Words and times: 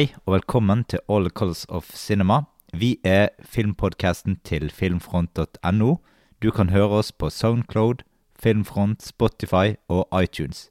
Hei, 0.00 0.14
og 0.24 0.32
velkommen 0.32 0.80
til 0.88 1.02
All 1.12 1.28
Colors 1.28 1.66
of 1.68 1.90
Cinema. 1.92 2.38
Vi 2.72 2.94
er 3.04 3.34
filmpodcasten 3.44 4.38
til 4.48 4.70
filmfront.no. 4.72 5.96
Du 6.40 6.50
kan 6.56 6.70
høre 6.72 7.02
oss 7.02 7.12
på 7.12 7.28
Soundcloud, 7.28 8.00
Filmfront, 8.32 9.04
Spotify 9.04 9.76
og 9.92 10.08
iTunes. 10.22 10.70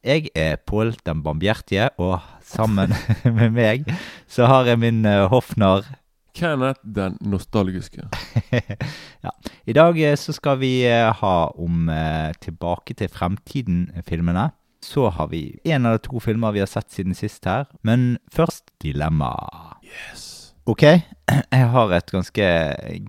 Jeg 0.00 0.32
er 0.34 0.56
Pål 0.56 0.94
den 1.04 1.20
bambjertige, 1.22 1.90
og 1.98 2.24
sammen 2.40 2.96
med 3.36 3.50
meg 3.50 3.84
så 4.24 4.48
har 4.48 4.64
jeg 4.64 4.80
min 4.80 5.04
hoffnar. 5.04 5.28
hoffnarr 5.28 6.00
Kenneth 6.34 6.80
den 6.84 7.18
nostalgiske. 7.20 8.08
ja. 9.24 9.30
I 9.66 9.72
dag 9.76 9.98
eh, 10.00 10.16
så 10.16 10.32
skal 10.32 10.60
vi 10.60 10.86
eh, 10.88 11.12
ha 11.20 11.50
om 11.58 11.88
eh, 11.88 12.32
Tilbake 12.40 12.94
til 12.94 13.12
fremtiden-filmene. 13.12 14.50
Så 14.82 15.10
har 15.12 15.28
vi 15.28 15.58
en 15.64 15.84
eller 15.86 15.98
to 16.02 16.20
filmer 16.24 16.52
vi 16.56 16.62
har 16.62 16.70
sett 16.70 16.90
siden 16.90 17.14
sist 17.14 17.44
her. 17.44 17.66
Men 17.84 18.18
først 18.32 18.70
dilemma. 18.82 19.34
Yes. 19.84 20.52
Ok, 20.70 20.82
jeg 21.52 21.68
har 21.72 21.92
et 21.96 22.10
ganske 22.12 22.46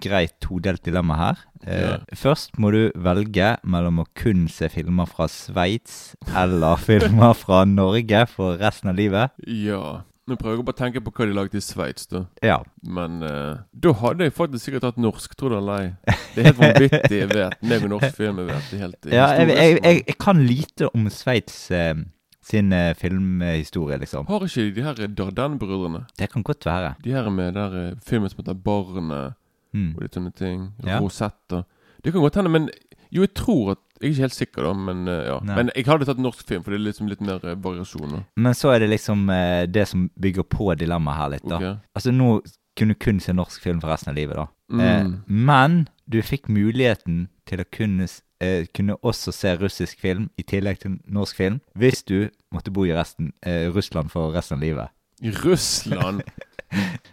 greit 0.02 0.34
todelt 0.44 0.84
dilemma 0.88 1.18
her. 1.20 1.42
Eh, 1.66 1.82
Ja. 1.82 1.98
Først 2.18 2.58
må 2.58 2.72
du 2.74 2.92
velge 2.96 3.56
mellom 3.64 4.00
å 4.02 4.06
kun 4.18 4.48
se 4.50 4.70
filmer 4.74 5.06
fra 5.10 5.28
Sveits 5.30 6.16
eller 6.36 6.76
filmer 6.88 7.36
fra 7.38 7.64
Norge 7.70 8.24
for 8.32 8.58
resten 8.62 8.90
av 8.90 8.98
livet. 8.98 9.32
Ja. 9.46 10.02
Nå 10.32 10.38
prøver 10.40 10.56
jeg 10.62 10.66
bare 10.70 10.78
å 10.78 10.80
tenke 10.80 11.02
på 11.04 11.12
hva 11.18 11.28
de 11.28 11.36
lagde 11.36 11.60
i 11.60 11.64
Sveits, 11.66 12.08
da. 12.08 12.22
Ja. 12.46 12.56
Men 12.88 13.20
uh, 13.26 13.60
da 13.84 13.92
hadde 14.00 14.30
jeg 14.30 14.34
faktisk 14.38 14.70
sikkert 14.70 14.88
hatt 14.88 15.02
norsk, 15.04 15.36
tror 15.36 15.52
du 15.52 15.58
eller 15.60 15.82
ei. 15.84 16.16
Det 16.32 16.42
er 16.46 16.48
helt 16.48 16.62
vanvittig, 16.62 17.18
jeg 17.20 17.30
vet. 17.34 17.58
Meg 17.68 17.84
og 17.86 17.92
norsk 17.98 18.16
film, 18.18 18.40
jeg 18.42 18.50
vet. 18.54 18.70
Det 18.72 18.78
er 18.80 18.84
helt 18.86 19.10
ja 19.12 19.28
jeg, 19.42 19.52
jeg, 19.52 19.78
jeg, 19.84 20.02
jeg 20.08 20.18
kan 20.24 20.42
lite 20.48 20.90
om 20.96 21.12
Sveits 21.12 21.60
Uh, 21.76 22.02
sin 22.42 22.72
uh, 22.74 22.96
filmhistorie, 22.98 24.00
liksom. 24.02 24.26
Har 24.32 24.42
ikke 24.48 24.64
de 24.74 24.82
her 24.88 24.98
Dardan-brødrene? 25.14 26.06
Det 26.18 26.32
kan 26.34 26.42
godt 26.48 26.66
være. 26.66 26.96
De 27.04 27.12
her 27.14 27.28
med 27.30 27.54
der 27.60 27.76
filmen 28.08 28.32
som 28.34 28.42
heter 28.42 28.58
Barnet, 28.58 29.38
Mm. 29.72 29.94
og 29.96 30.02
litt 30.04 30.16
sånne 30.18 30.34
ting. 30.36 30.64
Ja. 30.84 30.98
Rosetta. 31.00 31.62
Det 32.04 32.12
kan 32.12 32.20
godt 32.26 32.36
hende, 32.42 32.50
men 32.52 32.66
Jo, 33.12 33.22
jeg 33.24 33.34
tror 33.40 33.72
at 33.78 33.80
Jeg 34.02 34.08
er 34.08 34.14
ikke 34.16 34.26
helt 34.26 34.38
sikker, 34.38 34.66
da, 34.66 34.72
men 34.90 35.04
eh, 35.08 35.28
ja. 35.30 35.36
Nei. 35.46 35.58
Men 35.60 35.70
jeg 35.78 35.86
hadde 35.86 36.08
tatt 36.10 36.22
norsk 36.22 36.42
film, 36.50 36.64
for 36.66 36.74
det 36.74 36.80
er 36.80 36.88
liksom 36.88 37.12
litt 37.12 37.22
mer 37.22 37.44
eh, 37.46 37.60
variasjon. 37.62 38.16
Men 38.42 38.58
så 38.58 38.72
er 38.74 38.82
det 38.82 38.90
liksom 38.96 39.28
eh, 39.30 39.68
det 39.70 39.86
som 39.92 40.08
bygger 40.22 40.48
på 40.50 40.72
dilemmaet 40.80 41.20
her 41.20 41.32
litt, 41.36 41.46
da. 41.46 41.60
Okay. 41.60 41.76
Altså, 42.00 42.16
nå 42.16 42.32
kunne 42.80 42.96
du 42.96 43.04
kun 43.04 43.20
se 43.22 43.36
norsk 43.36 43.62
film 43.62 43.82
for 43.84 43.94
resten 43.94 44.10
av 44.14 44.18
livet, 44.18 44.40
da. 44.42 44.48
Mm. 44.72 44.82
Eh, 44.82 45.12
men 45.28 45.78
du 46.10 46.22
fikk 46.26 46.50
muligheten 46.50 47.28
til 47.46 47.62
å 47.62 47.68
kunne, 47.70 48.08
eh, 48.42 48.66
kunne 48.74 48.98
også 49.04 49.34
se 49.36 49.54
russisk 49.60 50.00
film 50.00 50.30
i 50.38 50.44
tillegg 50.44 50.82
til 50.82 50.98
norsk 51.06 51.38
film, 51.38 51.62
hvis 51.78 52.02
du 52.04 52.30
måtte 52.54 52.74
bo 52.74 52.86
i 52.86 52.96
resten, 52.96 53.34
eh, 53.44 53.70
Russland 53.70 54.12
for 54.12 54.32
resten 54.32 54.58
av 54.58 54.64
livet. 54.64 54.90
I 55.22 55.30
Russland 55.30 56.24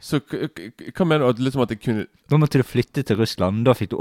Så 0.00 0.20
hva 0.22 1.06
mener 1.06 1.24
du? 1.24 1.28
At 1.32 1.40
liksom 1.42 1.64
at 1.64 1.72
jeg 1.74 1.80
kunne 1.82 2.04
Da 2.30 2.38
måtte 2.38 2.60
du 2.60 2.66
flytte 2.66 3.02
til 3.02 3.18
Russland. 3.18 3.64
Da 3.66 3.74
fikk 3.74 3.90
du, 3.94 3.98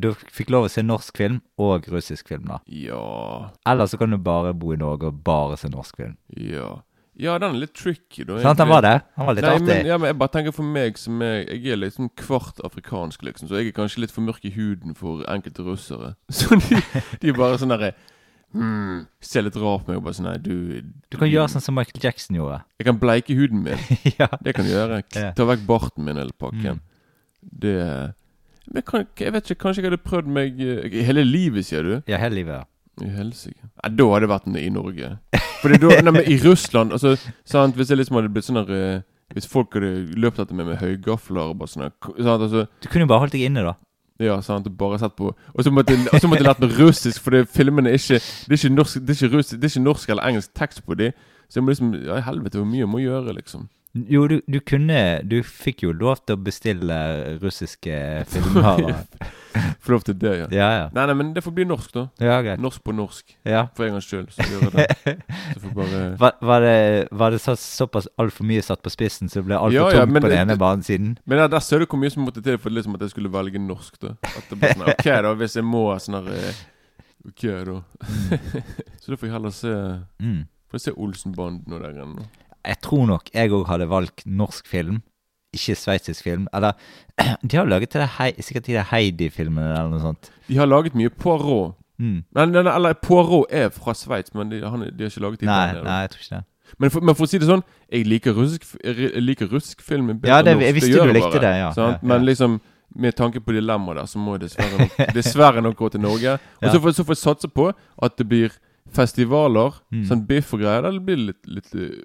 du 0.00 0.10
fikk 0.32 0.52
lov 0.54 0.68
å 0.68 0.72
se 0.72 0.84
norsk 0.84 1.20
film 1.20 1.42
og 1.60 1.88
russisk 1.92 2.32
film, 2.32 2.48
da. 2.48 2.60
Ja 2.66 3.52
Eller 3.68 3.90
så 3.90 4.00
kan 4.00 4.14
du 4.14 4.18
bare 4.18 4.54
bo 4.56 4.72
i 4.72 4.80
Norge 4.80 5.10
og 5.12 5.22
bare 5.26 5.58
se 5.60 5.68
norsk 5.72 6.00
film. 6.00 6.16
Ja. 6.36 6.80
Ja, 7.14 7.36
den 7.38 7.54
er 7.54 7.60
litt 7.62 7.76
tricky, 7.78 8.24
da. 8.26 8.40
Sant, 8.42 8.58
han 8.58 8.70
var 8.72 8.82
det? 8.82 8.94
Han 9.14 9.28
var 9.28 9.36
litt 9.36 9.46
Nei, 9.46 9.52
artig. 9.54 9.68
men, 9.68 9.86
ja, 9.86 9.98
men 10.00 10.10
jeg 10.10 10.18
bare 10.18 10.32
tenker 10.34 10.54
for 10.56 10.66
meg 10.66 10.96
som 10.98 11.20
er 11.22 11.44
Jeg 11.44 11.76
er 11.76 11.78
liksom 11.78 12.08
kvart 12.18 12.58
afrikansk, 12.66 13.22
liksom, 13.22 13.46
så 13.50 13.60
jeg 13.60 13.70
er 13.70 13.76
kanskje 13.76 14.02
litt 14.02 14.14
for 14.14 14.26
mørk 14.26 14.42
i 14.48 14.50
huden 14.56 14.96
for 14.98 15.22
enkelte 15.30 15.62
russere. 15.66 16.14
Så 16.34 16.58
de, 16.58 16.80
de 17.22 17.30
er 17.30 17.38
bare 17.38 17.60
sånn 17.60 17.70
derre 17.70 17.92
hmm, 18.54 19.04
Ser 19.24 19.44
litt 19.46 19.56
rart 19.60 19.84
på 19.84 19.92
meg 19.92 20.00
og 20.00 20.06
bare 20.06 20.16
sånn 20.18 20.28
Nei, 20.30 20.36
du 20.42 20.54
Du 21.12 21.18
kan 21.20 21.30
gjøre 21.30 21.50
sånn 21.52 21.64
som 21.64 21.76
Michael 21.76 22.02
Jackson 22.02 22.38
gjorde. 22.38 22.60
Jeg 22.80 22.88
kan 22.88 23.00
bleike 23.02 23.36
huden 23.38 23.64
min. 23.66 23.80
ja. 24.20 24.28
Det 24.40 24.54
kan 24.56 24.66
du 24.68 24.72
gjøre. 24.72 25.00
Ta 25.38 25.48
vekk 25.50 25.64
barten 25.68 26.06
min 26.06 26.20
eller 26.20 26.34
pakken. 26.38 26.80
Mm. 26.80 26.84
Det 27.64 27.78
Men 28.72 28.82
kan, 28.88 29.02
jeg 29.20 29.32
vet 29.34 29.50
ikke, 29.50 29.60
kanskje 29.66 29.82
jeg 29.82 29.90
hadde 29.90 30.00
prøvd 30.00 30.30
meg 30.32 30.60
eh, 30.64 30.94
Hele 31.04 31.20
livet, 31.28 31.66
sier 31.68 31.84
du? 31.84 31.98
ja, 32.08 32.16
hele 32.22 32.38
livet. 32.38 32.64
I 33.02 33.10
helsike. 33.10 33.58
Ja, 33.82 33.90
da 33.90 34.06
hadde 34.12 34.24
jeg 34.24 34.30
vært 34.30 34.46
i 34.56 34.68
Norge. 34.72 35.10
Fordi 35.60 35.80
da, 35.82 35.90
nei, 36.06 36.12
men 36.14 36.28
I 36.30 36.38
Russland 36.44 36.94
altså, 36.94 37.16
sant, 37.44 37.74
Hvis 37.76 37.90
jeg 37.90 37.98
liksom 38.00 38.16
hadde 38.20 38.30
blitt 38.32 38.46
sånn 38.46 38.60
der 38.62 38.72
eh, 38.78 39.02
Hvis 39.34 39.48
folk 39.50 39.74
hadde 39.76 39.90
løpt 40.20 40.40
etter 40.40 40.56
meg 40.56 40.68
med 40.70 40.80
høygafler 40.80 41.50
og 41.52 41.58
bare 41.60 41.72
sånn 41.72 41.86
altså, 41.90 42.64
Du 42.80 42.88
kunne 42.88 43.04
jo 43.04 43.10
bare 43.12 43.24
holdt 43.26 43.34
deg 43.36 43.46
inne, 43.48 43.64
da. 43.66 43.74
Ja, 44.22 44.36
sant, 44.46 44.68
bare 44.78 44.98
sett 45.02 45.16
på 45.18 45.32
Og 45.54 45.64
så 45.64 45.70
måtte, 45.74 45.96
jeg 45.96 46.42
lært 46.46 46.60
meg 46.62 46.76
russisk, 46.78 47.18
for 47.22 47.34
filmene 47.50 47.90
er 47.90 47.98
ikke 47.98 48.20
Det 48.20 48.54
er 48.54 48.60
ikke 48.60 48.74
norsk 48.74 49.00
Det 49.00 49.10
er 49.10 49.18
ikke, 49.18 49.36
russisk, 49.36 49.56
det 49.58 49.66
er 49.66 49.72
ikke 49.72 49.84
norsk 49.88 50.12
eller 50.14 50.28
engelsk 50.28 50.52
tekst 50.54 50.84
på 50.86 50.94
dem. 50.94 51.16
Så 51.48 51.58
jeg 51.58 51.64
må 51.64 51.74
liksom 51.74 51.94
Ja, 51.98 52.20
helvete, 52.22 52.60
hvor 52.60 52.68
mye 52.68 52.84
jeg 52.84 52.88
må 52.88 53.02
gjøre, 53.02 53.34
liksom. 53.34 53.66
Jo, 53.94 54.24
du, 54.26 54.40
du 54.50 54.56
kunne 54.66 55.22
Du 55.22 55.36
fikk 55.46 55.84
jo 55.84 55.92
lov 55.94 56.18
til 56.26 56.34
å 56.34 56.40
bestille 56.42 56.96
russiske 57.42 57.98
filmer. 58.26 59.04
Få 59.84 59.92
lov 59.92 60.02
til 60.02 60.16
det, 60.18 60.32
ja. 60.40 60.46
ja, 60.50 60.68
ja. 60.80 60.86
Nei, 60.96 61.04
nei, 61.06 61.14
men 61.14 61.28
det 61.36 61.44
får 61.44 61.52
bli 61.54 61.66
norsk, 61.68 61.92
da. 61.94 62.02
Ja, 62.18 62.40
greit. 62.42 62.58
Norsk 62.58 62.82
på 62.82 62.90
norsk. 62.96 63.36
Ja. 63.46 63.68
For 63.76 63.86
en 63.86 63.94
gangs 63.94 64.08
skyld. 64.10 64.32
Så 64.34 64.46
gjør 64.50 64.64
jeg 64.66 64.72
det. 64.74 65.14
Så 65.52 65.60
får 65.62 65.76
bare 65.78 66.00
Var, 66.18 66.32
var 66.50 66.64
det, 66.66 66.74
var 67.14 67.36
det 67.36 67.38
så, 67.44 67.54
såpass 67.60 68.08
altfor 68.18 68.48
mye 68.50 68.64
satt 68.66 68.82
på 68.82 68.90
spissen, 68.90 69.30
så 69.30 69.38
det 69.38 69.46
ble 69.52 69.60
altfor 69.60 69.76
Ja, 69.76 69.84
ja, 69.94 70.02
tungt 70.08 70.18
på 70.18 70.24
den 70.26 70.38
ene 70.40 70.54
ene 70.54 70.58
banesiden? 70.58 71.12
Men 71.30 71.44
ja, 71.44 71.46
der 71.54 71.62
ser 71.62 71.84
du 71.84 71.86
hvor 71.86 72.00
mye 72.02 72.10
som 72.10 72.26
måtte 72.26 72.42
til 72.42 72.58
for 72.58 72.74
liksom 72.74 72.96
at 72.98 73.04
jeg 73.06 73.14
skulle 73.14 73.30
velge 73.30 73.62
norsk. 73.62 74.00
da 74.02 74.16
At 74.32 74.50
det 74.50 74.58
bare 74.58 74.74
sånn, 74.74 74.88
Ok, 74.96 75.06
da, 75.28 75.34
hvis 75.44 75.54
jeg 75.60 75.68
må 75.70 75.84
sånn 76.02 76.18
her 76.18 76.32
eh, 76.34 76.62
Ok, 77.30 77.46
da. 77.70 77.78
så 79.04 79.14
da 79.14 79.20
får 79.20 79.28
jeg 79.30 79.36
heller 79.38 79.54
se 79.54 79.76
Mm. 80.18 80.42
Får 80.74 80.80
jeg 80.80 80.84
se 80.88 80.92
Olsenbanden 80.98 81.76
og 81.76 81.84
der 81.84 81.92
greiene. 81.94 82.24
Jeg 82.64 82.80
tror 82.82 83.06
nok 83.06 83.28
jeg 83.34 83.50
òg 83.52 83.66
hadde 83.68 83.88
valgt 83.90 84.24
norsk 84.26 84.66
film, 84.66 85.02
ikke 85.54 85.76
sveitsisk 85.78 86.22
film. 86.26 86.48
Eller 86.54 86.72
De 87.48 87.56
har 87.56 87.66
laget 87.68 87.90
til 87.94 88.00
det 88.00 88.08
hei, 88.18 88.32
sikkert 88.40 88.66
de 88.66 88.72
der 88.78 88.88
Heidi-filmene 88.90 89.70
eller 89.74 89.92
noe 89.92 90.00
sånt. 90.02 90.30
De 90.48 90.56
har 90.58 90.66
laget 90.66 90.94
mye 90.98 91.10
Poirot. 91.10 91.76
Mm. 91.98 92.24
Nei, 92.34 92.44
nei, 92.50 92.62
nei, 92.66 92.72
eller 92.74 92.96
Poirot 92.98 93.46
er 93.54 93.68
fra 93.70 93.94
Sveits, 93.94 94.34
men 94.34 94.50
de, 94.50 94.62
han, 94.66 94.80
de 94.90 95.04
har 95.06 95.12
ikke 95.12 95.22
laget 95.22 95.44
de 95.44 95.46
Nei, 95.46 95.60
der 95.76 95.84
nei, 95.86 96.00
jeg 96.06 96.10
tror 96.14 96.24
ikke 96.24 96.34
det. 96.40 96.44
Men 96.80 96.90
for, 96.90 97.04
men 97.04 97.14
for 97.14 97.26
å 97.26 97.30
si 97.30 97.38
det 97.38 97.46
sånn, 97.46 97.62
jeg 97.92 98.06
liker 98.08 98.34
russisk, 98.34 98.64
jeg 98.82 99.20
liker 99.22 99.50
russisk 99.52 99.82
film 99.84 100.08
bedre 100.16 100.32
Ja, 100.32 100.38
det, 100.42 100.54
jeg 100.64 100.74
visste 100.74 100.96
du 100.96 101.12
likte 101.12 101.28
bare, 101.36 101.42
det, 101.44 101.52
ja. 101.60 101.68
ja, 101.76 101.88
ja, 101.92 101.98
Men 102.02 102.24
liksom 102.26 102.56
med 102.96 103.14
tanke 103.18 103.40
på 103.44 103.52
dilemmaet 103.54 103.98
der, 104.00 104.08
så 104.10 104.18
må 104.22 104.34
jeg 104.38 104.46
dessverre 104.48 104.78
nok, 104.80 104.96
dessverre 105.18 105.62
nok 105.62 105.76
gå 105.76 105.88
til 105.94 106.02
Norge. 106.02 106.34
Og 106.62 106.66
Ja. 106.66 106.72
så, 106.72 106.80
får, 106.80 106.96
jeg 107.12 107.20
satse 107.20 107.48
på 107.52 107.68
at 108.08 108.16
det 108.18 108.26
blir 108.30 108.56
festivaler, 108.94 109.76
Mm. 109.92 110.04
sånn 110.08 110.26
biff 110.26 110.52
og 110.54 110.60
greier. 110.62 110.84
Eller 110.88 111.00
blir 111.04 111.20
litt, 111.28 111.40
litt 111.46 111.74
eh, 111.74 112.00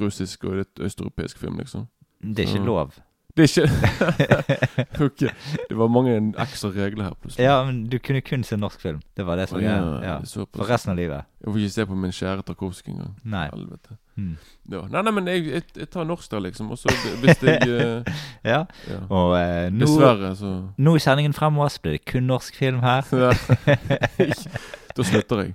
russisk 0.00 0.44
og 0.44 0.60
litt 0.62 0.80
østeuropeisk 0.80 1.38
film, 1.38 1.58
liksom. 1.58 1.88
Det 2.22 2.44
er 2.44 2.54
ikke 2.54 2.66
lov. 2.66 2.92
Det 3.36 3.42
er 3.42 3.62
ikke 3.62 5.04
Ok. 5.04 5.20
Det 5.68 5.78
var 5.78 5.88
mange 5.88 6.34
ekstra 6.38 6.68
regler 6.68 7.04
her, 7.04 7.14
plutselig. 7.20 7.44
Ja, 7.44 7.64
men 7.64 7.84
du 7.88 7.98
kunne 7.98 8.20
kun 8.20 8.44
se 8.44 8.56
norsk 8.56 8.80
film. 8.80 9.00
Det 9.16 9.26
var 9.26 9.36
det 9.36 9.48
som 9.48 9.58
oh, 9.58 9.64
ja, 9.64 9.68
greia. 9.70 10.12
Ja. 10.12 10.18
det. 10.20 10.46
For 10.56 10.68
resten 10.70 10.90
av 10.90 10.96
livet. 10.96 11.24
Jeg 11.40 11.52
får 11.52 11.58
ikke 11.58 11.70
se 11.70 11.86
på 11.86 11.94
min 11.94 12.12
kjære 12.12 12.42
Tarkovskij 12.42 12.92
engang. 12.92 13.14
Nei. 13.24 13.48
Mm. 14.16 14.36
Ja. 14.72 14.82
Nei, 14.90 15.02
nei, 15.02 15.12
men 15.12 15.28
jeg, 15.28 15.46
jeg, 15.46 15.62
jeg 15.76 15.88
tar 15.90 16.04
norsk 16.04 16.30
der, 16.30 16.40
liksom. 16.40 16.70
Og 16.70 16.78
så 16.78 16.92
hvis 17.22 17.42
jeg 17.42 17.58
eh, 17.80 18.12
Ja, 18.44 18.64
ja. 18.90 19.00
og 19.08 19.40
eh, 19.40 19.72
nå, 19.72 19.86
Dessverre, 19.86 20.36
så 20.36 20.52
nå 20.76 20.96
i 20.96 20.98
sendingen 20.98 21.32
fremover 21.32 21.68
så 21.68 21.80
blir 21.80 21.92
det 21.96 22.04
kun 22.12 22.28
norsk 22.28 22.56
film 22.56 22.80
her. 22.84 23.02
Da 24.92 25.04
slutter 25.08 25.38
jeg. 25.40 25.54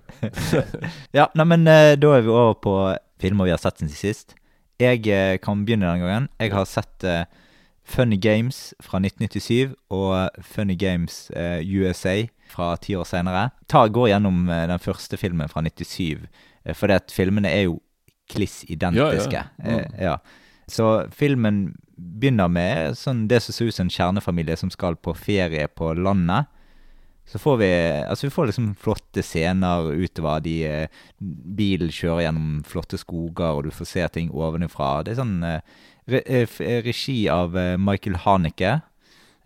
Ja, 1.13 1.27
nei, 1.37 1.45
men 1.45 1.67
eh, 1.69 1.93
da 2.01 2.15
er 2.17 2.23
vi 2.25 2.31
over 2.33 2.55
på 2.57 2.73
filmer 3.21 3.47
vi 3.47 3.53
har 3.55 3.61
sett 3.61 3.81
siden 3.81 3.93
sist. 3.93 4.35
Jeg 4.81 5.07
eh, 5.09 5.37
kan 5.41 5.65
begynne 5.65 5.87
denne 5.89 6.05
gangen. 6.05 6.29
Jeg 6.39 6.53
har 6.53 6.65
sett 6.69 7.03
eh, 7.07 7.25
Funny 7.87 8.17
Games 8.21 8.73
fra 8.83 8.99
1997 8.99 9.73
og 9.89 10.43
Funny 10.43 10.75
Games 10.77 11.29
eh, 11.31 11.63
USA 11.63 12.27
fra 12.51 12.75
ti 12.81 12.95
år 12.95 13.07
senere. 13.07 13.49
Ta, 13.71 13.87
går 13.87 14.11
gjennom 14.11 14.49
eh, 14.49 14.65
den 14.69 14.83
første 14.83 15.17
filmen 15.17 15.49
fra 15.49 15.63
97, 15.65 16.27
eh, 16.65 16.75
fordi 16.75 16.97
at 16.99 17.13
filmene 17.15 17.49
er 17.49 17.67
jo 17.69 17.79
kliss 18.29 18.63
identiske. 18.67 19.39
Ja, 19.39 19.47
ja. 19.63 19.79
Eh, 19.79 20.03
ja. 20.03 20.17
Så 20.67 21.07
filmen 21.15 21.77
begynner 21.97 22.51
med 22.51 22.97
sånn 22.99 23.25
det 23.31 23.39
som 23.43 23.55
ser 23.55 23.71
ut 23.71 23.77
som 23.77 23.87
en 23.87 23.93
kjernefamilie 23.93 24.57
som 24.59 24.71
skal 24.73 24.99
på 24.99 25.15
ferie 25.17 25.67
på 25.71 25.93
landet. 25.97 26.51
Så 27.27 27.39
får 27.43 27.57
vi 27.59 27.69
Altså 28.07 28.27
vi 28.27 28.31
får 28.31 28.47
liksom 28.51 28.69
flotte 28.79 29.23
scener 29.25 29.89
utover. 29.91 30.39
De, 30.45 30.55
eh, 30.63 30.87
bilen 31.19 31.91
kjører 31.91 32.27
gjennom 32.27 32.63
flotte 32.67 32.97
skoger, 33.01 33.57
og 33.57 33.65
du 33.67 33.71
får 33.75 33.89
se 33.89 34.07
ting 34.15 34.29
ovenifra. 34.31 35.03
Det 35.03 35.11
er 35.15 35.19
sånn 35.21 35.41
eh, 35.43 35.59
re, 36.07 36.21
eh, 36.25 36.79
regi 36.85 37.27
av 37.29 37.57
Michael 37.79 38.21
Haneke. 38.23 38.77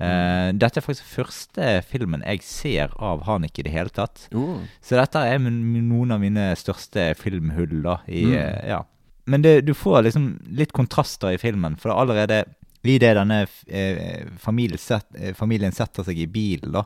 Eh, 0.01 0.47
dette 0.57 0.79
er 0.79 0.85
faktisk 0.85 1.09
første 1.13 1.65
filmen 1.85 2.23
jeg 2.25 2.41
ser 2.45 2.93
av 2.97 3.21
Haneke 3.27 3.61
i 3.61 3.67
det 3.67 3.73
hele 3.75 3.89
tatt. 3.93 4.27
Jo. 4.33 4.59
Så 4.81 4.97
dette 4.97 5.21
er 5.29 5.37
noen 5.41 6.11
av 6.15 6.21
mine 6.23 6.51
største 6.57 7.11
filmhull, 7.19 7.81
da. 7.85 7.99
I, 8.07 8.23
Mm. 8.25 8.67
ja. 8.67 8.83
Men 9.27 9.41
det, 9.43 9.65
du 9.65 9.73
får 9.73 10.03
liksom 10.07 10.39
litt 10.57 10.71
kontraster 10.73 11.33
i 11.35 11.37
filmen, 11.37 11.75
for 11.77 11.93
allerede 11.93 12.45
i 12.83 12.97
det 12.97 13.13
denne 13.13 13.43
eh, 13.69 14.25
familien, 14.41 14.77
set, 14.81 15.05
familien 15.37 15.71
setter 15.71 16.03
seg 16.03 16.17
i 16.17 16.25
bilen, 16.25 16.71
da, 16.73 16.81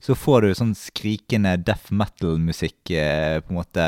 så 0.00 0.16
får 0.16 0.42
du 0.42 0.54
sånn 0.56 0.74
skrikende 0.78 1.54
death 1.60 1.92
metal-musikk 1.92 2.92
eh, 2.96 3.38
på 3.44 3.52
en 3.52 3.60
måte 3.60 3.86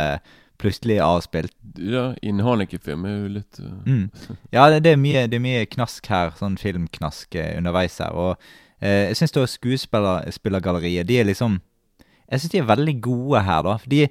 plutselig 0.63 1.01
avspilt. 1.03 1.55
Ja, 1.77 2.13
innen 2.23 2.45
Haneke-film 2.47 3.07
er 3.09 3.17
jo 3.17 3.31
litt 3.39 3.61
uh... 3.61 3.71
mm. 3.87 4.05
Ja, 4.55 4.69
det, 4.71 4.83
det, 4.87 4.95
er 4.95 5.01
mye, 5.01 5.25
det, 5.31 5.39
er 5.39 5.45
mye, 5.45 5.69
knask 5.71 6.07
her, 6.13 6.35
sånn 6.39 6.59
filmknask 6.61 7.35
eh, 7.39 7.55
underveis 7.59 7.99
her. 8.03 8.15
Og 8.15 8.37
eh, 8.79 9.09
jeg 9.11 9.23
syns 9.23 9.57
skuespillergalleriet 9.57 11.09
De 11.09 11.19
er 11.19 11.27
liksom 11.27 11.59
Jeg 12.29 12.43
syns 12.43 12.53
de 12.55 12.61
er 12.63 12.69
veldig 12.71 12.97
gode 13.05 13.43
her, 13.49 13.65
da. 13.67 13.79
fordi 13.83 14.05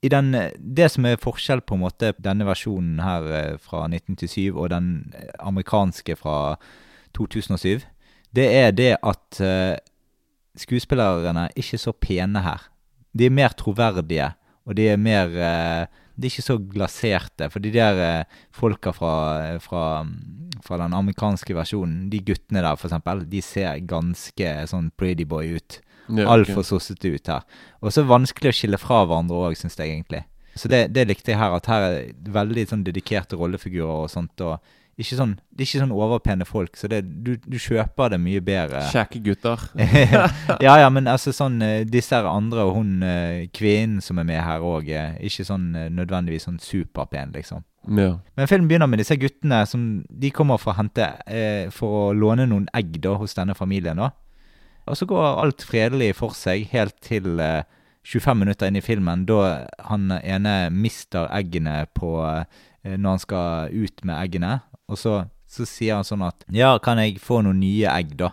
i 0.00 0.08
den, 0.08 0.32
det 0.56 0.86
som 0.88 1.04
er 1.04 1.18
forskjell 1.20 1.60
på 1.60 1.76
en 1.76 1.82
måte 1.82 2.14
denne 2.24 2.46
versjonen 2.48 3.02
her 3.04 3.26
eh, 3.36 3.56
fra 3.60 3.82
1997 3.84 4.54
og 4.54 4.70
den 4.72 4.86
amerikanske 5.36 6.16
fra 6.16 6.54
2007, 7.18 7.82
det 8.32 8.46
er 8.54 8.70
det 8.72 8.94
at 9.02 9.40
skuespillerne 10.60 11.48
er 11.48 11.58
ikke 11.58 11.80
så 11.80 11.94
pene 11.96 12.42
her. 12.44 12.68
De 13.16 13.26
er 13.26 13.34
mer 13.34 13.54
troverdige, 13.58 14.30
og 14.68 14.76
de 14.78 14.86
er 14.92 15.00
mer 15.00 15.32
uh, 15.34 15.88
De 16.20 16.28
er 16.28 16.32
ikke 16.34 16.44
så 16.44 16.58
glaserte. 16.60 17.48
For 17.50 17.62
de 17.64 17.72
der 17.74 18.00
uh, 18.00 18.40
folka 18.52 18.92
fra, 18.92 19.12
fra, 19.64 19.84
fra, 20.62 20.80
den 20.82 20.96
amerikanske 20.96 21.56
versjonen, 21.56 22.10
de 22.12 22.20
guttene 22.20 22.60
der, 22.60 22.76
for 22.76 22.90
eksempel, 22.90 23.24
de 23.30 23.40
ser 23.42 23.80
ganske 23.88 24.56
sånn 24.70 24.90
pretty 25.00 25.24
boy 25.24 25.56
ut. 25.56 25.80
Ja, 26.10 26.26
okay. 26.26 26.32
Altfor 26.34 26.66
sossete 26.66 27.14
ut 27.14 27.30
her. 27.30 27.46
Og 27.80 27.94
så 27.94 28.04
vanskelig 28.04 28.50
å 28.50 28.58
skille 28.58 28.80
fra 28.82 29.04
hverandre 29.06 29.46
òg, 29.46 29.56
syns 29.58 29.78
jeg 29.78 29.94
egentlig. 29.94 30.24
Så 30.58 30.68
det, 30.68 30.88
det, 30.92 31.06
likte 31.08 31.32
jeg 31.32 31.38
her, 31.40 31.54
at 31.56 31.68
her 31.70 31.86
er 31.86 31.98
veldig 32.34 32.66
sånn 32.68 32.84
dedikerte 32.84 33.38
rollefigurer 33.38 34.04
og 34.04 34.10
sånt. 34.12 34.42
og 34.44 34.58
ikke 35.04 35.18
sånn, 35.18 35.34
Det 35.50 35.64
er 35.64 35.68
ikke 35.68 35.82
sånn 35.82 35.94
overpene 35.96 36.46
folk, 36.48 36.76
så 36.76 36.88
det, 36.90 37.00
du, 37.24 37.34
du, 37.40 37.58
kjøper 37.60 38.14
det 38.14 38.20
mye 38.22 38.42
bedre. 38.44 38.82
Kjekke 38.92 39.22
gutter. 39.24 39.64
ja, 40.66 40.76
ja, 40.82 40.88
men 40.92 41.10
altså 41.10 41.34
sånn 41.36 41.60
eh, 41.64 41.82
Disse 41.88 42.16
her 42.16 42.28
andre 42.30 42.64
og 42.68 42.76
hun 42.78 43.02
eh, 43.06 43.48
kvinnen 43.54 44.04
som 44.04 44.20
er 44.20 44.28
med 44.28 44.40
her 44.44 44.64
òg, 44.64 44.90
ikke 45.20 45.46
sånn 45.48 45.68
eh, 45.74 45.90
nødvendigvis 45.92 46.48
sånn 46.48 46.60
superpen, 46.62 47.34
liksom. 47.36 47.66
Ja. 47.96 48.14
Men 48.36 48.48
filmen 48.50 48.68
begynner 48.68 48.90
med 48.92 49.00
disse 49.00 49.16
guttene 49.16 49.62
som 49.66 50.02
de 50.08 50.30
kommer 50.36 50.60
for 50.60 50.74
å 50.74 50.76
hente 50.76 51.06
eh, 51.24 51.70
For 51.72 51.94
å 51.96 52.10
låne 52.12 52.44
noen 52.44 52.66
egg 52.76 52.98
da 53.00 53.14
hos 53.16 53.32
denne 53.38 53.56
familien. 53.56 53.96
da 53.96 54.10
og 54.90 54.96
så 54.96 55.06
går 55.06 55.42
alt 55.42 55.62
fredelig 55.62 56.14
for 56.18 56.34
seg 56.36 56.66
helt 56.72 56.96
til 57.04 57.40
eh, 57.42 57.62
25 58.06 58.40
minutter 58.42 58.70
inn 58.70 58.80
i 58.80 58.84
filmen, 58.84 59.26
da 59.28 59.66
han 59.90 60.10
ene 60.18 60.70
mister 60.72 61.28
eggene 61.36 61.84
på 61.94 62.14
eh, 62.24 62.96
når 62.96 63.10
han 63.10 63.22
skal 63.22 63.74
ut 63.76 64.04
med 64.08 64.16
eggene. 64.16 64.54
Og 64.90 64.98
så, 64.98 65.14
så, 65.48 65.66
sier 65.68 65.98
han 65.98 66.06
sånn 66.06 66.26
at 66.26 66.44
Ja, 66.52 66.74
kan 66.82 67.00
jeg 67.02 67.20
få 67.22 67.40
noen 67.46 67.62
nye 67.62 67.90
egg, 67.92 68.16
da? 68.18 68.32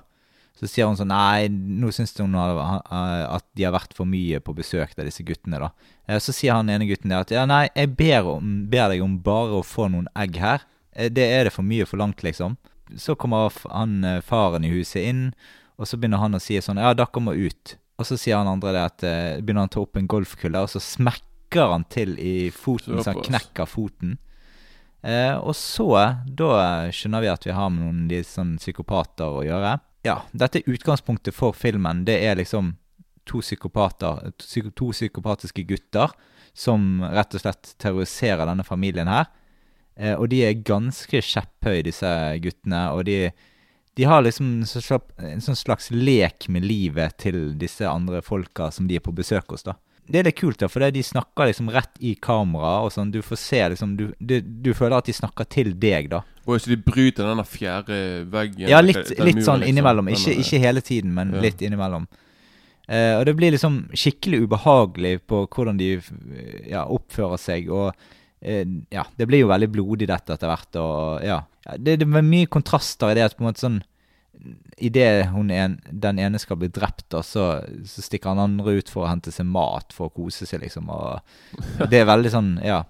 Så 0.58 0.66
sier 0.70 0.90
hun 0.90 0.98
sånn 0.98 1.12
Nei, 1.14 1.50
nå 1.50 1.92
syns 1.94 2.16
hun 2.18 2.34
at 2.38 3.46
de 3.54 3.68
har 3.68 3.76
vært 3.76 3.94
for 3.98 4.10
mye 4.10 4.42
på 4.42 4.56
besøk 4.58 4.96
av 4.98 5.06
disse 5.06 5.26
guttene, 5.26 5.62
da. 5.62 5.70
Eh, 6.08 6.18
så 6.24 6.34
sier 6.34 6.58
han 6.58 6.72
ene 6.74 6.90
gutten 6.90 7.14
der 7.14 7.26
at 7.26 7.34
ja, 7.34 7.46
nei, 7.50 7.68
jeg 7.76 7.94
ber, 8.00 8.32
om, 8.38 8.56
ber 8.72 8.90
deg 8.94 9.06
om 9.06 9.20
bare 9.24 9.60
å 9.60 9.66
få 9.66 9.90
noen 9.94 10.10
egg 10.18 10.40
her. 10.42 10.66
Eh, 10.98 11.12
det 11.14 11.30
er 11.36 11.48
det 11.48 11.54
for 11.54 11.68
mye 11.68 11.86
forlangt, 11.86 12.26
liksom. 12.26 12.58
Så 12.98 13.18
kommer 13.20 13.54
han 13.70 14.00
eh, 14.08 14.24
faren 14.26 14.66
i 14.66 14.74
huset 14.74 15.04
inn 15.06 15.30
og 15.78 15.86
så 15.86 16.00
begynner 16.00 16.18
han 16.24 16.34
å 16.34 16.42
si 16.42 16.56
sånn 16.58 16.80
Ja, 16.82 16.96
dere 16.98 17.22
må 17.22 17.36
ut. 17.38 17.76
Og 18.02 18.08
så 18.10 18.16
sier 18.18 18.40
han 18.40 18.50
andre 18.50 18.72
det 18.74 18.82
at 18.82 19.04
begynner 19.44 19.68
han 19.68 19.70
å 19.70 19.74
ta 19.76 19.82
opp 19.84 20.00
en 20.00 20.08
golfkulle, 20.10 20.64
og 20.66 20.72
så 20.74 20.82
smekker 20.82 21.70
han 21.70 21.86
til 21.94 22.16
i 22.18 22.50
foten, 22.54 22.98
så 22.98 23.14
han 23.14 23.22
knekker 23.26 23.70
foten. 23.70 24.16
Uh, 25.06 25.38
og 25.38 25.54
så, 25.56 25.90
da 26.26 26.52
skjønner 26.94 27.24
vi 27.24 27.32
at 27.32 27.46
vi 27.48 27.56
har 27.56 27.70
med 27.72 27.86
noen 27.86 28.08
de 28.10 28.24
sånn 28.26 28.56
psykopater 28.62 29.40
å 29.40 29.44
gjøre. 29.46 29.78
Ja, 30.08 30.22
dette 30.32 30.64
utgangspunktet 30.66 31.36
for 31.36 31.56
filmen. 31.58 32.06
Det 32.08 32.18
er 32.26 32.40
liksom 32.40 32.76
to 33.28 33.42
psykopater, 33.44 34.32
to 34.40 34.92
psykopatiske 34.94 35.66
gutter 35.68 36.14
som 36.58 37.04
rett 37.04 37.36
og 37.36 37.44
slett 37.44 37.76
terroriserer 37.82 38.48
denne 38.50 38.66
familien 38.66 39.10
her. 39.12 39.28
Eh, 40.00 40.16
og 40.16 40.30
de 40.32 40.42
er 40.48 40.64
ganske 40.66 41.22
kjepphøye, 41.22 41.84
disse 41.86 42.10
guttene. 42.42 42.88
Og 42.96 43.06
de 43.10 43.20
de 43.98 44.06
har 44.06 44.22
liksom 44.22 44.62
en 44.62 45.42
sånn 45.42 45.58
slags 45.58 45.88
lek 45.90 46.46
med 46.54 46.68
livet 46.70 47.16
til 47.18 47.56
disse 47.58 47.82
andre 47.90 48.20
folka 48.22 48.68
som 48.70 48.86
de 48.86 49.00
er 49.00 49.02
på 49.02 49.14
besøk 49.18 49.50
hos. 49.50 49.66
da. 49.66 49.74
Det 50.08 50.22
er 50.22 50.28
litt 50.30 50.38
kult, 50.40 50.60
da, 50.62 50.70
for 50.72 50.84
de 50.94 51.04
snakker 51.04 51.50
liksom 51.50 51.70
rett 51.74 52.00
i 52.00 52.14
kamera. 52.24 52.78
og 52.86 52.94
sånn, 52.96 53.12
Du 53.12 53.20
får 53.26 53.40
se 53.42 53.62
liksom, 53.74 53.96
du, 54.00 54.06
du, 54.20 54.40
du 54.42 54.72
føler 54.78 54.98
at 55.00 55.10
de 55.10 55.16
snakker 55.16 55.48
til 55.52 55.74
deg, 55.80 56.10
da. 56.14 56.22
Og 56.48 56.62
Så 56.64 56.72
de 56.72 56.78
bryter 56.80 57.28
denne 57.28 57.44
fjerde 57.44 57.98
veggen? 58.32 58.70
Ja, 58.72 58.80
litt, 58.84 59.02
litt 59.20 59.42
sånn 59.44 59.62
liksom. 59.62 59.68
innimellom. 59.68 60.08
Ikke, 60.14 60.38
ikke, 60.40 60.62
hele 60.64 60.84
tiden, 60.86 61.12
men 61.18 61.36
ja. 61.36 61.44
litt 61.44 61.64
innimellom. 61.66 62.08
Uh, 62.88 63.18
og 63.20 63.26
det 63.28 63.34
blir 63.36 63.52
liksom 63.52 63.82
skikkelig 63.92 64.46
ubehagelig 64.46 65.18
på 65.28 65.42
hvordan 65.52 65.80
de 65.82 65.98
ja, 66.70 66.86
oppfører 66.86 67.42
seg. 67.42 67.68
Og 67.68 67.92
uh, 67.92 68.64
ja, 68.96 69.04
det 69.20 69.28
blir 69.28 69.44
jo 69.44 69.52
veldig 69.52 69.72
blodig 69.76 70.08
dette 70.08 70.38
etter 70.38 70.54
hvert. 70.54 70.80
og 70.80 71.28
ja, 71.28 71.42
det, 71.76 72.00
det 72.00 72.08
er 72.08 72.32
mye 72.32 72.48
kontraster 72.48 73.12
i 73.12 73.20
det 73.20 73.28
at 73.28 73.36
på 73.36 73.44
en 73.44 73.50
måte 73.50 73.66
sånn 73.66 73.82
Idet 74.78 75.30
den 75.92 76.20
ene 76.20 76.40
skal 76.40 76.60
bli 76.62 76.70
drept, 76.74 77.08
da, 77.14 77.24
så, 77.26 77.48
så, 77.86 78.04
stikker 78.06 78.34
han 78.34 78.44
andre 78.44 78.78
ut 78.80 78.92
for 78.92 79.06
å 79.06 79.10
hente 79.12 79.34
seg 79.34 79.48
mat 79.50 79.96
for 79.96 80.10
å 80.10 80.14
kose 80.14 80.46
seg, 80.46 80.62
liksom. 80.66 80.92
Og 80.94 81.20
det 81.92 82.04
er 82.04 82.12
veldig 82.12 82.34
sånn 82.34 82.54
Ja. 82.66 82.84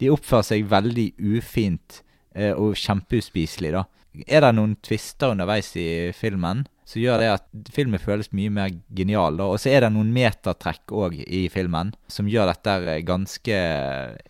De 0.00 0.10
oppfører 0.10 0.46
seg 0.48 0.64
veldig 0.66 1.12
ufint 1.36 2.00
eh, 2.34 2.50
og 2.50 2.74
kjempeuspiselig, 2.80 3.70
da. 3.76 3.84
Er 4.26 4.42
det 4.42 4.54
noen 4.56 4.74
twister 4.82 5.30
underveis 5.32 5.70
i 5.78 6.10
filmen, 6.16 6.64
så 6.88 6.98
gjør 6.98 7.22
det 7.22 7.28
at 7.36 7.70
filmen 7.72 8.02
føles 8.02 8.32
mye 8.34 8.50
mer 8.52 8.72
genial. 8.92 9.38
Og 9.44 9.60
så 9.62 9.70
er 9.70 9.86
det 9.86 9.92
noen 9.94 10.10
metatrekk 10.12 10.92
òg 10.92 11.20
i 11.22 11.44
filmen 11.54 11.94
som 12.10 12.28
gjør 12.28 12.50
dette 12.50 12.98
ganske, 13.06 13.60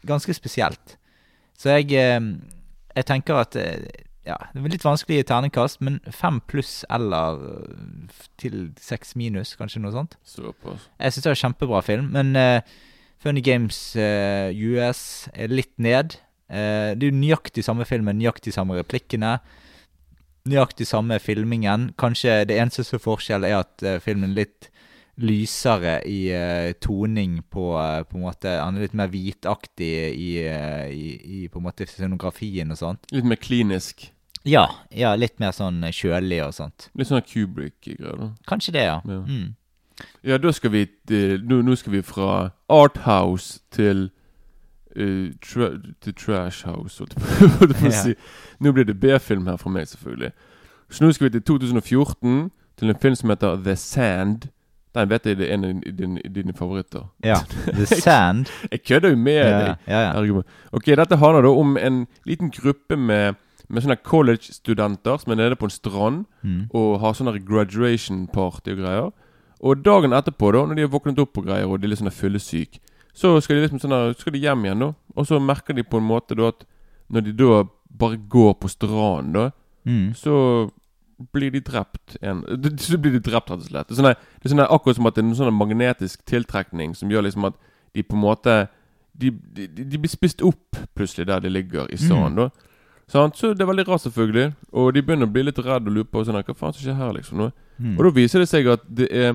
ganske 0.06 0.36
spesielt. 0.36 0.98
Så 1.58 1.72
jeg 1.72 1.96
eh, 1.96 2.20
jeg 2.96 3.08
tenker 3.08 3.40
at 3.40 3.56
eh, 3.56 3.84
ja, 4.22 4.36
det 4.52 4.60
er 4.60 4.70
litt 4.70 4.84
vanskelig 4.86 5.18
i 5.18 5.26
terningkast, 5.26 5.80
men 5.82 5.98
fem 6.14 6.38
pluss 6.46 6.84
eller 6.92 7.40
eh, 7.56 8.20
til 8.38 8.68
seks 8.78 9.16
minus, 9.18 9.56
kanskje 9.58 9.82
noe 9.82 9.94
sånt. 9.94 10.14
Såpass. 10.22 10.86
Jeg 10.94 11.14
syns 11.14 11.24
det 11.24 11.32
er 11.32 11.34
en 11.34 11.40
kjempebra 11.40 11.80
film, 11.82 12.12
men 12.14 12.38
uh, 12.38 12.60
Funny 13.22 13.42
Games 13.42 13.80
uh, 13.98 14.54
US 14.54 15.26
er 15.34 15.50
litt 15.50 15.74
ned. 15.82 16.20
Uh, 16.46 16.94
det 16.94 17.08
er 17.08 17.10
jo 17.10 17.18
nøyaktig 17.18 17.66
samme 17.66 17.86
filmen, 17.88 18.20
nøyaktig 18.20 18.54
samme 18.54 18.78
replikkene. 18.78 19.40
Nøyaktig 20.46 20.86
samme 20.86 21.18
filmingen. 21.22 21.90
Kanskje 21.98 22.44
det 22.46 22.60
eneste 22.62 22.86
som 22.86 23.00
er 23.00 23.06
forskjell, 23.08 23.46
er 23.46 23.64
at 23.64 23.86
filmen 24.06 24.30
er 24.30 24.44
litt 24.44 24.70
lysere 25.22 25.98
i 26.08 26.24
toning 26.82 27.40
på, 27.52 27.66
på 28.08 28.16
en 28.16 28.22
måte 28.24 28.54
Han 28.56 28.78
er 28.78 28.86
litt 28.86 28.96
mer 28.96 29.10
hvitaktig 29.12 29.90
i, 30.16 30.30
i, 30.40 31.04
i, 31.20 31.44
på 31.52 31.60
en 31.60 31.66
måte 31.66 31.86
scenografien 31.86 32.72
og 32.72 32.80
sånt. 32.80 33.06
Litt 33.12 33.28
mer 33.28 33.38
klinisk? 33.38 34.08
Ja, 34.48 34.66
ja 34.90 35.14
litt 35.18 35.38
mer 35.42 35.54
sånn 35.54 35.82
kjølig 35.94 36.40
og 36.46 36.54
sånt. 36.56 36.88
Litt 36.98 37.10
sånn 37.10 37.22
Kubrick-greier. 37.26 38.32
Kanskje 38.48 38.74
det, 38.78 38.86
ja. 38.88 38.98
Ja, 39.06 39.20
mm. 39.26 40.08
ja 40.26 40.40
da 40.42 40.52
skal 40.54 40.74
vi 40.74 40.86
nå, 41.46 41.62
nå, 41.62 41.76
skal 41.78 41.96
vi 41.98 42.02
fra 42.06 42.50
Arthouse 42.72 43.60
til 43.74 44.10
tra 44.92 45.68
til 46.00 46.14
Trash 46.14 46.66
House, 46.66 46.98
holdt 46.98 47.14
jeg 47.16 47.52
på 47.58 47.68
å 47.88 47.92
si. 47.96 48.16
Nå 48.60 48.72
blir 48.76 48.84
det 48.84 48.98
B-film 49.00 49.46
her 49.48 49.56
for 49.60 49.72
meg, 49.72 49.88
selvfølgelig. 49.88 50.32
Så 50.92 51.04
nå 51.04 51.12
skal 51.12 51.28
vi 51.28 51.38
til 51.38 51.44
2014, 51.48 52.50
til 52.78 52.92
en 52.92 52.98
film 53.00 53.14
som 53.16 53.32
heter 53.32 53.62
The 53.64 53.76
Sand. 53.76 54.50
Den 54.92 55.08
vet 55.08 55.26
jeg 55.26 55.38
det 55.40 55.46
er 55.48 55.54
en 55.54 55.64
av 55.64 55.78
dine, 55.98 56.20
dine 56.34 56.52
favoritter. 56.52 57.06
Ja. 57.24 57.38
The 57.64 57.86
Sand. 58.04 58.52
jeg 58.70 58.82
kødder 58.84 59.14
jo 59.14 59.16
med 59.16 59.38
ja, 59.40 59.60
deg. 59.60 59.86
Ja, 59.88 60.00
ja. 60.10 60.42
Ok, 60.72 60.86
Dette 60.86 61.16
handler 61.16 61.46
da 61.48 61.54
om 61.56 61.78
en 61.80 62.06
liten 62.28 62.50
gruppe 62.52 62.96
med, 62.96 63.40
med 63.72 63.84
sånne 63.84 63.98
college-studenter 64.04 65.20
som 65.22 65.32
er 65.32 65.40
nede 65.40 65.56
på 65.56 65.68
en 65.68 65.72
strand 65.72 66.24
mm. 66.44 66.70
og 66.76 66.98
har 67.00 67.16
sånne 67.16 67.38
graduation 67.40 68.26
party 68.32 68.74
og 68.74 68.82
greier. 68.82 69.12
Og 69.62 69.84
dagen 69.84 70.12
etterpå, 70.12 70.50
da 70.52 70.66
når 70.66 70.78
de 70.78 70.84
har 70.84 70.92
våknet 70.92 71.20
opp 71.22 71.38
og 71.40 71.46
greier 71.48 71.70
og 71.70 71.80
de 71.80 71.88
er 71.88 71.94
litt 71.94 72.02
sånn 72.02 72.12
fyllesyke, 72.12 72.82
så 73.16 73.34
skal 73.44 73.58
de 73.58 73.64
liksom 73.66 73.80
sånn 73.82 74.14
skal 74.18 74.34
de 74.34 74.42
hjem 74.42 74.66
igjen, 74.66 74.84
da. 74.86 74.92
Og 75.16 75.28
så 75.28 75.40
merker 75.40 75.76
de 75.76 75.84
på 75.84 76.00
en 76.00 76.08
måte 76.08 76.36
da 76.36 76.50
at 76.52 76.64
når 77.12 77.26
de 77.26 77.34
da 77.36 77.64
bare 78.02 78.20
går 78.32 78.54
på 78.60 78.70
stranden, 78.72 79.34
da, 79.36 79.48
mm. 79.88 80.06
så 80.16 80.36
blir 81.32 81.52
de 81.54 81.60
drept 81.60 82.16
en, 82.20 82.42
Så 82.80 82.98
blir 82.98 83.12
de 83.12 83.20
drept, 83.20 83.50
rett 83.50 83.60
og 83.60 83.68
slett. 83.68 83.88
Det 83.88 83.94
er, 83.94 84.00
sånne, 84.00 84.14
det 84.40 84.48
er 84.48 84.54
sånne, 84.54 84.68
akkurat 84.74 84.98
som 84.98 85.08
at 85.08 85.16
det 85.16 85.22
er 85.22 85.28
en 85.28 85.38
sånn 85.38 85.54
magnetisk 85.54 86.24
tiltrekning 86.28 86.96
som 86.98 87.12
gjør 87.12 87.28
liksom 87.28 87.48
at 87.52 87.58
de 87.92 88.04
på 88.04 88.16
en 88.16 88.24
måte 88.24 88.54
De, 89.12 89.28
de, 89.28 89.66
de 89.68 89.98
blir 90.00 90.08
spist 90.08 90.40
opp 90.40 90.78
plutselig 90.96 91.26
der 91.28 91.42
de 91.44 91.50
ligger 91.52 91.90
i 91.92 91.98
sanden. 92.00 92.48
Mm. 92.48 92.70
Sånn, 93.12 93.32
så 93.36 93.50
det 93.52 93.60
er 93.60 93.68
veldig 93.68 93.84
rart, 93.90 94.00
selvfølgelig. 94.06 94.54
Og 94.80 94.92
de 94.96 95.02
begynner 95.04 95.28
å 95.28 95.32
bli 95.32 95.44
litt 95.44 95.58
redde 95.60 95.90
og 95.90 95.96
lure 95.98 96.08
på 96.08 96.22
sånn, 96.24 96.38
hva 96.40 96.56
faen 96.56 96.72
som 96.72 96.80
skjer 96.80 96.96
her. 96.96 97.12
liksom 97.18 97.42
mm. 97.44 97.96
Og 97.98 98.06
da 98.06 98.12
viser 98.16 98.40
det 98.40 98.48
seg 98.48 98.70
at 98.72 98.86
det 98.88 99.08
er 99.12 99.34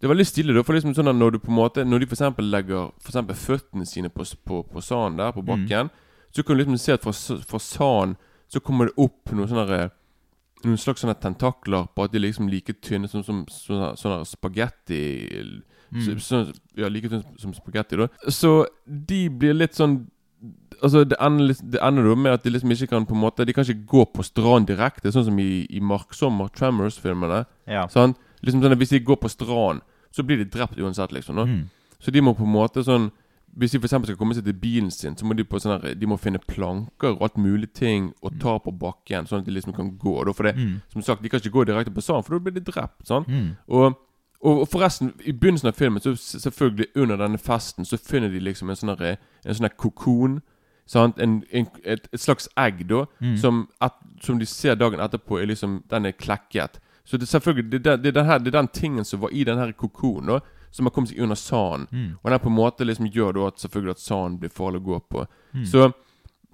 Det 0.00 0.08
er 0.08 0.12
veldig 0.12 0.26
stille. 0.26 0.52
da 0.52 0.62
For 0.62 0.76
liksom 0.76 0.92
sånn 0.94 1.08
at 1.08 1.16
Når 1.16 1.30
du 1.30 1.38
på 1.38 1.48
en 1.48 1.56
måte 1.56 1.84
Når 1.84 2.02
de 2.02 2.06
f.eks. 2.10 2.20
legger 2.42 2.90
for 3.00 3.08
eksempel 3.08 3.36
føttene 3.36 3.86
sine 3.86 4.10
på, 4.10 4.24
på, 4.44 4.62
på 4.68 4.80
sanden 4.82 5.22
der, 5.22 5.32
på 5.32 5.40
mm. 5.40 5.46
bakken, 5.46 5.88
mm. 5.88 6.32
så 6.34 6.42
kan 6.42 6.56
du 6.56 6.60
liksom 6.60 6.78
se 6.78 6.92
at 6.92 7.02
fra, 7.02 7.12
fra 7.48 7.58
sanden 7.58 8.16
så 8.52 8.60
kommer 8.60 8.90
det 8.90 8.98
opp 9.00 9.32
noen 9.32 9.48
sånne 9.48 9.88
noen 10.64 10.78
slags 10.78 11.02
sånne 11.02 11.16
tentakler 11.20 11.88
på 11.94 12.04
at 12.04 12.12
de 12.12 12.20
liksom 12.20 12.48
like 12.52 12.76
tynne 12.84 13.08
som, 13.08 13.24
som 13.24 13.44
sånne, 13.50 13.94
sånne 14.00 14.24
spagetti 14.28 15.00
Så, 15.94 16.14
så, 16.18 16.40
ja, 16.76 16.88
like 16.90 17.08
tynne 17.08 17.38
som 17.38 17.54
spagetti, 17.54 17.96
da. 17.96 18.08
Så 18.28 18.66
de 18.84 19.28
blir 19.30 19.54
litt 19.54 19.76
sånn 19.78 20.02
Altså 20.82 21.04
Det 21.08 21.16
ender, 21.20 21.54
det 21.72 21.80
ender 21.82 22.14
med 22.16 22.32
at 22.32 22.42
de 22.44 22.50
liksom 22.50 22.70
ikke 22.74 22.86
kan 22.90 23.06
på 23.06 23.14
en 23.14 23.20
måte 23.22 23.44
De 23.46 23.52
kan 23.52 23.64
ikke 23.64 23.86
gå 23.86 24.04
på 24.12 24.24
stranden 24.26 24.66
direkte, 24.68 25.12
sånn 25.14 25.24
som 25.24 25.38
i, 25.38 25.66
i 25.70 25.80
Marksommer, 25.80 26.48
Tremors-filmene. 26.52 27.44
Ja. 27.70 27.86
Sånn, 27.88 28.14
Liksom 28.44 28.60
sånn 28.62 28.72
at 28.72 28.78
Hvis 28.78 28.90
de 28.92 29.00
går 29.00 29.16
på 29.22 29.30
stranden, 29.32 29.80
så 30.12 30.22
blir 30.26 30.36
de 30.42 30.44
drept 30.50 30.78
uansett, 30.78 31.12
liksom. 31.12 31.38
Mm. 31.38 31.62
Så 32.00 32.10
de 32.12 32.20
må 32.20 32.34
på 32.36 32.44
en 32.44 32.52
måte 32.52 32.84
sånn 32.84 33.10
Hvis 33.56 33.70
de 33.72 33.78
for 33.80 33.88
skal 33.88 34.16
komme 34.18 34.34
seg 34.34 34.44
til 34.44 34.52
bilen 34.58 34.90
sin, 34.90 35.16
så 35.16 35.24
må 35.24 35.34
de 35.36 35.44
på 35.44 35.60
sånn 35.62 35.80
her 35.80 35.94
De 35.94 36.06
må 36.06 36.18
finne 36.18 36.38
planker 36.42 37.14
og 37.14 37.22
alt 37.22 37.36
mulig 37.38 37.72
ting 37.72 38.12
og 38.22 38.38
ta 38.40 38.58
på 38.58 38.72
bakken, 38.74 39.26
sånn 39.30 39.40
at 39.40 39.46
de 39.46 39.52
liksom 39.54 39.72
kan 39.76 39.92
gå. 39.98 40.24
Da. 40.26 40.32
For 40.32 40.42
det, 40.42 40.56
Mm. 40.56 40.80
som 40.92 41.02
sagt, 41.02 41.22
de 41.22 41.28
kan 41.28 41.40
ikke 41.40 41.54
gå 41.54 41.64
direkte 41.66 41.94
på 41.94 42.02
stranden, 42.02 42.24
for 42.24 42.38
da 42.38 42.44
blir 42.50 42.54
de 42.60 42.60
drept. 42.72 43.06
Sånn. 43.06 43.24
Mm. 43.28 43.56
Og, 43.68 43.94
og, 44.42 44.68
forresten, 44.68 45.12
i 45.24 45.32
begynnelsen 45.32 45.68
av 45.68 45.74
filmen, 45.78 46.00
så 46.02 46.12
selvfølgelig 46.18 46.86
under 46.96 47.16
denne 47.16 47.38
festen, 47.38 47.84
så 47.84 47.96
finner 47.96 48.28
de 48.28 48.40
liksom 48.40 48.68
en 48.70 48.76
sånn 48.76 48.98
her- 48.98 49.16
en 49.46 49.54
sånn 49.54 49.68
kokon. 49.76 50.40
En, 50.94 51.12
en, 51.18 51.66
et, 51.84 52.08
et 52.12 52.20
slags 52.20 52.48
egg, 52.60 52.86
da, 52.88 53.06
Mm. 53.20 53.36
som, 53.40 53.68
at, 53.80 53.94
som 54.22 54.38
de 54.38 54.44
ser 54.46 54.74
dagen 54.76 55.00
etterpå, 55.00 55.40
er 55.40 55.46
liksom 55.46 55.82
Den 55.88 56.06
er 56.06 56.12
klekket. 56.12 56.78
Så 57.04 57.16
det 57.18 57.28
selvfølgelig 57.28 57.70
Det 57.84 58.02
det 58.02 58.14
den, 58.14 58.24
her, 58.26 58.38
det 58.38 58.48
er 58.54 58.60
den 58.62 58.68
tingen 58.68 59.04
som 59.04 59.20
var 59.20 59.30
i 59.32 59.44
den 59.44 59.58
her 59.58 59.72
kokonen, 59.72 60.26
da, 60.26 60.40
som 60.70 60.86
har 60.86 60.90
kommet 60.92 61.08
seg 61.10 61.20
under 61.20 61.36
sanden. 61.36 61.86
Mm. 61.92 62.16
Og 62.22 62.30
den 62.30 62.40
på 62.40 62.48
en 62.48 62.54
måte 62.56 62.84
liksom 62.84 63.06
gjør 63.12 63.32
da 63.34 63.46
at 63.46 63.58
selvfølgelig 63.60 63.90
at 63.90 63.98
sanden 64.00 64.38
blir 64.40 64.50
farlig 64.50 64.80
å 64.80 64.84
gå 64.84 65.00
på. 65.08 65.26
Mm. 65.54 65.64
Så 65.66 65.92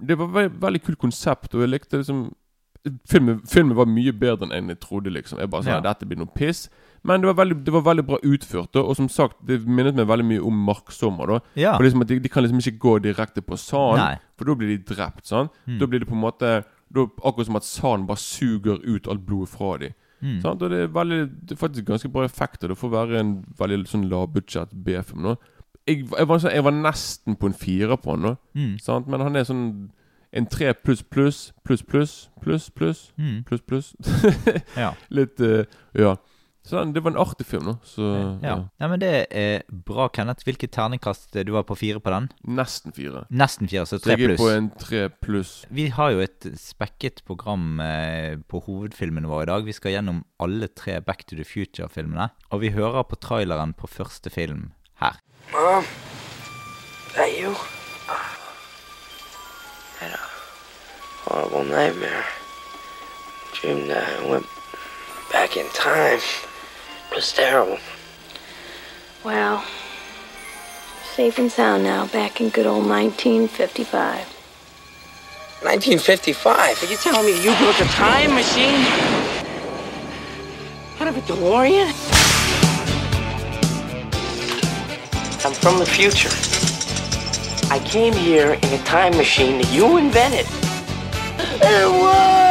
det 0.01 0.17
var 0.17 0.27
ve 0.27 0.47
veldig 0.49 0.81
kult 0.83 0.97
konsept, 0.99 1.53
og 1.55 1.61
jeg 1.61 1.69
likte 1.69 1.97
liksom 1.97 2.31
Filmen, 3.05 3.41
filmen 3.45 3.75
var 3.77 3.85
mye 3.85 4.11
bedre 4.11 4.47
enn 4.57 4.69
jeg 4.69 4.79
trodde, 4.81 5.11
liksom. 5.13 5.37
Jeg 5.37 5.49
bare 5.51 5.63
sa 5.63 5.69
Ja. 5.75 5.81
dette 5.81 6.03
blir 6.07 6.17
noe 6.17 6.31
piss. 6.33 6.67
Men 7.03 7.21
det 7.21 7.27
var 7.31 7.37
veldig, 7.45 7.55
det 7.65 7.73
var 7.73 7.81
veldig 7.81 8.03
bra 8.05 8.17
utført, 8.23 8.71
da. 8.73 8.81
Og 8.85 8.95
som 8.95 9.07
sagt, 9.09 9.37
det 9.47 9.61
minnet 9.65 9.95
meg 9.97 10.05
veldig 10.07 10.25
mye 10.25 10.43
om 10.45 10.59
Marksommer. 10.67 11.25
Da 11.27 11.39
Ja. 11.57 11.71
For 11.77 11.83
liksom 11.83 12.01
at 12.01 12.07
de, 12.11 12.19
de 12.19 12.29
kan 12.29 12.43
liksom 12.43 12.59
ikke 12.61 12.79
gå 12.79 12.99
direkte 13.01 13.41
på 13.41 13.57
sanden, 13.57 14.19
for 14.37 14.45
da 14.45 14.53
blir 14.55 14.67
de 14.77 14.93
drept. 14.93 15.25
sant? 15.27 15.51
Mm. 15.67 15.79
Da 15.79 15.85
blir 15.87 15.99
det 15.99 16.07
på 16.07 16.13
en 16.13 16.21
måte 16.21 16.51
da, 16.93 17.05
Akkurat 17.25 17.45
som 17.47 17.55
at 17.55 17.63
sanden 17.63 18.05
bare 18.07 18.17
suger 18.21 18.77
ut 18.83 19.07
alt 19.07 19.25
blodet 19.25 19.49
fra 19.49 19.77
dem. 19.77 19.93
Mm. 20.21 20.41
Sant? 20.43 20.61
Og 20.61 20.69
det 20.69 20.79
er, 20.83 20.87
veldig, 20.93 21.21
det 21.47 21.51
er 21.55 21.57
faktisk 21.63 21.85
ganske 21.87 22.09
bra 22.13 22.23
effekter. 22.27 22.67
Det 22.67 22.77
får 22.77 22.89
være 22.93 23.19
en 23.19 23.31
veldig 23.57 23.87
sånn 23.89 24.09
lavbudsjett 24.09 24.69
B-film. 24.73 25.21
nå 25.23 25.35
jeg, 25.87 26.03
jeg, 26.13 26.27
var 26.29 26.37
sånn, 26.37 26.51
jeg 26.53 26.63
var 26.63 26.71
nesten 26.77 27.35
på 27.35 27.47
en 27.49 27.53
firer 27.57 27.97
på 27.97 28.11
han, 28.13 28.21
da 28.21 28.35
Mm. 28.53 28.77
sant? 28.79 29.07
men 29.07 29.19
han 29.21 29.35
er 29.35 29.43
sånn 29.49 29.89
en 30.31 30.45
tre 30.45 30.73
pluss 30.73 31.01
pluss 31.01 31.51
pluss 31.65 31.81
pluss 31.81 32.29
pluss 32.41 32.69
pluss 32.69 33.11
Mm. 33.17 33.43
pluss 33.43 33.61
pluss. 33.65 33.95
Ja. 34.77 34.93
Litt 35.09 35.41
uh, 35.41 35.63
Ja. 35.97 36.15
Så 36.63 36.77
den- 36.77 36.93
det 36.93 37.01
var 37.03 37.11
en 37.11 37.17
artig 37.17 37.45
film, 37.49 37.65
da. 37.65 37.73
Så 37.83 38.05
ja. 38.43 38.57
ja. 38.79 38.87
Men 38.87 38.99
det 39.01 39.27
er 39.31 39.63
bra, 39.71 40.07
Kenneth. 40.13 40.43
Hvilket 40.45 40.71
terningkast 40.71 41.35
eh, 41.35 41.43
du 41.43 41.51
var 41.55 41.63
på 41.63 41.75
fire 41.75 41.99
på 41.99 42.11
den? 42.13 42.27
Nesten 42.45 42.93
fire. 42.93 43.23
Nesten 43.31 43.67
fire, 43.67 43.85
så 43.89 43.97
tre 43.99 44.13
tre 44.15 44.21
jeg 44.27 44.31
er 44.35 44.37
på 44.37 44.49
en 44.53 44.69
tre 44.79 45.01
pluss. 45.09 45.65
Vi 45.71 45.87
har 45.89 46.11
jo 46.11 46.19
et 46.21 46.45
spekket 46.61 47.23
program 47.25 47.79
eh, 47.81 48.35
på 48.47 48.61
hovedfilmene 48.67 49.27
våre 49.27 49.43
i 49.43 49.49
dag. 49.49 49.65
Vi 49.65 49.73
skal 49.73 49.91
gjennom 49.97 50.23
alle 50.39 50.67
tre 50.69 50.99
Back 51.01 51.25
to 51.25 51.35
the 51.35 51.43
Future-filmene. 51.43 52.29
Og 52.51 52.61
vi 52.61 52.69
hører 52.77 53.03
på 53.09 53.15
traileren 53.17 53.73
på 53.73 53.87
første 53.89 54.29
film 54.29 54.71
her. 55.01 55.17
Mom, 55.51 55.83
that 57.15 57.33
you? 57.41 57.55
Had 59.99 60.13
a 60.13 60.21
horrible 61.25 61.63
nightmare. 61.65 62.23
Dreamed 63.57 63.89
that 63.89 64.07
I 64.21 64.29
went 64.31 64.45
back 65.31 65.57
in 65.57 65.65
time. 65.73 66.21
It 67.11 67.15
was 67.15 67.33
terrible. 67.33 67.77
Well, 69.25 69.65
safe 71.13 71.37
and 71.39 71.51
sound 71.51 71.83
now, 71.83 72.07
back 72.07 72.39
in 72.39 72.47
good 72.47 72.65
old 72.65 72.87
1955. 72.87 74.19
1955. 75.61 76.81
Are 76.81 76.85
you 76.85 76.95
telling 76.95 77.25
me 77.25 77.33
you 77.43 77.53
built 77.59 77.81
a 77.81 77.85
time 77.91 78.33
machine? 78.33 78.79
Out 81.01 81.09
of 81.09 81.17
a 81.17 81.21
DeLorean? 81.21 81.87
I'm 85.43 85.53
from 85.53 85.79
the 85.79 85.85
future. 85.85 86.31
I 87.69 87.79
came 87.79 88.13
here 88.13 88.53
in 88.53 88.73
a 88.73 88.83
time 88.85 89.17
machine 89.17 89.57
that 89.61 89.69
you 89.73 89.97
invented. 89.97 90.47
It 91.61 92.01
worked! 92.01 92.50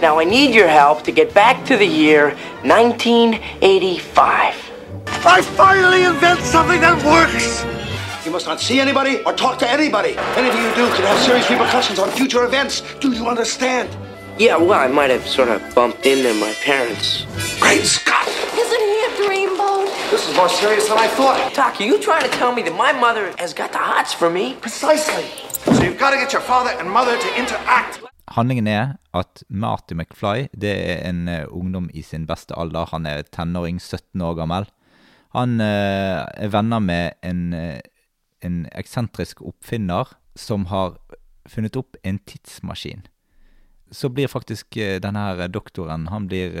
Now 0.00 0.20
I 0.20 0.24
need 0.24 0.54
your 0.54 0.68
help 0.68 1.02
to 1.04 1.12
get 1.12 1.34
back 1.34 1.66
to 1.66 1.76
the 1.76 1.84
year 1.84 2.30
1985. 2.62 4.54
I 5.26 5.42
finally 5.42 6.04
invent 6.04 6.38
something 6.40 6.80
that 6.80 7.02
works! 7.04 7.64
You 8.24 8.30
must 8.30 8.46
not 8.46 8.60
see 8.60 8.78
anybody 8.78 9.20
or 9.24 9.32
talk 9.32 9.58
to 9.58 9.68
anybody. 9.68 10.16
Anything 10.36 10.62
you 10.62 10.72
do 10.76 10.88
could 10.94 11.04
have 11.04 11.18
serious 11.24 11.50
repercussions 11.50 11.98
on 11.98 12.08
future 12.10 12.44
events. 12.44 12.82
Do 13.00 13.10
you 13.10 13.26
understand? 13.26 13.88
Yeah, 14.38 14.56
well, 14.56 14.78
I 14.78 14.86
might 14.86 15.10
have 15.10 15.26
sort 15.26 15.48
of 15.48 15.60
bumped 15.74 16.06
into 16.06 16.32
my 16.34 16.52
parents. 16.62 17.26
Great 17.58 17.82
Scott! 17.82 18.28
Isn't 18.28 18.80
he 18.80 19.04
a 19.04 19.08
dreamboat? 19.18 19.90
This 20.12 20.28
is 20.28 20.36
more 20.36 20.48
serious 20.48 20.86
than 20.88 20.98
I 20.98 21.08
thought. 21.08 21.52
Doc, 21.54 21.80
are 21.80 21.84
you 21.84 21.98
trying 22.00 22.22
to 22.22 22.30
tell 22.36 22.52
me 22.54 22.62
that 22.62 22.76
my 22.76 22.92
mother 22.92 23.34
has 23.38 23.52
got 23.52 23.72
the 23.72 23.78
hots 23.78 24.12
for 24.12 24.30
me? 24.30 24.54
Precisely. 24.60 25.24
So 25.74 25.82
you've 25.82 25.98
got 25.98 26.10
to 26.12 26.18
get 26.18 26.32
your 26.32 26.42
father 26.42 26.70
and 26.70 26.88
mother 26.88 27.18
to 27.18 27.36
interact. 27.36 27.98
Handlingen 28.38 28.68
er 28.70 28.90
at 29.18 29.40
Marty 29.50 29.96
McFly 29.96 30.46
det 30.54 30.70
er 30.70 31.00
en 31.08 31.24
eh, 31.26 31.46
ungdom 31.50 31.88
i 31.90 32.04
sin 32.06 32.26
beste 32.28 32.54
alder. 32.54 32.86
Han 32.92 33.06
er 33.08 33.24
tenåring, 33.34 33.80
17 33.82 34.22
år 34.22 34.36
gammel. 34.38 34.68
Han 35.34 35.58
eh, 35.64 36.22
er 36.22 36.52
venner 36.54 36.78
med 36.78 37.18
en, 37.26 37.40
eh, 37.56 37.80
en 38.46 38.60
eksentrisk 38.78 39.42
oppfinner 39.42 40.14
som 40.38 40.68
har 40.70 41.00
funnet 41.50 41.74
opp 41.80 41.98
en 42.06 42.20
tidsmaskin. 42.30 43.08
Så 43.90 44.12
blir 44.12 44.30
faktisk 44.30 44.76
denne 44.76 45.20
her 45.24 45.48
doktoren 45.48 46.10
Han 46.12 46.26
blir 46.28 46.52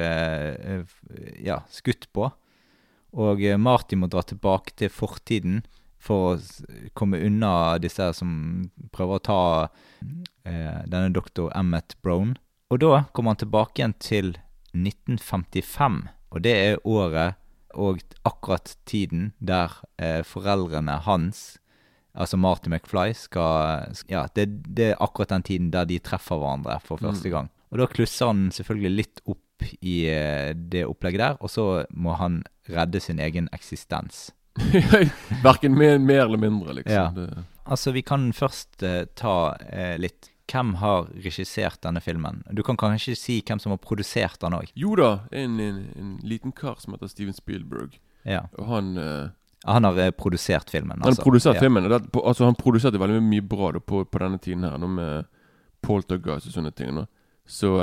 ja, 1.44 1.58
skutt 1.68 2.06
på. 2.16 2.30
Og 3.12 3.42
Marty 3.60 3.98
må 4.00 4.08
dra 4.08 4.22
tilbake 4.24 4.72
til 4.80 4.88
fortiden 4.88 5.60
for 5.98 6.36
å 6.36 6.88
komme 6.98 7.20
unna 7.26 7.78
disse 7.82 8.10
som 8.16 8.30
prøver 8.94 9.18
å 9.18 9.24
ta 9.28 9.40
eh, 10.44 10.84
denne 10.86 11.10
doktor 11.14 11.50
Emmet 11.58 11.96
Brown. 12.02 12.36
Og 12.72 12.82
da 12.84 13.04
kommer 13.12 13.34
han 13.34 13.42
tilbake 13.42 13.80
igjen 13.80 13.96
til 14.02 14.32
1955, 14.76 16.02
og 16.34 16.42
det 16.44 16.54
er 16.54 16.82
året 16.86 17.38
og 17.78 18.00
akkurat 18.26 18.74
tiden 18.88 19.32
der 19.38 19.72
eh, 20.00 20.22
foreldrene 20.26 20.98
hans, 21.04 21.58
altså 22.12 22.38
Marty 22.40 22.70
McFly, 22.72 23.12
skal 23.14 23.94
Ja, 24.10 24.26
det, 24.34 24.48
det 24.66 24.92
er 24.92 25.02
akkurat 25.02 25.32
den 25.34 25.46
tiden 25.46 25.70
der 25.74 25.88
de 25.88 26.00
treffer 26.02 26.40
hverandre 26.40 26.78
for 26.84 27.00
første 27.00 27.30
gang. 27.32 27.52
Og 27.68 27.82
da 27.82 27.88
klusser 27.90 28.30
han 28.30 28.48
selvfølgelig 28.54 28.94
litt 28.96 29.22
opp 29.28 29.68
i 29.80 30.06
eh, 30.10 30.54
det 30.54 30.86
opplegget 30.88 31.22
der, 31.24 31.38
og 31.40 31.52
så 31.52 31.84
må 31.90 32.16
han 32.18 32.42
redde 32.70 33.00
sin 33.02 33.20
egen 33.20 33.48
eksistens. 33.52 34.28
Verken 35.44 35.78
mer, 35.78 35.98
mer 35.98 36.24
eller 36.24 36.38
mindre, 36.38 36.72
liksom. 36.80 36.94
Ja. 36.94 37.10
Det, 37.14 37.44
Altså, 37.68 37.92
vi 37.92 38.02
kan 38.02 38.30
først 38.32 38.82
uh, 38.82 39.04
ta 39.18 39.52
uh, 39.60 39.96
litt 40.00 40.32
Hvem 40.48 40.78
har 40.80 41.10
regissert 41.20 41.82
denne 41.84 42.00
filmen? 42.00 42.40
Du 42.56 42.62
kan 42.64 42.78
kanskje 42.80 43.12
si 43.20 43.34
hvem 43.44 43.60
som 43.60 43.74
har 43.74 43.80
produsert 43.84 44.40
den 44.40 44.56
òg? 44.56 44.70
jo 44.72 44.94
da, 44.96 45.10
en, 45.28 45.58
en, 45.60 45.82
en 46.00 46.14
liten 46.24 46.54
kar 46.56 46.78
som 46.80 46.94
heter 46.94 47.10
Steven 47.12 47.36
Spielberg. 47.36 47.98
Ja. 48.24 48.46
Og 48.56 48.70
han 48.70 48.96
uh, 48.96 49.28
Han 49.68 49.84
har 49.84 50.10
produsert 50.16 50.70
filmen, 50.70 50.96
Han 50.96 51.10
altså. 51.10 51.20
har 51.20 51.28
produsert 51.28 51.60
ja. 51.60 51.60
filmen. 51.60 51.84
og 51.84 51.90
Det, 51.90 52.12
på, 52.12 52.24
altså 52.24 52.48
Han 52.48 52.56
produserte 52.56 53.00
veldig 53.00 53.20
mye 53.22 53.44
bra 53.44 53.74
da, 53.76 53.84
på, 53.84 54.04
på 54.08 54.22
denne 54.24 54.40
tiden 54.40 54.64
her, 54.64 54.78
med 54.78 55.28
Poltergeist 55.84 56.48
og 56.48 56.56
sånne 56.56 56.72
ting. 56.72 56.96
Da. 56.96 57.04
Så 57.44 57.76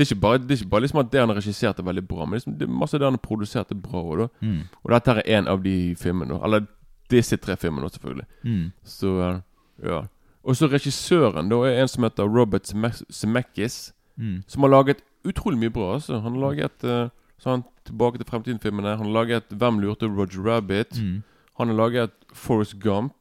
det, 0.00 0.06
er 0.06 0.14
ikke 0.14 0.20
bare, 0.24 0.38
det 0.40 0.50
er 0.56 0.62
ikke 0.64 0.70
bare 0.72 0.80
liksom 0.86 1.00
at 1.02 1.10
det 1.12 1.20
han 1.20 1.28
har 1.28 1.36
regissert 1.36 1.78
er 1.78 1.86
veldig 1.86 2.02
bra, 2.08 2.24
men 2.24 2.38
liksom, 2.38 2.54
det 2.58 2.66
er 2.68 2.72
masse 2.72 2.98
det 2.98 3.04
han 3.06 3.16
har 3.18 3.22
produsert 3.26 3.70
er 3.74 3.80
bra 3.84 4.00
òg. 4.02 4.22
Mm. 4.40 4.62
Og 4.84 4.90
dette 4.94 5.10
er 5.20 5.22
en 5.38 5.48
av 5.52 5.62
de 5.62 5.94
filmene. 6.00 6.40
Eller 6.44 6.66
disse 7.10 7.36
tre 7.36 7.56
filmene, 7.60 7.90
selvfølgelig. 7.90 8.26
Mm. 8.44 8.72
Så 8.84 9.12
eh, 9.28 9.40
ja. 9.84 10.00
Og 10.44 10.56
så 10.56 10.66
regissøren 10.72 11.50
da 11.50 11.56
er 11.68 11.82
en 11.82 11.88
som 11.88 12.04
heter 12.06 12.24
Robert 12.38 12.64
Zeme- 12.72 13.04
Zemeckis, 13.12 13.92
Mm. 14.20 14.42
som 14.46 14.62
har 14.62 14.68
laget 14.70 14.98
utrolig 15.24 15.58
mye 15.58 15.70
bra. 15.72 15.94
altså 15.94 16.20
Han 16.20 16.34
har 16.34 16.40
laget 16.50 16.84
eh, 16.84 17.08
sånn 17.40 17.62
Tilbake 17.86 18.18
til 18.18 18.26
fremtiden-filmene. 18.26 18.96
Han 18.98 19.06
har 19.06 19.12
laget 19.24 19.48
'Hvem 19.48 19.78
lurte 19.80 20.06
Roger 20.06 20.40
Rabbit'. 20.44 21.00
Mm. 21.00 21.22
Han 21.58 21.68
har 21.68 21.74
laget 21.76 22.10
Forest 22.34 22.78
Gump. 22.80 23.14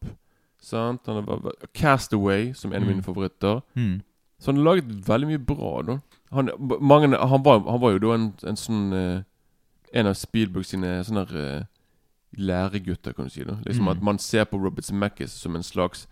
Sant? 0.62 1.02
Han 1.06 1.24
har 1.24 1.52
Castaway, 1.74 2.54
som 2.54 2.72
er 2.72 2.76
en 2.76 2.84
av 2.84 2.88
Mm. 2.90 2.96
mine 2.96 3.04
favoritter. 3.04 3.62
Mm. 3.76 4.02
Så 4.40 4.46
han 4.52 4.56
har 4.58 4.64
laget 4.64 4.86
veldig 5.08 5.28
mye 5.28 5.38
bra, 5.46 5.82
da. 5.82 6.00
Han, 6.32 6.50
mange, 6.82 7.10
han, 7.18 7.44
var, 7.44 7.60
han 7.70 7.82
var 7.82 7.92
jo 7.96 8.00
da 8.04 8.14
en, 8.16 8.34
en 8.48 8.56
sånn 8.60 8.94
eh, 8.94 9.22
En 9.94 10.06
av 10.08 10.14
Spielberg 10.14 10.66
sine 10.70 11.00
sånne 11.04 11.24
eh, 11.34 11.64
læregutter, 12.38 13.14
kan 13.18 13.26
du 13.26 13.30
si. 13.34 13.44
da 13.44 13.56
Liksom 13.66 13.86
Mm. 13.88 13.92
At 13.96 14.02
man 14.06 14.20
ser 14.20 14.46
på 14.46 14.60
Robert 14.62 14.86
Zemeckis 14.86 15.32
som 15.34 15.56
en 15.56 15.64
slags 15.64 16.08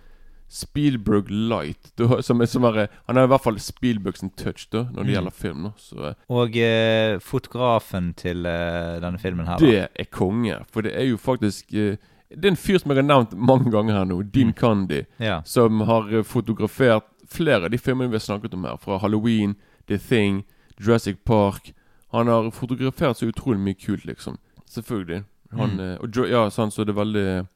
Spielberg 0.50 1.30
light. 1.30 1.92
Da, 1.98 2.22
som 2.26 2.42
er, 2.42 2.46
som 2.50 2.64
er, 2.64 2.88
han 3.06 3.18
har 3.20 3.28
i 3.28 3.32
hvert 3.34 3.44
fall 3.44 3.60
Spielberg 3.60 4.18
sin 4.18 4.30
touch 4.32 4.68
da 4.72 4.86
når 4.90 5.04
det 5.04 5.08
Mm. 5.08 5.14
gjelder 5.14 5.32
film. 5.36 5.64
Da. 5.64 5.72
Så 5.78 6.08
eh, 6.08 6.14
Og 6.30 6.58
eh, 6.58 7.20
fotografen 7.20 8.14
til 8.18 8.46
eh, 8.46 8.98
denne 9.04 9.20
filmen 9.20 9.46
her, 9.48 9.58
da. 9.60 9.66
det 9.66 9.88
er 9.94 10.10
konge. 10.12 10.62
For 10.72 10.82
det 10.82 10.96
er 10.96 11.06
jo 11.12 11.18
faktisk 11.18 11.74
eh, 11.74 11.98
Det 12.30 12.44
er 12.46 12.50
en 12.52 12.58
fyr 12.60 12.80
som 12.80 12.92
jeg 12.92 12.98
har 13.04 13.08
nevnt 13.08 13.38
mange 13.38 13.72
ganger 13.72 13.94
her 14.02 14.06
nå. 14.06 14.22
Dean 14.24 14.54
Candy. 14.54 15.04
Ja. 15.20 15.42
Som 15.46 15.82
har 15.88 16.10
eh, 16.12 16.24
fotografert 16.24 17.06
flere 17.28 17.66
av 17.66 17.72
de 17.72 17.78
filmene 17.78 18.10
vi 18.10 18.16
har 18.18 18.26
snakket 18.26 18.54
om 18.56 18.64
her. 18.66 18.78
Fra 18.82 18.98
Halloween, 19.04 19.54
The 19.88 19.98
Thing, 19.98 20.44
Jurassic 20.80 21.18
Park. 21.26 21.74
Han 22.12 22.28
har 22.28 22.52
fotografert 22.52 23.18
så 23.18 23.28
utrolig 23.28 23.60
mye 23.60 23.74
kult, 23.86 24.06
liksom. 24.06 24.38
Selvfølgelig. 24.70 25.24
Han, 25.54 25.70
Mm. 25.70 25.80
eh, 25.80 25.98
og, 26.02 26.16
ja, 26.30 26.50
sånn, 26.50 26.72
så 26.72 26.84
det 26.86 26.90
er 26.96 27.04
veldig 27.04 27.48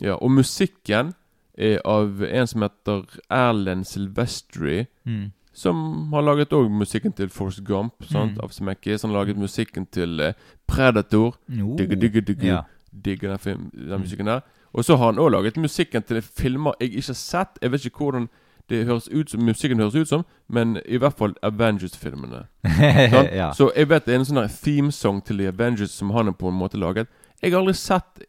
Ja, 0.00 0.14
og 0.14 0.30
musikken 0.30 1.14
er 1.58 1.80
av 1.84 2.22
en 2.22 2.46
som 2.46 2.62
heter 2.62 3.02
Erlend 3.30 3.84
Silvestri. 3.86 4.86
Mm. 5.06 5.32
Som 5.52 6.12
har 6.12 6.22
laget 6.22 6.50
òg 6.50 6.70
musikken 6.70 7.12
til 7.12 7.28
Force 7.28 7.60
Gump, 7.64 7.94
sant, 8.04 8.36
Mm. 8.36 8.40
av 8.44 8.50
Smekkis. 8.50 9.02
Han 9.02 9.10
har 9.10 9.24
laget 9.24 9.36
musikken 9.36 9.86
til 9.90 10.20
eh, 10.20 10.32
Predator. 10.68 11.34
Oh. 11.50 11.76
Digge, 11.76 11.96
digge, 11.96 12.20
digge. 12.20 12.46
Ja. 12.46 12.62
Digger 12.92 13.36
den, 13.36 13.70
den 13.74 13.88
Mm. 13.90 14.00
musikken 14.00 14.26
der. 14.26 14.40
Og 14.72 14.84
så 14.84 14.96
har 14.96 15.06
han 15.12 15.16
òg 15.18 15.30
laget 15.32 15.56
musikken 15.56 16.02
til 16.06 16.20
filmer 16.22 16.72
jeg 16.80 16.90
ikke 16.94 17.06
har 17.08 17.14
sett. 17.14 17.58
Jeg 17.62 17.70
vet 17.72 17.84
ikke 17.86 17.98
hvordan 18.04 18.28
det 18.68 18.84
høres 18.86 19.08
ut 19.08 19.30
som 19.30 19.44
musikken 19.44 19.80
høres 19.80 19.94
ut 19.94 20.08
som, 20.08 20.24
men 20.48 20.76
i 20.84 20.98
hvert 21.00 21.16
fall 21.18 21.34
Avengers-filmene. 21.42 22.46
ja. 23.40 23.52
Så 23.56 23.70
jeg 23.76 23.88
vet 23.90 24.06
det 24.06 24.14
er 24.14 24.20
en 24.22 24.28
sånn 24.28 24.42
themesong 24.52 25.22
til 25.24 25.40
The 25.40 25.52
Avengers 25.52 25.94
som 25.96 26.12
han 26.16 26.30
har 26.30 26.36
på 26.38 26.50
en 26.52 26.58
måte 26.58 26.80
laget. 26.80 27.08
Jeg 27.42 27.54
har 27.54 27.62
aldri 27.62 27.76
sett 27.78 28.26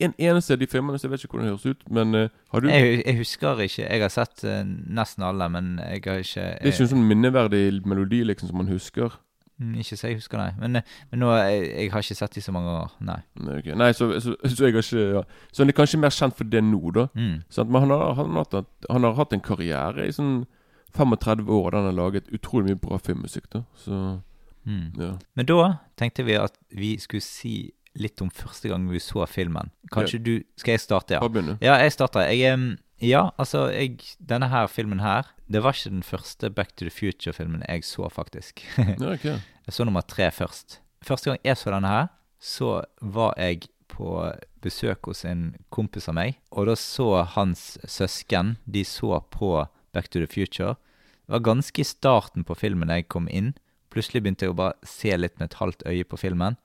en 0.00 0.14
eneste 0.16 0.54
av 0.56 0.60
de 0.60 0.68
filmene, 0.70 0.98
så 0.98 1.06
jeg 1.06 1.12
vet 1.12 1.24
ikke 1.24 1.34
hvordan 1.36 1.48
det 1.48 1.54
høres 1.54 1.66
ut. 1.74 1.82
Men 1.92 2.14
uh, 2.16 2.28
har 2.52 2.62
du? 2.62 2.68
Jeg, 2.72 3.02
jeg 3.04 3.16
husker 3.18 3.64
ikke. 3.66 3.82
Jeg 3.84 4.02
har 4.04 4.12
sett 4.14 4.44
uh, 4.46 4.60
nesten 4.64 5.26
alle, 5.26 5.48
men 5.52 5.74
jeg 5.82 6.04
har 6.06 6.22
ikke 6.24 6.46
det 6.46 6.70
er 6.70 6.72
ikke 6.72 6.86
en 6.86 6.92
sånn 6.94 7.10
minneverdig 7.10 7.64
melodi 7.88 8.22
liksom 8.30 8.52
som 8.52 8.62
man 8.62 8.70
husker. 8.72 9.18
Mm, 9.60 9.74
Ikke 9.82 9.96
så 10.00 10.08
jeg 10.08 10.16
husker, 10.16 10.38
nei. 10.40 10.52
Men, 10.58 10.76
eh, 10.80 10.82
men 11.10 11.20
nå, 11.20 11.30
jeg, 11.36 11.66
jeg 11.68 11.90
har 11.92 12.00
ikke 12.06 12.14
sett 12.16 12.34
de 12.34 12.40
så 12.40 12.52
mange 12.56 12.70
år, 12.78 12.94
nei. 13.04 13.18
Nei. 13.44 13.58
Nei 13.76 13.90
så, 13.92 14.08
så, 14.24 14.32
så 14.44 14.64
jeg 14.66 14.72
har 14.78 14.80
ikke 14.86 15.02
ja. 15.18 15.22
Så 15.52 15.62
han 15.62 15.68
er 15.68 15.76
kanskje 15.76 16.00
mer 16.00 16.14
kjent 16.16 16.36
for 16.38 16.44
det 16.48 16.62
nå, 16.64 16.80
da. 16.96 17.06
Mm. 17.14 17.42
Sant? 17.52 17.68
Men 17.70 17.84
han 17.84 17.90
har, 17.92 18.14
han, 18.16 18.30
har 18.38 18.46
hatt, 18.48 18.88
han 18.90 19.04
har 19.04 19.18
hatt 19.20 19.36
en 19.36 19.44
karriere 19.44 20.08
i 20.08 20.14
sånn 20.16 20.46
35 20.96 21.46
år 21.54 21.70
der 21.70 21.78
han 21.78 21.90
har 21.92 21.98
laget 21.98 22.32
utrolig 22.34 22.72
mye 22.72 22.80
bra 22.82 22.98
filmmusikk. 22.98 23.50
da 23.52 23.62
Så 23.76 24.20
Mm. 24.66 24.92
ja. 25.00 25.14
Men 25.34 25.46
da 25.46 25.78
tenkte 25.96 26.22
vi 26.26 26.34
at 26.36 26.52
vi 26.76 26.90
skulle 27.00 27.24
si 27.24 27.72
litt 27.96 28.20
om 28.20 28.28
første 28.30 28.68
gang 28.68 28.84
vi 28.90 28.98
så 29.00 29.24
filmen. 29.26 29.70
Kanskje 29.90 30.18
du 30.22 30.42
Skal 30.56 30.72
jeg 30.76 30.80
starte, 30.80 31.14
ja? 31.16 31.20
Ja, 31.64 31.78
jeg 31.80 31.92
starter. 31.92 32.20
Jeg, 32.28 32.76
ja, 33.00 33.30
altså, 33.40 33.66
jeg, 33.72 33.98
denne 34.20 34.50
her 34.52 34.66
filmen 34.68 35.00
her 35.00 35.30
Det 35.50 35.62
var 35.64 35.72
ikke 35.74 35.92
den 35.94 36.04
første 36.04 36.50
Back 36.52 36.76
to 36.76 36.84
the 36.84 36.92
Future-filmen 36.92 37.64
jeg 37.66 37.84
så, 37.84 38.08
faktisk. 38.12 38.62
Ja, 38.78 39.12
okay. 39.14 39.40
Jeg 39.66 39.74
så 39.76 39.84
nummer 39.84 40.02
tre 40.02 40.30
først. 40.34 40.80
Første 41.06 41.30
gang 41.30 41.38
jeg 41.44 41.56
så 41.56 41.70
denne 41.70 41.88
her, 41.88 42.06
så 42.42 42.80
var 43.00 43.36
jeg 43.38 43.68
på 43.86 44.16
besøk 44.64 45.06
hos 45.06 45.24
en 45.28 45.52
kompis 45.70 46.08
av 46.10 46.16
meg, 46.16 46.40
og 46.50 46.66
da 46.66 46.74
så 46.78 47.22
hans 47.36 47.78
søsken, 47.86 48.56
de 48.64 48.82
så 48.84 49.20
på 49.30 49.52
Back 49.94 50.10
to 50.10 50.18
the 50.18 50.26
Future. 50.26 50.74
Det 50.74 51.36
var 51.36 51.44
ganske 51.46 51.82
i 51.82 51.86
starten 51.86 52.42
på 52.46 52.56
filmen 52.58 52.90
jeg 52.90 53.06
kom 53.12 53.28
inn. 53.30 53.52
Plutselig 53.94 54.24
begynte 54.24 54.48
jeg 54.48 54.54
å 54.54 54.58
bare 54.58 54.74
se 54.86 55.14
litt 55.14 55.38
med 55.38 55.50
et 55.52 55.60
halvt 55.60 55.86
øye 55.86 56.08
på 56.10 56.18
filmen. 56.18 56.58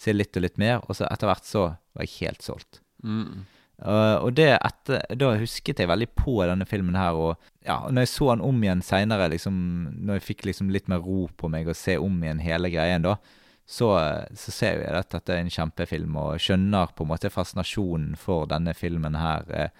Se 0.00 0.14
litt 0.14 0.34
og 0.34 0.42
litt 0.46 0.58
mer, 0.58 0.82
og 0.88 0.98
så 0.98 1.06
etter 1.06 1.30
hvert 1.30 1.46
så 1.46 1.64
var 1.94 2.06
jeg 2.06 2.16
helt 2.20 2.42
solgt. 2.42 2.80
Mm. 3.06 3.46
Uh, 3.80 4.20
og 4.26 4.34
det 4.36 4.50
etter, 4.58 5.00
da 5.16 5.30
husket 5.40 5.80
jeg 5.80 5.88
veldig 5.88 6.10
på 6.12 6.34
denne 6.44 6.66
filmen 6.68 6.98
her, 6.98 7.16
og 7.16 7.64
ja, 7.64 7.78
når 7.88 8.04
jeg 8.04 8.12
så 8.12 8.26
den 8.34 8.42
om 8.44 8.58
igjen 8.60 8.82
seinere, 8.84 9.30
liksom, 9.32 9.54
når 10.04 10.18
jeg 10.18 10.26
fikk 10.26 10.44
liksom 10.50 10.72
litt 10.74 10.90
mer 10.92 11.00
ro 11.00 11.22
på 11.40 11.48
meg 11.52 11.70
og 11.70 11.78
se 11.78 11.96
om 11.96 12.18
igjen 12.20 12.42
hele 12.44 12.68
greien, 12.72 13.06
da, 13.06 13.16
så, 13.70 13.88
så 14.36 14.52
ser 14.52 14.82
jeg 14.82 14.92
at 14.98 15.12
dette 15.14 15.32
er 15.32 15.44
en 15.44 15.52
kjempefilm, 15.54 16.16
og 16.20 16.42
skjønner 16.42 16.92
på 16.92 17.06
en 17.06 17.12
måte 17.12 17.32
fascinasjonen 17.32 18.16
for 18.20 18.50
denne 18.50 18.74
filmen 18.76 19.16
her 19.16 19.48
eh, 19.54 19.72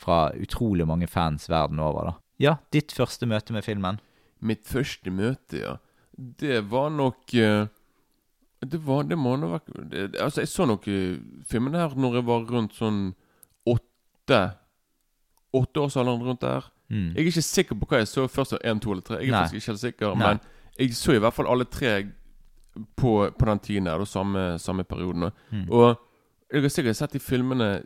fra 0.00 0.30
utrolig 0.38 0.86
mange 0.88 1.08
fans 1.10 1.48
verden 1.50 1.82
over, 1.82 2.08
da. 2.08 2.14
Ja, 2.42 2.56
ditt 2.74 2.94
første 2.94 3.28
møte 3.28 3.54
med 3.54 3.66
filmen? 3.66 4.00
Mitt 4.42 4.64
første 4.70 5.12
møte, 5.12 5.58
ja. 5.58 5.76
Det 6.12 6.64
var 6.72 6.92
nok 6.94 7.36
uh... 7.36 7.68
Det 8.62 8.78
var 8.84 9.06
Det 9.08 9.16
må 9.18 9.32
nå 9.40 9.48
være 9.48 10.02
Altså, 10.20 10.42
jeg 10.42 10.50
så 10.52 10.66
nok 10.68 10.84
eh, 10.86 11.18
filmen 11.48 11.74
her 11.74 11.96
når 11.98 12.20
jeg 12.20 12.26
var 12.28 12.44
rundt 12.46 12.76
sånn 12.78 13.00
åtte 14.32 14.58
Åtteårsalderen 15.52 16.22
rundt 16.24 16.40
der. 16.40 16.72
Mm. 16.88 17.08
Jeg 17.12 17.20
er 17.20 17.28
ikke 17.28 17.42
sikker 17.42 17.76
på 17.76 17.86
hva 17.88 17.98
jeg 18.00 18.08
så 18.08 18.26
først. 18.28 18.54
Én, 18.64 18.80
to 18.80 18.92
eller 18.92 19.04
tre. 19.04 19.18
Jeg 19.20 19.28
er 19.28 19.32
Nei. 19.32 19.40
faktisk 19.42 19.60
ikke 19.60 19.72
helt 19.72 19.80
sikker. 19.80 20.14
Nei. 20.14 20.28
Men 20.28 20.40
jeg 20.78 20.94
så 20.96 21.12
i 21.12 21.20
hvert 21.20 21.34
fall 21.36 21.48
alle 21.52 21.64
tre 21.64 22.06
på, 22.96 23.30
på 23.38 23.48
den 23.48 23.58
tiden 23.58 23.86
her, 23.86 23.98
da, 23.98 24.04
samme, 24.04 24.58
samme 24.58 24.84
perioden. 24.84 25.30
Mm. 25.50 25.66
Og 25.70 26.00
jeg 26.52 26.62
har 26.62 26.72
sikkert 26.72 26.96
sett 26.96 27.12
de 27.12 27.20
filmene 27.20 27.82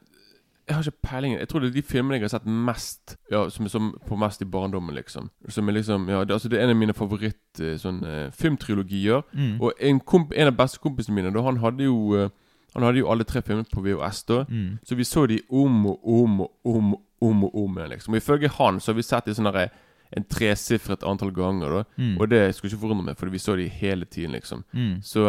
Jeg 0.67 0.75
har 0.75 0.83
ikke 0.83 1.09
peiling. 1.09 1.35
Jeg 1.39 1.49
tror 1.49 1.61
det 1.61 1.69
er 1.69 1.75
de 1.75 1.83
filmene 1.83 2.17
jeg 2.19 2.25
har 2.25 2.29
sett 2.29 2.47
mest 2.47 3.17
Ja, 3.31 3.49
som 3.51 3.69
som 3.69 3.93
på 4.07 4.17
mest 4.19 4.43
i 4.43 4.45
barndommen, 4.45 4.95
liksom. 4.95 5.31
Som 5.49 5.69
er 5.69 5.73
liksom 5.73 6.09
Ja, 6.09 6.25
det, 6.25 6.33
altså 6.33 6.49
det 6.49 6.59
er 6.59 6.65
en 6.65 6.71
av 6.71 6.77
mine 6.77 6.95
favoritt 6.95 7.61
eh, 7.61 7.77
sånn 7.79 8.03
eh, 8.05 8.31
filmtrilogier. 8.31 9.23
Mm. 9.33 9.61
Og 9.61 9.73
en, 9.81 10.01
komp 10.01 10.33
en 10.35 10.51
av 10.51 10.57
bestekompisene 10.59 11.15
mine, 11.15 11.31
da, 11.35 11.43
han 11.43 11.63
hadde 11.63 11.87
jo 11.87 12.17
eh, 12.19 12.31
Han 12.77 12.85
hadde 12.85 13.01
jo 13.01 13.09
alle 13.09 13.25
tre 13.25 13.41
filmene 13.41 13.69
på 13.73 13.81
VHS, 13.81 14.23
da. 14.29 14.43
Mm. 14.53 14.79
Så 14.85 14.99
vi 14.99 15.05
så 15.09 15.25
de 15.31 15.41
om 15.49 15.87
og 15.89 16.09
om 16.21 16.41
og 16.45 16.71
om 16.77 16.95
og 16.95 17.03
om 17.25 17.45
og 17.49 17.55
om 17.57 17.79
igjen, 17.79 17.93
liksom. 17.95 18.15
Og 18.15 18.21
ifølge 18.21 18.53
han 18.59 18.81
så 18.81 18.93
har 18.93 18.99
vi 18.99 19.05
sett 19.07 19.29
de 19.29 19.35
sånn 19.37 19.49
derre 19.49 19.71
en 20.17 20.27
tresifret 20.31 21.05
antall 21.09 21.33
ganger, 21.35 21.79
da. 21.79 21.85
Mm. 21.97 22.15
Og 22.21 22.29
det 22.31 22.43
skulle 22.55 22.71
ikke 22.75 22.83
forundre 22.85 23.09
meg, 23.09 23.17
fordi 23.19 23.33
vi 23.35 23.43
så 23.43 23.57
de 23.59 23.69
hele 23.73 24.05
tiden, 24.05 24.37
liksom. 24.37 24.63
Mm. 24.77 24.99
Så, 25.03 25.25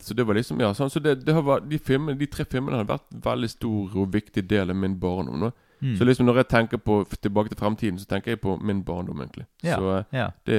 så 0.00 0.16
det 0.16 0.26
var 0.26 0.38
liksom 0.38 0.60
Ja, 0.64 0.72
sånn, 0.74 0.90
så 0.90 1.02
det, 1.04 1.18
det 1.26 1.36
har 1.36 1.44
vært, 1.46 1.68
de, 1.70 1.78
filmene, 1.78 2.18
de 2.18 2.30
tre 2.32 2.48
filmene 2.48 2.80
har 2.80 2.88
vært 2.88 3.06
en 3.12 3.22
veldig 3.28 3.52
stor 3.52 4.00
og 4.00 4.16
viktig 4.16 4.46
del 4.50 4.72
av 4.72 4.80
min 4.80 4.96
barndom. 5.00 5.44
Da. 5.44 5.52
Mm. 5.82 5.96
Så 5.98 6.04
liksom 6.06 6.26
når 6.26 6.36
jeg 6.36 6.48
tenker 6.48 6.78
på 6.78 7.00
Tilbake 7.22 7.50
til 7.50 7.58
fremtiden, 7.58 7.98
så 7.98 8.06
tenker 8.06 8.30
jeg 8.36 8.40
på 8.40 8.56
min 8.62 8.84
barndom, 8.86 9.18
egentlig. 9.20 9.46
Yeah. 9.64 9.78
Så 9.78 10.04
Ja. 10.12 10.28
det 10.46 10.58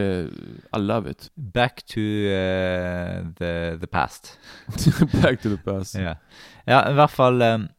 I 0.76 0.80
love 0.80 1.10
it. 1.10 1.30
Back 1.54 1.84
to 1.88 2.02
uh, 2.02 3.24
the, 3.40 3.78
the 3.80 3.88
past. 3.88 4.38
Back 5.24 5.42
to 5.42 5.50
the 5.50 5.58
past. 5.66 5.96
Ja. 5.96 6.16
ja, 6.68 6.90
i 6.90 6.94
hvert 6.94 7.12
fall 7.12 7.42
um, 7.42 7.70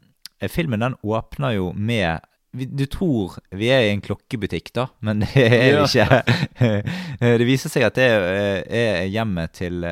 Filmen 0.49 0.81
den 0.81 0.95
åpner 1.03 1.51
jo 1.51 1.73
med 1.73 2.19
Du 2.55 2.85
tror 2.87 3.39
vi 3.51 3.69
er 3.69 3.81
i 3.81 3.91
en 3.91 4.01
klokkebutikk, 4.01 4.71
da, 4.75 4.87
men 5.01 5.21
det 5.25 5.45
er 5.45 5.81
vi 5.81 5.85
ikke. 5.85 6.23
Eh, 7.21 7.39
det 7.39 7.47
viser 7.47 7.71
seg 7.71 7.83
at 7.87 7.97
det 7.99 8.05
er, 8.07 9.05
hjemmet 9.11 9.53
til 9.59 9.85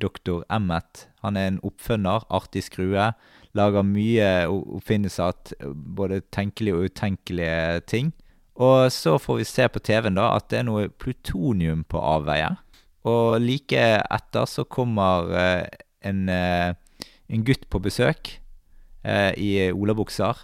doktor 0.00 0.44
Emmet. 0.52 1.06
Han 1.24 1.36
er 1.36 1.48
en 1.50 1.58
oppfunner, 1.62 2.24
artig 2.30 2.62
skrue. 2.64 3.10
Lager 3.56 3.86
mye 3.86 4.28
oppfinnelser, 4.50 5.32
av 5.64 5.74
både 5.96 6.20
tenkelige 6.34 6.76
og 6.76 6.90
utenkelige 6.90 7.82
ting. 7.88 8.12
Og 8.56 8.88
så 8.92 9.16
får 9.20 9.40
vi 9.40 9.48
se 9.48 9.66
på 9.68 9.82
TV-en 9.84 10.16
da 10.16 10.30
at 10.36 10.48
det 10.52 10.62
er 10.62 10.68
noe 10.68 10.88
plutonium 10.88 11.84
på 11.88 12.00
avveie. 12.00 12.54
Og 13.06 13.36
like 13.42 13.82
etter 14.02 14.48
så 14.50 14.64
kommer 14.64 15.30
eh, 15.36 15.66
en, 16.08 16.26
eh, 16.32 16.72
en 17.28 17.46
gutt 17.46 17.68
på 17.70 17.80
besøk 17.84 18.32
eh, 19.04 19.32
i 19.36 19.50
olabukser. 19.70 20.40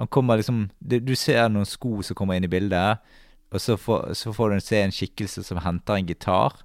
Han 0.00 0.08
kommer 0.08 0.40
liksom 0.40 0.70
du 0.80 1.14
ser 1.18 1.50
noen 1.52 1.68
sko 1.68 2.00
som 2.02 2.16
kommer 2.16 2.38
inn 2.38 2.48
i 2.48 2.52
bildet, 2.52 3.02
og 3.52 3.60
så 3.60 3.76
får, 3.76 4.14
så 4.16 4.32
får 4.32 4.54
du 4.54 4.64
se 4.64 4.80
en 4.80 4.94
skikkelse 4.94 5.44
som 5.44 5.60
henter 5.60 6.00
en 6.00 6.08
gitar. 6.08 6.62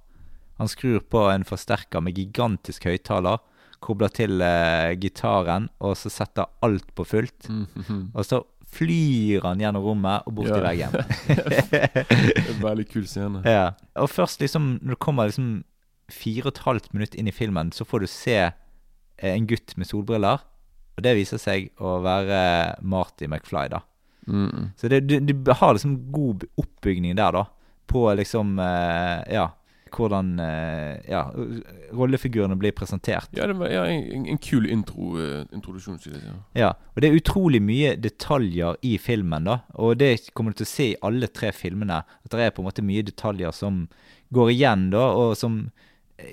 Han 0.58 0.70
skrur 0.72 1.04
på 1.04 1.26
en 1.28 1.44
forsterker 1.46 2.00
med 2.02 2.16
gigantisk 2.16 2.88
høyttaler, 2.88 3.38
kobler 3.84 4.10
til 4.14 4.40
uh, 4.42 4.92
gitaren, 5.00 5.68
og 5.80 5.96
så 6.00 6.10
setter 6.12 6.48
alt 6.66 6.88
på 6.98 7.04
fullt. 7.06 7.48
Mhm. 7.50 8.00
Og 8.14 8.24
så 8.26 8.42
flyr 8.68 9.46
han 9.46 9.62
gjennom 9.62 9.80
rommet 9.84 10.26
og 10.28 10.34
bort 10.36 10.50
Ja. 10.50 10.58
til 10.58 10.66
veggen. 10.66 10.92
Veldig 12.66 12.86
kul 12.90 13.06
scene. 13.08 13.40
Ja. 13.48 13.70
Og 13.96 14.10
først 14.12 14.40
liksom, 14.44 14.78
når 14.82 14.96
du 14.96 15.00
kommer 15.02 15.30
liksom 15.30 15.62
fire 16.12 16.46
og 16.48 16.52
et 16.54 16.62
halvt 16.66 16.92
minutt 16.96 17.14
inn 17.18 17.28
i 17.28 17.34
filmen, 17.34 17.72
så 17.72 17.84
får 17.88 18.04
du 18.04 18.08
se 18.12 18.36
eh, 18.44 18.52
en 19.32 19.46
gutt 19.48 19.74
med 19.80 19.88
solbriller. 19.88 20.44
Og 20.98 21.04
det 21.04 21.14
viser 21.16 21.38
seg 21.40 21.70
å 21.80 21.98
være 22.04 22.40
Marty 22.82 23.28
McFly, 23.28 23.68
da. 23.72 23.80
Mm. 24.28 24.72
Så 24.76 24.88
det, 24.92 25.04
du, 25.08 25.16
du 25.24 25.52
har 25.56 25.72
liksom 25.76 25.94
god 26.12 26.44
oppbygning 26.60 27.16
der, 27.16 27.32
da. 27.38 27.46
På 27.88 28.02
liksom 28.18 28.58
uh, 28.60 29.22
Ja, 29.32 29.46
hvordan 29.94 30.38
eh, 30.40 31.00
Ja, 31.10 31.22
rollefigurene 31.92 32.56
blir 32.58 32.72
presentert. 32.76 33.28
Ja, 33.36 33.46
det 33.46 33.56
var 33.58 33.70
ja, 33.72 33.84
en, 33.90 34.26
en 34.28 34.38
kul 34.42 34.66
intro, 34.70 35.14
eh, 35.20 35.44
introduksjon. 35.54 35.98
Ja. 36.08 36.34
Ja, 36.58 36.70
og 36.94 37.02
det 37.02 37.10
er 37.10 37.18
utrolig 37.18 37.60
mye 37.64 37.94
detaljer 38.00 38.76
i 38.86 38.96
filmen, 39.02 39.44
da. 39.48 39.60
Og 39.78 39.96
det 40.00 40.12
kommer 40.34 40.52
du 40.54 40.60
til 40.62 40.68
å 40.68 40.72
se 40.74 40.88
i 40.92 40.98
alle 41.04 41.28
tre 41.32 41.52
filmene. 41.56 42.02
At 42.24 42.34
det 42.34 42.40
er 42.48 42.54
på 42.56 42.62
en 42.64 42.68
måte 42.70 42.84
mye 42.86 43.06
detaljer 43.06 43.54
som 43.56 43.86
går 44.34 44.52
igjen, 44.56 44.90
da, 44.94 45.08
og 45.16 45.36
som 45.40 45.66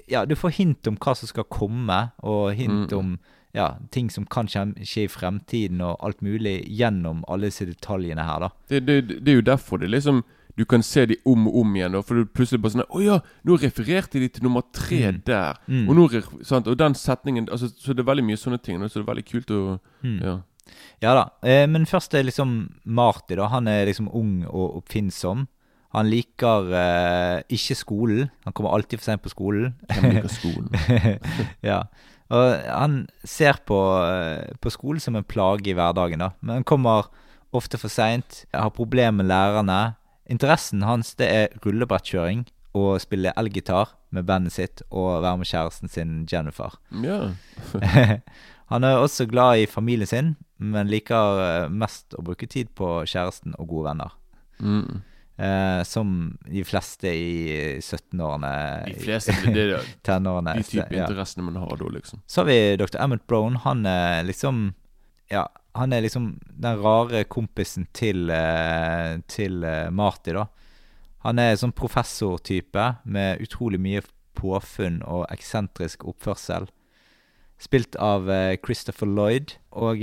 Ja, 0.10 0.24
du 0.26 0.34
får 0.34 0.50
hint 0.58 0.88
om 0.90 0.96
hva 0.98 1.12
som 1.14 1.30
skal 1.30 1.46
komme, 1.46 2.12
og 2.26 2.56
hint 2.58 2.90
Mm. 2.92 2.98
om 2.98 3.20
ja, 3.54 3.78
ting 3.92 4.10
som 4.10 4.26
kan 4.26 4.48
skje 4.50 5.04
i 5.06 5.08
fremtiden, 5.08 5.80
og 5.80 5.96
alt 6.04 6.22
mulig 6.26 6.66
gjennom 6.68 7.22
alle 7.30 7.48
disse 7.52 7.68
detaljene 7.70 8.26
her, 8.26 8.40
da. 8.48 8.50
Det, 8.68 8.82
det, 8.88 8.96
det 9.24 9.32
er 9.32 9.36
jo 9.38 9.46
derfor 9.46 9.78
det 9.80 9.92
liksom 9.94 10.24
du 10.58 10.64
kan 10.66 10.84
se 10.84 11.06
de 11.06 11.18
om 11.26 11.48
og 11.48 11.56
om 11.62 11.74
igjen. 11.76 11.96
For 12.04 12.16
du 12.16 12.26
plutselig 12.26 12.62
bare 12.64 12.72
sånn 12.78 12.86
Å 12.90 13.02
ja, 13.04 13.20
nå 13.44 13.58
refererte 13.60 14.20
de 14.20 14.30
til 14.30 14.44
nummer 14.44 14.64
tre 14.74 15.12
Mm. 15.12 15.22
der. 15.26 15.58
Mm. 15.68 15.90
Og, 15.90 15.96
nå, 15.96 16.06
sant? 16.44 16.68
og 16.68 16.78
den 16.78 16.94
setningen 16.96 17.50
altså, 17.52 17.68
Så 17.76 17.94
det 17.94 18.00
er 18.06 18.12
veldig 18.14 18.24
mye 18.24 18.38
sånne 18.40 18.62
ting. 18.64 18.80
Så 18.88 19.02
det 19.02 19.08
er 19.08 19.14
veldig 19.14 19.26
kult 19.32 19.52
å 19.52 19.80
Mm. 20.04 20.22
Ja. 20.24 20.38
Ja 21.02 21.14
da. 21.14 21.26
Eh, 21.44 21.68
men 21.68 21.86
først 21.86 22.14
er 22.16 22.24
liksom 22.24 22.70
Marty, 22.86 23.36
da. 23.36 23.48
Han 23.48 23.68
er 23.68 23.86
liksom 23.86 24.08
ung 24.14 24.46
og 24.48 24.78
oppfinnsom. 24.84 25.48
Han 25.94 26.10
liker 26.10 26.72
eh, 26.74 27.44
ikke 27.50 27.76
skolen. 27.76 28.30
Han 28.46 28.54
kommer 28.54 28.74
alltid 28.74 29.00
for 29.00 29.06
sent 29.12 29.22
på 29.24 29.30
skolen. 29.32 29.76
Han 29.92 30.10
liker 30.12 30.32
skolen? 30.34 31.20
ja. 31.64 31.84
Og 32.32 32.64
han 32.66 33.08
ser 33.24 33.60
på, 33.68 33.78
eh, 34.10 34.56
på 34.60 34.72
skolen 34.74 35.00
som 35.00 35.16
en 35.16 35.24
plage 35.24 35.68
i 35.70 35.74
hverdagen, 35.78 36.20
da. 36.20 36.32
Men 36.42 36.56
han 36.62 36.64
kommer 36.68 37.06
ofte 37.56 37.78
for 37.80 37.88
seint, 37.88 38.46
har 38.54 38.72
problemer 38.76 39.22
med 39.22 39.30
lærerne. 39.30 39.96
Interessen 40.32 40.84
hans 40.86 41.14
det 41.20 41.30
er 41.30 41.58
rullebrettkjøring 41.66 42.46
og 42.76 43.00
spille 43.04 43.32
elgitar 43.40 43.94
med 44.16 44.28
bandet 44.28 44.56
sitt 44.56 44.84
og 44.90 45.22
være 45.24 45.40
med 45.40 45.50
kjæresten 45.50 45.92
sin 45.92 46.14
Jennifer. 46.32 46.76
Ja. 47.04 47.32
han 48.72 48.88
er 48.88 49.00
også 49.00 49.28
glad 49.32 49.64
i 49.64 49.68
familien 49.70 50.10
sin, 50.10 50.32
men 50.58 50.92
liker 50.92 51.42
eh, 51.46 51.68
mest 51.72 52.16
å 52.18 52.24
bruke 52.26 52.50
tid 52.52 52.72
på 52.76 52.98
kjæresten 53.08 53.56
og 53.60 53.70
gode 53.72 53.92
venner. 53.92 54.16
Mm. 54.60 55.04
Eh, 55.36 55.82
som 55.84 56.38
de 56.48 56.64
fleste 56.64 57.12
i 57.12 57.80
17-årene, 57.84 58.52
De 58.88 58.96
fleste 59.04 59.36
det, 59.44 59.54
det, 59.56 59.66
er 59.82 59.90
tenårene. 60.08 60.56
de 60.62 60.68
type 60.70 60.96
ja. 60.96 61.04
interessene 61.04 61.44
man 61.48 61.60
har 61.60 61.76
da, 61.80 61.92
liksom. 61.92 62.24
Så 62.28 62.42
har 62.42 62.50
vi 62.50 62.60
Dr. 62.80 63.00
Emmett 63.04 63.28
Brown. 63.28 63.60
Han 63.68 63.86
er 63.86 64.24
liksom 64.28 64.74
Ja, 65.32 65.48
han 65.76 65.94
er 65.94 66.06
liksom 66.06 66.38
den 66.48 66.80
rare 66.80 67.24
kompisen 67.28 67.88
til, 67.94 68.30
eh, 68.32 69.20
til 69.28 69.64
eh, 69.64 69.90
Marty, 69.92 70.36
da. 70.36 70.48
Han 71.26 71.42
er 71.42 71.58
sånn 71.58 71.76
professortype 71.76 72.86
med 73.04 73.42
utrolig 73.44 73.82
mye 73.82 74.04
påfunn 74.38 75.02
og 75.04 75.26
eksentrisk 75.34 76.06
oppførsel. 76.08 76.70
Spilt 77.60 77.96
av 78.04 78.30
eh, 78.30 78.56
Christopher 78.64 79.10
Lloyd. 79.10 79.56
Og 79.76 80.00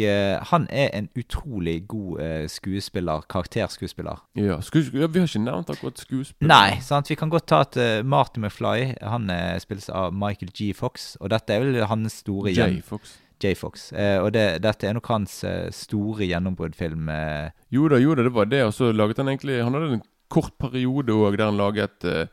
han 0.51 0.67
er 0.69 0.91
en 0.93 1.07
utrolig 1.17 1.87
god 1.89 2.19
skuespiller, 2.53 3.23
karakterskuespiller. 3.33 4.19
Ja, 4.37 4.59
ja, 4.59 4.81
Vi 4.93 5.01
har 5.01 5.09
ikke 5.09 5.41
nevnt 5.41 5.73
akkurat 5.73 5.97
skuespiller. 5.97 6.51
Nei, 6.51 6.81
sant? 6.85 7.09
vi 7.09 7.17
kan 7.17 7.33
godt 7.33 7.47
ta 7.49 7.63
at 7.65 7.79
Marty 8.05 8.43
McFly 8.43 8.99
Han 9.01 9.33
spilles 9.65 9.89
av 9.89 10.13
Michael 10.13 10.53
G. 10.53 10.75
Fox. 10.77 11.15
Og 11.21 11.33
dette 11.33 11.57
er 11.57 11.65
vel 11.65 11.87
hans 11.89 12.21
store 12.21 12.53
J. 12.53 12.83
Fox. 12.85 13.17
J. 13.43 13.55
Fox. 13.59 13.89
Eh, 13.93 14.19
og 14.23 14.31
det, 14.37 14.47
dette 14.63 14.87
er 14.89 14.95
nok 14.95 15.07
hans 15.11 15.41
eh, 15.45 15.71
store 15.75 16.27
gjennombruddfilm. 16.31 17.09
eh. 17.11 17.51
Jo 17.75 17.89
da, 17.91 17.99
jo 17.99 18.15
da, 18.15 18.23
det 18.29 18.33
var 18.37 18.47
det. 18.51 18.63
Og 18.69 18.73
så 18.77 18.93
laget 18.95 19.19
han 19.23 19.29
egentlig 19.33 19.63
Han 19.65 19.75
hadde 19.75 19.93
en 19.99 20.03
kort 20.33 20.55
periode 20.63 21.13
òg 21.13 21.37
der 21.37 21.51
han 21.51 21.59
laget 21.61 22.05
eh, 22.09 22.27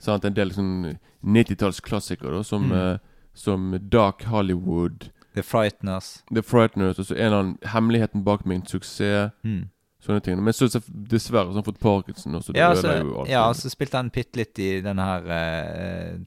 sant, 0.00 0.24
en 0.24 0.34
del 0.34 0.50
sånn 0.54 0.96
90-tallsklassikere, 1.22 2.38
da, 2.38 2.42
som, 2.42 2.68
Mm. 2.70 2.72
eh, 2.94 2.98
som 3.34 3.78
Dark 3.90 4.24
Hollywood, 4.24 5.10
The 5.34 5.42
Frighteners. 5.42 6.22
The 6.34 6.42
Frighteners, 6.42 6.98
og 6.98 7.06
så 7.06 7.16
en 7.16 7.32
av 7.32 7.52
Hemmeligheten 7.72 8.22
bak 8.24 8.44
min 8.46 8.62
suksess. 8.66 9.30
Mm. 9.44 9.68
Sånne 10.02 10.20
ting. 10.20 10.40
Men 10.42 10.52
så 10.52 10.66
dessverre 10.66 11.46
så 11.46 11.54
har 11.54 11.62
han 11.62 11.64
fått 11.68 11.78
parkinson, 11.80 12.34
og 12.34 12.42
så 12.42 12.52
Ja, 12.56 12.72
så, 12.74 12.90
jo 12.98 13.20
alt. 13.20 13.28
ja, 13.30 13.44
så 13.54 13.70
spilte 13.70 13.96
han 14.00 14.10
bitte 14.10 14.36
litt 14.40 14.58
i 14.58 14.80
denne 14.82 15.04
her 15.06 15.22
uh, 15.30 16.18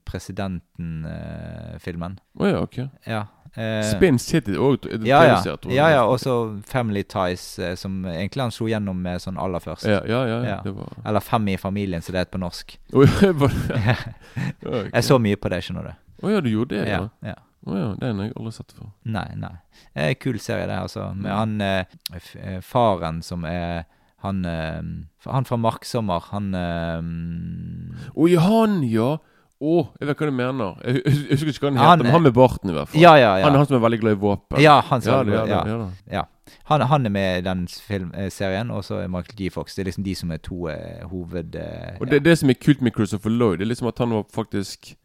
Presidenten-filmen. 0.96 2.18
Å 2.40 2.48
ja, 2.50 2.62
ok. 2.64 2.78
ja. 3.06 3.26
Eh, 3.58 3.82
Spin 3.92 4.20
City 4.20 4.56
òg. 4.58 4.86
ja, 5.08 5.24
ja. 5.24 5.56
ja, 5.70 5.90
ja. 5.90 6.04
Og 6.06 6.20
så 6.20 6.36
Family 6.68 7.04
Ties, 7.04 7.60
eh, 7.60 7.76
som 7.76 8.04
egentlig 8.06 8.42
han 8.42 8.52
slo 8.52 8.68
gjennom 8.68 9.02
med 9.02 9.22
sånn 9.24 9.38
aller 9.40 9.60
først. 9.64 9.86
Ja, 9.90 10.02
ja, 10.08 10.26
ja, 10.28 10.40
Ja. 10.46 10.60
det 10.64 10.74
var 10.76 10.92
Eller 11.06 11.20
Fem 11.24 11.48
i 11.48 11.58
familien, 11.58 12.02
som 12.02 12.14
det 12.14 12.20
heter 12.26 12.38
på 12.38 12.44
norsk. 12.44 12.78
Jeg 14.94 15.04
så 15.04 15.18
mye 15.22 15.38
på 15.40 15.50
det, 15.54 15.62
skjønner 15.66 15.90
du. 15.90 15.94
Å 16.26 16.32
ja, 16.32 16.42
du 16.42 16.50
gjorde 16.52 16.76
det, 16.80 16.88
ja? 16.90 17.02
Ja, 17.22 17.34
ja. 17.34 17.36
Å 17.66 17.74
ja, 17.80 17.86
Den 17.98 18.20
har 18.22 18.28
jeg 18.28 18.36
aldri 18.38 18.52
sett 18.54 18.74
før. 18.78 18.90
Nei, 19.10 19.26
nei. 19.42 19.54
Det 19.96 20.04
er 20.04 20.12
en 20.14 20.20
kul 20.22 20.36
serie, 20.40 20.68
det, 20.70 20.76
altså. 20.86 21.08
Med 21.18 21.32
Mm. 21.32 21.38
han 21.38 21.62
eh, 21.62 21.86
eh, 22.38 22.60
faren 22.62 23.22
som 23.26 23.46
er 23.46 23.86
Han, 24.26 24.40
eh, 24.46 24.82
han 25.30 25.46
fra 25.46 25.58
Marksommer, 25.58 26.20
han 26.32 26.54
eh, 26.58 28.10
Å 28.16 28.28
ja, 28.30 28.40
han, 28.42 28.80
ja! 28.90 29.18
Å, 29.56 29.76
jeg 30.02 30.08
vet 30.10 30.20
hva 30.20 30.28
du 30.28 30.36
mener. 30.36 30.80
Jeg, 30.84 31.02
jeg, 31.06 31.28
husker 31.32 31.52
ikke 31.54 31.64
hva 31.64 31.70
han 31.72 31.78
heter, 31.80 32.04
men 32.04 32.12
han 32.12 32.24
med 32.26 32.34
barten, 32.36 32.70
i 32.70 32.74
hvert 32.76 32.90
fall. 32.92 33.02
Ja, 33.02 33.14
ja, 33.16 33.30
ja. 33.40 33.46
Han 33.46 33.56
er 33.56 33.62
han 33.62 33.70
som 33.70 33.78
er 33.78 33.84
veldig 33.86 34.00
glad 34.02 34.18
i 34.18 34.20
våpen. 34.20 34.60
Ja, 34.60 34.74
han 34.90 35.04
som 35.06 35.32
ja, 35.32 35.46
ja, 35.48 35.62
ja. 35.70 35.78
ja. 36.12 36.24
Han, 36.68 36.82
han 36.82 37.06
er 37.08 37.14
med 37.14 37.38
i 37.40 37.46
den 37.46 37.64
filmserien, 37.68 38.72
og 38.72 38.84
så 38.84 39.00
er 39.04 39.08
Michael 39.08 39.38
G. 39.40 39.50
Fox. 39.54 39.76
Det 39.78 39.86
er 39.86 39.90
liksom 39.92 40.04
de 40.04 40.16
som 40.20 40.34
er 40.36 40.42
to 40.44 40.68
eh, 40.74 41.06
hoved... 41.08 41.56
eh, 41.56 41.96
Og 42.02 42.12
det, 42.12 42.24
det 42.26 42.36
som 42.42 42.52
er 42.52 42.60
kult 42.60 42.84
med 42.84 42.92
Christopher 42.98 43.32
Lloyd, 43.32 43.60
det 43.62 43.68
er 43.70 43.72
liksom 43.72 43.88
at 43.88 44.02
han 44.04 44.12
var 44.18 44.26
faktisk 44.34 44.96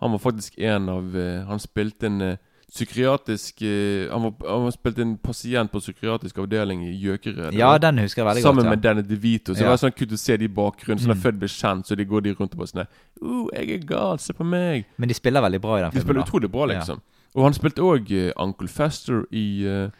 Han 0.00 0.12
var 0.12 0.18
faktisk 0.20 0.58
en 0.58 0.88
av 0.92 1.16
eh, 1.16 1.42
Han 1.48 1.58
spilte 1.58 2.06
en 2.06 2.20
eh, 2.20 2.36
psykiatrisk 2.76 3.62
eh, 3.66 4.06
han, 4.12 4.22
var, 4.26 4.34
han 4.48 4.72
spilte 4.74 5.02
en 5.04 5.14
pasient 5.18 5.72
på 5.72 5.80
psykiatrisk 5.82 6.38
avdeling 6.44 6.84
i 6.86 6.92
Gjøkeredet. 7.00 7.54
ja, 7.56 7.72
den 7.82 7.98
husker 8.04 8.22
jeg 8.22 8.28
veldig 8.30 8.42
Sammen 8.44 8.64
godt. 8.64 8.70
med 8.76 8.82
Danny 8.84 9.02
DeVito. 9.08 9.54
Så 9.54 9.60
Ja. 9.64 9.64
det 9.64 9.72
var 9.74 9.82
sånn 9.82 9.96
kult 9.96 10.12
å 10.12 10.18
se 10.20 10.36
de 10.36 10.44
i 10.44 10.48
bakgrunnen. 10.48 11.00
Så 11.02 11.08
når 11.08 11.16
Mm. 11.16 11.22
Født 11.26 11.38
ble 11.40 11.48
kjent, 11.48 11.86
så 11.88 11.96
de 11.96 12.04
går 12.04 12.22
de 12.22 12.34
rundt 12.34 12.52
og 12.54 12.58
bare 12.58 12.68
sånn 12.72 12.86
uh, 13.22 13.48
'Jeg 13.52 13.70
er 13.80 13.86
gal, 13.86 14.18
se 14.18 14.32
på 14.32 14.44
meg'. 14.44 14.84
Men 14.98 15.08
de 15.08 15.14
spiller 15.14 15.40
veldig 15.40 15.60
bra 15.60 15.78
i 15.78 15.82
den 15.82 15.90
filmen. 15.90 16.02
De 16.02 16.06
spiller 16.06 16.20
da. 16.22 16.26
utrolig 16.30 16.50
bra, 16.52 16.66
Ja. 16.68 16.78
liksom. 16.78 17.00
Og 17.34 17.42
han 17.44 17.52
spilte 17.52 17.82
òg 17.82 18.10
uh, 18.12 18.32
Uncle 18.36 18.68
Fester 18.68 19.24
i 19.32 19.64
uh, 19.66 19.90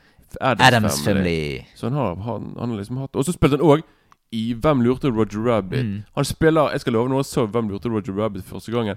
Adams, 0.40 0.66
Adams 0.68 1.04
Family. 1.04 1.24
Family. 1.24 1.66
Så 1.74 1.88
han 1.88 1.92
har, 1.98 2.14
han, 2.16 2.54
han 2.58 2.70
har 2.70 2.76
liksom 2.78 2.96
hatt 2.98 3.14
Og 3.16 3.24
så 3.24 3.32
spilte 3.32 3.56
han 3.56 3.60
òg 3.66 3.82
i 4.32 4.54
Hvem 4.54 4.82
lurte 4.82 5.08
Roger 5.08 5.38
Rabbit? 5.46 5.84
Mm. 5.86 6.02
Han 6.16 6.24
spiller 6.24 6.70
Jeg 6.72 6.80
skal 6.80 6.92
love, 6.92 7.08
noe, 7.08 7.22
så 7.22 7.46
Hvem 7.46 7.68
lurte 7.70 7.88
Roger 7.88 8.12
Rabbit 8.12 8.42
første 8.44 8.72
gangen 8.72 8.96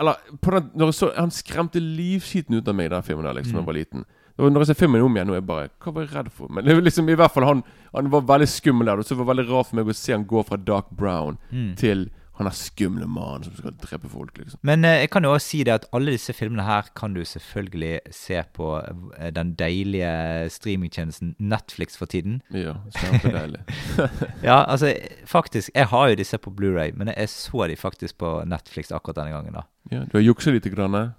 Eller 0.00 0.16
på 0.40 0.50
den, 0.56 0.92
så, 0.96 1.10
Han 1.16 1.30
skremte 1.30 1.80
livskiten 1.80 2.56
ut 2.56 2.68
av 2.68 2.74
meg 2.74 2.86
i 2.90 2.94
den 2.94 3.02
filmen 3.06 3.24
der 3.28 3.34
liksom 3.38 3.52
da 3.52 3.60
Mm. 3.60 3.66
jeg 3.66 3.66
var 3.66 3.78
liten. 3.80 4.04
Og 4.40 4.50
når 4.52 4.60
jeg 4.64 4.66
ser 4.70 4.78
filmen 4.86 5.02
om 5.04 5.14
igjen, 5.16 5.26
nå 5.28 5.34
er 5.34 5.40
jeg 5.42 5.46
bare 5.46 5.68
Hva 5.84 5.92
var 5.92 6.02
jeg 6.06 6.14
redd 6.14 6.30
for? 6.32 6.48
Men 6.48 6.64
det 6.64 6.74
var 6.74 6.82
liksom 6.86 7.08
i 7.10 7.14
hvert 7.20 7.30
fall 7.34 7.44
han 7.44 7.62
Han 7.94 8.08
var 8.10 8.20
veldig 8.22 8.48
skummel 8.48 8.86
der. 8.86 8.98
Og 8.98 9.04
så 9.04 9.14
var 9.16 9.24
det 9.26 9.36
veldig 9.36 9.50
rart 9.52 9.66
for 9.68 9.76
meg 9.76 9.86
å 9.86 9.94
se 9.94 10.12
han 10.12 10.24
gå 10.24 10.44
fra 10.46 10.56
Dark 10.56 10.90
Brown 10.90 11.36
Mm. 11.52 11.74
til 11.76 12.10
han 12.40 12.48
er 12.48 12.56
skumle 12.56 13.04
mannen 13.04 13.44
som 13.44 13.56
skal 13.58 13.74
drepe 13.82 14.08
folk, 14.08 14.38
liksom. 14.40 14.60
Men 14.64 14.84
eh, 14.88 15.02
jeg 15.02 15.10
kan 15.12 15.26
jo 15.26 15.32
også 15.34 15.52
si 15.52 15.58
det 15.68 15.74
at 15.74 15.86
alle 15.96 16.14
disse 16.14 16.32
filmene 16.32 16.64
her 16.64 16.88
kan 16.96 17.12
du 17.12 17.20
selvfølgelig 17.28 18.00
se 18.16 18.40
på 18.56 18.70
eh, 18.80 19.28
den 19.36 19.52
deilige 19.60 20.48
streamingtjenesten 20.54 21.34
Netflix 21.38 22.00
for 22.00 22.08
tiden. 22.08 22.40
Ja, 22.56 22.78
kjempedeilig. 22.96 23.60
Ja, 24.48 24.62
altså 24.64 24.94
faktisk, 25.28 25.70
jeg 25.74 25.86
har 25.92 26.08
jo 26.08 26.16
disse 26.16 26.38
på 26.40 26.52
Blu-ray, 26.56 26.94
men 26.96 27.12
jeg 27.12 27.28
så 27.28 27.66
de 27.68 27.76
faktisk 27.76 28.16
på 28.22 28.32
Netflix 28.48 28.90
akkurat 28.90 29.20
denne 29.20 29.34
gangen. 29.36 29.60
da. 29.60 29.66
ja, 29.92 30.04
du 30.08 30.16
har 30.16 30.24
juksa 30.24 30.50
lite 30.56 30.72
grann? 30.72 30.94
eh? 30.96 31.10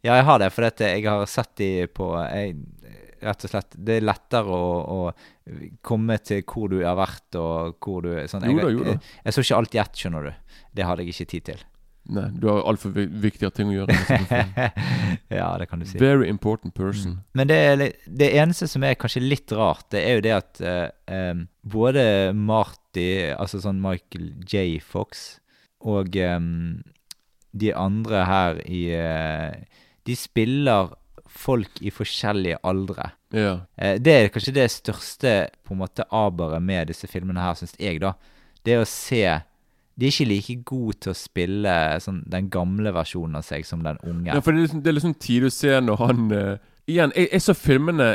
Ja, 0.00 0.14
jeg 0.16 0.24
har 0.24 0.38
det, 0.40 0.48
for 0.56 0.64
dette, 0.64 0.88
jeg 0.96 1.04
har 1.04 1.26
sett 1.28 1.50
de 1.60 1.86
på 1.92 2.08
jeg, 2.32 2.54
Rett 3.20 3.44
og 3.46 3.52
slett, 3.52 3.74
Det 3.76 3.98
er 3.98 4.06
lettere 4.06 4.60
å, 4.60 4.70
å 4.80 5.74
komme 5.84 6.16
til 6.24 6.44
hvor 6.48 6.70
du 6.72 6.78
har 6.80 6.96
vært, 6.98 7.28
og 7.40 7.76
hvor 7.82 8.06
du 8.06 8.14
sånn, 8.30 8.46
Jo 8.48 8.56
jeg, 8.56 8.64
da, 8.64 8.70
jo 8.72 8.86
da. 8.86 8.94
Jeg, 8.94 9.18
jeg 9.26 9.36
så 9.36 9.44
ikke 9.44 9.58
alt 9.58 9.76
i 9.76 9.82
ett, 9.82 10.00
skjønner 10.04 10.30
du. 10.30 10.56
Det 10.78 10.86
hadde 10.88 11.04
jeg 11.04 11.14
ikke 11.14 11.30
tid 11.34 11.48
til. 11.50 11.66
Nei, 12.10 12.26
du 12.32 12.48
har 12.48 12.64
altfor 12.66 12.94
viktigere 12.96 13.52
ting 13.54 13.70
å 13.70 13.74
gjøre. 13.74 13.94
ja, 15.40 15.48
det 15.60 15.66
kan 15.70 15.82
du 15.82 15.86
si. 15.86 15.98
Very 16.00 16.26
important 16.30 16.74
person. 16.74 17.18
Men 17.38 17.50
det, 17.50 17.92
det 18.08 18.30
eneste 18.40 18.66
som 18.70 18.84
er 18.86 18.96
kanskje 18.98 19.22
litt 19.22 19.52
rart, 19.54 19.86
det 19.94 20.02
er 20.06 20.16
jo 20.18 20.24
det 20.24 20.32
at 20.34 20.62
eh, 20.64 21.42
både 21.62 22.04
Marty, 22.34 23.10
altså 23.36 23.60
sånn 23.62 23.82
Michael 23.84 24.32
J. 24.48 24.80
Fox, 24.82 25.38
og 25.86 26.16
em, 26.18 26.80
de 27.52 27.70
andre 27.76 28.24
her 28.28 28.58
i 28.68 28.82
eh, 28.92 29.78
De 30.06 30.16
spiller 30.16 30.90
folk 31.30 31.80
i 31.80 31.92
forskjellige 31.94 32.58
aldre. 32.66 33.10
Ja. 33.34 33.60
Eh, 33.76 33.98
det 34.02 34.14
er 34.14 34.32
kanskje 34.32 34.56
det 34.56 34.70
største 34.72 35.34
på 35.66 35.74
en 35.74 35.82
måte 35.82 36.06
aberet 36.10 36.62
med 36.62 36.90
disse 36.90 37.08
filmene 37.10 37.42
her, 37.42 37.58
syns 37.58 37.76
jeg, 37.78 38.00
da. 38.02 38.14
Det 38.66 38.76
å 38.80 38.88
se 38.88 39.22
De 40.00 40.06
er 40.06 40.12
ikke 40.12 40.28
like 40.28 40.54
gode 40.64 40.96
til 41.04 41.12
å 41.12 41.16
spille 41.18 41.72
sånn, 42.00 42.22
den 42.30 42.46
gamle 42.52 42.92
versjonen 42.94 43.36
av 43.36 43.44
seg 43.44 43.66
som 43.68 43.82
den 43.84 43.98
unge. 44.06 44.30
Ja, 44.30 44.40
for 44.40 44.54
det 44.54 44.62
er 44.62 44.64
liksom, 44.64 44.80
det 44.80 44.88
er 44.88 44.96
liksom 44.96 45.14
tid 45.20 45.44
å 45.44 45.50
se 45.52 45.74
når 45.84 46.00
han 46.00 46.30
uh, 46.32 46.70
Igjen, 46.88 47.12
jeg, 47.16 47.28
jeg 47.34 47.44
så 47.44 47.54
filmene 47.54 48.06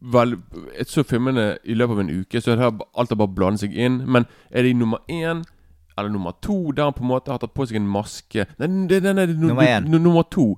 vel, 0.00 0.34
Jeg 0.74 0.88
så 0.90 1.04
filmene 1.06 1.44
i 1.62 1.76
løpet 1.76 1.94
av 1.94 2.02
en 2.02 2.10
uke, 2.10 2.42
så 2.42 2.56
har, 2.58 2.74
alt 2.98 3.14
har 3.14 3.20
bare 3.20 3.36
blandet 3.36 3.62
seg 3.62 3.76
inn. 3.78 4.00
Men 4.10 4.26
er 4.50 4.66
det 4.66 4.72
i 4.72 4.80
nummer 4.80 5.04
én 5.06 5.44
eller 6.00 6.10
nummer 6.10 6.34
to 6.42 6.72
der 6.72 6.88
han 6.88 6.96
på 6.96 7.04
en 7.04 7.12
måte 7.12 7.32
har 7.32 7.40
tatt 7.42 7.54
på 7.54 7.66
seg 7.68 7.76
en 7.80 7.88
maske 7.90 8.46
Nei, 8.58 8.68
det, 8.88 9.02
det, 9.04 9.14
det, 9.18 9.26
det, 9.36 9.90
nummer 9.92 10.24
to. 10.32 10.54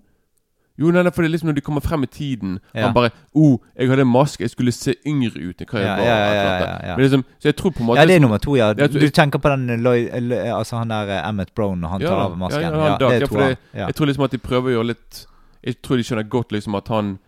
Jo, 0.80 0.88
nei, 0.88 1.02
nei, 1.04 1.12
for 1.12 1.22
det 1.22 1.28
er 1.28 1.32
liksom 1.34 1.50
når 1.50 1.56
de 1.58 1.64
kommer 1.64 1.84
frem 1.84 2.04
i 2.06 2.08
tiden 2.08 2.54
Ja. 2.74 2.86
Han 2.86 2.94
bare 2.94 3.10
oh, 3.34 3.58
jeg 3.76 3.90
hadde 3.90 4.06
maske. 4.08 4.42
Jeg 4.44 4.50
skulle 4.50 4.72
se 4.72 4.94
yngre 5.06 5.36
ut 5.36 5.60
jeg 5.60 5.68
Ja, 5.68 5.96
bare, 5.96 6.06
ja, 6.06 6.14
ja, 6.16 6.44
akkurat 6.44 6.68
ja, 6.68 6.88
ja. 6.88 6.96
Men 6.96 7.04
liksom, 7.04 7.24
så 7.38 7.48
jeg 7.48 7.56
tror 7.56 7.70
på 7.70 7.82
en 7.82 7.86
måte 7.86 8.00
Ja, 8.00 8.06
det 8.06 8.16
er 8.16 8.20
nummer 8.20 8.38
to, 8.38 8.56
ja. 8.56 8.72
Du 8.72 9.08
tenker 9.08 9.38
på 9.38 9.48
den 9.52 9.82
Lloyd, 9.82 10.08
Altså 10.32 10.76
han 10.76 10.88
der 10.88 11.12
eh, 11.18 11.28
Emmet 11.28 11.54
Brown 11.54 11.80
når 11.80 11.88
han 11.88 12.00
tar 12.00 12.22
av 12.24 12.38
masken? 12.38 12.62
Ja, 12.62 12.96
Doug, 12.96 13.10
det 13.10 13.22
er 13.22 13.26
to, 13.26 13.36
det, 13.36 13.58
Ja. 13.74 13.86
Jeg 13.86 13.94
tror 13.94 14.06
liksom 14.06 14.24
at 14.24 14.32
de 14.32 14.38
prøver 14.38 14.70
å 14.70 14.76
gjøre 14.78 14.90
litt 14.94 15.26
Jeg 15.62 15.82
tror 15.82 15.96
de 15.96 16.08
skjønner 16.08 16.28
godt 16.28 16.52
liksom 16.52 16.74
at 16.74 16.88
han 16.88 17.18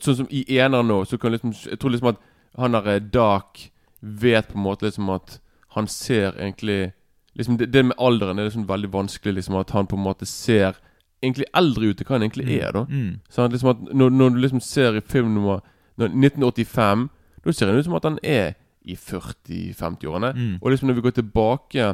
Sånn 0.00 0.16
som 0.22 0.26
i 0.30 0.44
eneren 0.58 0.86
nå, 0.90 1.04
så 1.04 1.18
kan 1.18 1.32
liksom 1.34 1.54
Jeg 1.70 1.78
tror 1.78 1.94
liksom 1.94 2.12
at 2.14 2.18
han 2.58 2.74
der 2.74 2.94
eh, 2.96 3.00
Dark 3.00 3.70
vet 4.00 4.48
på 4.48 4.58
en 4.58 4.64
måte 4.64 4.88
liksom 4.88 5.10
at 5.14 5.38
han 5.76 5.86
ser 5.86 6.34
egentlig 6.38 6.92
Liksom 7.38 7.56
det, 7.60 7.70
det 7.70 7.84
med 7.86 7.96
alderen 7.98 8.38
er 8.38 8.48
liksom 8.48 8.66
veldig 8.66 8.88
vanskelig, 8.92 9.34
liksom 9.34 9.54
at 9.60 9.70
han 9.70 9.86
på 9.86 9.96
en 9.96 10.02
måte 10.02 10.26
ser 10.26 10.74
egentlig 11.22 11.46
eldre 11.56 11.90
ut 11.90 11.98
til 12.00 12.08
hva 12.08 12.16
han 12.16 12.24
egentlig 12.26 12.46
er, 12.56 12.72
da. 12.74 12.84
Mm. 12.88 13.20
Sånn, 13.32 13.52
liksom 13.52 13.72
at 13.74 13.80
når, 13.92 14.12
når 14.16 14.34
du 14.34 14.40
liksom 14.44 14.62
ser 14.64 14.96
i 14.98 15.04
film 15.04 15.34
nummer 15.36 15.60
1985, 16.00 17.08
da 17.44 17.54
ser 17.56 17.70
det 17.70 17.80
ut 17.80 17.88
som 17.88 17.96
at 17.98 18.08
han 18.08 18.20
er 18.24 18.54
i 18.88 18.96
40-50-årene. 18.96 20.32
Mm. 20.36 20.54
Og 20.60 20.70
liksom 20.72 20.88
når 20.88 20.98
vi 20.98 21.04
går 21.06 21.16
tilbake 21.18 21.90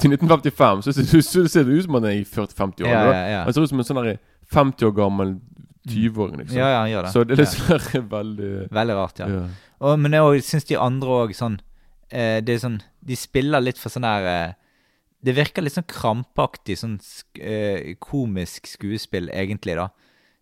til 0.00 0.14
1955, 0.16 0.84
så 0.86 0.92
ser, 0.92 1.20
så 1.20 1.44
ser 1.48 1.66
det 1.68 1.76
ut 1.76 1.84
som 1.84 1.98
han 1.98 2.08
er 2.08 2.16
i 2.20 2.24
40-50-årene. 2.24 2.94
Ja, 2.94 3.10
ja, 3.12 3.26
ja. 3.36 3.42
Han 3.44 3.56
ser 3.56 3.66
ut 3.66 3.72
som 3.74 3.82
en 3.82 3.88
sånn 3.88 4.00
der 4.00 4.16
50 4.54 4.88
år 4.88 4.96
gammel 4.96 5.36
20-åring, 5.88 6.40
liksom. 6.40 6.58
Ja, 6.58 6.70
ja, 6.72 6.80
han 6.80 6.90
gjør 6.90 7.06
det. 7.06 7.12
Så 7.12 7.24
det 7.28 7.38
er 7.38 7.50
sånn 7.52 8.10
veldig 8.18 8.50
Veldig 8.72 8.96
rart, 8.96 9.20
ja. 9.20 9.28
ja. 9.28 9.44
Og, 9.84 9.96
men 10.00 10.16
jeg 10.16 10.44
syns 10.46 10.68
de 10.70 10.80
andre 10.80 11.16
òg 11.24 11.34
sånn 11.36 11.58
eh, 12.08 12.38
Det 12.40 12.54
er 12.54 12.60
sånn 12.62 12.78
De 13.04 13.18
spiller 13.18 13.60
litt 13.60 13.80
for 13.80 13.92
sånn 13.92 14.06
der 14.06 14.28
eh, 14.30 14.54
Det 15.24 15.34
virker 15.38 15.64
litt 15.64 15.72
sånn 15.76 15.86
krampaktig, 15.88 16.76
sånn 16.80 16.98
eh, 17.40 17.94
komisk 18.02 18.66
skuespill, 18.74 19.30
egentlig, 19.32 19.76
da. 19.80 19.88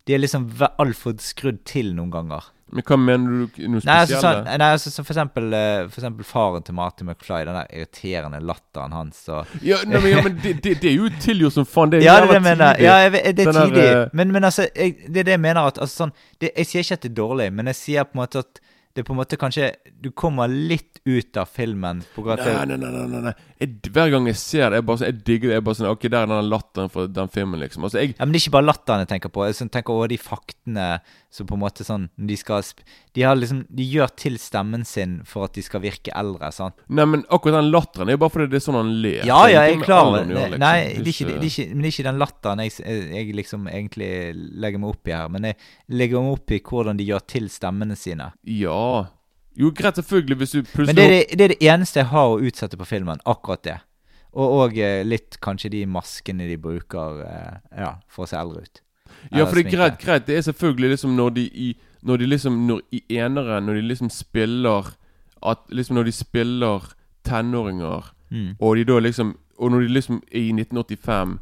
De 0.03 0.17
er 0.17 0.19
liksom 0.19 0.49
altfor 0.77 1.15
skrudd 1.23 1.61
til 1.69 1.93
noen 1.95 2.11
ganger. 2.11 2.49
Men 2.73 2.83
hva 2.89 2.95
mener 2.97 3.45
du 3.53 3.59
noe 3.69 3.83
Nei, 3.85 3.95
altså, 4.01 4.17
spesielt? 4.17 4.23
sånn, 4.23 4.47
nei, 4.59 4.69
altså 4.73 4.89
så 4.89 5.03
for, 5.05 5.13
eksempel, 5.13 5.45
eh, 5.53 5.83
for 5.93 6.01
eksempel 6.01 6.25
faren 6.25 6.63
til 6.65 6.75
Marty 6.75 7.05
McFly, 7.05 7.43
den 7.45 7.59
der 7.59 7.69
irriterende 7.77 8.39
latteren 8.41 8.95
hans 8.97 9.19
og 9.29 9.51
ja, 9.61 9.77
nei, 9.85 10.01
men, 10.01 10.09
ja, 10.09 10.23
men 10.25 10.39
det, 10.41 10.55
det, 10.65 10.73
det 10.81 10.89
er 10.89 10.95
jo 10.97 11.11
tilgjort 11.21 11.53
som 11.59 11.67
faen. 11.69 11.93
Det 11.93 12.01
er 12.01 12.07
Ja, 12.07 12.17
jo 12.17 12.25
det 12.25 12.25
er 12.25 12.33
det 12.33 12.39
jeg 12.41 12.47
mener. 12.49 12.73
tidlig. 12.73 12.89
Ja, 12.89 12.97
jeg, 13.05 13.11
det 13.13 13.47
er 13.47 13.53
Den 13.53 13.77
der, 13.77 14.01
eh, 14.01 14.09
Men, 14.17 14.33
men 14.33 14.49
altså, 14.49 14.65
jeg, 14.73 14.97
det 15.05 15.21
er 15.23 15.29
det 15.29 15.35
jeg 15.37 15.43
mener 15.45 15.69
at 15.69 15.77
altså, 15.85 15.95
sånn, 16.03 16.15
det, 16.41 16.49
Jeg 16.57 16.71
sier 16.71 16.87
ikke 16.87 16.97
at 16.99 17.05
det 17.05 17.11
er 17.13 17.19
dårlig, 17.21 17.49
men 17.53 17.69
jeg 17.71 17.79
sier 17.83 18.09
på 18.09 18.17
en 18.17 18.23
måte 18.25 18.41
at 18.43 18.63
det 18.93 19.01
er 19.01 19.05
på 19.07 19.13
en 19.15 19.17
måte 19.21 19.37
kanskje 19.41 19.69
Du 20.01 20.09
kommer 20.11 20.49
litt 20.51 20.99
ut 21.09 21.37
av 21.41 21.49
filmen 21.49 22.03
på 22.13 22.25
grunn 22.25 22.41
av 22.41 22.45
nei, 22.69 22.75
nei, 22.77 22.89
nei, 22.89 23.05
nei, 23.09 23.21
nei. 23.29 23.37
Jeg, 23.63 23.71
Hver 23.95 24.11
gang 24.13 24.27
jeg 24.29 24.37
ser 24.39 24.69
det, 24.73 24.81
jeg, 24.81 24.85
bare, 24.89 24.99
sånn- 25.01 25.09
jeg 25.09 25.19
digger 25.27 25.49
det. 25.49 25.57
Jeg 25.57 25.63
bare 25.67 25.77
sånn 25.79 25.89
Ok, 25.93 26.05
der 26.11 26.23
er 26.25 26.31
den 26.33 26.49
latteren 26.51 26.91
fra 26.91 27.05
den 27.07 27.31
filmen, 27.33 27.59
liksom. 27.63 27.83
Altså, 27.87 28.01
jeg 28.03 28.13
ja, 28.13 28.25
Men 28.25 28.33
det 28.35 28.41
er 28.41 28.43
ikke 28.45 28.55
bare 28.57 28.67
latteren 28.67 29.03
jeg 29.05 29.11
tenker 29.13 29.31
på. 29.33 29.45
Jeg 29.47 29.55
sånn, 29.59 29.71
tenker 29.73 29.95
over 29.95 30.11
de 30.11 30.17
faktene 30.19 30.87
som 31.33 31.47
på 31.49 31.55
en 31.57 31.63
måte 31.63 31.85
sånn 31.87 32.09
De 32.19 32.35
skal 32.37 32.61
De 33.15 33.23
har 33.25 33.35
liksom 33.39 33.63
De 33.73 33.85
gjør 33.89 34.11
til 34.19 34.35
stemmen 34.37 34.83
sin 34.85 35.21
for 35.25 35.45
at 35.47 35.53
de 35.57 35.63
skal 35.65 35.81
virke 35.81 36.11
eldre, 36.13 36.51
sant? 36.53 36.75
Nei, 36.89 37.05
men 37.09 37.23
akkurat 37.29 37.57
den 37.61 37.71
latteren 37.73 38.09
er 38.11 38.17
jo 38.17 38.21
bare 38.25 38.35
fordi 38.35 38.49
det 38.51 38.59
er 38.61 38.65
sånn 38.67 38.79
han 38.81 38.93
ler. 39.01 39.23
Ja, 39.25 39.39
ja, 39.47 39.63
jeg 39.69 39.79
er 39.79 39.85
klar 39.87 40.11
over 40.11 40.25
det. 40.27 40.35
liksom. 40.35 40.59
Nei, 40.59 40.77
det 40.93 41.01
er 41.01 41.11
ikke, 41.15 41.27
det 41.31 41.47
er 41.47 41.49
ikke, 41.49 41.67
men 41.73 41.81
det 41.81 41.89
er 41.89 41.95
ikke 41.95 42.07
den 42.11 42.21
latteren 42.21 42.63
jeg, 42.67 42.77
jeg 43.17 43.35
liksom 43.39 43.67
egentlig 43.71 44.11
legger 44.61 44.79
meg 44.83 44.93
opp 44.93 45.07
i 45.07 45.15
her. 45.15 45.29
Men 45.33 45.49
jeg 45.49 45.57
legger 45.89 46.21
meg 46.25 46.37
opp 46.37 46.51
i 46.51 46.59
hvordan 46.59 46.97
de 46.99 47.07
gjør 47.09 47.27
til 47.33 47.49
stemmene 47.53 47.95
sine. 47.99 48.31
Ja. 48.45 48.83
Jo, 49.55 49.69
greit, 49.71 49.95
selvfølgelig, 49.99 50.37
hvis 50.37 50.51
du 50.51 50.61
plutselig 50.63 50.87
Men 50.87 50.95
det 50.95 51.03
er 51.05 51.09
det, 51.13 51.37
det 51.37 51.43
er 51.45 51.47
det 51.53 51.61
eneste 51.73 51.99
jeg 51.99 52.07
har 52.09 52.29
å 52.33 52.39
utsette 52.41 52.77
på 52.77 52.85
filmen. 52.89 53.19
Akkurat 53.25 53.61
det. 53.63 53.75
Og, 54.33 54.51
og 54.63 54.77
eh, 54.81 55.03
litt 55.05 55.37
kanskje 55.45 55.69
de 55.69 55.85
maskene 55.85 56.47
de 56.49 56.57
bruker 56.57 57.19
eh, 57.27 57.57
ja, 57.83 57.91
for 58.09 58.25
å 58.25 58.27
se 58.31 58.37
eldre 58.39 58.63
ut. 58.65 58.81
Ja, 59.31 59.45
for 59.45 59.55
det 59.59 59.67
er 59.67 59.75
greit, 59.77 59.99
greit. 60.01 60.25
Det 60.25 60.37
er 60.37 60.41
selvfølgelig 60.41 60.89
liksom 60.95 61.13
når 61.15 61.29
de 61.37 61.43
i 61.53 61.67
Når 62.03 62.17
de 62.17 62.25
liksom 62.27 62.55
når, 62.67 62.79
I 62.91 63.01
enere, 63.21 63.61
når 63.61 63.73
de 63.77 63.81
liksom 63.87 64.09
spiller 64.11 64.89
At 65.43 65.61
liksom 65.69 65.95
når 65.95 66.03
de 66.09 66.11
spiller 66.11 66.89
tenåringer, 67.27 68.09
Mm. 68.33 68.55
og 68.59 68.75
de 68.75 68.83
da 68.83 68.95
liksom 68.99 69.35
Og 69.61 69.71
når 69.71 69.79
de 69.85 69.87
liksom 69.93 70.15
er 70.31 70.39
i 70.39 70.51
1985 70.51 71.35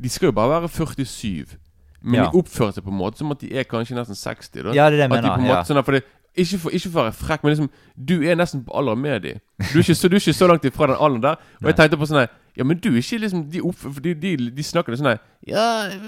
De 0.00 0.08
skal 0.08 0.26
jo 0.30 0.32
bare 0.32 0.62
være 0.62 0.68
47. 0.68 1.56
Men 2.02 2.14
Ja. 2.14 2.24
de 2.30 2.38
oppfører 2.38 2.72
seg 2.72 2.84
på 2.84 2.90
en 2.90 2.96
måte 2.96 3.18
som 3.18 3.30
at 3.30 3.40
de 3.40 3.50
er 3.52 3.64
kanskje 3.68 3.94
nesten 3.98 4.16
60. 4.16 4.62
Da. 4.64 4.72
Ja, 4.72 4.88
det 4.90 4.96
er 5.00 5.08
det 5.08 5.10
jeg 5.10 5.12
at 5.12 5.22
de 5.22 5.28
på 5.28 5.34
en 5.34 5.44
måte 5.44 5.58
Ja. 5.58 5.62
sånn 5.68 5.76
at 5.78 5.84
for 5.84 5.92
det, 5.92 6.04
ikke, 6.44 6.58
for, 6.64 6.70
ikke 6.76 6.90
for 6.90 7.00
å 7.00 7.04
være 7.08 7.16
frekk, 7.20 7.42
men 7.44 7.52
liksom 7.54 7.70
Du 8.08 8.14
er 8.24 8.36
nesten 8.38 8.64
på 8.64 8.72
alder 8.78 8.94
med 8.96 9.22
de. 9.22 9.32
Du 9.72 9.78
er 9.78 9.82
ikke 9.84 9.94
så, 9.94 10.08
du 10.08 10.14
er 10.16 10.20
ikke 10.22 10.32
så 10.36 10.46
langt 10.50 10.64
ifra 10.64 10.86
den 10.90 10.96
alderen 11.00 11.22
der. 11.22 11.42
Og 11.62 11.66
jeg 11.70 11.76
tenkte 11.80 11.98
på 12.00 12.08
sånn 12.10 12.26
Ja, 12.58 12.64
men 12.66 12.80
du 12.82 12.88
er 12.90 12.98
ikke 12.98 13.18
liksom 13.22 13.44
De, 13.52 13.60
opp, 13.62 13.82
de, 14.02 14.14
de, 14.18 14.30
de 14.56 14.62
snakker 14.66 14.96
sånn 14.98 15.10
her 15.12 15.20
Ja, 15.46 15.66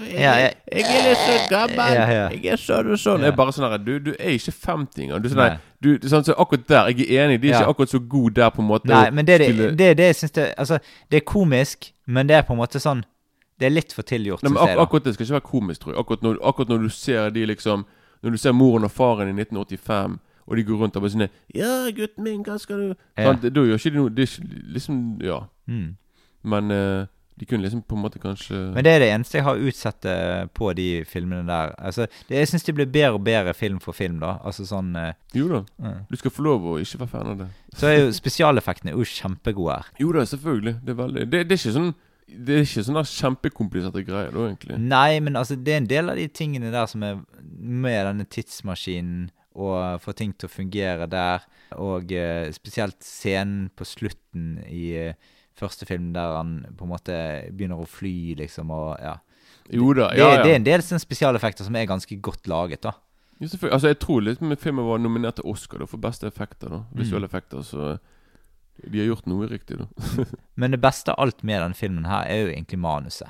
jeg, 0.09 0.55
jeg 0.71 0.83
er 0.83 1.05
litt 1.07 1.21
så 1.23 1.37
gammel. 1.49 1.93
Jeg 2.35 2.51
er 2.53 2.59
sånn 2.61 2.91
og 2.93 2.99
sånn. 2.99 3.23
Jeg 3.23 3.31
er 3.33 3.37
bare 3.39 3.53
sånn 3.55 3.67
her 3.69 3.77
Du, 3.85 3.93
du 4.09 4.11
er 4.19 4.33
ikke 4.35 4.51
50 4.51 5.05
engang. 5.07 5.23
Du 5.23 5.29
er 5.29 5.33
sånn 5.35 5.43
her 5.45 5.57
du, 5.83 5.89
sånn, 6.07 6.23
så 6.27 6.35
Akkurat 6.39 6.67
der, 6.69 6.91
jeg 6.93 7.07
er 7.11 7.25
enig. 7.29 7.39
De 7.43 7.49
er 7.49 7.55
Ja. 7.57 7.63
ikke 7.63 7.73
akkurat 7.77 7.93
så 7.95 7.99
gode 7.99 8.35
der, 8.41 8.49
på 8.55 8.61
en 8.63 8.67
måte. 8.69 8.87
Nei, 8.91 9.09
men 9.11 9.25
det 9.27 9.39
det, 9.43 9.49
det, 9.79 9.89
det 9.99 10.05
jeg 10.11 10.19
syns 10.21 10.35
det 10.37 10.45
Altså, 10.57 10.79
det 11.11 11.21
er 11.21 11.25
komisk, 11.27 11.91
men 12.07 12.27
det 12.29 12.35
er 12.41 12.45
på 12.47 12.53
en 12.55 12.61
måte 12.61 12.79
sånn 12.83 13.03
Det 13.59 13.67
er 13.69 13.73
litt 13.75 13.93
for 13.95 14.03
tilgjort, 14.03 14.41
Nei, 14.43 14.49
men 14.51 14.57
syns 14.59 14.67
ak 14.69 14.75
jeg. 14.75 14.79
akkurat 14.83 15.03
det 15.07 15.13
skal 15.15 15.25
ikke 15.27 15.35
være 15.39 15.49
komisk, 15.49 15.81
tror 15.83 15.93
jeg. 15.93 15.99
Akkurat 16.03 16.23
når, 16.25 16.39
akkurat 16.51 16.69
når 16.73 16.79
du 16.87 16.89
ser 16.89 17.29
de 17.35 17.45
liksom 17.53 17.85
Når 18.23 18.35
du 18.35 18.39
ser 18.41 18.55
moren 18.55 18.87
og 18.87 18.91
faren 18.91 19.29
i 19.29 19.35
1985, 19.35 20.19
og 20.43 20.57
de 20.57 20.63
går 20.67 20.79
rundt 20.79 20.95
og 20.99 21.03
bare 21.03 21.13
sånn 21.13 21.27
Ja, 21.55 21.73
gutten 21.95 22.25
min, 22.25 22.43
hva 22.43 22.59
skal 22.59 22.79
du 22.79 22.93
Ja. 23.17 23.33
Da 23.33 23.65
gjør 23.65 23.79
ikke 23.79 23.93
de 23.93 23.99
noe 23.99 24.13
Det 24.13 24.27
er 24.27 24.31
ikke 24.31 24.63
liksom 24.77 25.03
Ja. 25.23 25.43
Mm. 25.67 25.95
Men 26.43 26.71
uh, 26.71 27.05
de 27.39 27.47
kunne 27.47 27.63
liksom 27.63 27.81
på 27.81 27.95
en 27.95 28.03
måte 28.03 28.19
kanskje 28.21 28.57
Men 28.75 28.85
det 28.85 28.91
er 28.93 28.99
det 29.01 29.09
eneste 29.13 29.39
jeg 29.39 29.45
har 29.47 29.57
utsatt 29.57 30.05
eh, 30.05 30.43
på 30.53 30.69
de 30.77 31.03
filmene 31.09 31.47
der. 31.47 31.73
Altså, 31.77 32.05
det, 32.29 32.37
Jeg 32.37 32.47
syns 32.51 32.63
de 32.67 32.75
blir 32.77 32.85
bedre 32.85 33.17
og 33.17 33.23
bedre 33.23 33.53
film 33.57 33.79
for 33.81 33.95
film, 33.97 34.19
da. 34.21 34.35
Altså 34.45 34.67
sånn 34.69 34.93
uh, 34.95 35.13
Jo 35.33 35.47
da. 35.49 35.63
Uh. 35.81 36.03
Du 36.11 36.19
skal 36.19 36.31
få 36.31 36.45
lov 36.45 36.67
å 36.67 36.77
ikke 36.83 37.01
være 37.01 37.13
fan 37.15 37.31
av 37.33 37.41
det. 37.41 37.49
Så 37.73 37.89
er 37.89 37.97
jo 38.03 38.13
spesialeffektene 38.13 38.93
jo 38.93 39.07
kjempegode 39.07 39.79
her. 39.79 39.89
Jo 39.99 40.13
da, 40.13 40.25
selvfølgelig. 40.29 40.75
Det 40.83 40.93
er 40.93 40.99
veldig 41.01 41.25
Det, 41.25 41.45
det 41.49 41.57
er 41.57 41.63
ikke 41.63 41.77
sånn 41.79 41.93
Det 42.33 42.55
er 42.55 42.65
ikke 42.65 42.83
sånne 42.87 43.03
kjempekompliserte 43.07 44.03
greier, 44.07 44.33
da, 44.33 44.47
egentlig. 44.49 44.79
Nei, 44.81 45.19
men 45.23 45.37
altså, 45.39 45.55
det 45.55 45.73
er 45.73 45.81
en 45.83 45.89
del 45.91 46.09
av 46.09 46.19
de 46.19 46.27
tingene 46.33 46.71
der 46.73 46.89
som 46.89 47.05
er 47.05 47.21
med 47.53 48.07
denne 48.09 48.25
tidsmaskinen, 48.25 49.29
og 49.53 50.01
få 50.01 50.15
ting 50.17 50.31
til 50.33 50.49
å 50.49 50.53
fungere 50.53 51.05
der, 51.05 51.43
og 51.77 52.09
eh, 52.09 52.47
spesielt 52.55 52.97
scenen 53.05 53.67
på 53.77 53.85
slutten 53.85 54.55
i 54.65 54.87
eh, 54.97 55.13
første 55.53 55.85
film 55.85 56.07
der 56.15 56.39
han 56.39 56.55
på 56.73 56.87
en 56.87 56.93
måte 56.95 57.17
begynner 57.53 57.77
å 57.83 57.85
fly, 57.85 58.33
liksom, 58.39 58.73
og 58.73 58.95
ja. 58.97 59.19
Jo 59.69 59.93
da, 59.93 60.09
Det, 60.09 60.19
ja, 60.19 60.31
ja. 60.33 60.41
det 60.41 60.51
er 60.51 60.57
en 60.57 60.65
del 60.65 60.81
sånne 60.83 61.03
spesialeffekter 61.03 61.67
som 61.67 61.77
er 61.77 61.85
ganske 61.87 62.17
godt 62.25 62.49
laget, 62.49 62.81
da. 62.83 62.95
Jo, 63.39 63.47
selvfølgelig. 63.47 63.75
Altså, 63.77 63.91
jeg 63.93 63.99
tror 64.01 64.25
liksom 64.25 64.55
filmen 64.59 64.87
var 64.87 64.99
nominert 65.03 65.37
til 65.39 65.47
Oscar 65.53 65.83
da, 65.83 65.87
for 65.89 66.01
beste 66.01 66.27
effekter. 66.27 66.69
da 66.69 66.81
Mm. 66.83 66.97
Visuelle 66.99 67.29
effekter. 67.29 67.61
Så 67.61 67.97
de 68.81 68.99
har 68.99 69.07
gjort 69.15 69.27
noe 69.27 69.47
riktig, 69.47 69.77
da. 69.79 69.85
Men 70.59 70.71
det 70.71 70.81
beste 70.81 71.13
av 71.13 71.19
alt 71.27 71.43
med 71.43 71.61
denne 71.61 71.75
filmen 71.77 72.05
her 72.09 72.25
er 72.27 72.41
jo 72.45 72.51
egentlig 72.53 72.79
manuset, 72.79 73.29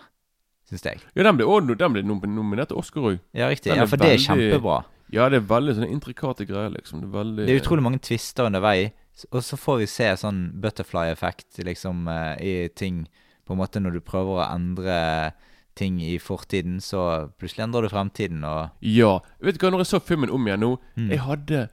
syns 0.69 0.83
jeg. 0.87 1.01
Ja, 1.15 1.23
den 1.27 1.37
ble, 1.37 1.45
også, 1.45 1.75
den 1.77 1.93
ble 1.93 2.03
nom- 2.03 2.23
nominert 2.35 2.69
til 2.71 2.77
Oscar 2.79 3.01
òg. 3.11 3.19
Ja, 3.33 3.49
riktig. 3.51 3.71
Den 3.73 3.83
Ja, 3.83 3.85
for 3.85 3.97
det 3.97 4.07
er 4.07 4.17
veldig- 4.17 4.27
kjempebra. 4.27 4.83
Ja, 5.13 5.27
det 5.29 5.37
er 5.43 5.45
veldig 5.45 5.75
sånne 5.77 5.91
intrikate 5.93 6.45
greier, 6.49 6.71
liksom. 6.73 7.01
Det 7.03 7.09
er 7.09 7.17
veldig 7.19 7.45
Det 7.45 7.53
er 7.53 7.59
utrolig 7.61 7.83
mange 7.85 7.99
twister 8.01 8.45
undervei, 8.49 8.91
s- 9.13 9.27
og 9.31 9.41
så 9.45 9.57
får 9.59 9.77
vi 9.83 9.85
se 9.85 10.05
sånn 10.17 10.39
butterfly-effekt 10.59 11.59
liksom 11.63 12.07
eh, 12.07 12.35
i 12.41 12.67
ting 12.73 13.07
På 13.45 13.51
en 13.53 13.59
måte 13.59 13.81
når 13.83 13.91
du 13.93 13.99
prøver 13.99 14.39
å 14.39 14.53
endre 14.55 15.33
ting 15.75 15.97
i 16.01 16.17
fortiden, 16.17 16.77
så 16.79 17.29
plutselig 17.37 17.65
endrer 17.65 17.81
du 17.81 17.89
fremtiden, 17.89 18.43
og 18.45 18.69
Ja. 18.79 19.19
Vet 19.41 19.57
du 19.59 19.65
hva, 19.67 19.71
når 19.73 19.79
jeg 19.83 19.89
så 19.91 19.99
filmen 20.01 20.29
om 20.31 20.45
igjen 20.47 20.59
nå 20.61 20.77
Mm. 20.95 21.09
Jeg 21.09 21.19
hadde 21.19 21.69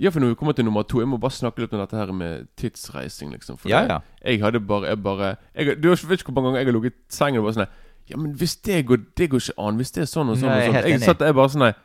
Ja, 0.00 0.10
for 0.14 0.20
når 0.22 0.28
vi 0.32 0.38
kommer 0.38 0.52
til 0.54 0.64
nummer 0.64 0.82
to 0.86 1.00
Jeg 1.00 1.08
må 1.10 1.18
bare 1.18 1.34
snakke 1.34 1.60
litt 1.64 1.72
om 1.74 1.80
dette 1.82 1.96
her 1.98 2.12
med 2.14 2.46
tidsreising, 2.56 3.32
liksom. 3.34 3.58
For 3.58 3.68
Ja, 3.72 3.80
ja. 3.88 3.98
Jeg 4.24 4.40
hadde 4.44 4.60
bare 4.60 4.86
Jeg 4.92 5.02
bare 5.02 5.36
jeg, 5.54 5.80
Du 5.82 5.88
vet 5.90 6.04
ikke 6.20 6.32
hvor 6.32 6.42
mange 6.42 6.52
ganger 6.52 6.60
jeg 6.60 6.66
har 6.72 6.76
ligget 6.80 6.92
i 6.98 7.16
sengen 7.18 7.38
og 7.42 7.48
bare 7.48 7.56
sånn 7.58 7.66
her, 7.66 7.72
Ja, 8.12 8.16
men 8.16 8.32
hvis 8.38 8.56
det 8.64 8.84
går 8.86 9.02
Det 9.18 9.30
går 9.30 9.42
ikke 9.42 9.58
an. 9.58 9.76
Hvis 9.76 9.90
det 9.96 10.02
er 10.04 10.10
sånn 10.12 10.30
og 10.30 10.38
sånn 10.38 10.48
Nei, 10.52 10.58
og 10.58 10.62
jeg 10.62 10.68
er 10.68 10.72
sånn. 10.72 10.74
helt 10.78 10.86
Jeg 10.92 10.98
enig. 11.00 11.08
satt 11.10 11.18
der 11.24 11.32
bare 11.40 11.54
sånn 11.56 11.66
her 11.68 11.76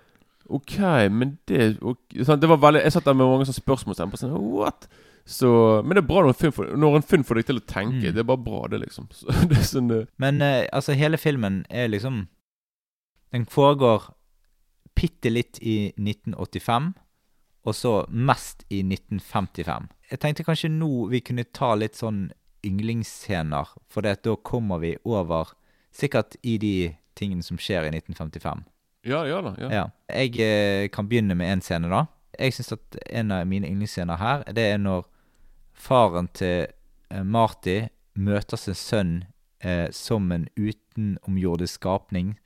OK, 0.54 0.76
men 1.10 1.38
det 1.48 1.78
ok, 1.82 2.00
sånn, 2.28 2.40
Det 2.44 2.50
var 2.52 2.58
veldig 2.60 2.84
Jeg 2.84 2.92
satt 2.98 3.06
der 3.08 3.14
med 3.18 3.26
mange 3.32 3.46
sånne 3.50 3.62
spørsmålstegn 3.64 4.12
på 4.14 4.20
sånn 4.22 4.38
What? 4.54 4.88
Så, 5.26 5.48
men 5.88 5.96
det 5.96 6.02
er 6.04 6.08
bra 6.10 6.20
når 6.26 6.34
en 6.34 6.40
film 6.42 6.52
får, 6.52 6.72
når 6.76 6.96
en 7.00 7.06
film 7.08 7.24
får 7.24 7.38
deg 7.40 7.46
til 7.48 7.56
å 7.62 7.62
tenke. 7.64 8.10
Mm. 8.10 8.14
Det 8.18 8.20
er 8.20 8.26
bare 8.28 8.42
bra, 8.44 8.58
det, 8.68 8.82
liksom. 8.82 9.06
Så, 9.16 9.32
det 9.48 9.56
er 9.56 9.64
sånn 9.70 9.88
det 9.88 10.02
Men 10.20 10.42
eh, 10.44 10.66
altså, 10.76 10.92
hele 11.00 11.16
filmen 11.18 11.62
er 11.72 11.88
liksom 11.88 12.26
Den 13.32 13.46
foregår 13.48 14.10
bitte 15.00 15.32
litt 15.32 15.58
i 15.64 15.94
1985, 15.96 16.92
og 17.64 17.76
så 17.76 17.94
mest 18.10 18.66
i 18.70 18.82
1955. 18.84 19.88
Jeg 20.12 20.22
tenkte 20.22 20.46
kanskje 20.48 20.72
nå 20.72 21.08
vi 21.12 21.24
kunne 21.26 21.46
ta 21.56 21.74
litt 21.80 21.96
sånn 22.00 22.28
yndlingsscener, 22.64 23.72
for 23.92 24.06
det 24.06 24.22
da 24.24 24.36
kommer 24.36 24.82
vi 24.84 24.94
over 25.04 25.56
sikkert 25.94 26.38
i 26.42 26.58
de 26.58 26.76
tingene 27.18 27.44
som 27.46 27.60
skjer 27.62 27.88
i 27.88 27.94
1955. 27.94 28.64
Ja, 29.04 29.24
ja 29.28 29.42
da. 29.44 29.56
Ja. 29.60 29.72
Ja. 29.72 29.86
Jeg 30.08 30.40
eh, 30.40 30.90
kan 30.92 31.08
begynne 31.10 31.36
med 31.36 31.52
en 31.52 31.64
scene, 31.64 31.92
da. 31.92 32.06
Jeg 32.40 32.56
syns 32.56 32.74
at 32.78 33.02
en 33.12 33.34
av 33.36 33.48
mine 33.48 33.70
yndlingsscener 33.70 34.20
her, 34.20 34.46
det 34.56 34.70
er 34.74 34.80
når 34.82 35.06
faren 35.74 36.30
til 36.34 36.70
eh, 37.12 37.24
Marty 37.24 37.84
møter 38.16 38.60
sin 38.60 38.78
sønn 38.78 39.14
eh, 39.64 39.90
som 39.92 40.32
en 40.32 40.48
utenomjordisk 40.56 41.82
skapning. 41.82 42.38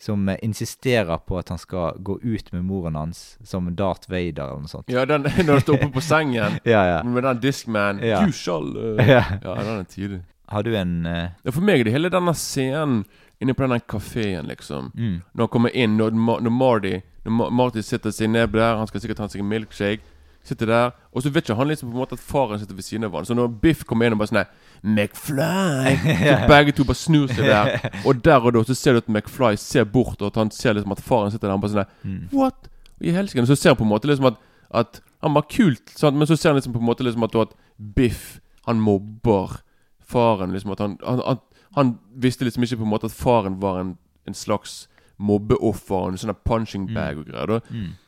Som 0.00 0.28
eh, 0.28 0.36
insisterer 0.42 1.16
på 1.18 1.38
at 1.38 1.48
han 1.48 1.58
skal 1.58 1.98
gå 2.02 2.18
ut 2.22 2.52
med 2.52 2.64
moren 2.64 2.94
hans 2.98 3.38
som 3.44 3.68
Darth 3.76 4.10
Vader 4.10 4.42
eller 4.50 4.64
noe 4.64 4.68
sånt. 4.68 4.90
Ja, 4.92 5.04
den 5.08 5.22
når 5.46 5.52
han 5.52 5.60
står 5.64 5.78
oppe 5.78 5.90
på 5.94 6.02
sengen 6.04 6.58
Ja, 6.74 6.82
ja. 6.86 7.02
med 7.04 7.22
den 7.24 7.40
Discman 7.40 8.00
Ja. 8.02 8.24
Du 8.26 8.32
skal 8.32 8.70
uh, 8.76 9.08
Ja. 9.08 9.22
Ja, 9.42 9.54
den 9.62 9.78
er 9.78 9.84
tidlig. 9.88 10.22
Har 10.48 10.62
du 10.62 10.74
en 10.76 11.06
uh... 11.06 11.30
Ja, 11.44 11.50
for 11.54 11.64
meg 11.64 11.80
er 11.80 11.88
det 11.88 11.94
hele 11.94 12.10
denne 12.12 12.34
scenen 12.36 13.04
inne 13.40 13.54
på 13.56 13.64
denne 13.64 13.80
kafeen, 13.80 14.46
liksom. 14.50 14.90
mm, 14.94 15.16
Når 15.32 15.46
han 15.46 15.52
kommer 15.52 15.72
inn, 15.76 15.96
når, 15.98 16.10
når 16.14 16.50
Marty 16.52 16.98
Når 17.24 17.50
Marty 17.50 17.82
sitter 17.82 18.12
seg 18.14 18.30
ned 18.30 18.52
der, 18.54 18.76
han 18.78 18.86
skal 18.86 19.00
sikkert 19.00 19.18
ta 19.22 19.28
seg 19.32 19.40
en 19.40 19.48
milkshake. 19.48 20.04
Sitter 20.44 20.68
der, 20.68 20.90
og 21.14 21.22
så 21.22 21.30
vet 21.30 21.46
ikke 21.46 21.54
han 21.54 21.68
liksom 21.70 21.90
på 21.92 21.94
en 21.94 22.00
måte 22.02 22.16
at 22.18 22.22
faren 22.26 22.58
sitter 22.58 22.74
ved 22.74 22.82
siden 22.82 23.06
av 23.06 23.12
han. 23.14 23.26
Så 23.28 23.36
når 23.38 23.52
Biff 23.62 23.84
kommer 23.86 24.08
inn 24.08 24.16
og 24.16 24.18
bare 24.18 24.32
sånn 24.32 24.40
McFly 24.82 25.92
Så 26.24 26.48
begge 26.50 26.74
to 26.74 26.86
bare 26.88 26.98
snur 26.98 27.30
seg 27.30 27.46
der. 27.46 27.76
Og 28.08 28.18
der 28.26 28.42
og 28.42 28.56
da 28.56 28.64
så 28.66 28.74
ser 28.74 28.96
du 28.96 29.02
at 29.04 29.10
McFly 29.12 29.54
ser 29.60 29.86
bort, 29.88 30.18
og 30.20 30.32
at 30.32 30.40
han 30.42 30.50
ser 30.50 30.74
liksom 30.74 30.92
at 30.92 31.02
faren 31.04 31.30
sitter 31.30 31.46
der. 31.46 31.54
Han 31.54 31.62
bare 31.62 31.74
sånn 31.74 31.84
her 31.84 32.34
What? 32.34 32.66
I 33.00 33.14
helsike. 33.14 33.46
Så 33.46 33.56
ser 33.58 33.72
han 33.72 33.78
på 33.78 33.86
en 33.86 33.92
måte 33.92 34.10
liksom 34.10 34.26
at, 34.32 34.40
at 34.74 35.00
Han 35.22 35.36
var 35.38 35.46
kult, 35.48 35.94
sant? 35.94 36.18
men 36.18 36.26
så 36.28 36.36
ser 36.36 36.50
han 36.50 36.58
liksom 36.58 36.74
på 36.74 36.82
en 36.82 36.88
måte 36.90 37.06
liksom 37.06 37.24
at, 37.28 37.38
at 37.46 37.54
Biff 37.96 38.40
Han 38.66 38.82
mobber 38.82 39.60
faren. 40.02 40.52
Liksom 40.52 40.74
at 40.74 40.82
han, 40.82 40.98
han, 41.06 41.22
han, 41.28 41.38
han 41.78 41.94
visste 42.26 42.44
liksom 42.44 42.66
ikke 42.66 42.82
på 42.82 42.88
en 42.88 42.92
måte 42.96 43.06
at 43.06 43.16
faren 43.16 43.60
var 43.62 43.80
en, 43.80 43.94
en 44.26 44.34
slags 44.34 44.88
mobbeoffer 45.18 46.08
og 46.14 46.18
sånn 46.18 46.34
punching 46.44 46.88
bag 46.94 47.18
og 47.18 47.26
greier. 47.28 47.46
da 47.46 47.60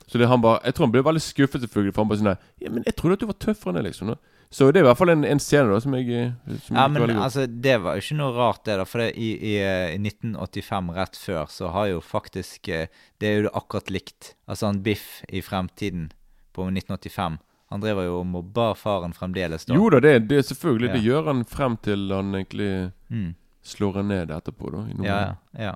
Så 0.08 0.18
det 0.18 0.28
han 0.28 0.40
bare 0.40 0.60
Jeg 0.64 0.74
tror 0.74 0.86
han 0.86 0.92
ble 0.92 1.02
veldig 1.02 1.22
skuffet, 1.22 1.60
selvfølgelig. 1.62 1.94
For 1.94 2.02
han 2.02 2.08
bare 2.08 2.18
sånn 2.18 2.36
Ja, 2.62 2.70
men 2.70 2.82
jeg 2.86 2.96
trodde 2.96 3.12
at 3.14 3.20
du 3.20 3.26
var 3.26 3.38
tøffere 3.38 3.70
enn 3.72 3.78
det, 3.82 3.84
liksom. 3.90 4.08
Da. 4.08 4.16
Så 4.50 4.70
det 4.70 4.78
er 4.80 4.84
i 4.84 4.86
hvert 4.86 4.98
fall 4.98 5.10
en, 5.10 5.24
en 5.24 5.40
scene 5.42 5.72
da 5.72 5.80
som 5.82 5.94
jeg 5.94 6.08
eh, 6.14 6.58
som 6.62 6.76
Ja, 6.76 6.86
men 6.88 7.10
altså, 7.10 7.46
det 7.50 7.80
var 7.82 7.96
jo 7.96 8.04
ikke 8.04 8.16
noe 8.20 8.32
rart, 8.36 8.64
det, 8.64 8.76
da. 8.78 8.84
For 8.86 9.02
det, 9.02 9.08
i, 9.18 9.32
i, 9.38 9.54
eh, 9.58 9.94
i 9.96 9.98
1985, 9.98 10.92
rett 10.94 11.16
før, 11.18 11.46
så 11.50 11.72
har 11.74 11.88
jo 11.90 12.00
faktisk 12.00 12.68
eh, 12.68 12.86
Det 13.18 13.26
er 13.26 13.42
jo 13.42 13.50
akkurat 13.58 13.90
likt. 13.90 14.34
Altså, 14.46 14.66
han 14.70 14.82
Biff 14.86 15.22
i 15.28 15.42
fremtiden, 15.42 16.12
på 16.54 16.62
1985, 16.70 17.38
han 17.74 17.80
driver 17.82 18.04
jo 18.06 18.20
og 18.20 18.26
mobber 18.30 18.74
faren 18.78 19.12
fremdeles, 19.12 19.66
da. 19.66 19.74
Jo 19.74 19.90
da, 19.90 19.98
det, 20.00 20.28
det 20.30 20.44
selvfølgelig. 20.46 20.92
Det 20.94 21.02
gjør 21.02 21.26
han 21.32 21.42
frem 21.44 21.76
til 21.82 22.06
han 22.14 22.30
egentlig 22.38 22.92
Mm. 23.10 23.34
slår 23.66 23.94
han 23.98 24.08
ned 24.08 24.30
etterpå, 24.30 24.70
da. 24.70 24.84
Ja, 25.04 25.18
ja, 25.18 25.34
ja. 25.66 25.74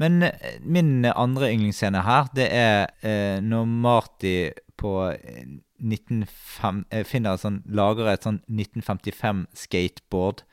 Men 0.00 0.22
eh, 0.24 0.56
min 0.64 1.04
andre 1.04 1.50
yndlingsscene 1.52 2.02
her, 2.06 2.30
det 2.36 2.48
er 2.56 2.86
eh, 3.04 3.38
når 3.44 3.66
Marty 3.68 4.36
på 4.80 4.94
eh, 5.12 5.44
1905, 5.80 6.84
eh, 6.90 7.04
finner 7.08 7.36
et 7.36 7.44
sånn, 7.44 7.60
lager 7.68 8.08
et 8.08 8.24
sånn 8.24 8.40
1955-skateboard, 8.48 10.44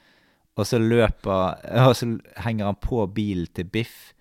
og 0.58 0.66
så 0.66 0.80
løper 0.82 1.60
Og 1.88 1.96
så 1.96 2.10
henger 2.44 2.72
han 2.72 2.80
på 2.82 3.04
bilen 3.14 3.48
til 3.56 3.70
Biff, 3.72 4.12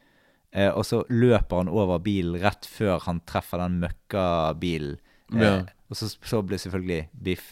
eh, 0.53 0.71
og 0.71 0.85
så 0.87 1.03
løper 1.11 1.65
han 1.65 1.73
over 1.73 2.03
bilen 2.05 2.39
rett 2.43 2.69
før 2.69 3.01
han 3.09 3.23
treffer 3.27 3.65
den 3.65 3.81
møkkabilen. 3.83 5.01
Ja. 5.35 5.65
Og 5.91 5.99
så, 5.99 6.07
så 6.23 6.39
blir 6.43 6.59
selvfølgelig 6.59 7.09
Biff 7.23 7.51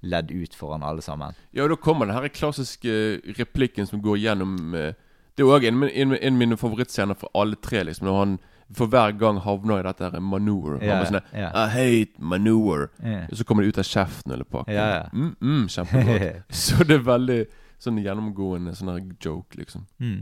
ledd 0.00 0.30
ut 0.30 0.54
foran 0.54 0.84
alle 0.86 1.02
sammen. 1.02 1.36
Ja, 1.54 1.64
og 1.64 1.72
da 1.72 1.78
kommer 1.78 2.06
den 2.06 2.16
her 2.16 2.30
klassiske 2.32 3.20
replikken 3.38 3.86
som 3.86 4.02
går 4.02 4.18
gjennom 4.22 4.74
eh, 4.78 4.94
Det 5.40 5.46
er 5.46 5.56
òg 5.56 5.64
en, 5.64 5.84
en, 5.88 6.10
en 6.12 6.34
av 6.34 6.40
mine 6.42 6.56
favorittscener 6.60 7.16
for 7.16 7.32
alle 7.40 7.56
tre. 7.64 7.80
liksom 7.88 8.04
Når 8.10 8.18
han 8.18 8.38
for 8.76 8.86
hver 8.86 9.14
gang 9.18 9.40
havner 9.42 9.80
i 9.80 9.86
dette 9.86 10.10
her 10.12 10.22
manure. 10.22 10.76
Yeah, 10.84 11.00
sånn 11.08 11.18
ja. 11.34 11.48
I 11.50 11.64
hate 11.72 12.22
manure. 12.22 12.90
Yeah. 13.02 13.24
Og 13.26 13.40
så 13.40 13.46
kommer 13.46 13.64
det 13.64 13.72
ut 13.72 13.80
av 13.82 13.88
kjeften 13.88 14.34
eller 14.36 14.46
pakken. 14.46 14.74
Yeah. 14.74 14.92
ja. 14.92 15.08
Mm, 15.12 15.32
mm, 15.40 15.64
kjempegodt. 15.74 16.44
så 16.62 16.86
det 16.86 16.98
er 17.00 17.06
veldig 17.08 17.38
sånn 17.80 17.98
gjennomgående 18.04 18.76
sånn 18.78 18.92
her 18.92 19.00
joke, 19.24 19.58
liksom. 19.58 19.88
Mm. 19.98 20.20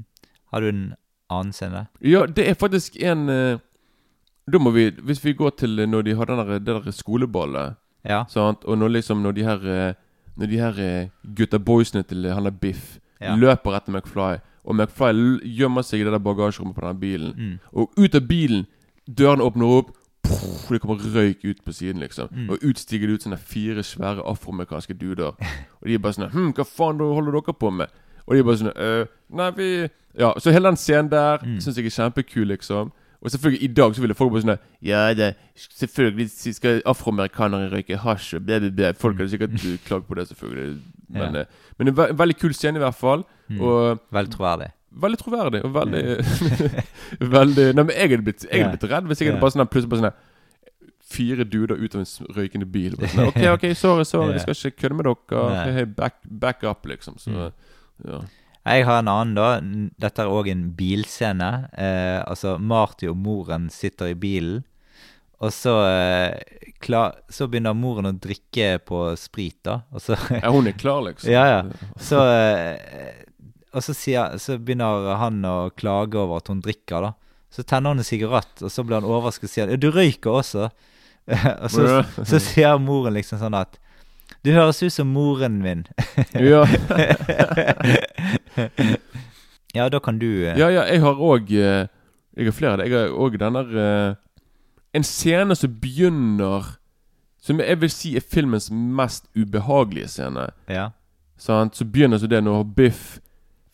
Har 0.54 0.64
du 0.64 0.70
en 0.70 0.84
annen 1.34 1.52
scene? 1.52 1.84
Ja, 2.00 2.22
det 2.24 2.46
er 2.48 2.56
faktisk 2.56 2.96
en 3.04 3.26
uh, 3.28 3.58
Da 4.48 4.60
må 4.62 4.70
vi 4.72 4.86
Hvis 5.04 5.20
vi 5.20 5.34
går 5.36 5.50
til 5.60 5.74
eh, 5.82 5.84
når 5.90 6.06
de 6.06 6.14
har 6.16 6.30
den 6.30 6.40
der, 6.40 6.54
det 6.56 6.76
der 6.86 6.94
skoleballet 6.96 7.76
Ja. 8.08 8.22
Sant? 8.32 8.64
Og 8.64 8.78
når 8.80 8.94
liksom 8.94 9.20
Når 9.20 9.36
de 9.36 9.44
her 9.44 9.66
eh, 9.74 9.98
Når 10.40 10.48
de 10.48 10.60
her 10.62 10.78
gutta 11.36 11.58
boysene 11.60 12.00
til 12.08 12.24
han 12.32 12.48
der 12.48 12.56
Biff 12.56 12.96
Ja. 13.20 13.34
løper 13.36 13.74
etter 13.76 13.92
McFly, 13.92 14.38
og 14.68 14.76
McFly 14.76 15.38
gjemmer 15.58 15.82
seg 15.86 16.02
i 16.02 16.04
det 16.04 16.12
der 16.12 16.20
bagasjerommet 16.20 16.76
på 16.76 16.84
denne 16.84 17.00
bilen, 17.00 17.32
Mm. 17.38 17.54
og 17.72 17.90
ut 17.96 18.14
av 18.14 18.26
bilen 18.28 18.66
Dørene 19.08 19.40
åpner 19.48 19.70
opp, 19.78 19.94
puff, 20.22 20.68
det 20.68 20.82
kommer 20.82 21.00
røyk 21.00 21.40
ut 21.48 21.62
på 21.64 21.72
siden, 21.72 22.02
liksom. 22.04 22.28
Mm. 22.30 22.50
Og 22.52 22.58
ut 22.62 22.76
stiger 22.78 23.06
det 23.08 23.14
ut 23.16 23.22
sånne 23.24 23.38
fire 23.40 23.80
svære 23.82 24.20
afroamerikanske 24.28 24.92
duder. 25.00 25.32
og 25.80 25.86
de 25.88 25.94
er 25.94 25.98
bare 26.04 26.12
sånn 26.18 26.28
Hm, 26.34 26.52
hva 26.52 26.66
faen 26.68 27.00
holder 27.00 27.32
dere 27.40 27.54
på 27.56 27.70
med? 27.72 27.88
Og 28.26 28.34
de 28.34 28.42
er 28.42 28.44
bare 28.44 28.60
sånn 28.60 28.76
«Øh, 28.76 29.06
Nei, 29.32 29.50
vi 29.56 29.88
Ja, 30.18 30.32
så 30.38 30.50
hele 30.52 30.68
den 30.68 30.76
scenen 30.76 31.08
der 31.10 31.38
Mm. 31.40 31.56
syns 31.60 31.76
jeg 31.78 31.86
er 31.86 31.96
kjempekul, 32.10 32.46
liksom. 32.52 32.92
Og 33.22 33.30
selvfølgelig, 33.30 33.62
i 33.62 33.72
dag 33.72 33.94
så 33.94 34.00
ville 34.00 34.14
folk 34.14 34.32
bare 34.32 34.42
sånn 34.42 34.58
Ja, 34.82 35.14
det 35.14 35.34
selvfølgelig 35.56 36.54
skal 36.54 36.82
afroamerikanere 36.86 37.70
røyke 37.72 37.96
hasj 37.98 38.34
og 38.36 38.42
blæ, 38.46 38.58
blæ, 38.60 38.70
blæ. 38.76 38.92
Folk 38.94 39.16
hadde 39.16 39.30
sikkert 39.30 39.56
klagd 39.88 40.04
på 40.06 40.14
det, 40.14 40.28
selvfølgelig. 40.28 40.78
Men, 41.08 41.34
Ja. 41.34 41.40
eh, 41.40 41.46
men 41.78 41.88
en, 41.88 41.94
ve 41.94 42.06
veldig 42.12 42.36
kul 42.38 42.52
scene, 42.54 42.76
i 42.76 42.82
hvert 42.84 42.94
fall. 42.98 43.24
Mm. 43.48 43.60
Og 43.60 44.00
Veldig 44.12 44.32
troverdig. 44.34 44.70
veldig 44.92 45.18
troverdig. 45.20 45.64
Og 45.64 45.72
veldig 45.72 46.02
Veldig 47.36 47.66
Nei, 47.74 47.82
men 47.84 47.94
jeg 47.94 48.10
hadde 48.10 48.24
blitt, 48.26 48.44
jeg 48.50 48.62
hadde 48.64 48.76
blitt 48.78 48.90
redd 48.90 49.06
hvis 49.08 49.20
jeg 49.22 49.30
hadde 49.30 49.40
bare 49.42 49.54
sånn 49.54 49.68
plutselig 49.70 49.92
bare 49.94 50.02
sånn 50.06 50.24
Fire 51.08 51.44
duder 51.48 51.78
ut 51.80 51.94
av 51.96 52.02
en 52.02 52.34
røykende 52.36 52.66
bil. 52.68 52.96
Bare 53.00 53.08
sånn, 53.08 53.30
ok, 53.30 53.38
ok, 53.56 53.62
sorry, 53.80 54.04
sorry, 54.04 54.34
jeg 54.36 54.42
skal 54.44 54.58
ikke 54.72 54.82
kødde 54.82 54.98
med 54.98 55.06
dere. 55.08 55.62
Hey, 55.78 55.84
back, 55.88 56.18
back 56.28 56.64
up, 56.68 56.84
liksom. 56.90 57.16
Så 57.22 57.30
Mm. 57.32 57.52
ja. 58.12 58.18
Jeg 58.68 58.84
har 58.84 58.98
en 59.00 59.08
annen, 59.08 59.32
da. 59.34 59.46
Dette 60.04 60.20
er 60.20 60.28
òg 60.28 60.50
en 60.52 60.66
bilscene. 60.76 61.70
Eh, 61.72 62.18
altså, 62.28 62.58
Marty 62.60 63.08
og 63.08 63.16
moren 63.16 63.70
sitter 63.72 64.10
i 64.12 64.14
bilen. 64.14 64.60
Og 65.38 65.52
så, 65.54 65.72
eh, 65.86 66.34
klar, 66.82 67.14
så 67.30 67.46
begynner 67.46 67.76
moren 67.78 68.08
å 68.10 68.12
drikke 68.18 68.78
på 68.82 69.02
sprit, 69.20 69.58
da. 69.62 69.80
Og 69.94 70.02
så 70.02 70.16
ja, 70.42 70.50
hun 70.50 70.66
er 70.66 70.74
klar, 70.78 71.04
liksom. 71.06 71.30
Ja, 71.30 71.44
ja. 71.46 71.90
Så 72.02 72.18
eh, 72.26 73.24
Og 73.70 73.84
så, 73.84 73.94
sier, 73.94 74.34
så 74.42 74.56
begynner 74.58 75.12
han 75.20 75.42
å 75.46 75.70
klage 75.78 76.18
over 76.18 76.40
at 76.42 76.48
hun 76.50 76.62
drikker, 76.64 77.04
da. 77.06 77.12
Så 77.54 77.62
tenner 77.62 77.94
hun 77.94 78.02
en 78.02 78.06
sigarett, 78.06 78.50
og 78.64 78.72
så 78.72 78.82
blir 78.84 78.98
han 78.98 79.06
overrasket 79.08 79.46
og 79.48 79.52
sier 79.52 79.76
'Du 79.76 79.90
røyker 79.94 80.40
også'. 80.40 80.70
og 81.62 81.70
så, 81.70 81.84
Ja. 81.84 82.24
så 82.24 82.38
sier 82.40 82.78
moren 82.80 83.14
liksom 83.14 83.38
sånn 83.38 83.54
at 83.56 83.78
'Du 84.44 84.50
høres 84.52 84.82
ut 84.82 84.92
som 84.92 85.06
moren 85.12 85.62
min'. 85.62 85.86
Ja. 86.34 86.64
ja, 89.74 89.88
da 89.88 90.00
kan 90.00 90.18
du 90.18 90.28
eh, 90.48 90.58
Ja, 90.58 90.68
ja, 90.70 90.84
jeg 90.88 91.00
har 91.04 91.14
òg 91.20 91.50
Jeg 91.52 91.88
har 92.44 92.52
flere 92.52 92.72
av 92.72 92.78
det. 92.78 92.88
Jeg 92.90 92.98
har 92.98 93.14
òg 93.16 93.38
den 93.38 93.52
der 93.58 93.78
eh, 93.84 94.14
En 94.98 95.06
scene 95.06 95.54
som 95.56 95.74
begynner 95.82 96.74
Som 97.40 97.60
jeg 97.62 97.80
vil 97.80 97.90
si 97.94 98.16
er 98.18 98.24
filmens 98.24 98.70
mest 98.70 99.28
ubehagelige 99.38 100.08
scene. 100.08 100.48
ja. 100.68 100.90
Sant? 101.38 101.76
Så 101.78 101.84
begynner 101.86 102.18
så 102.18 102.26
det 102.26 102.40
når 102.42 102.64
Biff 102.74 103.20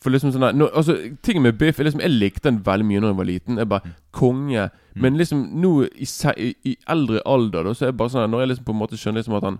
For 0.03 0.11
liksom 0.13 0.31
sånn 0.35 0.41
der- 0.45 0.53
når, 0.53 0.69
altså, 0.77 0.95
Tingen 1.23 1.41
med 1.43 1.57
Biff 1.57 1.79
liksom 1.79 2.01
Jeg 2.01 2.11
likte 2.11 2.43
den 2.51 2.59
veldig 2.63 2.85
mye 2.85 2.99
når 3.01 3.07
jeg 3.09 3.17
var 3.17 3.25
liten. 3.25 3.57
Jeg 3.57 3.69
bare 3.69 3.93
Konge. 4.13 4.69
Men 4.95 5.17
liksom 5.17 5.47
nå 5.61 5.71
i, 5.97 6.05
i, 6.37 6.51
i 6.63 6.75
eldre 6.87 7.21
alder 7.25 7.63
da 7.63 7.73
Så 7.73 7.85
er 7.87 7.89
jeg 7.91 7.97
bare 7.97 8.09
sånn 8.13 8.29
Når 8.29 8.39
jeg 8.45 8.49
liksom 8.53 8.65
på 8.65 8.75
en 8.75 8.79
måte 8.83 8.97
skjønner 9.01 9.23
liksom 9.23 9.37
at 9.39 9.43
han 9.49 9.57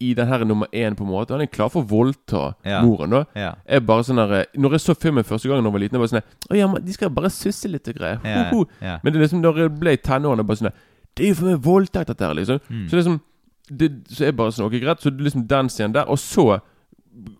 i 0.00 0.12
den 0.14 0.28
her 0.28 0.44
nummer 0.46 0.66
én 0.72 0.94
på 0.94 1.02
en 1.02 1.10
måte 1.10 1.32
Han 1.34 1.40
er 1.42 1.46
klar 1.50 1.68
for 1.72 1.82
å 1.82 1.88
voldta 1.88 2.54
Ja. 2.64 2.82
moren. 2.84 3.10
da 3.10 3.24
Ja. 3.34 3.54
jeg 3.68 3.86
bare 3.86 4.02
sånn 4.04 4.16
der, 4.20 4.44
Når 4.56 4.70
jeg 4.76 4.80
så 4.80 4.94
filmen 4.94 5.24
første 5.24 5.48
gang 5.48 5.58
da 5.58 5.66
jeg 5.68 5.72
var 5.72 5.80
liten, 5.80 5.96
jeg 5.98 6.04
var 6.04 6.12
sånn 6.20 6.22
Å 6.52 6.56
ja, 6.56 6.66
men 6.68 6.84
de 6.84 6.92
skal 6.92 7.08
bare 7.10 7.30
susse 7.30 7.64
litt 7.66 7.88
og 7.88 7.94
greier. 7.96 8.20
Ja. 8.24 9.00
Men 9.02 9.12
det 9.12 9.16
er 9.16 9.24
liksom 9.26 9.40
når 9.42 9.56
jeg 9.58 9.80
ble 9.80 9.90
i 9.92 9.96
tenårene, 9.96 10.46
bare 10.46 10.56
sånn 10.56 10.72
Det 11.18 11.24
er 11.26 11.28
jo 11.32 11.34
for 11.40 11.50
meg 11.50 11.62
voldtekt, 11.64 12.08
dette 12.12 12.24
her, 12.24 12.34
liksom. 12.38 12.60
Mm. 12.70 12.88
Så 12.88 12.96
liksom 13.00 13.20
det, 13.68 13.88
Så 14.08 14.24
er 14.24 14.32
bare 14.32 14.52
sånn 14.54 14.64
Ok, 14.70 14.78
greit. 14.80 15.02
Så 15.04 15.10
liksom 15.12 15.46
den 15.50 15.68
scenen 15.68 15.92
der. 15.94 16.08
Og 16.08 16.18
så 16.18 16.60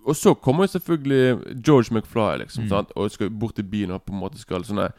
Og 0.06 0.16
så 0.16 0.34
kommer 0.34 0.66
jo 0.66 0.72
selvfølgelig 0.78 1.62
George 1.64 1.94
McFly, 1.94 2.38
liksom. 2.42 2.64
Mm. 2.64 2.68
Sant? 2.68 2.90
Og 2.96 3.10
skal 3.10 3.30
bort 3.30 3.54
til 3.54 3.64
byen 3.64 3.90
og 3.94 4.02
på 4.02 4.12
en 4.12 4.20
måte 4.20 4.38
skal 4.38 4.64
sånn 4.66 4.90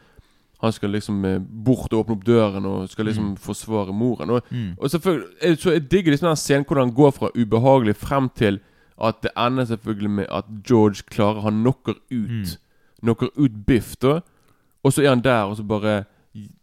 Han 0.62 0.72
skal 0.72 0.90
liksom 0.90 1.24
eh, 1.24 1.38
bort 1.40 1.92
og 1.92 2.02
åpne 2.04 2.12
opp 2.18 2.24
døren 2.26 2.66
og 2.66 2.88
skal 2.88 3.06
liksom 3.06 3.36
forsvare 3.36 3.92
moren. 3.92 4.30
Og, 4.30 4.42
Mm. 4.50 4.74
og 4.78 4.90
selvfølgelig 4.90 5.58
Så 5.58 5.70
jeg 5.72 5.90
digger 5.90 6.10
liksom 6.12 6.28
den 6.28 6.36
scenen 6.36 6.64
hvordan 6.64 6.88
han 6.88 6.94
går 6.96 7.10
fra 7.12 7.30
ubehagelig 7.36 7.96
frem 7.96 8.28
til 8.36 8.60
at 9.02 9.22
det 9.22 9.30
ender 9.36 9.64
selvfølgelig 9.64 10.10
med 10.10 10.26
at 10.30 10.44
George 10.68 11.02
klarer 11.10 11.40
Han 11.42 11.62
knocker 11.62 11.94
ut 12.10 12.28
Mm. 12.30 12.44
Knocker 13.02 13.28
ut 13.38 13.66
Biff, 13.66 13.96
da. 14.02 14.20
Og 14.84 14.92
så 14.92 15.02
er 15.02 15.08
han 15.08 15.20
der, 15.24 15.42
og 15.44 15.56
så 15.56 15.62
bare 15.62 16.04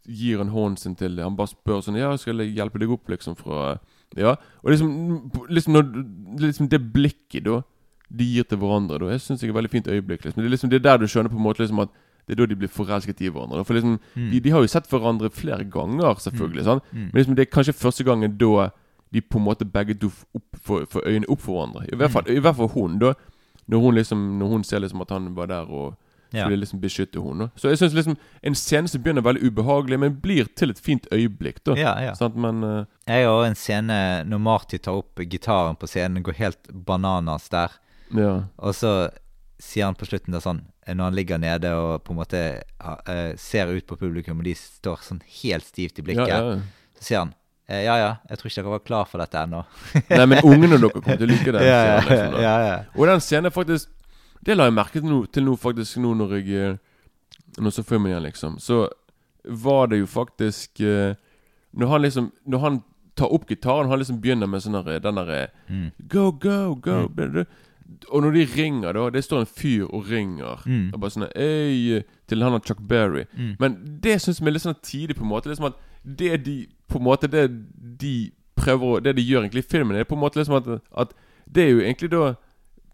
gir 0.08 0.40
en 0.42 0.50
hånden 0.50 0.78
sin 0.78 0.96
til 0.96 1.16
det. 1.16 1.24
Han 1.24 1.36
bare 1.36 1.48
spør 1.52 1.82
sånn 1.84 1.98
Ja, 2.00 2.16
skal 2.18 2.38
jeg 2.40 2.56
hjelpe 2.56 2.80
deg 2.80 2.90
opp, 2.92 3.08
liksom, 3.10 3.36
fra 3.36 3.80
Ja. 4.16 4.36
Og 4.64 4.72
liksom, 4.72 5.32
liksom, 5.50 5.74
når, 5.74 6.40
liksom 6.40 6.70
det 6.70 6.80
blikket, 6.94 7.44
da, 7.44 7.62
de 8.10 8.24
gir 8.24 8.44
til 8.48 8.58
hverandre, 8.58 9.00
da, 9.00 9.10
jeg 9.12 9.20
syns 9.20 9.42
jeg 9.42 9.50
er 9.50 9.52
et 9.52 9.58
veldig 9.58 9.72
fint 9.72 9.88
øyeblikk. 9.88 10.24
Liksom. 10.24 10.42
Det 10.42 10.46
er 10.48 10.54
liksom 10.56 10.70
det 10.70 10.76
er 10.80 10.86
der 10.86 10.98
du 10.98 11.06
skjønner 11.08 11.30
på 11.30 11.36
en 11.36 11.44
måte 11.44 11.60
liksom 11.60 11.82
at 11.84 11.90
det 12.28 12.36
er 12.36 12.42
da 12.42 12.46
de 12.46 12.56
blir 12.56 12.68
forelsket 12.72 13.22
i 13.22 13.30
hverandre. 13.30 13.58
da. 13.58 13.64
For 13.64 13.74
liksom, 13.74 14.00
Mm. 14.16 14.32
de, 14.32 14.40
de 14.40 14.50
har 14.52 14.62
jo 14.62 14.68
sett 14.68 14.88
hverandre 14.88 15.30
flere 15.32 15.64
ganger, 15.70 16.16
selvfølgelig. 16.16 16.64
sant? 16.64 16.84
Mm. 16.94 17.00
Men 17.12 17.14
liksom, 17.14 17.36
det 17.36 17.48
er 17.48 17.52
kanskje 17.52 17.74
første 17.76 18.04
gangen 18.06 18.38
da 18.38 18.70
de 19.14 19.22
på 19.22 19.38
en 19.40 19.46
måte 19.46 19.64
begge 19.72 19.94
to 20.00 20.10
får, 20.64 20.88
øynene 21.06 21.30
opp 21.30 21.40
for 21.42 21.54
hverandre. 21.56 21.84
I 21.88 21.96
Mm. 21.96 21.98
hvert 22.00 22.12
fall, 22.12 22.24
i 22.28 22.40
hvert 22.40 22.56
fall 22.56 22.68
hun, 22.70 23.00
da. 23.00 23.14
Når 23.70 23.80
hun 23.82 23.96
liksom 23.96 24.38
Når 24.40 24.48
hun 24.50 24.64
ser 24.64 24.80
liksom 24.80 25.02
at 25.02 25.10
han 25.10 25.36
var 25.36 25.46
der 25.48 25.66
og 25.70 25.98
Ja. 26.32 26.44
skulle 26.44 26.60
liksom 26.60 26.82
beskytte 26.84 27.22
henne. 27.24 27.50
Så 27.56 27.72
jeg 27.72 27.80
syns 27.80 27.94
liksom 27.96 28.18
en 28.42 28.56
scene 28.56 28.92
som 28.92 29.04
begynner 29.04 29.24
veldig 29.26 29.48
ubehagelig, 29.48 30.00
men 30.00 30.18
blir 30.22 30.50
til 30.60 30.74
et 30.74 30.82
fint 30.84 31.08
øyeblikk. 31.12 31.64
da 31.66 31.78
Ja, 31.80 31.94
ja. 32.04 32.16
Sånn 32.20 32.36
man, 32.36 32.64
uh... 32.64 32.86
Jeg 33.08 33.28
har 33.28 33.46
en 33.46 33.56
scene 33.56 34.00
når 34.28 34.44
Marty 34.44 34.78
tar 34.78 35.00
opp 35.00 35.24
gitaren 35.24 35.80
på 35.80 35.88
scenen, 35.88 36.26
går 36.26 36.40
helt 36.42 36.72
bananas 36.72 37.48
der. 37.54 37.80
ja. 38.16 38.44
Og 38.58 38.76
så 38.76 39.10
sier 39.60 39.88
han 39.88 39.98
på 39.98 40.06
slutten 40.06 40.36
da 40.36 40.42
sånn 40.42 40.62
eh, 40.86 40.94
Når 40.96 41.10
han 41.10 41.18
ligger 41.18 41.42
nede 41.42 41.74
og 41.74 42.04
på 42.06 42.14
en 42.14 42.20
måte 42.22 42.44
eh, 42.62 43.34
ser 43.42 43.74
ut 43.74 43.88
på 43.90 43.98
publikum, 43.98 44.42
og 44.42 44.48
de 44.48 44.54
står 44.58 45.04
sånn 45.06 45.22
helt 45.42 45.66
stivt 45.66 46.00
i 46.00 46.06
blikket, 46.06 46.30
ja. 46.30 46.40
ja. 46.58 46.94
så 46.98 47.10
sier 47.10 47.24
han 47.24 47.34
eh, 47.68 47.84
ja 47.88 47.98
ja, 48.00 48.12
jeg 48.30 48.40
tror 48.40 48.52
ikke 48.52 48.62
dere 48.62 48.76
var 48.76 48.86
klar 48.86 49.10
for 49.10 49.24
dette 49.24 49.42
ennå. 49.42 49.64
Nei, 50.12 50.26
men 50.30 50.44
ungene 50.46 50.78
dere 50.82 50.94
kommer 50.94 51.20
til 51.20 51.28
å 51.28 51.32
like 51.34 51.56
den. 51.56 51.66
ja, 51.66 51.80
ja, 51.90 52.00
liksom, 52.06 52.38
da. 52.38 52.44
ja, 52.46 52.56
ja. 52.68 52.78
Og 52.96 53.12
den 53.12 53.24
scenen 53.26 53.56
faktisk 53.56 53.94
Det 54.46 54.56
la 54.58 54.68
jeg 54.68 54.74
merke 54.78 55.00
til 55.02 55.10
nå, 55.10 55.26
til 55.34 55.44
nå 55.48 55.56
faktisk 55.60 55.98
nå 56.04 56.14
når 56.18 56.36
jeg 56.38 56.48
eh, 56.56 56.78
Når 57.58 57.72
jeg 57.72 57.74
så 57.74 57.84
filmen 57.84 58.12
igjen, 58.12 58.24
liksom. 58.24 58.60
Så 58.60 58.88
var 59.44 59.88
det 59.88 60.00
jo 60.00 60.06
faktisk 60.06 60.82
eh, 60.82 61.16
Når 61.74 61.88
han 61.88 62.02
liksom 62.02 62.32
Når 62.46 62.60
han 62.60 62.84
tar 63.18 63.34
opp 63.34 63.48
gitaren, 63.50 63.90
han 63.90 63.98
liksom 64.00 64.20
begynner 64.22 64.46
med 64.48 64.62
sånn 64.62 64.78
der, 64.86 65.00
den 65.02 65.16
derre 65.18 65.48
Mm. 65.70 65.92
Go, 66.08 66.32
go, 66.32 66.76
go. 66.76 67.08
blah. 67.08 67.46
Og 68.12 68.22
når 68.22 68.32
de 68.32 68.46
ringer, 68.46 68.94
da 68.94 69.10
Det 69.10 69.24
står 69.24 69.40
en 69.40 69.46
fyr 69.50 69.86
og 69.90 70.10
ringer. 70.12 70.62
Mm. 70.66 70.94
Og 70.94 71.00
bare 71.00 71.12
sånn 71.12 71.30
Øy 71.36 72.04
Til 72.28 72.44
han 72.44 72.54
og 72.54 72.66
Chuck 72.68 72.80
Berry. 72.88 73.26
Mm. 73.34 73.56
Men 73.60 73.78
det 74.04 74.22
syns 74.22 74.42
vi 74.42 74.48
er 74.48 74.52
litt 74.58 74.62
sånn 74.66 74.78
tidlig, 74.84 75.16
på 75.18 75.24
en 75.24 75.32
måte. 75.32 75.50
Liksom 75.50 75.66
at 75.72 75.80
det 76.04 76.44
de 76.46 76.68
På 76.88 77.00
en 77.00 77.04
måte 77.08 77.28
Det 77.28 77.48
de 78.00 78.32
prøver 78.56 78.86
å 78.86 79.00
Det 79.04 79.16
de 79.16 79.22
gjør 79.26 79.46
egentlig 79.46 79.66
i 79.66 79.72
filmen, 79.72 79.96
er 79.96 80.04
på 80.04 80.16
en 80.16 80.22
måte 80.22 80.40
liksom 80.40 80.56
at, 80.60 80.68
at 80.98 81.14
det 81.48 81.64
er 81.64 81.70
jo 81.70 81.80
egentlig 81.80 82.10
da 82.12 82.34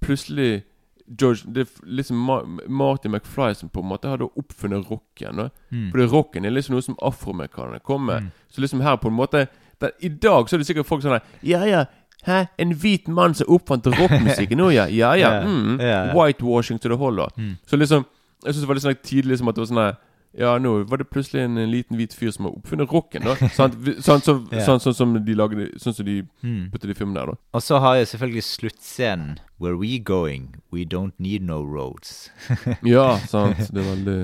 plutselig 0.03 0.63
George 1.07 1.43
Det 1.53 1.61
er 1.61 1.85
liksom 1.85 2.17
Ma 2.17 2.41
Marty 2.67 3.09
McFly 3.09 3.53
som 3.55 3.69
på 3.69 3.81
en 3.83 3.89
måte 3.89 4.07
hadde 4.07 4.29
oppfunnet 4.39 4.89
rocken. 4.91 5.49
Mm. 5.71 5.89
Fordi 5.91 6.05
rocken 6.11 6.45
er 6.45 6.55
liksom 6.55 6.77
noe 6.77 6.85
som 6.85 6.95
afroamerikanerne 7.03 7.79
kom 7.83 8.05
med. 8.07 8.23
Mm. 8.23 8.31
Så 8.49 8.61
liksom 8.61 8.81
her 8.81 8.95
på 8.95 9.11
en 9.11 9.17
måte 9.17 9.47
der, 9.81 9.91
I 9.99 10.09
dag 10.09 10.47
så 10.49 10.55
er 10.55 10.61
det 10.61 10.67
sikkert 10.67 10.87
folk 10.87 11.03
sånn 11.03 11.19
Ja, 11.43 11.65
ja. 11.67 11.85
Hæ? 12.23 12.45
En 12.57 12.71
hvit 12.79 13.07
mann 13.11 13.33
som 13.35 13.49
oppfant 13.51 13.87
rockmusikken? 13.87 14.57
Nå, 14.57 14.69
ja. 14.71 14.87
Ja, 14.87 15.13
ja. 15.19 15.41
Mm. 15.43 15.77
Whitewashing 16.15 16.79
to 16.79 16.89
det 16.89 16.97
holder. 16.97 17.27
Mm. 17.37 17.57
Så 17.67 17.77
liksom 17.77 18.05
Jeg 18.45 18.53
syns 18.53 18.61
det 18.63 18.67
var 18.67 18.75
litt 18.75 18.83
sånn 18.83 19.03
tidlig 19.03 19.33
liksom 19.33 19.47
at 19.47 19.55
det 19.55 19.63
var 19.63 19.71
sånn 19.71 19.95
Ja, 20.33 20.55
nå 20.57 20.83
var 20.89 20.97
det 20.97 21.05
plutselig 21.11 21.43
en, 21.45 21.57
en 21.61 21.69
liten 21.69 21.97
hvit 21.99 22.13
fyr 22.17 22.31
som 22.33 22.47
har 22.47 22.55
oppfunnet 22.57 22.89
rocken, 22.89 23.21
da. 23.27 23.35
Sånn, 23.53 23.75
Sånn, 24.01 24.21
så, 24.25 24.33
Ja. 24.51 24.63
sånn, 24.65 24.79
sånn 24.81 24.95
som 24.97 25.13
de 25.25 25.35
lagde 25.37 25.67
Sånn 25.77 25.93
som 25.93 26.05
de 26.07 26.23
Mm. 26.43 26.71
puttet 26.73 26.89
i 26.89 26.95
filmen 26.97 27.13
der, 27.13 27.25
da. 27.33 27.35
Og 27.53 27.61
så 27.61 27.77
har 27.79 27.95
jeg 27.99 28.07
selvfølgelig 28.07 28.43
sluttscenen. 28.47 29.37
Where 29.59 29.77
we 29.77 29.99
going? 29.99 30.55
We 30.71 30.85
don't 30.85 31.13
need 31.19 31.43
no 31.45 31.61
roads. 31.63 32.31
Ja, 32.83 33.19
sant. 33.29 33.57
Det 33.69 33.83
er 33.83 33.89
veldig 33.95 34.17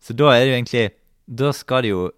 Så 0.00 0.16
da 0.16 0.30
er 0.32 0.44
det 0.46 0.48
jo 0.50 0.56
egentlig 0.62 0.86
Da 1.28 1.52
skal 1.52 1.82
de 1.82 1.88
jo 1.92 2.10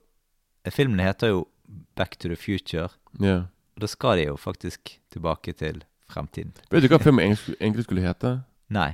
Filmen 0.71 1.01
heter 1.03 1.29
jo 1.35 1.49
Back 1.97 2.17
to 2.23 2.29
the 2.29 2.37
Future. 2.37 2.89
Yeah. 3.21 3.49
Og 3.75 3.81
da 3.81 3.87
skal 3.91 4.17
de 4.21 4.29
jo 4.29 4.37
faktisk 4.37 4.99
tilbake 5.11 5.53
til 5.59 5.83
fremtiden. 6.09 6.53
Vet 6.71 6.83
du 6.85 6.89
hva 6.89 7.01
filmen 7.03 7.35
egentlig 7.59 7.85
skulle 7.89 8.03
hete? 8.07 8.45
Nei. 8.71 8.93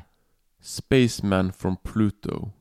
Spaceman 0.63 1.53
from 1.53 1.77
Pluto. 1.85 2.53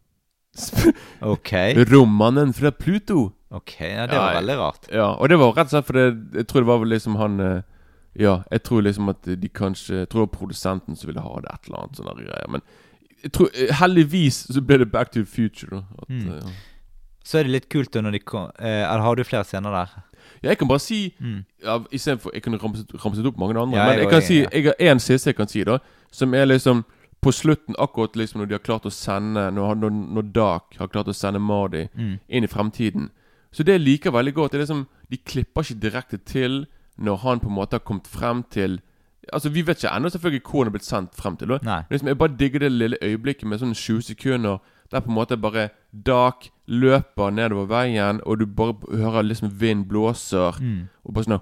Ok. 1.22 1.52
Rommannen 1.92 2.54
fra 2.54 2.72
Pluto. 2.72 3.32
Ok, 3.52 3.78
ja, 3.82 4.08
Det 4.08 4.18
var 4.18 4.34
Ja, 4.34 4.40
veldig 4.42 4.58
rart. 4.60 4.88
Ja, 4.92 5.08
og 5.16 5.30
det 5.30 5.38
var 5.40 5.54
rett 5.56 5.70
og 5.70 5.76
slett 5.76 5.86
fordi 5.88 6.06
Jeg 6.42 6.48
tror 6.48 6.62
det 6.64 6.68
var 6.68 6.80
vel 6.82 6.90
liksom 6.92 7.16
han 7.16 7.40
eh, 7.40 7.62
Ja, 8.20 8.42
jeg 8.52 8.64
tror 8.64 8.82
liksom 8.84 9.10
at 9.10 9.22
de 9.24 9.50
kanskje 9.50 10.02
Jeg 10.02 10.10
tror 10.10 10.26
det 10.26 10.32
var 10.32 10.40
produsenten 10.40 10.96
som 10.98 11.08
ville 11.08 11.22
ha 11.24 11.36
det, 11.46 11.54
et 11.54 11.70
eller 11.70 11.84
annet 11.86 11.96
sånne 12.02 12.16
greier. 12.26 12.50
Men 12.52 12.62
jeg 13.24 13.32
tror, 13.32 13.48
eh, 13.56 13.72
heldigvis 13.80 14.42
så 14.52 14.62
ble 14.62 14.78
det 14.84 14.92
Back 14.92 15.12
to 15.12 15.20
the 15.24 15.26
Future, 15.26 15.70
da. 15.70 15.84
At, 16.02 16.10
Mm. 16.10 16.28
eh, 16.28 16.42
ja. 16.44 16.52
Så 17.28 17.40
er 17.40 17.44
det 17.44 17.52
litt 17.52 17.70
kult 17.70 17.92
da 17.92 18.02
når 18.02 18.12
de 18.12 18.20
kom 18.20 18.52
eh, 18.60 18.84
Eller 18.88 19.02
har 19.04 19.16
du 19.16 19.24
flere 19.24 19.44
scener 19.46 19.72
der? 19.72 19.88
ja, 20.44 20.50
jeg 20.50 20.58
kan 20.58 20.68
bare 20.68 20.80
si 20.80 21.14
Mm. 21.22 21.46
ja, 21.64 21.80
Istedenfor 21.92 22.32
Jeg 22.34 22.44
kunne 22.44 22.58
ramset, 22.60 22.88
ramset 23.06 23.26
opp 23.26 23.38
mange 23.38 23.56
andre. 23.60 23.78
Ja, 23.80 23.86
men 23.86 23.94
jeg 23.96 24.00
jeg 24.00 24.06
går 24.06 24.12
kan 24.12 24.22
inn, 24.22 24.28
si 24.28 24.42
ja. 24.42 24.50
Jeg 24.52 24.64
har 24.66 24.94
én 24.96 25.00
siste 25.00 25.28
jeg 25.32 25.36
kan 25.36 25.48
si, 25.48 25.64
da. 25.64 25.78
Som 26.12 26.34
er 26.34 26.46
liksom 26.46 26.84
på 27.28 27.34
slutten, 27.36 27.76
akkurat 27.78 28.16
liksom 28.16 28.40
når 28.42 28.48
de 28.48 28.56
har 28.56 28.64
klart 28.64 28.86
å 28.88 28.94
sende 28.94 29.50
Når, 29.52 29.76
når, 29.84 29.92
når 30.16 30.32
Dark 30.34 30.78
har 30.80 30.88
klart 30.88 31.12
å 31.12 31.16
sende 31.16 31.40
Mardi 31.44 31.90
Mm. 31.98 32.20
inn 32.30 32.44
i 32.44 32.48
fremtiden. 32.48 33.10
Så 33.52 33.64
det 33.64 33.76
jeg 33.78 33.82
liker 33.86 34.12
veldig 34.16 34.34
godt, 34.34 34.52
det 34.52 34.60
er 34.62 34.66
liksom 34.66 34.86
De 35.12 35.18
klipper 35.18 35.62
ikke 35.64 35.80
direkte 35.82 36.18
til 36.26 36.66
når 36.98 37.18
han 37.22 37.40
på 37.40 37.48
en 37.52 37.56
måte 37.56 37.76
har 37.78 37.80
kommet 37.86 38.08
frem 38.08 38.44
til 38.50 38.80
Altså 39.34 39.50
Vi 39.52 39.62
vet 39.62 39.78
ikke 39.84 39.92
ennå 39.96 40.10
selvfølgelig 40.10 40.42
hvor 40.48 40.64
han 40.64 40.68
er 40.68 40.72
blitt 40.78 40.86
sendt 40.88 41.16
frem 41.16 41.36
til. 41.38 41.48
Men 41.48 41.84
liksom, 41.92 42.08
Jeg 42.08 42.18
bare 42.18 42.38
digger 42.40 42.60
det 42.60 42.72
lille 42.72 42.98
øyeblikket 43.04 43.44
med 43.48 43.60
sånn 43.60 43.74
20 43.76 44.02
sekunder 44.14 44.60
der 44.92 45.02
på 45.04 45.10
en 45.12 45.16
måte 45.18 45.36
bare 45.42 45.70
Dark 45.92 46.48
løper 46.68 47.32
nedover 47.32 47.66
veien, 47.68 48.22
og 48.26 48.40
du 48.40 48.46
bare 48.46 48.74
hører 48.92 49.24
liksom 49.28 49.50
vind 49.60 49.86
blåser, 49.90 50.56
Mm. 50.62 50.88
og 51.06 51.14
bare 51.14 51.24
sånn 51.26 51.42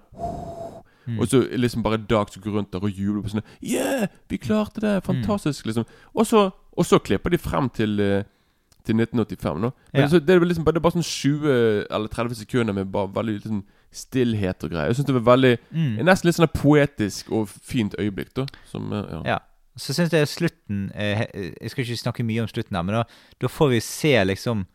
Mm. 1.08 1.20
Og 1.20 1.28
så 1.28 1.42
liksom 1.58 1.84
bare 1.86 1.98
Dag 1.98 2.30
som 2.34 2.42
går 2.42 2.56
rundt 2.58 2.72
der 2.74 2.84
og 2.84 2.90
jubler 2.90 3.22
på 3.22 3.30
sånn 3.30 3.44
Yeah! 3.62 4.08
Vi 4.30 4.38
klarte 4.42 4.82
det! 4.82 4.96
Mm. 5.04 5.06
Fantastisk! 5.10 5.66
liksom 5.66 5.86
Og 6.16 6.26
så, 6.26 6.52
og 6.76 6.86
så 6.86 6.98
klipper 7.00 7.30
de 7.30 7.38
frem 7.38 7.70
til 7.70 8.00
eh, 8.00 8.24
Til 8.86 8.96
1985, 9.02 9.60
nå 9.62 9.72
Men 9.94 10.02
Ja. 10.02 10.08
så 10.10 10.20
det 10.20 10.36
er 10.36 10.40
liksom 10.46 10.66
det 10.66 10.76
er 10.78 10.86
bare 10.86 10.98
sånn 10.98 11.06
20 11.06 11.88
eller 11.90 12.08
30 12.08 12.36
sekunder 12.36 12.74
med 12.74 12.92
bare 12.94 13.08
veldig 13.14 13.36
liksom 13.40 13.64
stillhet 13.96 14.64
og 14.64 14.70
greier. 14.74 14.90
Jeg 14.92 14.96
syns 15.00 15.08
det 15.08 15.16
var 15.16 15.28
veldig 15.38 15.58
Mm. 15.72 16.04
Nesten 16.06 16.28
litt 16.28 16.36
sånn 16.36 16.52
poetisk 16.54 17.32
og 17.32 17.48
fint 17.50 17.96
øyeblikk, 17.98 18.34
da. 18.36 18.46
Som 18.70 18.92
eh, 18.94 19.06
ja. 19.12 19.22
Ja. 19.26 19.40
Så 19.78 19.94
syns 19.94 20.14
jeg 20.14 20.28
slutten 20.28 20.92
eh, 20.96 21.26
Jeg 21.62 21.72
skal 21.72 21.84
ikke 21.84 21.98
snakke 22.04 22.24
mye 22.24 22.42
om 22.44 22.48
slutten 22.48 22.76
her, 22.76 22.84
men 22.84 22.96
da, 22.96 23.04
da 23.42 23.48
får 23.48 23.70
vi 23.74 23.80
se 23.80 24.14
liksom 24.26 24.66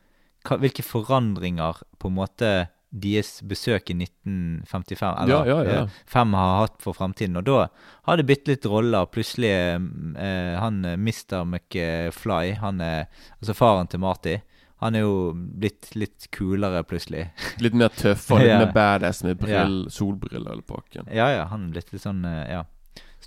hva, 0.49 0.57
hvilke 0.59 0.83
forandringer 0.83 1.83
på 1.99 2.09
en 2.09 2.15
måte 2.17 2.51
deres 2.91 3.41
besøk 3.47 3.91
i 3.93 3.95
1955 4.03 5.15
eller 5.23 5.31
Ja, 5.31 5.41
ja, 5.47 5.59
ja. 5.65 5.83
eh, 5.85 5.99
fem 6.11 6.33
har 6.35 6.57
hatt 6.65 6.81
for 6.83 6.97
fremtiden. 6.97 7.37
Og 7.39 7.45
da 7.47 7.69
har 8.09 8.17
det 8.19 8.27
byttet 8.27 8.49
litt 8.49 8.67
roller. 8.67 9.07
Plutselig 9.07 9.51
eh, 9.55 10.55
Han 10.59 10.85
eh, 10.85 10.97
Mr. 10.99 11.45
McFly, 11.45 12.57
han 12.59 12.81
er 12.83 13.07
altså 13.39 13.55
faren 13.55 13.87
til 13.91 14.03
Marty, 14.03 14.41
han 14.81 14.97
er 14.97 15.05
jo 15.05 15.33
blitt 15.37 15.91
litt 15.95 16.31
kulere 16.33 16.83
plutselig. 16.89 17.27
Litt 17.61 17.75
mer 17.77 17.93
tøff 17.93 18.31
og 18.33 18.41
litt 18.41 18.55
mer 18.57 18.71
badass 18.73 19.23
med 19.27 19.37
brill, 19.37 19.83
solbriller 19.93 20.55
eller 20.55 20.65
pakken. 20.65 21.05
Ja 21.13 21.29
ja, 21.35 21.43
han 21.51 21.67
er 21.69 21.75
blitt 21.77 21.93
litt 21.93 22.07
sånn 22.07 22.25
eh, 22.25 22.47
ja. 22.57 22.63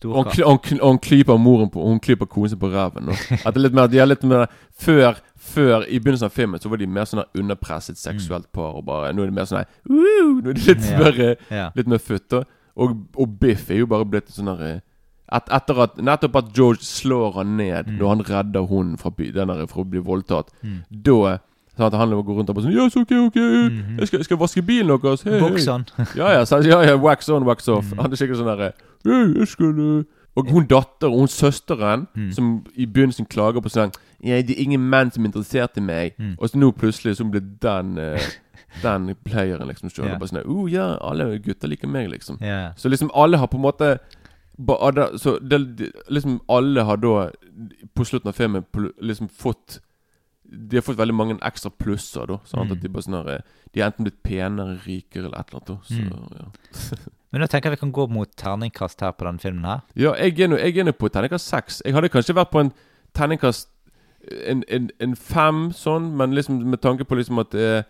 Og 0.03 0.33
hun 0.81 0.97
klyper 0.99 1.37
moren 1.37 1.69
på 1.71 1.79
Hun 1.85 1.99
klyper 2.03 2.25
konen 2.27 2.49
sin 2.49 2.59
på 2.59 2.67
ræven. 2.73 3.11
At 3.45 3.53
det 3.53 3.59
er 3.59 3.65
litt 3.67 3.77
mer 3.77 3.87
De 3.87 3.99
er 4.01 4.09
litt 4.09 4.23
mer 4.27 4.47
Før 4.73 5.21
Før 5.43 5.83
I 5.89 5.99
begynnelsen 5.99 6.29
av 6.29 6.31
filmen 6.31 6.61
Så 6.63 6.69
var 6.71 6.79
de 6.79 6.87
mer 6.87 7.03
sånn 7.09 7.23
underpresset 7.35 7.97
seksuelt 7.99 8.47
par. 8.55 8.77
Og 8.79 8.85
bare 8.87 9.11
Nå 9.13 9.25
er 9.25 9.31
det 9.31 9.35
mer 9.35 9.49
sånn 9.49 9.59
her 9.63 9.67
«Woo!» 9.89 10.39
Nå 10.41 10.49
er 10.53 10.57
de 10.59 10.67
litt 10.69 10.89
mer 10.99 11.19
eh, 11.29 11.35
Ja. 11.51 11.69
Litt 11.75 11.87
mer 11.91 11.99
futt. 12.01 12.33
Og, 12.75 12.93
og 13.19 13.39
Biff 13.41 13.69
er 13.69 13.81
jo 13.83 13.87
bare 13.91 14.05
blitt 14.07 14.31
sånn 14.33 14.47
her 14.53 14.61
eh, 14.69 14.79
et, 15.33 15.49
Etter 15.55 15.79
at 15.85 15.97
Nettopp 16.03 16.35
at 16.41 16.53
George 16.55 16.83
slår 16.85 17.33
han 17.41 17.57
ned 17.57 17.87
Mm. 17.87 17.97
da 17.99 18.07
han 18.13 18.23
redder 18.27 18.67
hunden 18.69 18.97
fra, 18.97 19.11
fra 19.11 19.81
å 19.83 19.89
bli 19.89 19.99
voldtatt, 19.99 20.49
Mm. 20.63 20.79
da 20.89 21.39
Sånn 21.73 21.87
at 21.87 21.93
han 21.97 22.11
går 22.13 22.35
rundt 22.37 22.49
og 22.51 22.55
bare 22.55 22.65
sånn 22.67 22.75
Yes, 22.77 22.95
ok, 22.95 23.11
ok, 23.27 23.35
Mhm. 23.35 23.97
jeg, 23.99 24.07
skal, 24.07 24.19
jeg 24.19 24.25
skal 24.25 24.37
vaske 24.37 24.61
bilen 24.61 24.93
deres. 25.01 25.23
Hei. 25.23 25.39
Boks. 25.41 25.65
Ja, 26.15 26.27
ja, 26.37 26.43
så, 26.45 26.59
ja, 26.63 26.81
ja, 26.85 26.95
wax 26.95 27.29
on, 27.29 27.43
wax 27.45 27.67
off. 27.67 27.91
Mm. 27.91 27.97
Han 28.03 28.11
er 28.11 28.15
sikkert 28.15 28.37
sånn 28.37 28.51
derre 28.51 28.73
hey, 29.03 29.33
jeg 29.39 29.47
skulle 29.47 30.05
Og 30.35 30.49
hun 30.49 30.65
datter 30.65 31.07
og 31.07 31.19
hun 31.19 31.27
søsteren, 31.27 32.07
Mm. 32.15 32.31
som 32.31 32.65
i 32.75 32.85
begynnelsen 32.85 33.25
klager 33.29 33.61
på 33.61 33.69
sånn 33.69 33.91
ja, 34.23 34.41
'Det 34.41 34.51
er 34.57 34.63
ingen 34.63 34.89
menn 34.89 35.11
som 35.11 35.23
er 35.23 35.27
interessert 35.29 35.77
i 35.77 35.81
meg.' 35.81 36.13
Mm. 36.19 36.35
Og 36.39 36.49
så 36.49 36.57
nå 36.57 36.71
plutselig 36.71 37.15
så 37.17 37.29
blir 37.29 37.41
den 37.61 37.97
uh, 37.97 38.17
Den 38.81 39.15
playeren 39.25 39.67
liksom 39.67 39.89
sjøl. 39.89 40.17
Bare 40.19 40.27
sånn 40.29 40.45
'Oh 40.45 40.67
ja, 40.71 40.97
alle 41.01 41.37
gutter 41.39 41.67
liker 41.67 41.87
meg', 41.87 42.09
liksom. 42.09 42.37
Yeah. 42.41 42.73
Så 42.75 42.89
liksom 42.89 43.11
alle 43.13 43.37
har 43.37 43.47
på 43.47 43.57
en 43.57 43.61
måte 43.61 43.99
ba- 44.57 45.17
Så 45.17 45.37
det, 45.39 45.91
liksom 46.09 46.39
alle 46.49 46.83
har 46.83 46.95
da 46.97 47.29
På 47.95 48.03
slutten 48.03 48.27
av 48.29 48.33
filmen 48.33 48.65
liksom 49.01 49.27
fått 49.29 49.79
De 50.53 50.77
har 50.77 50.81
fått 50.85 50.97
veldig 50.97 51.15
mange 51.15 51.37
ekstra 51.41 51.71
plusser, 51.71 52.27
da. 52.27 52.37
Sånn 52.45 52.67
Mm. 52.67 52.71
at 52.71 52.81
de 52.81 52.89
bare 52.89 53.03
sånn 53.03 53.25
her, 53.25 53.43
De 53.73 53.81
er 53.81 53.85
enten 53.89 54.05
blitt 54.05 54.21
penere, 54.23 54.77
rikere 54.85 55.25
eller 55.25 55.39
et 55.39 55.49
eller 55.49 55.59
annet. 55.59 55.65
da. 55.65 55.77
Så, 55.83 56.01
Mm. 56.03 56.37
ja. 56.37 56.97
Men 57.33 57.41
da 57.41 57.47
tenker 57.47 57.69
jeg 57.71 57.79
vi 57.79 57.81
kan 57.81 57.91
gå 57.91 58.07
mot 58.09 58.35
terningkast 58.35 58.99
her 59.01 59.11
på 59.11 59.25
denne 59.25 59.39
filmen 59.41 59.63
her. 59.65 59.81
Ja, 59.95 60.13
jeg 60.13 60.39
er 60.39 60.47
nå 60.47 60.57
jeg 60.59 60.77
er 60.77 60.83
nå 60.83 60.91
på 60.93 61.09
terningkast 61.09 61.47
seks. 61.49 61.81
Jeg 61.83 61.93
hadde 61.95 62.09
kanskje 62.09 62.35
vært 62.35 62.51
på 62.51 62.59
en 62.61 62.71
terningkast 63.15 63.67
en, 64.47 64.63
en, 64.69 64.89
en 65.01 65.15
fem, 65.15 65.71
sånn, 65.71 66.15
men 66.15 66.31
liksom 66.35 66.63
med 66.63 66.79
tanke 66.81 67.03
på 67.03 67.15
liksom 67.17 67.39
at 67.41 67.49
det 67.51 67.61
er, 67.61 67.83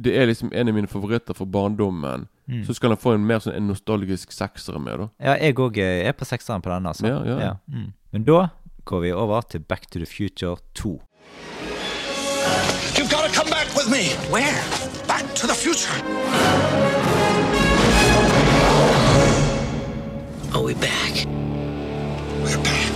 det 0.00 0.14
er 0.16 0.26
liksom 0.30 0.52
en 0.54 0.68
av 0.68 0.74
mine 0.74 0.86
favoritter 0.88 1.34
fra 1.34 1.44
barndommen, 1.46 2.28
Mm. 2.48 2.64
så 2.66 2.74
skal 2.74 2.90
han 2.90 2.96
få 2.98 3.12
en 3.14 3.24
mer 3.26 3.38
sånn 3.38 3.54
en 3.54 3.68
nostalgisk 3.68 4.32
sekser 4.32 4.78
med, 4.80 4.98
da. 4.98 5.08
Ja, 5.20 5.34
jeg 5.38 5.54
òg 5.54 5.76
er 5.78 6.12
på 6.12 6.24
sekseren 6.26 6.60
på 6.62 6.70
denne, 6.72 6.88
altså. 6.90 7.06
Ja, 7.06 7.38
ja. 7.38 7.52
Mm. 7.70 7.92
Men 8.12 8.24
da 8.24 8.48
går 8.84 9.00
vi 9.02 9.12
over 9.12 9.42
til 9.42 9.60
Back 9.60 9.86
to 9.90 10.00
the 10.00 10.06
Future 10.06 10.56
2. 10.74 11.00
With 13.74 13.90
me. 13.90 14.08
Where? 14.30 14.62
Back 15.06 15.34
to 15.34 15.46
the 15.46 15.54
future. 15.54 15.92
Are 20.54 20.62
we 20.62 20.74
back? 20.74 21.26
We're 22.42 22.62
back. 22.62 22.90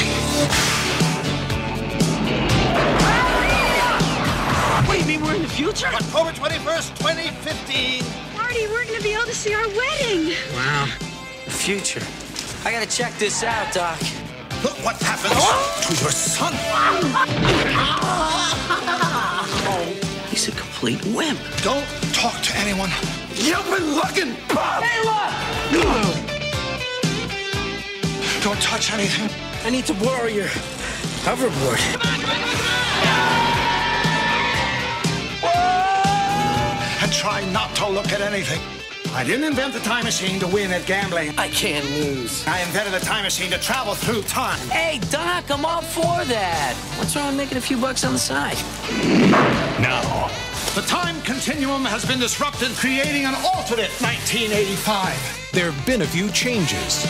What 4.87 4.95
do 4.95 5.01
you 5.01 5.07
mean 5.07 5.23
we're 5.23 5.35
in 5.35 5.43
the 5.43 5.49
future? 5.49 5.87
October 5.87 6.31
21st, 6.31 6.99
2015. 6.99 8.05
Marty, 8.37 8.67
we're 8.69 8.85
going 8.85 8.99
to 8.99 9.03
be 9.03 9.13
able 9.15 9.25
to 9.25 9.35
see 9.35 9.55
our 9.55 9.69
wedding. 9.69 10.35
Wow. 10.55 10.89
The 11.45 11.51
future. 11.51 12.03
I 12.67 12.73
gotta 12.73 12.87
check 12.89 13.13
this 13.19 13.43
out, 13.43 13.73
Doc. 13.75 14.01
Look, 14.63 14.83
what 14.85 14.97
happens 15.03 15.35
to 15.87 16.03
your 16.03 16.11
son. 16.11 16.55
He's 20.85 20.97
a 20.97 20.99
complete 21.01 21.17
wimp. 21.17 21.39
Don't 21.63 21.87
talk 22.13 22.41
to 22.43 22.57
anyone. 22.57 22.91
You've 23.35 23.65
been 23.65 23.95
looking, 23.95 24.37
Bob. 24.49 24.83
Hey, 24.83 25.01
look! 25.05 25.33
Don't 28.43 28.61
touch 28.61 28.93
anything. 28.93 29.31
I 29.65 29.71
need 29.71 29.87
to 29.87 29.95
borrow 29.95 30.27
your 30.27 30.49
hoverboard. 31.25 31.81
And 37.03 37.13
try 37.13 37.45
not 37.53 37.75
to 37.77 37.89
look 37.89 38.13
at 38.13 38.21
anything. 38.21 38.61
I 39.15 39.23
didn't 39.23 39.45
invent 39.45 39.73
the 39.73 39.81
time 39.81 40.05
machine 40.05 40.41
to 40.41 40.47
win 40.49 40.73
at 40.73 40.85
gambling. 40.87 41.39
I 41.39 41.49
can't 41.49 41.89
lose. 41.93 42.45
I 42.47 42.61
invented 42.63 42.93
the 42.93 43.05
time 43.05 43.23
machine 43.23 43.51
to 43.53 43.59
travel 43.59 43.95
through 43.95 44.23
time. 44.23 44.59
Hey, 44.69 44.99
Doc, 45.11 45.51
I'm 45.51 45.65
all 45.65 45.83
for 45.83 46.25
that. 46.25 46.75
What's 46.99 47.15
wrong 47.15 47.29
with 47.29 47.37
making 47.37 47.57
a 47.57 47.61
few 47.61 47.77
bucks 47.77 48.05
on 48.05 48.13
the 48.13 48.19
side? 48.19 48.59
Now, 49.81 50.29
the 50.75 50.83
time 50.83 51.21
continuum 51.23 51.85
has 51.85 52.05
been 52.05 52.19
disrupted, 52.19 52.71
creating 52.77 53.25
an 53.25 53.35
alternate 53.35 53.91
1985. 54.01 55.51
There 55.53 55.71
have 55.71 55.87
been 55.87 56.03
a 56.03 56.07
few 56.07 56.31
changes. 56.31 57.07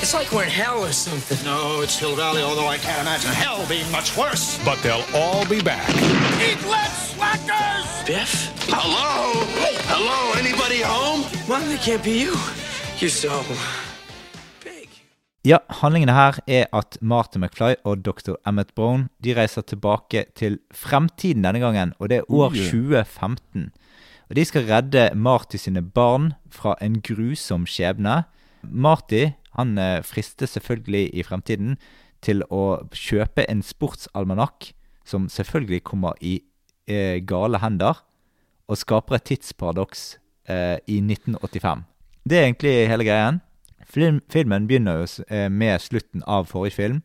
It's 0.00 0.14
like 0.14 0.32
we're 0.32 0.44
in 0.44 0.50
hell 0.50 0.84
or 0.84 0.92
something. 0.92 1.38
No, 1.44 1.80
it's 1.80 1.98
Hill 1.98 2.16
Valley, 2.16 2.42
although 2.42 2.66
I 2.66 2.78
can't 2.78 3.00
imagine 3.00 3.30
hell 3.30 3.64
being 3.68 3.90
much 3.92 4.16
worse. 4.16 4.58
But 4.64 4.82
they'll 4.82 5.04
all 5.14 5.46
be 5.46 5.60
back. 5.62 5.88
Eat 6.42 6.60
less, 6.66 7.14
slackers! 7.14 8.06
Biff? 8.06 8.52
Hello? 8.68 9.44
Hello, 9.86 10.38
anybody 10.38 10.80
home? 10.82 11.24
Well, 11.48 11.62
it 11.70 11.80
can't 11.80 12.02
be 12.02 12.18
you. 12.18 12.36
You're 12.98 13.10
so 13.10 13.42
big. 13.48 13.91
Ja, 15.42 15.58
handlingene 15.82 16.14
her 16.14 16.36
er 16.46 16.68
at 16.70 17.00
Martin 17.02 17.42
McFly 17.42 17.74
og 17.82 18.04
dr. 18.06 18.36
Emmett 18.46 18.68
Brown 18.78 19.08
de 19.24 19.32
reiser 19.34 19.64
tilbake 19.66 20.28
til 20.38 20.60
fremtiden 20.70 21.42
denne 21.42 21.58
gangen, 21.58 21.94
og 21.98 22.12
det 22.12 22.20
er 22.20 22.30
år 22.30 22.54
Oi. 22.54 22.62
2015. 22.70 23.72
Og 24.30 24.36
De 24.38 24.44
skal 24.46 24.68
redde 24.70 25.08
Marty 25.18 25.58
sine 25.58 25.82
barn 25.82 26.34
fra 26.46 26.76
en 26.80 27.00
grusom 27.02 27.66
skjebne. 27.66 28.22
Marty 28.62 29.32
han 29.58 29.74
eh, 29.78 29.98
frister 30.06 30.46
selvfølgelig 30.46 31.10
i 31.10 31.26
fremtiden 31.26 31.74
til 32.22 32.46
å 32.46 32.86
kjøpe 32.94 33.42
en 33.50 33.66
sportsalmanakk, 33.66 34.70
som 35.04 35.26
selvfølgelig 35.26 35.82
kommer 35.82 36.14
i 36.22 36.38
eh, 36.86 37.18
gale 37.18 37.58
hender, 37.58 37.98
og 38.70 38.78
skaper 38.78 39.18
et 39.18 39.26
tidsparadoks 39.26 40.20
eh, 40.46 40.78
i 40.86 41.02
1985. 41.02 41.82
Det 42.22 42.38
er 42.38 42.46
egentlig 42.46 42.76
hele 42.86 43.10
greien. 43.10 43.42
Film, 43.92 44.22
filmen 44.32 44.66
begynner 44.68 45.02
jo 45.02 45.08
eh, 45.28 45.50
med 45.52 45.80
slutten 45.84 46.22
av 46.24 46.48
forrige 46.48 46.78
film. 46.78 47.00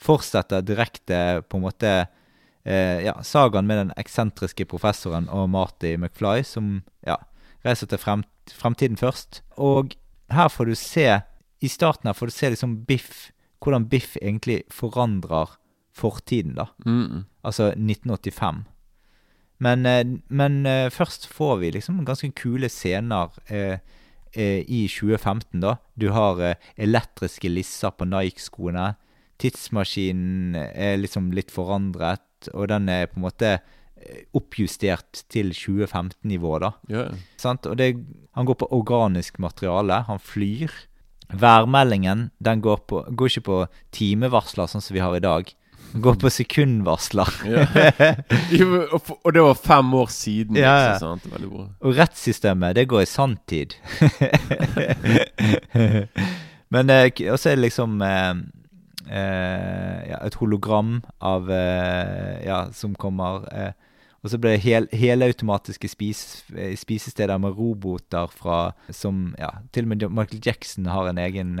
Fortsetter 0.00 0.62
direkte 0.62 1.42
på 1.50 1.58
en 1.58 1.64
måte 1.64 1.90
eh, 2.62 3.00
ja, 3.02 3.16
sagaen 3.26 3.66
med 3.66 3.80
den 3.80 3.90
eksentriske 3.98 4.68
professoren 4.70 5.26
og 5.34 5.48
Marty 5.50 5.96
McFly, 5.96 6.44
som 6.46 6.80
ja, 7.06 7.18
reiser 7.66 7.90
til 7.90 7.98
frem, 7.98 8.22
fremtiden 8.46 9.00
først. 9.00 9.42
Og 9.58 9.96
her 10.30 10.48
får 10.52 10.70
du 10.70 10.78
se 10.78 11.08
I 11.60 11.68
starten 11.68 12.08
her 12.08 12.16
får 12.16 12.30
du 12.30 12.32
se 12.32 12.54
liksom 12.54 12.78
Biff 12.86 13.30
Hvordan 13.60 13.90
Biff 13.92 14.14
egentlig 14.22 14.62
forandrer 14.72 15.58
fortiden, 15.92 16.54
da. 16.56 16.70
Mm. 16.86 17.26
Altså 17.44 17.74
1985. 17.74 18.62
Men, 19.60 19.86
eh, 19.86 20.06
men 20.28 20.66
eh, 20.66 20.88
først 20.88 21.26
får 21.28 21.58
vi 21.60 21.70
liksom 21.74 22.04
ganske 22.06 22.30
kule 22.32 22.70
scener 22.72 23.28
eh, 23.52 23.74
eh, 23.74 23.99
i 24.36 24.84
2015, 24.88 25.60
da. 25.62 25.76
Du 25.98 26.10
har 26.14 26.40
eh, 26.44 26.72
elektriske 26.80 27.50
lisser 27.50 27.94
på 27.96 28.06
Nike-skoene. 28.08 28.94
Tidsmaskinen 29.40 30.56
er 30.56 31.00
liksom 31.00 31.30
litt 31.36 31.52
forandret, 31.54 32.50
og 32.52 32.68
den 32.72 32.88
er 32.92 33.08
på 33.10 33.20
en 33.20 33.26
måte 33.26 33.52
eh, 33.56 34.26
oppjustert 34.36 35.24
til 35.32 35.54
2015-nivå, 35.56 36.58
da. 36.62 36.74
Yeah. 36.92 37.16
Sant? 37.40 37.66
Og 37.66 37.78
det, 37.80 37.94
han 38.36 38.48
går 38.48 38.60
på 38.60 38.70
organisk 38.76 39.40
materiale. 39.42 40.04
Han 40.08 40.22
flyr. 40.22 40.72
Værmeldingen 41.30 42.28
den 42.42 42.62
går, 42.62 42.84
på, 42.90 43.04
går 43.14 43.32
ikke 43.32 43.46
på 43.46 43.58
timevarsler, 43.94 44.70
sånn 44.70 44.82
som 44.84 44.96
vi 44.96 45.02
har 45.04 45.14
i 45.16 45.24
dag. 45.24 45.50
Går 45.92 46.14
på 46.14 46.30
sekundvarsler. 46.30 47.28
Ja. 47.50 47.66
Og, 49.24 49.34
det 49.34 49.42
var 49.42 49.54
fem 49.54 49.94
år 49.94 50.06
siden. 50.14 50.56
Ja, 50.56 50.94
ja. 50.94 50.98
Og 51.80 51.96
rettssystemet, 51.98 52.76
det 52.76 52.88
går 52.88 53.00
i 53.02 53.06
sanntid. 53.10 53.74
Men 56.70 56.90
eh, 56.90 57.10
også 57.32 57.50
er 57.50 57.58
det 57.58 57.64
liksom 57.64 58.02
eh, 58.06 58.34
eh, 59.10 59.98
ja, 60.12 60.20
et 60.22 60.38
hologram 60.38 61.00
av 61.18 61.50
eh, 61.50 62.46
Ja, 62.46 62.68
som 62.72 62.94
kommer 62.94 63.42
eh, 63.50 63.72
Og 64.22 64.30
så 64.30 64.38
ble 64.38 64.54
det 64.54 64.62
hel, 64.62 64.86
helautomatiske 64.94 65.90
spis, 65.90 66.44
eh, 66.54 66.76
spisesteder 66.78 67.42
med 67.42 67.58
roboter 67.58 68.30
fra 68.30 68.70
Som 68.94 69.34
Ja, 69.40 69.50
til 69.74 69.88
og 69.88 69.96
med 69.96 70.06
Michael 70.14 70.46
Jackson 70.46 70.86
har 70.86 71.10
en 71.10 71.18
egen 71.18 71.58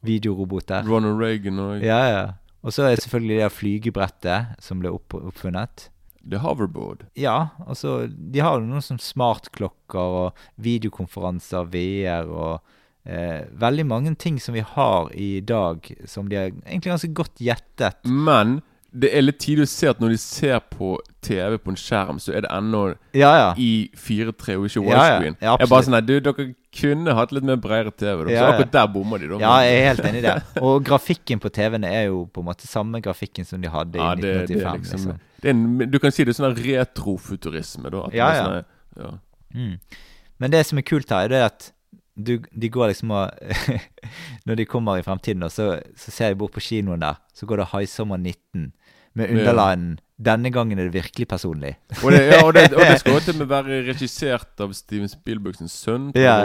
videorobot 0.00 0.68
der. 0.68 0.88
Ronald 0.88 1.20
Reagan 1.20 1.58
og 1.58 1.84
Ja, 1.84 2.04
ja. 2.08 2.26
Og 2.60 2.74
så 2.74 2.84
er 2.84 2.94
det 2.94 3.04
selvfølgelig 3.04 3.40
det 3.40 3.54
flygebrettet 3.56 4.60
som 4.62 4.82
ble 4.82 4.92
opp, 4.92 5.16
oppfunnet. 5.16 5.88
The 6.20 6.40
Hoverboard. 6.42 7.06
Ja, 7.16 7.54
altså 7.64 8.04
De 8.06 8.42
har 8.44 8.58
jo 8.58 8.66
noen 8.68 8.84
sånn 8.84 9.00
smartklokker 9.00 10.16
og 10.20 10.42
videokonferanser, 10.60 11.70
VR 11.72 12.28
og 12.28 12.74
eh, 13.08 13.46
veldig 13.60 13.86
mange 13.88 14.12
ting 14.20 14.36
som 14.42 14.56
vi 14.58 14.64
har 14.66 15.08
i 15.16 15.40
dag, 15.40 15.88
som 16.04 16.28
de 16.28 16.36
har 16.36 16.50
egentlig 16.52 16.92
ganske 16.92 17.14
godt 17.22 17.40
gjettet. 17.40 18.04
Men 18.04 18.60
det 18.92 19.10
er 19.14 19.22
litt 19.22 19.38
tidlig 19.38 19.66
å 19.68 19.70
se 19.70 19.86
at 19.90 20.00
når 20.02 20.08
de 20.14 20.18
ser 20.18 20.58
på 20.72 20.96
TV 21.22 21.58
på 21.62 21.70
en 21.70 21.76
skjerm, 21.78 22.18
så 22.18 22.32
er 22.34 22.42
det 22.42 22.50
ennå 22.50 22.80
Ja, 23.14 23.30
ja. 23.38 23.50
i 23.56 23.90
4-3 23.94 24.56
og 24.58 24.66
ikke 24.66 24.82
Ja, 24.82 24.82
ja. 24.82 24.88
widescreen. 24.90 25.36
Ja, 25.40 25.52
jeg 25.58 25.66
er 25.66 25.70
bare 25.70 25.86
sånn 25.86 25.94
nei, 25.94 26.00
du, 26.08 26.14
Dere 26.20 26.46
kunne 26.74 27.14
hatt 27.14 27.32
litt 27.34 27.44
mer 27.46 27.56
bredere 27.62 27.90
TV. 27.92 28.24
Da. 28.24 28.30
Ja, 28.34 28.40
Så 28.42 28.52
akkurat 28.54 28.72
der 28.72 28.86
bommer 28.94 29.18
de. 29.22 29.28
da 29.28 29.38
Ja, 29.42 29.54
jeg 29.66 29.78
er 29.80 29.88
helt 29.90 30.04
enig 30.10 30.18
i 30.22 30.26
det. 30.26 30.34
Og 30.62 30.84
grafikken 30.86 31.40
på 31.42 31.50
TV-ene 31.54 31.86
er 31.90 32.04
jo 32.08 32.24
på 32.32 32.42
en 32.42 32.48
måte 32.50 32.66
samme 32.70 33.00
grafikken 33.02 33.44
som 33.46 33.60
de 33.62 33.68
hadde 33.70 33.98
i 33.98 34.02
Ja, 34.02 34.14
det, 34.14 34.34
det 34.48 34.58
1985. 34.58 34.66
er 34.66 34.78
liksom, 34.78 34.98
liksom. 34.98 35.20
det 35.42 35.50
en, 35.54 35.90
Du 35.90 35.98
kan 36.02 36.10
si 36.14 36.24
det 36.24 36.34
er 36.34 36.40
sånn 36.42 36.56
retrofuturisme. 36.58 37.90
da 37.90 38.04
Ja, 38.12 38.30
ja. 38.34 38.44
Sånne, 38.44 38.64
ja. 38.96 39.12
Mm. 39.54 39.78
Men 40.40 40.50
det 40.50 40.64
som 40.66 40.78
er 40.78 40.82
kult 40.86 41.10
her, 41.10 41.24
er 41.24 41.28
det 41.28 41.42
at 41.46 41.72
du, 42.16 42.38
de 42.52 42.68
går 42.68 42.90
liksom 42.92 43.10
og 43.10 43.30
Når 44.46 44.54
de 44.60 44.66
kommer 44.68 44.98
i 44.98 45.02
fremtiden, 45.06 45.42
og 45.42 45.52
så, 45.52 45.80
så 45.96 46.10
ser 46.10 46.32
jeg 46.32 46.38
bort 46.38 46.52
på 46.52 46.60
kinoen 46.64 47.00
der, 47.00 47.20
så 47.34 47.46
går 47.46 47.62
det 47.62 47.70
High 47.72 47.88
Summer 47.88 48.16
19 48.18 48.72
med 49.14 49.30
Ja. 49.30 49.98
'Denne 50.20 50.50
gangen 50.52 50.78
er 50.78 50.84
det 50.90 50.92
virkelig 50.92 51.26
personlig'. 51.26 51.74
Og 52.04 52.12
det, 52.12 52.18
ja, 52.28 52.44
og 52.44 52.52
det, 52.54 52.74
og 52.74 52.80
det 52.84 52.98
skal 53.00 53.20
til 53.24 53.38
med 53.38 53.46
være 53.48 53.78
regissert 53.88 54.60
av 54.60 54.72
Steven 54.76 55.08
Spielbergs 55.08 55.64
sønn. 55.72 56.10
Ja. 56.14 56.44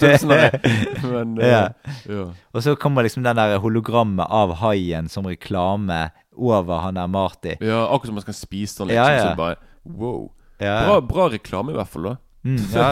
også. 0.00 0.26
Men 1.12 1.36
eh, 1.38 1.48
Ja. 1.48 1.68
ja. 2.08 2.24
Og 2.52 2.62
så 2.62 2.74
kommer 2.74 3.02
liksom 3.04 3.22
den 3.22 3.36
der 3.36 3.58
hologrammet 3.60 4.26
av 4.30 4.54
haien 4.64 5.08
som 5.12 5.28
reklame 5.28 6.08
over 6.32 6.80
han 6.80 6.94
der 6.96 7.06
Marty. 7.06 7.58
ja, 7.60 7.84
akkurat 7.84 8.06
som 8.06 8.14
man 8.14 8.22
skal 8.22 8.34
spise 8.34 8.78
den. 8.78 8.88
Liksom, 8.88 9.12
ja. 9.12 9.30
Så 9.30 9.36
bare, 9.36 9.56
wow. 9.84 10.30
Ja. 10.60 10.86
Bra, 10.86 11.00
bra 11.00 11.28
reklame, 11.28 11.72
i 11.72 11.74
hvert 11.76 11.88
fall. 11.88 12.02
da 12.02 12.16
Mm, 12.44 12.56
ja, 12.74 12.86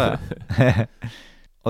ja. 0.61 0.77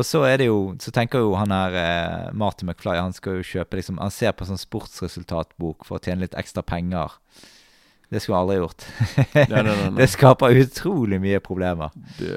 Og 0.00 0.06
så 0.08 0.22
er 0.24 0.40
det 0.40 0.46
jo 0.48 0.58
Så 0.80 0.92
tenker 0.94 1.20
jo 1.22 1.34
han 1.36 1.52
her 1.52 1.74
eh, 1.76 2.28
Martin 2.36 2.70
McFly 2.70 2.96
Han 3.00 3.12
skal 3.16 3.38
jo 3.40 3.46
kjøpe 3.46 3.76
liksom 3.80 3.98
Han 4.00 4.12
ser 4.14 4.32
på 4.36 4.46
sånn 4.48 4.60
sportsresultatbok 4.60 5.84
for 5.88 5.98
å 5.98 6.02
tjene 6.04 6.24
litt 6.24 6.36
ekstra 6.40 6.64
penger. 6.66 7.18
Det 8.10 8.18
skulle 8.22 8.40
han 8.40 8.48
aldri 8.48 8.56
gjort. 8.58 8.86
Nei, 9.52 9.60
nei, 9.62 9.74
nei. 9.76 9.90
Det 10.00 10.08
skaper 10.10 10.56
utrolig 10.64 11.20
mye 11.22 11.38
problemer. 11.44 11.92
Det, 12.18 12.32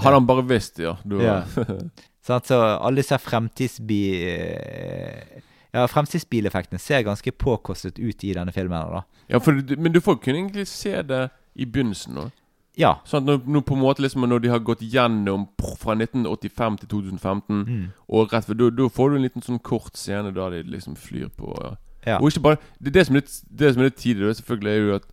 hadde 0.00 0.14
han 0.14 0.28
bare 0.30 0.44
visst, 0.48 0.78
ja. 0.80 0.94
Du, 1.04 1.18
Ja. 1.20 1.42
sånn, 2.24 2.46
Så 2.48 2.60
alle 2.62 3.02
disse 3.02 3.18
fremtidsbi... 3.20 4.00
eh, 4.30 5.42
Ja, 5.76 5.82
fremtidsbileffektene 5.92 6.80
ser 6.80 7.04
ganske 7.04 7.34
påkostet 7.36 7.98
ut 8.00 8.24
i 8.24 8.32
denne 8.32 8.54
filmen. 8.56 8.94
da. 8.94 9.02
ja, 9.28 9.40
for, 9.44 9.52
men 9.76 9.92
du 9.92 10.00
får 10.00 10.16
kunne 10.24 10.40
egentlig 10.46 10.64
se 10.70 10.94
det 11.04 11.26
i 11.60 11.66
begynnelsen. 11.68 12.16
da 12.22 12.30
Ja. 12.78 12.92
Sånn 13.04 13.24
når, 13.26 13.40
når, 13.46 13.60
på 13.66 13.74
en 13.74 13.80
måte 13.82 14.02
liksom 14.04 14.22
Når 14.28 14.40
de 14.44 14.48
har 14.52 14.60
gått 14.62 14.80
gjennom 14.86 15.48
fra 15.78 15.94
1985 15.98 16.78
til 16.78 16.88
2015, 16.88 17.64
Mm. 17.66 17.84
og 18.08 18.32
rett 18.32 18.48
ved 18.48 18.58
da, 18.76 18.88
får 18.88 19.10
du 19.10 19.16
en 19.16 19.22
liten 19.26 19.42
sånn 19.42 19.58
kort 19.62 19.96
scene 19.96 20.32
da 20.32 20.48
de 20.50 20.62
liksom 20.62 20.94
flyr 20.96 21.28
på 21.36 21.76
ja. 22.06 22.18
Og 22.20 22.30
ikke 22.30 22.40
bare 22.42 22.58
Det, 22.80 22.92
det 22.94 23.06
som 23.06 23.16
er 23.16 23.20
litt, 23.20 23.42
det 23.50 23.72
som 23.74 23.82
er 23.82 23.88
litt 23.90 23.96
tidlig, 23.98 24.36
selvfølgelig, 24.38 24.70
er 24.70 24.86
jo 24.86 24.94
at 24.94 25.06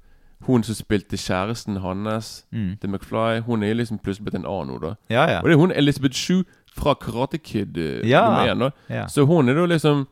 hun 0.46 0.64
som 0.64 0.76
spilte 0.76 1.18
kjæresten 1.18 1.80
hans, 1.82 2.44
Mm. 2.54 2.78
til 2.80 2.90
McFly, 2.90 3.42
hun 3.42 3.64
er 3.64 3.74
liksom 3.74 3.98
plutselig 4.00 4.26
blitt 4.30 4.36
en 4.36 4.46
annen 4.46 4.68
nå, 4.70 4.80
da. 4.82 4.96
Ja, 5.10 5.26
ja. 5.32 5.40
Og 5.40 5.46
det 5.50 5.54
er 5.54 5.58
hun 5.58 5.72
Elizabeth 5.72 6.14
Shue 6.16 6.44
fra 6.76 6.94
Karate 6.94 7.38
Kid 7.42 7.78
eh, 7.78 8.06
Ja. 8.08 8.22
nummer 8.30 8.46
én. 8.54 8.60
da. 8.90 9.08
Så 9.08 9.26
hun 9.26 9.50
er 9.50 9.54
da 9.56 9.66
liksom 9.66 10.08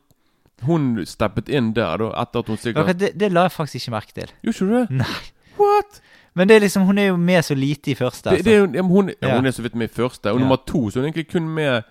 Hun 0.62 1.04
steppet 1.04 1.48
inn 1.48 1.72
der, 1.74 1.96
da, 1.98 2.10
etter 2.22 2.38
at 2.40 2.46
hun 2.46 2.56
sikkert 2.56 2.82
okay, 2.84 2.94
det, 2.94 3.18
det 3.18 3.32
la 3.32 3.42
jeg 3.42 3.52
faktisk 3.52 3.74
ikke 3.74 3.90
merke 3.90 4.12
til. 4.14 4.28
Gjorde 4.42 4.54
ikke 4.54 4.66
du 4.66 4.74
det? 4.78 4.90
Nei. 4.90 5.22
What? 5.58 6.00
Men 6.34 6.48
det 6.48 6.56
er 6.56 6.60
liksom, 6.60 6.82
hun 6.88 6.98
er 6.98 7.06
jo 7.12 7.16
med 7.16 7.42
så 7.44 7.54
lite 7.54 7.90
i 7.90 7.94
første. 7.94 8.30
Det, 8.30 8.44
det 8.44 8.54
er, 8.54 8.66
ja, 8.74 8.82
hun, 8.82 9.10
ja, 9.22 9.36
hun 9.36 9.46
er 9.46 9.50
så 9.54 9.62
vidt 9.62 9.74
med 9.74 9.88
i 9.90 9.94
første. 9.94 10.32
Og 10.32 10.40
nummer 10.40 10.56
to 10.66 10.90
så 10.90 10.98
hun 11.00 11.04
er 11.04 11.12
egentlig 11.12 11.28
kun 11.32 11.48
med 11.48 11.82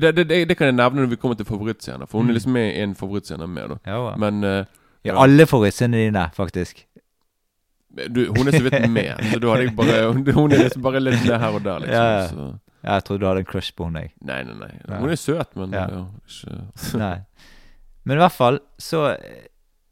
det, 0.00 0.16
det, 0.16 0.28
det, 0.48 0.56
kan 0.56 0.66
jeg 0.66 0.74
nevne 0.74 1.00
når 1.04 1.06
vi 1.12 1.16
kommer 1.16 1.36
til 1.38 1.46
favorittscener, 1.46 2.06
for 2.06 2.18
hun 2.18 2.26
Mm. 2.26 2.30
er 2.30 2.34
liksom 2.34 2.52
med 2.52 2.66
i 2.74 2.80
en 2.82 2.94
favorittscene 2.94 3.46
med. 3.46 3.68
da. 3.84 4.16
Men 4.16 4.44
uh, 4.44 4.50
Ja, 4.50 4.64
Ja. 5.04 5.22
alle 5.22 5.46
favorittscenene 5.46 5.96
dine, 6.06 6.30
faktisk. 6.34 6.86
Du, 8.14 8.24
hun 8.36 8.48
er 8.48 8.50
så 8.56 8.62
vidt 8.62 8.90
med, 8.90 9.14
så 9.32 9.38
da 9.38 9.48
hadde 9.52 9.62
jeg 9.68 9.76
bare 9.76 10.32
Hun 10.34 10.52
er 10.52 10.56
liksom 10.64 10.82
bare 10.82 11.00
litt 11.00 11.20
med 11.28 11.38
her 11.38 11.48
og 11.54 11.64
der, 11.64 11.78
liksom. 11.78 11.94
Ja, 11.94 12.18
ja. 12.18 12.26
Så. 12.28 12.58
Ja, 12.84 12.92
jeg 12.94 13.04
trodde 13.04 13.20
du 13.20 13.26
hadde 13.26 13.40
en 13.44 13.46
crush 13.46 13.72
på 13.76 13.84
henne, 13.84 14.00
jeg. 14.00 14.10
Nei, 14.20 14.42
nei, 14.42 14.54
nei. 14.88 14.98
Hun 14.98 15.10
er 15.10 15.14
søt, 15.20 15.54
men 15.56 15.72
Ja. 15.72 15.86
ja. 15.92 16.02
ikke 16.26 16.98
Nei. 16.98 17.16
Men 18.04 18.16
i 18.18 18.20
hvert 18.20 18.32
fall, 18.32 18.58
så 18.78 19.16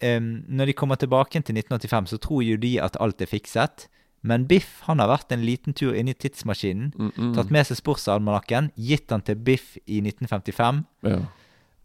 em, 0.02 0.44
Når 0.48 0.66
de 0.66 0.72
kommer 0.72 0.96
tilbake 1.00 1.40
til 1.40 1.54
1985, 1.54 2.10
så 2.10 2.18
tror 2.18 2.42
jo 2.42 2.56
de 2.56 2.82
at 2.82 2.96
alt 3.00 3.20
er 3.20 3.30
fikset. 3.30 3.88
Men 4.22 4.46
Biff 4.46 4.82
han 4.86 4.98
har 5.02 5.08
vært 5.10 5.32
en 5.34 5.42
liten 5.42 5.74
tur 5.74 5.94
inn 5.98 6.08
i 6.08 6.14
tidsmaskinen, 6.14 6.92
mm, 6.94 7.10
mm. 7.16 7.32
tatt 7.34 7.50
med 7.50 7.66
seg 7.66 7.76
sportsalmanakken, 7.80 8.70
gitt 8.78 9.08
den 9.10 9.20
til 9.26 9.36
Biff 9.36 9.76
i 9.82 9.98
1955. 10.04 10.84
Ja. 11.08 11.18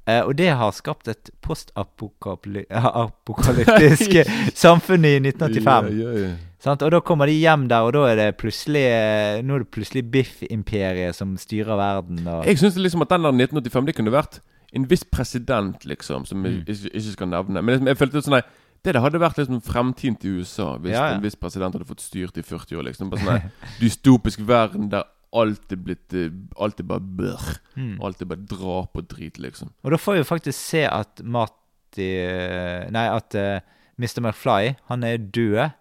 Uh, 0.08 0.24
og 0.30 0.38
det 0.40 0.48
har 0.56 0.72
skapt 0.72 1.08
et 1.12 1.30
postapokalyptisk 1.44 4.12
samfunn 4.64 5.04
i 5.04 5.20
1985. 5.20 5.90
Yeah, 5.90 5.98
yeah, 5.98 6.20
yeah. 6.22 6.38
Sant? 6.64 6.82
Og 6.86 6.92
da 6.94 7.00
kommer 7.06 7.26
de 7.30 7.36
hjem 7.38 7.68
der, 7.70 7.86
og 7.86 7.94
da 7.94 8.02
er 8.10 8.16
det 8.18 8.40
plutselig 8.42 8.82
eh, 8.90 9.44
Nå 9.46 9.54
er 9.54 9.60
det 9.62 9.74
plutselig 9.74 10.04
Biff-imperiet 10.10 11.16
som 11.16 11.38
styrer 11.38 11.78
verden. 11.78 12.18
Og, 12.26 12.46
Jeg 12.50 12.58
syns 12.62 12.76
liksom 12.82 13.02
at 13.06 13.12
den 13.14 13.24
der 13.28 13.34
1985 13.46 13.86
Det 13.90 13.96
kunne 14.00 14.16
vært 14.16 14.34
en 14.74 14.86
viss 14.90 15.04
president, 15.04 15.86
liksom, 15.86 16.26
som 16.26 16.44
jeg 16.46 16.54
Mm. 16.54 16.66
ikke, 16.68 16.92
ikke 16.96 17.12
skal 17.14 17.28
nevne. 17.28 17.62
Men 17.64 17.74
liksom, 17.76 17.88
jeg 17.88 17.98
følte 17.98 18.22
sånn 18.22 18.32
nei, 18.38 18.42
det 18.84 18.94
der 18.94 19.02
hadde 19.02 19.20
vært 19.20 19.38
liksom 19.38 19.62
fremtiden 19.64 20.16
til 20.20 20.40
USA 20.40 20.78
hvis 20.78 20.94
Ja, 20.94 21.08
ja. 21.10 21.16
en 21.16 21.22
viss 21.24 21.36
president 21.36 21.74
hadde 21.74 21.88
fått 21.88 22.02
styrt 22.02 22.38
i 22.38 22.42
40 22.44 22.78
år. 22.78 22.84
liksom 22.84 23.10
Bare 23.10 23.20
sånn 23.20 23.52
Dystopisk 23.80 24.40
verden 24.48 24.90
der 24.90 25.04
alt 25.34 25.72
er 25.72 25.76
blitt 25.78 26.14
eh, 26.14 26.30
Alt 26.60 26.80
er 26.80 26.84
bare 26.84 27.00
bør. 27.02 27.42
Mm. 27.76 27.98
Alt 28.02 28.22
er 28.22 28.26
bare 28.26 28.46
drap 28.48 28.96
og 28.96 29.08
drit, 29.08 29.38
liksom. 29.40 29.72
og 29.84 29.92
da 29.92 29.98
får 29.98 30.18
vi 30.18 30.24
faktisk 30.24 30.58
se 30.60 30.86
at 30.86 31.22
Marty 31.24 32.02
eh, 32.22 32.90
Nei, 32.92 33.08
at 33.10 33.36
uh, 33.36 33.60
Mr. 33.98 34.22
McFly, 34.22 34.76
han 34.90 35.04
er 35.04 35.18
død 35.18 35.58
uh, 35.58 35.72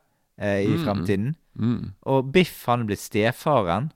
i 0.41 0.67
Mm. 0.67 0.85
fremtiden. 0.85 1.35
Mm. 1.59 1.93
Og 2.07 2.33
Biff, 2.33 2.65
han 2.67 2.81
er 2.81 2.85
blitt 2.87 3.01
stefaren. 3.01 3.93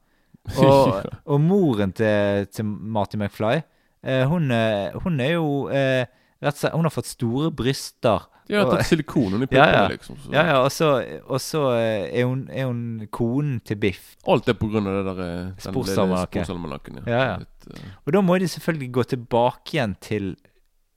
Og, 0.59 1.05
og 1.27 1.41
moren 1.41 1.93
til, 1.93 2.47
til 2.53 2.65
Marty 2.65 3.17
McFly, 3.17 3.57
eh, 3.57 3.63
hun, 4.03 4.51
eh, 4.51 4.97
hun 5.05 5.21
er 5.21 5.35
jo 5.35 5.69
eh, 5.69 6.07
rett 6.41 6.55
og 6.55 6.61
slett 6.63 6.73
Hun 6.77 6.89
har 6.89 6.95
fått 6.95 7.11
store 7.11 7.51
bryster. 7.53 8.27
De 8.49 8.57
har 8.57 8.67
tatt 8.73 8.89
silikon 8.89 9.37
under 9.37 9.47
Ja, 9.53 9.67
puppene, 9.67 9.77
ja. 9.77 9.89
liksom. 9.93 10.17
Så. 10.25 10.33
Ja, 10.35 10.45
ja, 10.49 10.57
og 10.65 10.73
så, 10.75 10.89
og 11.29 11.43
så 11.45 11.61
eh, 11.77 12.09
er, 12.09 12.25
hun, 12.27 12.47
er 12.51 12.67
hun 12.71 13.07
konen 13.15 13.61
til 13.67 13.79
Biff. 13.79 14.17
Alt 14.27 14.49
er 14.51 14.57
på 14.59 14.71
grunn 14.73 14.89
av 14.91 14.97
det 14.99 15.15
der 15.21 15.53
sporsalmanakken. 15.63 17.03
Ja, 17.07 17.21
ja. 17.35 17.37
Eh, 17.71 17.93
Og 18.07 18.17
da 18.17 18.25
må 18.25 18.41
de 18.41 18.49
selvfølgelig 18.51 18.91
gå 18.97 19.07
tilbake 19.13 19.77
igjen 19.77 19.95
til 20.03 20.33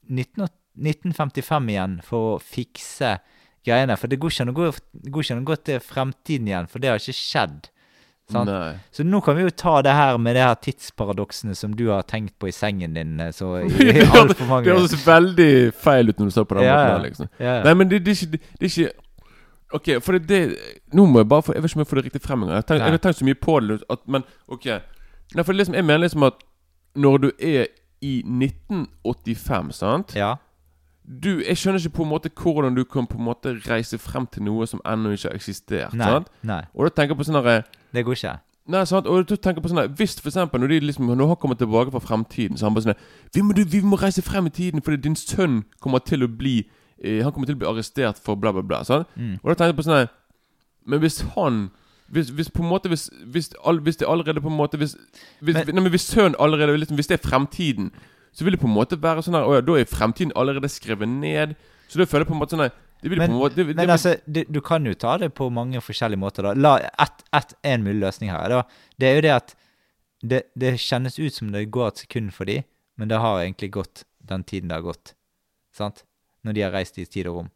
19, 0.09 0.47
1955 0.79 1.69
igjen 1.75 1.99
for 2.07 2.33
å 2.33 2.41
fikse 2.41 3.17
greiene. 3.67 3.99
For 3.99 4.09
det 4.09 4.19
går 4.23 4.33
ikke 4.33 4.47
an 4.47 5.43
å 5.43 5.47
gå 5.51 5.59
til 5.67 5.83
fremtiden 5.83 6.49
igjen, 6.49 6.71
for 6.71 6.81
det 6.81 6.89
har 6.89 7.03
ikke 7.03 7.19
skjedd. 7.19 7.69
Så 8.31 9.03
nå 9.03 9.19
kan 9.21 9.35
vi 9.35 9.43
jo 9.43 9.49
ta 9.51 9.81
det 9.83 9.91
her 9.93 10.17
med 10.17 10.35
det 10.35 10.41
her 10.45 10.55
tidsparadoksene 10.63 11.55
som 11.55 11.73
du 11.75 11.89
har 11.91 12.05
tenkt 12.07 12.37
på 12.39 12.47
i 12.47 12.53
sengen 12.55 12.93
din 12.95 13.19
eh, 13.19 13.31
så 13.35 13.57
i, 13.61 13.67
i 13.67 14.05
altfor 14.19 14.47
mange 14.47 14.65
Det 14.65 14.77
høres 14.77 15.07
veldig 15.07 15.73
feil 15.75 16.09
ut 16.09 16.19
når 16.21 16.31
du 16.31 16.35
sa 16.37 16.43
på 16.47 16.55
den 16.57 16.63
Ja, 16.63 16.77
måten. 16.87 17.03
liksom. 17.09 17.27
Ja. 17.39 17.57
Nei, 17.67 17.73
men 17.73 17.89
det, 17.91 17.99
det, 18.05 18.15
er 18.15 18.25
ikke, 18.25 18.39
det 18.59 18.69
er 18.69 18.71
ikke 18.71 18.93
Ok, 19.73 19.87
for 20.05 20.17
det, 20.17 20.27
det 20.29 20.39
Nå 20.93 21.05
må 21.09 21.19
jeg 21.19 21.29
bare 21.29 21.41
få 21.43 21.53
Jeg 21.53 21.63
vet 21.63 21.71
ikke 21.71 21.79
om 21.79 21.83
jeg 21.83 21.89
får 21.91 21.99
det 21.99 22.05
riktig 22.05 22.21
frem 22.21 22.43
engang. 22.45 22.55
Jeg, 22.61 22.65
har 22.69 22.75
jeg 22.87 22.95
har 22.95 23.03
tenkt 23.03 23.19
så 23.19 23.25
mye 23.27 23.39
på 23.41 23.59
det, 23.59 23.79
at, 23.89 24.01
men 24.07 24.25
ok 24.47 24.65
Nei, 25.33 25.43
for 25.43 25.53
liksom, 25.53 25.75
jeg 25.75 25.85
mener 25.85 26.03
liksom 26.05 26.23
at 26.29 26.41
når 26.95 27.17
du 27.17 27.29
er 27.41 27.67
i 28.05 28.19
1985, 28.21 29.71
sant 29.73 30.15
ja. 30.15 30.35
du, 31.03 31.39
Jeg 31.41 31.57
skjønner 31.57 31.79
ikke 31.81 31.97
på 31.99 32.03
en 32.05 32.11
måte 32.11 32.29
hvordan 32.29 32.75
du 32.77 32.83
kan 32.85 33.07
på 33.09 33.17
en 33.17 33.25
måte 33.27 33.55
reise 33.67 33.97
frem 34.01 34.27
til 34.31 34.45
noe 34.47 34.67
som 34.69 34.81
ennå 34.85 35.13
ikke 35.15 35.31
har 35.31 35.37
eksistert. 35.39 35.95
Nei, 35.97 36.09
sant? 36.11 36.29
nei, 36.45 36.61
Og 36.75 36.85
da 36.87 36.93
tenker 36.93 37.15
jeg 37.15 37.21
på 37.21 37.27
sånn 37.29 37.39
herre 37.41 37.63
det 37.93 38.05
går 38.05 38.17
ikke. 38.17 38.33
Nei, 38.73 38.85
sant? 38.87 39.07
Og 39.11 39.25
du 39.27 39.35
tenker 39.35 39.59
på 39.61 39.67
sånn 39.67 39.89
Hvis 39.99 40.13
for 40.21 40.29
eksempel 40.31 40.61
når 40.63 40.69
de 40.71 40.79
liksom 40.87 41.09
Når 41.11 41.27
han 41.33 41.35
kommer 41.35 41.57
tilbake 41.59 41.91
fra 41.91 41.99
fremtiden, 41.99 42.55
så 42.57 42.69
han 42.69 42.73
bare 42.77 42.85
sånn 42.85 43.01
vi 43.35 43.41
må, 43.43 43.53
vi 43.67 43.81
må 43.83 43.97
reise 43.99 44.21
frem 44.23 44.47
i 44.47 44.53
tiden 44.55 44.81
fordi 44.81 45.01
din 45.03 45.17
sønn 45.19 45.63
kommer 45.83 45.99
til 45.99 46.23
å 46.23 46.29
bli 46.31 46.61
eh, 47.03 47.19
Han 47.25 47.33
kommer 47.35 47.49
til 47.49 47.57
å 47.57 47.59
bli 47.59 47.67
arrestert 47.67 48.21
for 48.23 48.39
bla, 48.39 48.53
bla, 48.55 48.63
bla. 48.63 48.79
Sant? 48.87 49.09
Mm. 49.19 49.33
Og 49.43 49.51
da 49.51 49.57
tenker 49.59 49.73
jeg 49.73 49.79
på 49.81 49.87
sånn 49.89 50.07
Men 50.87 51.03
hvis 51.03 51.19
han 51.35 51.59
hvis, 52.13 52.31
hvis 52.35 52.49
på 52.55 52.63
en 52.63 52.69
måte 52.71 52.87
Hvis, 52.93 53.09
hvis, 53.35 53.51
all, 53.65 53.81
hvis 53.83 53.99
det 53.99 54.07
allerede 54.07 54.39
på 54.41 54.47
en 54.51 54.57
måte 54.57 54.79
Hvis, 54.79 54.95
hvis, 55.41 55.55
Men- 55.59 55.75
nei, 55.75 55.83
men 55.83 55.91
hvis 55.91 56.07
sønnen 56.13 56.39
allerede 56.39 56.77
liksom, 56.79 56.95
Hvis 56.95 57.11
det 57.11 57.19
er 57.19 57.27
fremtiden, 57.27 57.91
så 58.31 58.43
vil 58.47 58.55
det 58.55 58.61
på 58.63 58.67
en 58.71 58.77
måte 58.79 58.95
være 59.01 59.23
sånn 59.27 59.35
her 59.35 59.43
Å 59.43 59.59
ja, 59.59 59.61
da 59.61 59.75
er 59.75 59.91
fremtiden 59.91 60.31
allerede 60.39 60.71
skrevet 60.71 61.09
ned. 61.11 61.55
Så 61.91 61.99
da 61.99 62.07
føler 62.07 62.23
jeg 62.23 62.31
på 62.31 62.37
en 62.37 62.39
måte 62.41 62.55
sånn 62.55 62.63
her 62.63 62.71
Men, 63.03 63.31
på 63.31 63.49
det, 63.49 63.67
det, 63.67 63.75
men 63.75 63.89
altså, 63.89 64.15
det, 64.25 64.45
du 64.51 64.61
kan 64.61 64.85
jo 64.85 64.93
ta 64.93 65.17
det 65.17 65.33
på 65.35 65.49
mange 65.51 65.81
forskjellige 65.81 66.19
måter. 66.19 66.43
da. 66.43 66.53
La 66.53 66.77
et, 67.03 67.23
et, 67.33 67.53
En 67.63 67.83
mulig 67.83 67.99
løsning 68.01 68.31
her. 68.31 68.47
Da. 68.49 68.61
Det 68.99 69.07
er 69.09 69.15
jo 69.15 69.21
det 69.21 69.33
at 69.35 69.55
det, 70.23 70.43
det 70.55 70.77
kjennes 70.79 71.19
ut 71.19 71.33
som 71.33 71.51
det 71.51 71.65
går 71.71 71.87
et 71.91 71.97
sekund 72.05 72.31
for 72.31 72.45
dem, 72.45 72.63
men 72.97 73.09
det 73.09 73.19
har 73.19 73.41
egentlig 73.43 73.71
gått 73.71 74.03
den 74.23 74.43
tiden 74.43 74.69
det 74.69 74.75
har 74.79 74.85
gått. 74.87 75.13
Sant? 75.75 76.03
Når 76.43 76.53
de 76.53 76.61
har 76.61 76.71
reist 76.71 76.97
i 76.97 77.05
tid 77.05 77.27
og 77.27 77.35
rom. 77.41 77.49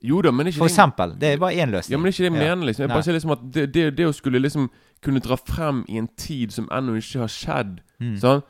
Jo 0.00 0.20
da, 0.22 0.30
men 0.30 0.46
ikke 0.46 0.58
For 0.60 0.68
det- 0.68 0.72
eksempel. 0.76 1.14
Det 1.18 1.32
er 1.34 1.38
bare 1.42 1.56
én 1.58 1.72
løsning. 1.72 1.90
Ja, 1.90 1.98
men 1.98 2.04
det 2.06 2.14
ikke 2.14 2.22
det 2.30 2.32
jeg 2.32 2.46
Ja. 2.48 2.54
mener. 2.54 2.66
liksom 2.66 2.82
Jeg 2.82 2.88
bare 2.90 3.02
sier 3.02 3.14
liksom 3.14 3.32
at 3.32 3.40
det, 3.52 3.72
det, 3.72 3.96
det 3.96 4.06
å 4.06 4.12
skulle 4.14 4.38
liksom 4.40 4.70
kunne 5.02 5.20
dra 5.20 5.36
frem 5.36 5.84
i 5.88 5.98
en 5.98 6.06
tid 6.16 6.52
som 6.52 6.68
ennå 6.70 6.96
ikke 6.96 7.20
har 7.20 7.28
skjedd 7.28 7.80
Mm. 8.00 8.14
Sånn 8.20 8.42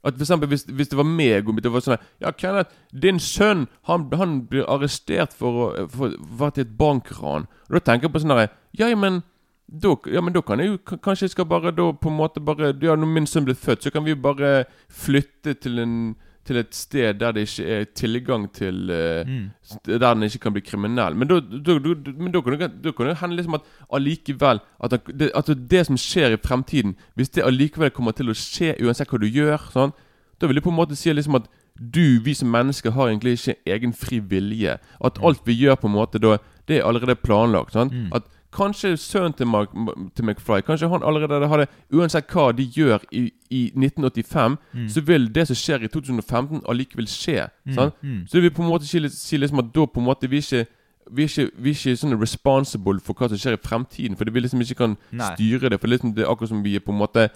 At 0.00 0.16
for 0.16 0.24
eksempel 0.24 0.48
hvis, 0.48 0.64
hvis 0.64 0.88
det 0.88 0.96
var 0.96 1.08
meg 1.08 1.48
og 1.48 1.58
det 1.60 1.72
var 1.72 1.84
sånn 1.84 2.00
Ja, 2.22 2.32
Kenneth, 2.32 2.72
din 2.92 3.20
sønn 3.20 3.66
Han, 3.88 4.06
han 4.16 4.38
blir 4.48 4.68
arrestert 4.70 5.34
for 5.36 5.58
å 5.64 5.66
for, 5.92 6.14
vært 6.40 6.60
i 6.60 6.64
et 6.64 6.72
bankran. 6.78 7.44
Og 7.68 7.76
da 7.76 7.84
tenker 7.84 8.08
jeg 8.08 8.14
på 8.14 8.22
sånn 8.24 8.34
herre 8.34 8.48
Ja, 8.76 8.88
men 8.96 9.22
da, 9.70 9.92
ja, 10.10 10.22
men 10.24 10.34
da 10.34 10.42
kan 10.42 10.62
jeg 10.62 10.72
jo 10.72 10.80
Kanskje 10.96 11.28
jeg 11.28 11.34
skal 11.36 11.50
bare 11.50 11.74
da 11.74 11.90
på 11.92 12.10
en 12.10 12.18
måte 12.18 12.42
bare 12.42 12.72
Ja, 12.80 12.96
når 12.96 13.12
min 13.12 13.28
sønn 13.28 13.46
blir 13.46 13.58
født, 13.58 13.84
så 13.84 13.92
kan 13.94 14.06
vi 14.08 14.16
bare 14.16 14.64
flytte 14.88 15.54
til 15.60 15.78
en 15.84 15.94
til 16.50 16.60
et 16.60 16.74
sted 16.74 17.20
der 17.20 17.34
det 17.36 17.46
ikke 17.46 17.76
er 17.76 17.88
tilgang 17.94 18.48
til 18.56 18.90
uh, 18.90 19.22
Mm. 19.30 19.50
Der 19.86 20.14
den 20.14 20.22
ikke 20.26 20.38
kan 20.42 20.52
bli 20.52 20.62
kriminell. 20.66 21.14
Men 21.14 21.28
da, 21.28 21.38
da, 21.40 21.76
da, 21.78 22.12
men 22.18 22.32
da 22.32 22.40
kan 22.42 22.58
det 22.58 22.94
kan 22.96 23.06
det 23.06 23.16
hende 23.20 23.36
liksom 23.36 23.54
at 23.54 23.66
allikevel 23.92 24.60
at 24.82 24.96
det, 25.06 25.30
at 25.34 25.50
det 25.70 25.84
som 25.86 25.96
skjer 25.96 26.34
i 26.34 26.40
fremtiden 26.42 26.96
Hvis 27.14 27.28
det 27.28 27.44
allikevel 27.46 27.90
kommer 27.90 28.12
til 28.12 28.30
å 28.30 28.34
skje 28.34 28.74
uansett 28.82 29.10
hva 29.10 29.20
du 29.20 29.28
gjør, 29.28 29.70
sånn, 29.72 29.94
da 30.40 30.48
vil 30.48 30.58
jeg 30.58 30.64
på 30.64 30.72
en 30.72 30.80
måte 30.80 30.98
si 30.98 31.12
liksom 31.12 31.38
at 31.38 31.46
du, 31.80 32.20
vi 32.24 32.34
som 32.34 32.50
mennesker, 32.50 32.90
har 32.90 33.08
egentlig 33.08 33.38
ikke 33.38 33.54
egen 33.72 33.92
fri 33.96 34.18
vilje. 34.20 34.76
At 35.04 35.20
alt 35.24 35.40
vi 35.46 35.56
gjør, 35.56 35.78
på 35.80 35.88
en 35.88 35.96
måte 35.96 36.20
da 36.20 36.36
det 36.68 36.80
er 36.80 36.86
allerede 36.86 37.16
planlagt. 37.16 37.72
Sånn? 37.72 37.92
Mm. 37.92 38.10
At 38.14 38.26
Kanskje 38.52 38.96
sønnen 38.96 39.32
til, 39.32 39.46
Mark, 39.46 39.68
til 40.16 40.24
McFly 40.24 40.60
Kanskje 40.66 40.88
han 40.90 41.02
allerede 41.06 41.46
hadde 41.48 41.66
Uansett 41.94 42.26
hva 42.32 42.48
de 42.52 42.64
gjør 42.66 42.98
i, 43.12 43.30
i 43.50 43.60
1985, 43.76 44.56
Mm. 44.74 44.88
så 44.88 45.00
vil 45.06 45.28
det 45.34 45.46
som 45.46 45.56
skjer 45.56 45.84
i 45.84 45.88
2015, 45.88 46.62
allikevel 46.68 47.06
skje. 47.06 47.48
Mm, 47.66 47.78
mm. 48.02 48.26
Så 48.26 48.32
det 48.38 48.42
vil 48.42 48.50
på 48.50 48.62
en 48.62 48.68
måte 48.68 48.86
si, 48.86 49.36
liksom 49.36 49.58
at 49.58 49.70
da 49.74 49.86
på 49.86 50.00
en 50.00 50.06
måte 50.06 50.28
vi 50.30 50.36
ikke 50.42 50.66
vi 51.10 51.22
er 51.24 51.28
ikke, 51.28 51.50
vi 51.58 51.70
er 51.70 51.74
ikke 51.74 51.96
sånn 51.98 52.20
responsible 52.20 53.00
for 53.02 53.14
hva 53.18 53.28
som 53.28 53.38
skjer 53.38 53.56
i 53.56 53.62
fremtiden. 53.66 54.16
For 54.16 54.24
vi 54.30 54.40
liksom 54.40 54.60
ikke 54.62 54.74
kan 54.78 54.96
Nei. 55.10 55.30
styre 55.34 55.70
det. 55.70 55.80
For 55.80 55.88
liksom 55.90 56.12
det 56.14 56.22
er 56.22 56.30
akkurat 56.30 56.48
som 56.52 56.62
vi 56.62 56.74
er 56.76 56.80
på 56.86 56.92
en 56.92 56.98
måte 57.00 57.28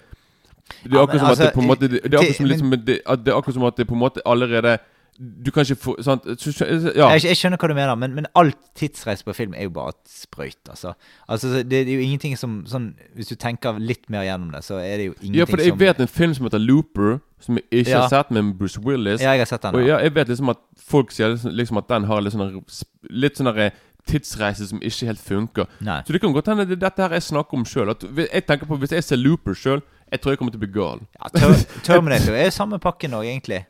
Det 0.83 0.93
er 0.93 1.01
akkurat 1.01 1.19
som 1.19 1.29
at 1.31 1.37
det 1.37 1.45
altså, 1.45 1.53
på 1.53 1.61
en 1.61 1.67
måte 1.67 1.89
som 1.89 2.45
til- 2.45 2.47
liksom 2.47 2.71
det 2.85 2.99
er 3.05 3.35
akkurat 3.35 3.53
som 3.53 3.63
at 3.65 3.75
det 3.77 3.87
på 3.87 3.93
en 3.93 3.99
måte 3.99 4.21
allerede 4.25 4.77
Du 5.17 5.51
kan 5.51 5.63
ikke 5.63 5.77
få 5.79 5.93
sant? 6.03 6.25
Ja. 6.27 7.07
Jeg, 7.15 7.23
jeg 7.23 7.37
skjønner 7.39 7.59
hva 7.61 7.69
du 7.71 7.73
mener, 7.77 7.95
men, 7.95 8.15
men 8.17 8.25
alt 8.35 8.57
tidsreise 8.75 9.23
på 9.23 9.35
film 9.37 9.53
er 9.55 9.69
jo 9.69 9.71
bare 9.77 9.93
et 9.93 10.11
sprøyt, 10.11 10.59
altså. 10.69 10.91
altså 11.31 11.61
det, 11.63 11.79
er 11.85 11.93
jo 11.93 12.03
ingenting 12.03 12.35
som 12.35 12.57
sånn 12.67 12.89
Hvis 13.15 13.31
du 13.31 13.37
tenker 13.39 13.79
litt 13.79 14.09
mer 14.11 14.25
gjennom 14.27 14.51
det, 14.51 14.63
så 14.67 14.81
er 14.81 14.99
det 14.99 15.07
jo 15.07 15.15
ingenting 15.21 15.31
som 15.31 15.39
ja, 15.39 15.47
for 15.47 15.63
jeg 15.63 15.71
som 15.71 15.81
vet 15.85 16.03
en 16.03 16.11
film 16.11 16.35
som 16.35 16.49
heter 16.49 16.63
Looper, 16.65 17.17
som 17.39 17.61
jeg 17.61 17.67
ikke 17.71 17.95
Ja. 17.95 18.03
har 18.03 18.11
sett, 18.11 18.35
med 18.35 18.53
Bruce 18.59 18.81
Willis. 18.83 19.23
Ja, 19.23 19.31
jeg 19.37 19.45
har 19.45 19.51
sett 19.53 19.63
den. 19.63 19.79
Og 19.79 19.87
ja. 19.87 20.01
jeg 20.03 20.15
vet 20.15 20.33
liksom 20.33 20.51
at 20.51 20.63
folk 20.83 21.15
sier 21.15 21.31
liksom- 21.31 21.55
liksom 21.55 21.77
at 21.77 21.87
den 21.87 22.03
har 22.11 22.21
litt 22.21 22.35
sånn 22.35 22.63
Litt 23.09 23.37
sånn 23.37 23.71
tidsreise 24.05 24.67
som 24.69 24.81
ikke 24.85 25.07
helt 25.09 25.21
funker. 25.21 25.69
Nei. 25.85 26.01
Så 26.05 26.13
det 26.13 26.21
kan 26.21 26.33
godt 26.33 26.51
hende 26.51 26.67
det 26.69 26.79
dette 26.81 27.01
her 27.01 27.15
jeg 27.17 27.25
snakker 27.25 27.57
om 27.57 27.65
sjøl. 27.65 27.93
Hvis 27.95 28.91
jeg 28.93 29.03
ser 29.03 29.17
Looper 29.17 29.57
sjøl, 29.57 29.81
jeg 30.11 30.21
tror 30.21 30.35
jeg 30.35 30.41
kommer 30.41 30.53
til 30.53 30.61
å 30.61 30.65
bli 30.65 30.73
gal. 30.75 31.01
Ja, 31.17 31.31
Ter 31.33 31.55
Terminator 31.87 32.37
er 32.37 32.45
jo 32.49 32.53
samme 32.53 32.79
pakken 32.81 33.15
òg, 33.17 33.25
egentlig. 33.25 33.63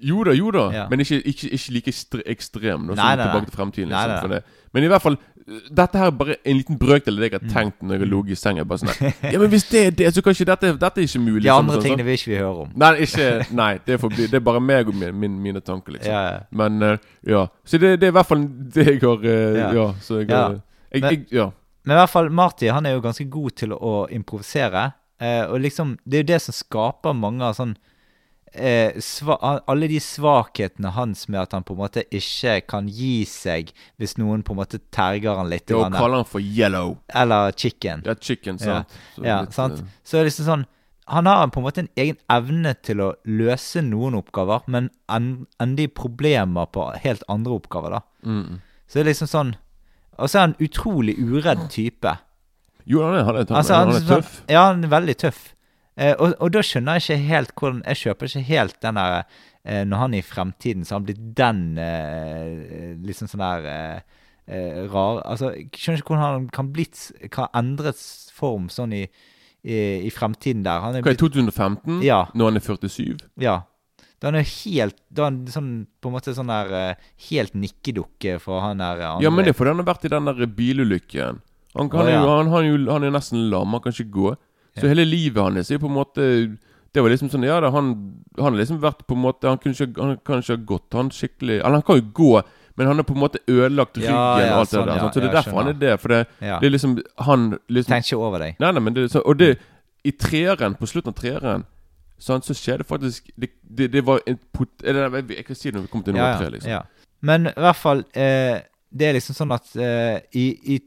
Jo 0.00 0.22
da, 0.24 0.30
jo 0.36 0.50
da, 0.54 0.70
Ja. 0.72 0.84
men 0.90 1.00
ikke, 1.00 1.22
ikke, 1.26 1.48
ikke 1.56 1.72
like 1.74 1.92
ekstrem 2.26 2.84
Nå, 2.86 2.94
Nei, 2.94 3.16
nei. 3.16 3.24
Tilbake 3.26 3.46
til 3.50 3.56
fremtiden. 3.56 3.88
Liksom, 3.90 4.30
nei, 4.30 4.38
nei. 4.38 4.66
Men 4.74 4.84
i 4.84 4.86
hvert 4.92 5.02
fall 5.02 5.16
Dette 5.72 5.96
her 5.96 6.10
er 6.10 6.10
bare 6.12 6.34
en 6.44 6.56
liten 6.58 6.76
brøkdel 6.78 7.16
av 7.16 7.22
det 7.24 7.28
jeg 7.32 7.40
har 7.40 7.48
tenkt 7.48 7.80
når 7.82 7.94
jeg 7.96 8.00
har 8.02 8.08
ligget 8.12 8.34
i 8.34 8.36
senga. 8.36 8.64
Bare 8.68 8.78
sånn 8.82 9.12
Ja, 9.32 9.38
men 9.40 9.48
hvis 9.48 9.64
det 9.70 9.80
er 9.86 9.90
det, 9.96 10.10
så 10.14 10.20
kan 10.22 10.34
ikke 10.36 10.44
dette 10.50 10.72
Dette 10.82 11.00
er 11.00 11.06
ikke 11.08 11.22
mulig. 11.24 11.42
De 11.42 11.48
sånn, 11.48 11.62
andre 11.64 11.74
sånn, 11.78 11.82
tingene 11.86 12.02
sånn. 12.02 12.08
vil 12.10 12.18
ikke 12.20 12.30
vi 12.34 12.36
høre 12.42 12.64
om. 12.66 12.74
Nei, 12.84 12.90
ikke, 13.06 13.28
nei 13.56 13.70
det, 13.86 13.96
forbi, 14.02 14.26
det 14.28 14.34
er 14.38 14.44
bare 14.44 14.60
meg 14.60 14.90
og 14.92 14.98
min, 15.00 15.14
min, 15.18 15.38
mine 15.46 15.62
tanker, 15.64 15.96
liksom. 15.96 16.12
Ja, 16.12 16.20
ja. 16.34 16.42
Men 16.52 16.82
eh, 16.82 16.98
ja. 17.32 17.46
Så 17.64 17.80
det, 17.80 17.94
det 18.02 18.10
er 18.10 18.12
i 18.12 18.16
hvert 18.18 18.28
fall 18.28 18.44
det 18.76 18.86
jeg 18.90 19.00
har 19.06 19.24
eh, 19.24 19.74
Ja. 19.80 19.86
så 20.04 20.20
jeg, 20.20 20.28
Ja. 20.28 20.44
jeg, 20.92 21.02
jeg 21.02 21.26
Ja. 21.40 21.48
Men 21.88 21.96
i 21.96 22.00
hvert 22.02 22.10
fall, 22.12 22.28
Marty 22.30 22.68
han 22.68 22.84
er 22.86 22.92
jo 22.98 23.00
ganske 23.08 23.24
god 23.32 23.56
til 23.56 23.72
å 23.72 23.94
improvisere. 24.12 24.90
Eh, 25.18 25.46
og 25.48 25.62
liksom, 25.64 25.96
det 26.04 26.18
er 26.20 26.22
jo 26.26 26.32
det 26.34 26.42
som 26.44 26.52
skaper 26.54 27.16
mange 27.16 27.42
av 27.48 27.56
sånn 27.56 27.72
eh, 28.52 28.92
sva 29.00 29.36
Alle 29.68 29.88
de 29.88 29.98
svakhetene 30.00 30.90
hans 30.94 31.26
med 31.28 31.40
at 31.40 31.52
han 31.52 31.62
på 31.64 31.74
en 31.74 31.80
måte 31.82 32.04
ikke 32.14 32.60
kan 32.68 32.88
gi 32.88 33.24
seg 33.28 33.72
hvis 33.98 34.16
noen 34.18 34.42
på 34.42 34.52
en 34.54 34.60
måte 34.62 34.80
terger 34.94 35.36
han 35.36 35.50
litt. 35.50 35.68
Jo, 35.70 35.82
kaller 35.90 36.22
han 36.22 36.24
for 36.28 36.40
yellow. 36.40 36.98
Eller 37.14 37.52
chicken. 37.52 38.02
Ja, 38.06 38.14
chicken, 38.14 38.58
Ja, 38.60 38.82
sant. 38.82 38.96
Så 39.16 39.24
ja, 39.26 39.40
litt, 39.42 39.52
sant? 39.56 39.78
eh, 39.80 39.84
Så 40.04 40.18
er 40.18 40.24
det 40.24 40.30
liksom 40.32 40.46
sånn 40.48 40.66
Han 41.08 41.24
har 41.26 41.46
på 41.48 41.60
en 41.60 41.64
måte 41.64 41.78
en 41.80 41.88
egen 41.96 42.16
evne 42.28 42.74
til 42.84 43.00
å 43.00 43.14
løse 43.24 43.80
noen 43.82 44.14
oppgaver, 44.18 44.60
men 44.68 44.90
endelig 45.08 45.86
i 45.88 45.94
problemer 45.96 46.66
på 46.68 46.84
helt 47.00 47.22
andre 47.28 47.54
oppgaver, 47.56 47.90
da. 47.96 48.00
mm. 48.28 48.58
Så 48.88 48.98
det 48.98 49.00
er 49.06 49.08
liksom 49.12 49.28
sånn 49.28 49.54
Og 50.18 50.28
så 50.28 50.36
er 50.38 50.40
han 50.48 50.56
utrolig 50.60 51.14
uredd 51.18 51.68
type. 51.70 52.12
Jo, 52.88 53.02
han 53.04 53.14
er, 53.18 53.24
han 53.24 53.36
er, 53.36 53.44
han, 53.48 53.56
Altså, 53.56 53.74
han 53.74 53.88
er 53.88 54.00
sånn- 54.00 54.08
tøff. 54.22 54.42
Ja, 54.48 54.66
han 54.72 54.84
er 54.84 54.88
veldig 54.88 55.16
tøff. 55.20 55.54
Eh, 55.98 56.14
og, 56.14 56.36
og 56.38 56.52
da 56.54 56.62
skjønner 56.62 56.98
jeg 56.98 57.04
ikke 57.04 57.28
helt 57.32 57.52
hvordan 57.58 57.78
Jeg 57.82 57.98
kjøper 58.04 58.28
ikke 58.28 58.44
helt 58.46 58.76
den 58.84 58.98
der 59.00 59.14
eh, 59.18 59.82
Når 59.82 60.02
han 60.04 60.14
er 60.14 60.22
i 60.22 60.26
fremtiden, 60.26 60.84
så 60.86 60.94
har 60.94 61.00
han 61.00 61.08
blitt 61.08 61.24
den 61.40 61.62
eh, 61.82 62.92
liksom 63.08 63.30
sånn 63.30 63.42
der 63.42 63.66
eh, 63.72 64.20
eh, 64.46 64.84
rar 64.92 65.24
Altså, 65.26 65.50
jeg 65.56 65.72
skjønner 65.74 66.04
ikke 66.04 66.14
hvordan 66.14 66.26
han 66.26 66.46
kan 66.54 66.70
blitt 66.76 67.00
Kan 67.34 67.50
endret 67.58 67.98
form 68.36 68.68
sånn 68.70 68.94
i, 68.94 69.02
i, 69.66 69.80
i 70.06 70.12
fremtiden 70.14 70.62
der. 70.62 70.84
Han 70.84 71.00
er 71.00 71.06
Hva 71.08 71.16
I 71.16 71.18
2015? 71.18 71.98
Ja. 72.06 72.20
Når 72.30 72.52
han 72.52 72.62
er 72.62 72.66
47? 72.68 73.26
Ja. 73.42 73.58
Da 74.18 74.28
er 74.30 74.36
han 74.36 74.42
jo 74.44 74.50
helt 74.70 74.98
Da 75.10 75.26
er 75.26 75.32
han 75.32 75.42
sånn 75.50 75.72
på 75.98 76.10
en 76.12 76.18
måte 76.18 76.34
sånn 76.36 76.50
der 76.52 76.74
eh, 76.78 77.06
Helt 77.30 77.58
nikkedukke 77.58 78.38
for 78.42 78.62
han 78.62 78.82
der 78.82 79.02
andre. 79.02 79.26
Ja, 79.26 79.34
men 79.34 79.46
det 79.46 79.56
er 79.56 79.58
fordi 79.58 79.74
han 79.74 79.82
har 79.82 79.90
vært 79.90 80.06
i 80.06 80.14
den 80.14 80.30
der 80.30 80.46
bilulykken. 80.46 81.42
Han, 81.74 81.90
kan 81.90 82.06
Å, 82.06 82.10
ja. 82.10 82.22
jo, 82.22 82.30
han, 82.38 82.52
han, 82.54 82.64
er 82.64 82.70
jo, 82.70 82.78
er 82.94 83.12
nesten 83.14 83.48
lam, 83.52 83.74
han 83.74 83.82
kan 83.84 83.94
ikke 83.94 84.14
gå. 84.14 84.32
Så 84.80 84.88
hele 84.90 85.04
livet 85.08 85.42
hans 85.42 85.70
er 85.70 85.78
på 85.82 85.86
en 85.90 85.96
måte 85.98 86.24
Det 86.94 87.02
var 87.04 87.10
liksom 87.12 87.28
sånn 87.32 87.44
Ja, 87.44 87.58
da, 87.60 87.70
han, 87.74 87.90
han 88.38 88.52
har 88.52 88.58
liksom 88.60 88.78
vært 88.80 89.02
på 89.06 89.14
en 89.16 89.22
måte 89.24 89.48
Han 89.50 89.58
kunne 89.58 89.74
ikke, 89.76 90.00
han 90.00 90.16
kan 90.24 90.40
ikke 90.42 90.56
ha 90.56 90.64
gått 90.70 90.96
han 90.98 91.10
skikkelig 91.12 91.58
Eller 91.60 91.78
han 91.80 91.82
kan 91.88 91.98
jo 92.00 92.06
gå, 92.16 92.42
men 92.78 92.86
han 92.86 92.96
har 93.02 93.04
på 93.08 93.14
en 93.16 93.20
måte 93.24 93.40
ødelagt 93.46 93.96
ryggen 93.98 94.14
Ja, 94.14 94.40
ja, 94.40 94.52
og 94.54 94.60
alt 94.62 94.70
sånn, 94.72 94.86
det 94.86 94.94
der. 94.94 94.98
Sånn, 94.98 95.08
sant? 95.08 95.14
så 95.14 95.20
det 95.20 95.28
er 95.28 95.34
derfor 95.34 95.50
derfor 95.50 95.58
han 95.62 95.72
er 95.74 95.80
det. 95.82 95.94
For 96.00 96.08
det, 96.14 96.20
Ja. 96.40 96.58
det 96.60 96.66
er 96.70 96.74
liksom 96.76 96.94
Han 97.28 97.48
liksom 97.68 97.92
Tenk 97.92 98.06
ikke 98.06 98.20
over 98.28 98.38
deg. 98.46 98.56
Nei, 98.62 98.70
nei, 98.72 98.80
men 98.86 98.94
det 98.94 99.04
er 99.04 99.12
sånn 99.16 99.26
Og 99.26 99.36
det 99.42 99.50
I 100.04 100.12
treeren, 100.12 100.76
på 100.78 100.86
slutten 100.86 101.12
av 101.12 101.18
treeren 101.20 101.64
sånn, 102.18 102.42
så 102.42 102.54
skjer 102.56 102.78
det 102.82 102.86
faktisk 102.88 103.28
Det, 103.36 103.50
det, 103.62 103.90
det 103.92 104.04
var 104.06 104.20
en 104.26 104.38
pot... 104.52 104.70
Eller, 104.82 105.10
jeg, 105.28 105.44
kan 105.46 105.54
si 105.58 105.70
det 105.70 105.76
når 105.78 105.84
vi 105.86 105.92
kommer 105.92 106.04
til 106.08 106.14
nummer 106.16 106.32
Ja, 106.32 106.38
tre, 106.40 106.50
liksom. 106.54 106.70
ja. 106.70 106.82
Men 107.20 107.46
i 107.50 107.54
hvert 107.60 107.76
fall 107.78 108.04
eh, 108.14 108.60
Det 108.90 109.06
er 109.10 109.18
liksom 109.18 109.36
sånn 109.36 109.52
at 109.54 109.74
eh, 109.76 110.16
i, 110.38 110.46
i 110.74 110.80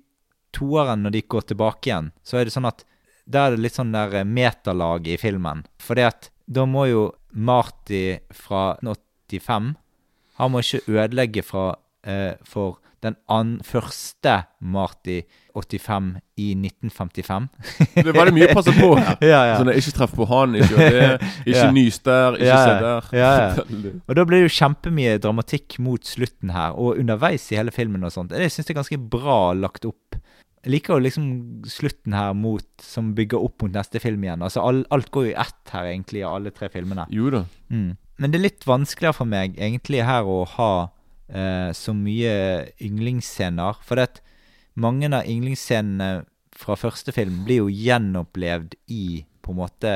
toeren, 0.51 1.03
når 1.05 1.13
de 1.15 1.21
går 1.31 1.45
tilbake 1.53 1.87
igjen, 1.87 2.09
så 2.27 2.39
er 2.41 2.47
det 2.47 2.51
sånn 2.55 2.67
at 2.67 2.81
Da 3.30 3.47
er 3.47 3.55
det 3.55 3.63
litt 3.65 3.78
sånn 3.78 3.93
der 3.95 4.22
eh, 4.22 4.28
metalag 4.28 5.07
i 5.07 5.17
filmen. 5.22 5.65
For 5.82 5.95
da 6.51 6.65
må 6.67 6.88
jo 6.89 7.09
Marty 7.32 8.19
fra 8.36 8.76
85 8.84 9.76
Han 10.41 10.51
må 10.51 10.61
ikke 10.63 10.82
ødelegge 10.89 11.43
fra, 11.45 11.76
eh, 12.03 12.34
for 12.43 12.80
den 13.01 13.15
an 13.34 13.55
første 13.65 14.34
Marty 14.61 15.22
85 15.57 16.19
i 16.38 16.51
1955. 16.55 17.47
Det 17.95 18.03
er 18.05 18.13
veldig 18.13 18.34
mye 18.36 18.49
å 18.51 18.55
passe 18.57 18.74
på. 18.78 18.91
Ja, 19.32 19.39
ja. 19.49 19.55
Sånn, 19.57 19.72
ikke 19.74 19.93
treff 19.97 20.13
på 20.17 20.28
han, 20.30 20.53
ikke 20.59 20.78
det, 20.78 21.07
ikke 21.49 21.55
Ja. 21.57 21.72
nys 21.74 21.97
der, 22.05 22.38
ikke 22.38 22.51
Ja, 22.51 22.59
se 22.61 22.76
der. 22.86 23.95
Og 24.07 24.17
da 24.19 24.26
blir 24.30 24.41
det 24.43 24.51
jo 24.51 24.53
kjempemye 24.59 25.17
dramatikk 25.24 25.80
mot 25.82 26.05
slutten 26.07 26.53
her, 26.53 26.78
og 26.78 27.01
underveis 27.01 27.47
i 27.51 27.57
hele 27.57 27.74
filmen 27.74 28.05
og 28.05 28.13
sånt. 28.13 28.34
Det 28.34 28.51
syns 28.53 28.69
jeg 28.69 28.76
er 28.78 28.82
ganske 28.84 29.01
bra 29.17 29.39
lagt 29.57 29.86
opp. 29.89 30.19
Jeg 30.62 30.72
liker 30.76 30.93
jo 30.93 31.01
liksom 31.07 31.28
slutten 31.66 32.14
her 32.14 32.34
mot, 32.38 32.66
som 32.86 33.14
bygger 33.18 33.41
opp 33.41 33.64
mot 33.64 33.74
neste 33.74 33.97
film 34.03 34.22
igjen. 34.28 34.43
Altså 34.45 34.62
all, 34.62 34.84
Alt 34.93 35.09
går 35.14 35.26
jo 35.26 35.32
i 35.32 35.39
ett 35.41 35.72
her, 35.74 35.88
egentlig, 35.89 36.22
av 36.28 36.36
alle 36.38 36.51
tre 36.53 36.70
filmene. 36.70 37.07
Jo 37.09 37.32
da. 37.34 37.45
Mm. 37.74 37.95
Men 38.22 38.32
det 38.34 38.38
er 38.38 38.45
litt 38.45 38.68
vanskeligere 38.70 39.18
for 39.18 39.26
meg 39.30 39.55
egentlig 39.57 40.03
her 40.05 40.28
å 40.30 40.43
ha 40.57 40.74
eh, 41.34 41.72
så 41.74 41.95
mye 41.97 42.36
yndlingsscener. 42.78 43.80
For 43.88 43.97
det 43.97 44.03
at 44.12 44.22
mange 44.78 45.09
av 45.09 45.26
yndlingsscenene 45.26 46.12
fra 46.62 46.78
første 46.78 47.14
film 47.16 47.41
blir 47.47 47.64
jo 47.64 47.72
gjenopplevd 47.74 48.78
i 48.93 49.24
på 49.41 49.55
en 49.55 49.62
måte 49.64 49.93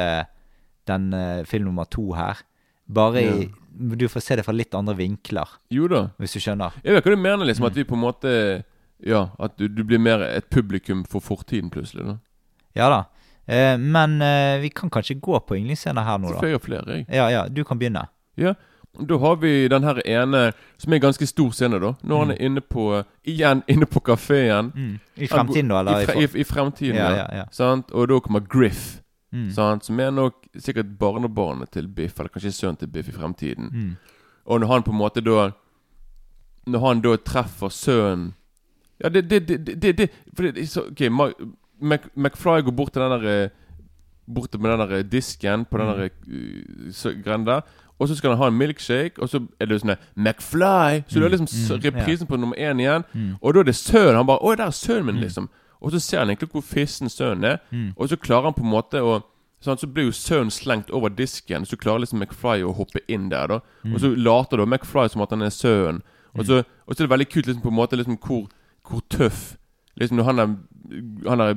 den 0.89 1.11
eh, 1.13 1.43
film 1.45 1.69
nummer 1.69 1.85
to 1.85 2.07
her. 2.17 2.41
Bare 2.85 3.21
i 3.21 3.45
Du 3.75 4.07
får 4.07 4.23
se 4.23 4.35
det 4.39 4.45
fra 4.45 4.53
litt 4.55 4.73
andre 4.77 4.95
vinkler, 4.95 5.49
Jo 5.69 5.87
da. 5.91 6.05
hvis 6.17 6.33
du 6.37 6.39
skjønner. 6.39 6.77
Jeg 6.81 6.95
vet 6.95 7.03
hva 7.05 7.11
du 7.11 7.19
mener, 7.19 7.45
liksom. 7.45 7.65
Mm. 7.65 7.69
At 7.69 7.75
vi 7.77 7.83
på 7.83 7.97
en 7.97 8.03
måte 8.05 8.31
Ja, 9.05 9.29
at 9.39 9.57
du, 9.57 9.67
du 9.67 9.83
blir 9.83 9.99
mer 10.01 10.23
et 10.25 10.49
publikum 10.49 11.03
for 11.05 11.21
fortiden 11.21 11.69
plutselig. 11.69 12.05
da 12.05 12.17
Ja 12.75 12.89
da. 12.89 13.03
Eh, 13.45 13.77
men 13.77 14.21
eh, 14.21 14.59
vi 14.61 14.69
kan 14.69 14.89
kanskje 14.89 15.19
gå 15.21 15.39
på 15.39 15.55
yndlingsscener 15.55 16.03
her 16.03 16.17
nå, 16.17 16.31
da. 16.33 16.47
jeg 16.47 16.57
ha 16.57 16.61
flere, 16.63 16.97
jeg. 16.97 17.05
Ja, 17.13 17.27
ja, 17.29 17.43
du 17.47 17.63
kan 17.63 17.79
begynne. 17.79 18.07
Ja. 18.37 18.55
Da 18.95 19.17
har 19.19 19.35
vi 19.35 19.67
den 19.67 19.83
her 19.83 19.99
ene, 20.07 20.53
som 20.77 20.93
er 20.93 20.95
en 20.95 21.01
ganske 21.01 21.27
stor 21.27 21.51
scene, 21.51 21.79
da. 21.83 21.93
Når 22.01 22.19
han 22.23 22.31
er 22.31 22.41
inne 22.47 22.61
på 22.63 23.03
Igjen 23.27 23.61
inne 23.71 23.85
på 23.85 23.99
kafeen. 23.99 24.71
Mm. 24.75 24.93
I 25.15 25.27
fremtiden, 25.27 25.69
da? 25.69 25.79
Eller 25.79 26.01
I, 26.01 26.05
fre, 26.05 26.21
i, 26.23 26.29
i 26.41 26.43
fremtiden, 26.47 26.95
Ja, 26.95 27.09
ja. 27.11 27.17
ja, 27.17 27.41
ja. 27.41 27.45
Sant? 27.51 27.91
Og 27.91 28.07
da 28.09 28.19
kommer 28.23 28.39
Griff. 28.39 29.01
Mm. 29.35 29.49
Sant? 29.51 29.85
Som 29.85 29.99
er 29.99 30.11
nok 30.15 30.47
sikkert 30.57 30.95
barnebarnet 30.99 31.69
til 31.75 31.87
Biff, 31.91 32.17
eller 32.19 32.31
kanskje 32.31 32.53
sønnen 32.55 32.79
til 32.79 32.87
Biff 32.87 33.11
i 33.11 33.15
fremtiden. 33.17 33.69
Mm. 33.73 33.91
Og 34.45 34.59
når 34.63 34.67
han 34.73 34.83
på 34.87 34.91
en 34.91 34.97
måte 34.97 35.21
da 35.25 35.51
Når 36.65 36.79
han 36.81 37.01
da 37.01 37.15
treffer 37.17 37.69
sønnen 37.69 38.33
Ja, 39.03 39.09
det 39.09 39.29
det, 39.29 39.47
det, 39.47 39.81
det, 39.81 39.97
det 39.97 40.09
For 40.35 40.43
det, 40.43 40.57
er 40.57 40.65
så, 40.65 40.81
Ok, 40.91 41.01
Mac, 41.81 41.99
McFly 42.15 42.61
går 42.63 42.71
bort 42.71 42.93
til 42.93 43.01
den 43.01 43.11
der 43.11 43.43
eh, 43.43 43.49
Bort 44.35 44.59
med 44.59 44.71
den 44.71 44.79
der 44.79 44.97
eh, 44.97 45.03
disken 45.03 45.65
på 45.65 45.77
den 45.77 45.87
der 45.87 46.09
uh, 46.27 46.91
så- 46.91 47.13
der. 47.45 47.61
Og 47.99 48.07
så 48.07 48.15
skal 48.15 48.29
han 48.29 48.37
ha 48.37 48.47
en 48.47 48.57
milkshake, 48.57 49.21
og 49.21 49.29
så 49.29 49.39
er 49.59 49.65
det 49.65 49.81
sånn 49.81 49.95
McFly! 50.15 51.03
Så 51.07 51.19
du 51.19 51.21
har 51.21 51.29
liksom 51.29 51.47
mm, 51.47 51.83
reprisen 51.83 52.27
på 52.27 52.37
nummer 52.37 52.55
én 52.55 52.79
igjen. 52.79 53.03
Mm. 53.13 53.35
Og 53.41 53.53
da 53.53 53.59
er 53.59 53.63
det 53.63 53.75
sønnen. 53.75 54.15
Han 54.15 54.27
bare 54.27 54.39
'Å, 54.39 54.55
der 54.57 54.65
er 54.65 54.71
sønnen 54.71 55.05
min', 55.05 55.21
liksom. 55.21 55.49
Og 55.81 55.91
så 55.91 55.99
ser 55.99 56.19
han 56.19 56.29
egentlig 56.29 56.49
hvor 56.51 56.61
fissen 56.61 57.09
sønnen 57.09 57.43
er. 57.43 57.57
Mm. 57.71 57.93
Og 57.97 58.09
så 58.09 58.15
klarer 58.17 58.43
han 58.43 58.53
på 58.53 58.63
en 58.63 58.69
måte 58.69 58.99
å 59.01 59.23
sånn, 59.61 59.77
Så 59.77 59.87
blir 59.87 60.05
jo 60.05 60.11
sønnen 60.11 60.51
slengt 60.51 60.91
over 60.91 61.09
disken, 61.09 61.65
så 61.65 61.77
klarer 61.77 61.99
liksom 61.99 62.19
McFly 62.19 62.63
å 62.63 62.75
hoppe 62.75 62.99
inn 63.07 63.29
der. 63.29 63.47
da 63.47 63.59
Og 63.85 63.99
så 63.99 64.15
later 64.15 64.57
da 64.57 64.65
McFly 64.65 65.07
som 65.09 65.21
at 65.21 65.29
han 65.29 65.41
er 65.41 65.49
sønnen. 65.49 66.01
Og 66.35 66.45
så 66.45 66.59
er 66.59 67.07
det 67.07 67.09
veldig 67.09 67.29
kult 67.29 67.47
liksom 67.47 67.61
på 67.61 67.69
en 67.71 67.79
måte 67.79 67.95
liksom 67.95 68.17
hvor, 68.17 68.47
hvor 68.89 69.05
tøff 69.09 69.55
Liksom 69.95 70.17
når 70.17 70.25
han 70.27 70.39
er 70.39 70.55
Han 71.29 71.41
er 71.41 71.53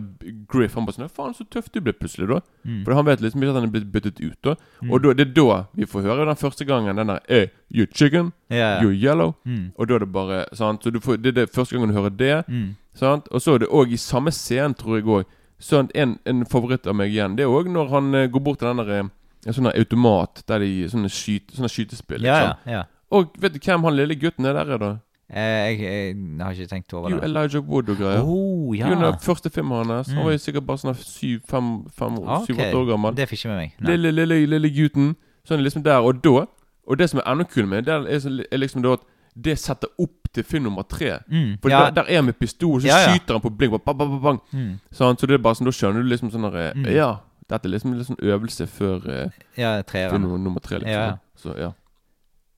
Griff 0.49 0.75
Han 0.75 0.87
bare 0.87 0.95
sånn 0.97 1.11
'Faen, 1.11 1.35
så 1.35 1.45
tøff 1.51 1.67
du 1.73 1.81
ble 1.81 1.93
plutselig', 1.93 2.29
da. 2.31 2.41
Mm. 2.65 2.85
For 2.85 2.95
han 2.95 3.05
vet 3.05 3.21
liksom 3.21 3.43
ikke 3.43 3.51
at 3.51 3.59
han 3.61 3.67
er 3.67 3.73
blitt 3.73 3.93
byttet 3.93 4.21
ut. 4.21 4.39
da 4.45 4.55
Og 4.89 5.03
da, 5.03 5.13
det 5.13 5.27
er 5.29 5.35
da 5.35 5.65
vi 5.75 5.87
får 5.87 6.07
høre 6.07 6.27
den 6.27 6.37
første 6.37 6.65
gangen 6.65 6.97
den 6.97 7.09
der 7.09 7.19
hey, 7.29 7.47
'You 7.71 7.87
chicken, 7.93 8.33
yeah. 8.51 8.79
ja. 8.79 8.83
you 8.83 8.91
yellow'. 8.91 9.35
Mm. 9.45 9.73
Og 9.77 9.89
da 9.89 9.95
er 9.95 9.99
det 9.99 10.13
bare 10.13 10.45
sant? 10.53 10.85
Så 10.85 10.91
du 10.91 11.01
får, 11.01 11.17
det 11.17 11.27
er 11.37 11.45
det 11.45 11.51
første 11.51 11.77
gangen 11.77 11.91
du 11.91 12.01
hører 12.01 12.17
det. 12.17 12.49
Mm. 12.49 12.77
Sant? 12.95 13.29
Og 13.31 13.41
så 13.41 13.55
er 13.55 13.59
det 13.59 13.69
òg 13.69 13.93
i 13.93 13.97
samme 13.97 14.31
scenen, 14.31 14.75
tror 14.75 14.97
jeg 14.97 15.05
òg 15.05 15.25
Sånn 15.59 15.89
en, 15.95 16.19
en 16.25 16.45
favoritt 16.47 16.87
av 16.87 16.95
meg 16.95 17.11
igjen 17.11 17.35
Det 17.35 17.43
er 17.43 17.51
òg 17.51 17.67
når 17.67 17.89
han 17.91 18.15
eh, 18.15 18.29
går 18.31 18.41
bort 18.47 18.61
til 18.61 18.69
den 18.69 18.79
der 18.79 18.93
eh, 18.95 19.09
En 19.47 19.57
sånn 19.57 19.67
der 19.67 19.75
automat 19.81 20.45
der 20.47 20.63
de 20.63 20.87
Sånne, 20.87 21.11
skyt, 21.11 21.51
sånne 21.51 21.71
skytespill. 21.73 22.23
Ja, 22.23 22.39
liksom. 22.39 22.71
ja, 22.71 22.79
ja. 22.79 22.85
Og 23.11 23.33
vet 23.41 23.57
du 23.57 23.59
hvem 23.59 23.87
han 23.89 23.97
lille 23.97 24.15
gutten 24.21 24.47
er 24.47 24.55
der, 24.55 24.71
er 24.77 24.79
da? 24.83 24.91
Eh, 25.31 25.41
Jeg, 25.41 25.81
jeg, 25.81 26.17
har 26.41 26.53
ikke 26.53 26.67
tenkt 26.67 26.93
over 26.95 27.11
Jo, 27.11 27.17
det. 27.21 27.25
Elijah 27.29 27.61
Wood 27.69 27.89
og 27.93 27.97
greier. 27.97 28.23
Oh, 28.25 28.77
ja. 28.79 28.89
Jo, 28.89 29.13
første 29.21 29.51
filmen 29.51 29.87
hans. 29.87 30.09
Han 30.09 30.25
var 30.25 30.33
jo 30.33 30.39
sikkert 30.39 30.67
bare 30.67 30.79
sånn 30.81 30.95
syv, 30.97 31.41
fem, 31.49 31.67
fem, 31.93 32.17
Ok, 32.23 32.47
syv, 32.47 32.63
åtte 32.65 32.77
år 32.81 32.87
gammel. 32.93 33.17
Det 33.19 33.29
fikk 33.29 33.43
ikke 33.45 33.49
med 33.53 33.59
meg. 33.59 33.75
Lille, 33.91 34.13
lille, 34.13 34.39
lille 34.47 34.71
gutten. 34.73 35.11
Sånn 35.49 35.61
liksom 35.65 35.85
der. 35.85 36.01
Og 36.01 36.23
da 36.25 36.47
Og 36.89 36.97
det 36.97 37.11
som 37.11 37.21
er 37.21 37.27
enda 37.29 37.45
kulere 37.45 37.69
med 37.69 37.85
det, 37.85 37.93
er, 37.93 38.57
liksom 38.57 38.81
da 38.83 38.95
at 38.97 39.01
det 39.37 39.59
setter 39.61 39.89
opp 40.01 40.31
til 40.33 40.43
film 40.45 40.65
nummer 40.65 40.83
tre. 40.89 41.19
Mm, 41.29 41.59
For 41.63 41.69
ja. 41.69 41.85
der, 41.85 41.91
der 41.91 42.05
er 42.09 42.17
han 42.17 42.25
med 42.25 42.39
pistol, 42.41 42.81
så 42.81 42.87
Ja, 42.89 42.97
ja. 42.97 43.13
skyter 43.13 43.35
han 43.37 43.43
på 43.45 43.51
blink. 43.57 43.77
Bang, 43.85 43.99
bang, 43.99 44.23
bang. 44.23 44.39
Mm. 44.53 44.81
Sånn, 44.91 45.19
så 45.21 45.27
det 45.29 45.35
er 45.37 45.43
bare 45.45 45.55
sånn, 45.55 45.69
da 45.69 45.71
skjønner 45.77 46.03
du 46.03 46.09
liksom 46.09 46.31
sånn 46.33 46.49
der, 46.51 46.73
Mm. 46.75 46.89
Ja, 46.97 47.11
dette 47.49 47.69
er 47.69 47.71
liksom 47.71 47.93
en 47.93 47.99
liksom 47.99 48.17
øvelse 48.23 48.67
før 48.67 49.05
eh, 49.09 49.29
Ja, 49.59 49.83
film 49.83 50.23
nummer, 50.43 50.61
tre. 50.61 50.79
Liksom. 50.79 50.89
Ja. 50.89 51.19
Så 51.37 51.55
ja. 51.59 51.71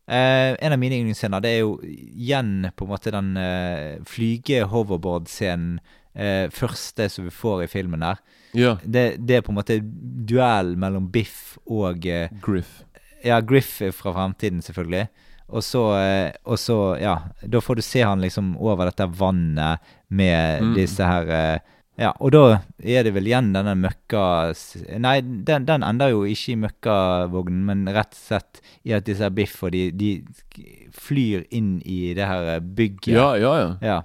Eh, 0.09 0.57
en 0.59 0.73
av 0.73 0.79
mine 0.79 0.97
yndlingsscener, 0.99 1.41
det 1.45 1.51
er 1.55 1.59
jo 1.61 1.77
igjen 1.85 2.71
på 2.77 2.85
en 2.87 2.91
måte 2.91 3.13
den 3.15 3.37
uh, 3.37 4.01
flyge-hoverboard-scenen. 4.09 5.81
eh, 6.15 6.49
første 6.51 7.07
som 7.09 7.25
vi 7.25 7.31
får 7.31 7.63
i 7.65 7.69
filmen 7.71 8.03
her. 8.03 8.17
ja. 8.53 8.73
Det, 8.83 9.17
det 9.27 9.37
er 9.37 9.43
på 9.47 9.53
en 9.53 9.59
måte 9.61 9.77
duell 10.27 10.73
mellom 10.77 11.07
Biff 11.15 11.59
og 11.71 12.05
eh, 12.07 12.29
Griff. 12.43 12.81
Ja, 13.25 13.39
Griff 13.41 13.77
fra 13.95 14.13
fremtiden, 14.17 14.59
selvfølgelig. 14.63 15.05
Og 15.51 15.63
så, 15.63 15.85
eh, 15.99 16.33
og 16.47 16.59
så, 16.59 16.97
ja 17.01 17.15
Da 17.43 17.59
får 17.61 17.77
du 17.77 17.83
se 17.83 18.03
han 18.03 18.21
liksom 18.23 18.57
over 18.59 18.87
dette 18.91 19.07
vannet 19.19 19.79
med 20.09 20.63
Mm. 20.63 20.75
disse 20.75 21.03
her 21.07 21.31
eh, 21.31 21.59
Ja, 22.01 22.15
og 22.17 22.33
da 22.33 22.43
er 22.81 23.05
det 23.05 23.13
vel 23.13 23.29
igjen 23.29 23.51
denne 23.53 23.75
møkka 23.77 24.23
Nei, 25.05 25.19
den, 25.21 25.67
den 25.69 25.85
ender 25.85 26.15
jo 26.15 26.23
ikke 26.25 26.55
i 26.55 26.61
møkkavognen, 26.63 27.61
men 27.69 27.83
rett 27.93 28.17
og 28.17 28.23
slett 28.23 28.63
i 28.89 28.95
at 28.97 29.05
disse 29.05 29.27
her 29.27 29.35
Biff 29.37 29.59
og 29.67 29.75
de, 29.75 29.91
de 29.93 30.15
flyr 30.97 31.45
inn 31.53 31.75
i 31.85 32.15
det 32.17 32.25
her 32.25 32.65
bygget. 32.65 33.13
Ja, 33.13 33.35
ja, 33.37 33.53
ja. 33.61 33.71
Ja. 33.85 33.99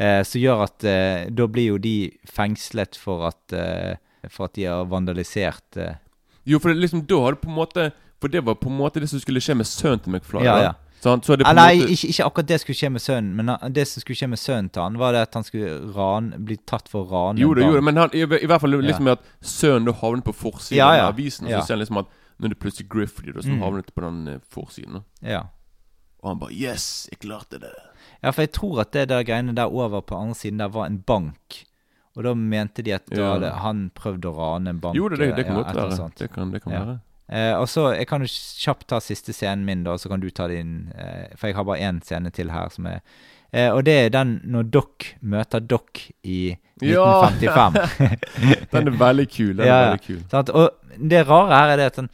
Eh, 0.00 0.20
som 0.26 0.42
gjør 0.42 0.64
at 0.64 0.86
eh, 0.88 1.30
da 1.30 1.46
blir 1.50 1.74
jo 1.74 1.80
de 1.82 2.10
fengslet 2.26 2.98
for 2.98 3.28
at, 3.28 3.54
eh, 3.54 3.94
for 4.26 4.48
at 4.48 4.56
de 4.58 4.66
har 4.66 4.90
vandalisert 4.90 5.78
eh. 5.78 5.98
Jo, 6.48 6.58
for 6.58 6.74
liksom, 6.74 7.04
da 7.06 7.18
har 7.22 7.36
du 7.36 7.42
på 7.44 7.50
en 7.50 7.58
måte 7.58 7.90
For 8.20 8.32
det 8.32 8.40
var 8.46 8.56
på 8.58 8.70
en 8.72 8.78
måte 8.78 9.00
det 9.02 9.10
som 9.10 9.20
skulle 9.20 9.42
skje 9.44 9.54
med 9.60 9.68
sønnen 9.68 10.00
til 10.02 10.16
McFly. 10.16 10.42
Ja, 10.44 10.56
ja. 10.60 10.72
Sant? 11.00 11.24
Så 11.24 11.32
er 11.32 11.36
det 11.40 11.46
Ah, 11.48 11.54
nei, 11.56 11.78
måte 11.80 11.92
ikke, 11.94 12.08
ikke 12.12 12.24
akkurat 12.28 12.46
det 12.50 12.60
skulle 12.60 12.76
skje 12.76 12.90
med 12.92 13.00
sønnen, 13.00 13.34
men 13.36 13.72
det 13.72 13.86
som 13.88 14.00
skulle 14.02 14.16
skje 14.20 14.28
med 14.28 14.38
sønnen 14.38 14.70
til 14.70 14.82
han, 14.82 14.98
var 15.00 15.12
det 15.16 15.22
at 15.22 15.34
han 15.34 15.44
skulle 15.44 15.94
ran, 15.96 16.30
bli 16.44 16.56
tatt 16.68 16.88
for 16.92 17.06
å 17.06 17.10
rane 17.10 17.40
Jo 17.40 17.54
da, 17.54 17.62
jo 17.64 17.72
da, 17.78 17.80
men 17.80 17.96
han, 17.96 18.10
i, 18.12 18.20
i 18.20 18.46
hvert 18.46 18.60
fall 18.60 18.70
liksom 18.76 19.04
med 19.08 19.16
at 19.18 19.24
sønnen 19.40 19.86
da 19.88 19.92
havnet 19.92 20.24
på 20.24 20.34
forsiden 20.36 20.76
Ja, 20.76 20.90
ja. 20.98 21.06
av 21.08 21.14
avisen. 21.14 21.46
Og 21.46 21.50
Ja. 21.54 21.60
så 21.60 21.66
ser 21.66 21.74
han 21.78 21.80
liksom 21.84 21.98
at 22.02 22.06
nå 22.40 22.44
er 22.44 22.48
det 22.54 22.58
plutselig 22.60 22.88
Griffley 22.92 23.32
da, 23.32 23.40
som 23.42 23.52
Mm. 23.56 23.62
havnet 23.64 23.94
på 23.94 24.00
den 24.04 24.28
eh, 24.28 24.38
forsiden. 24.52 25.02
Ja. 25.22 25.42
Og 26.22 26.28
han 26.30 26.38
bare 26.38 26.52
'Yes, 26.52 27.08
jeg 27.10 27.18
klarte 27.20 27.58
det'. 27.58 27.72
ja, 28.22 28.30
for 28.30 28.42
jeg 28.42 28.52
tror 28.52 28.80
at 28.80 28.92
det 28.92 29.08
der 29.08 29.22
greiene 29.24 29.54
der 29.56 29.72
over 29.72 30.00
på 30.02 30.14
andre 30.20 30.34
siden 30.34 30.58
der 30.58 30.68
var 30.68 30.84
en 30.86 30.98
bank. 31.00 31.64
Og 32.16 32.24
da 32.24 32.34
mente 32.34 32.82
de 32.82 32.92
at 32.92 33.06
da 33.08 33.32
hadde 33.38 33.50
han 33.62 33.90
prøvd 33.94 34.20
å 34.26 34.36
rane 34.36 34.68
en 34.68 34.80
bank. 34.80 34.96
Jo 34.96 35.08
da, 35.08 35.16
det, 35.16 35.36
det 35.36 35.46
kan 35.46 35.56
ja, 35.56 35.62
godt 35.62 35.70
eller 35.76 35.96
være. 35.96 36.10
Det 36.18 36.30
kan, 36.32 36.50
det 36.50 36.62
kan 36.62 36.72
Ja. 36.72 36.84
være. 36.84 37.00
Eh, 37.30 37.54
og 37.54 37.68
så, 37.70 37.92
Jeg 37.94 38.08
kan 38.10 38.22
jo 38.24 38.26
kjapt 38.26 38.88
ta 38.90 38.98
siste 39.00 39.32
scenen 39.32 39.64
min, 39.64 39.84
da, 39.86 39.96
så 39.98 40.08
kan 40.10 40.20
du 40.20 40.30
ta 40.34 40.48
din. 40.50 40.90
Eh, 40.98 41.36
for 41.38 41.46
jeg 41.50 41.56
har 41.56 41.64
bare 41.68 41.78
én 41.86 42.00
scene 42.04 42.30
til 42.34 42.50
her. 42.50 42.68
som 42.74 42.86
er 42.90 43.00
eh, 43.52 43.70
Og 43.70 43.84
det 43.86 43.94
er 44.06 44.10
den 44.10 44.40
når 44.44 44.70
Doc 44.70 45.12
møter 45.22 45.60
Doc 45.60 46.08
i 46.24 46.56
1955. 46.82 47.78
Ja. 48.00 48.56
Den 48.72 48.88
er 48.88 48.98
veldig 48.98 49.28
kul. 49.30 49.54
Den 49.56 49.66
Ja, 49.66 49.74
er 49.76 49.90
veldig 49.90 50.06
kul. 50.06 50.22
Sant? 50.30 50.50
Og 50.50 50.70
det 51.10 51.26
rare 51.28 51.54
her 51.54 51.72
er 51.74 51.76
det 51.76 51.86
at 51.92 51.96
han, 52.00 52.08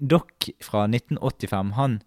Doc 0.00 0.48
fra 0.62 0.84
1985 0.88 1.72
han, 1.78 2.00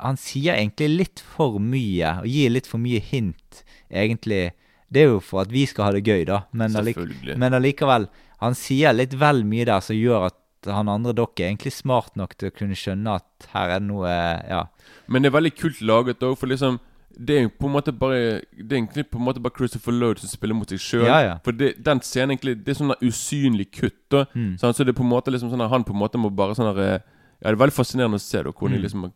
han 0.00 0.16
sier 0.20 0.54
egentlig 0.58 0.88
litt 0.98 1.20
for 1.34 1.58
mye, 1.62 2.18
og 2.22 2.28
gir 2.28 2.50
litt 2.52 2.66
for 2.68 2.82
mye 2.82 3.00
hint, 3.00 3.64
egentlig. 3.90 4.52
Det 4.92 5.02
er 5.04 5.10
jo 5.14 5.20
for 5.24 5.44
at 5.44 5.52
vi 5.54 5.64
skal 5.66 5.88
ha 5.88 5.92
det 5.96 6.04
gøy, 6.06 6.24
da, 6.28 6.42
men, 6.52 6.76
allike, 6.76 7.04
men 7.40 7.56
allikevel. 7.56 8.08
Han 8.44 8.54
sier 8.58 8.92
litt 8.92 9.14
vel 9.18 9.44
mye 9.48 9.64
der 9.68 9.80
som 9.84 9.96
gjør 9.96 10.28
at 10.28 10.36
han 10.66 10.88
andre 10.88 11.12
Doc 11.14 11.38
er 11.40 11.50
egentlig 11.52 11.72
smart 11.72 12.16
nok 12.16 12.36
til 12.38 12.50
å 12.50 12.54
kunne 12.56 12.74
skjønne 12.74 13.16
at 13.16 13.48
her 13.52 13.68
er 13.76 13.78
det 13.80 13.88
noe 13.88 14.08
Ja. 14.48 14.64
Men 15.08 15.22
det 15.22 15.32
er 15.32 15.38
veldig 15.40 15.54
kult 15.56 15.80
laget 15.82 16.20
òg, 16.22 16.36
for 16.38 16.46
liksom 16.46 16.80
det 17.16 17.36
er 17.38 17.48
på 17.48 17.66
en 17.68 17.72
måte 17.76 17.92
bare 17.96 18.40
Det 18.58 18.72
er 18.72 18.80
egentlig 18.80 19.04
på 19.10 19.18
en 19.20 19.24
måte 19.24 19.40
bare 19.40 19.54
Christopher 19.56 19.92
Lode 19.92 20.18
som 20.18 20.28
spiller 20.28 20.54
mot 20.54 20.68
seg 20.68 20.78
sjøl. 20.82 21.04
Ja, 21.06 21.20
ja. 21.22 21.34
For 21.44 21.52
det, 21.52 21.76
den 21.84 22.00
scenen 22.00 22.34
egentlig 22.36 22.64
Det 22.64 22.74
er 22.74 22.80
sånn 22.84 22.94
usynlig 23.00 23.70
kutt. 23.70 24.08
da 24.10 24.24
Mm. 24.34 24.56
sånn, 24.58 24.74
Så 24.74 24.84
det 24.84 24.88
er 24.96 25.00
på 25.00 25.04
en 25.04 25.10
måte 25.10 25.30
liksom 25.30 25.50
sånn 25.50 25.68
han 25.68 25.84
på 25.84 25.92
en 25.94 26.00
måte 26.00 26.18
må 26.18 26.34
bare 26.34 26.54
sånn 26.54 26.74
der, 26.74 26.82
eh, 26.94 26.98
Ja, 27.42 27.50
det 27.50 27.60
er 27.60 27.66
veldig 27.66 27.74
fascinerende 27.76 28.16
å 28.16 28.20
se 28.20 28.42
da 28.42 28.50
hvordan 28.50 28.72
de 28.72 28.78
Mm. 28.78 28.82
liksom 28.82 29.12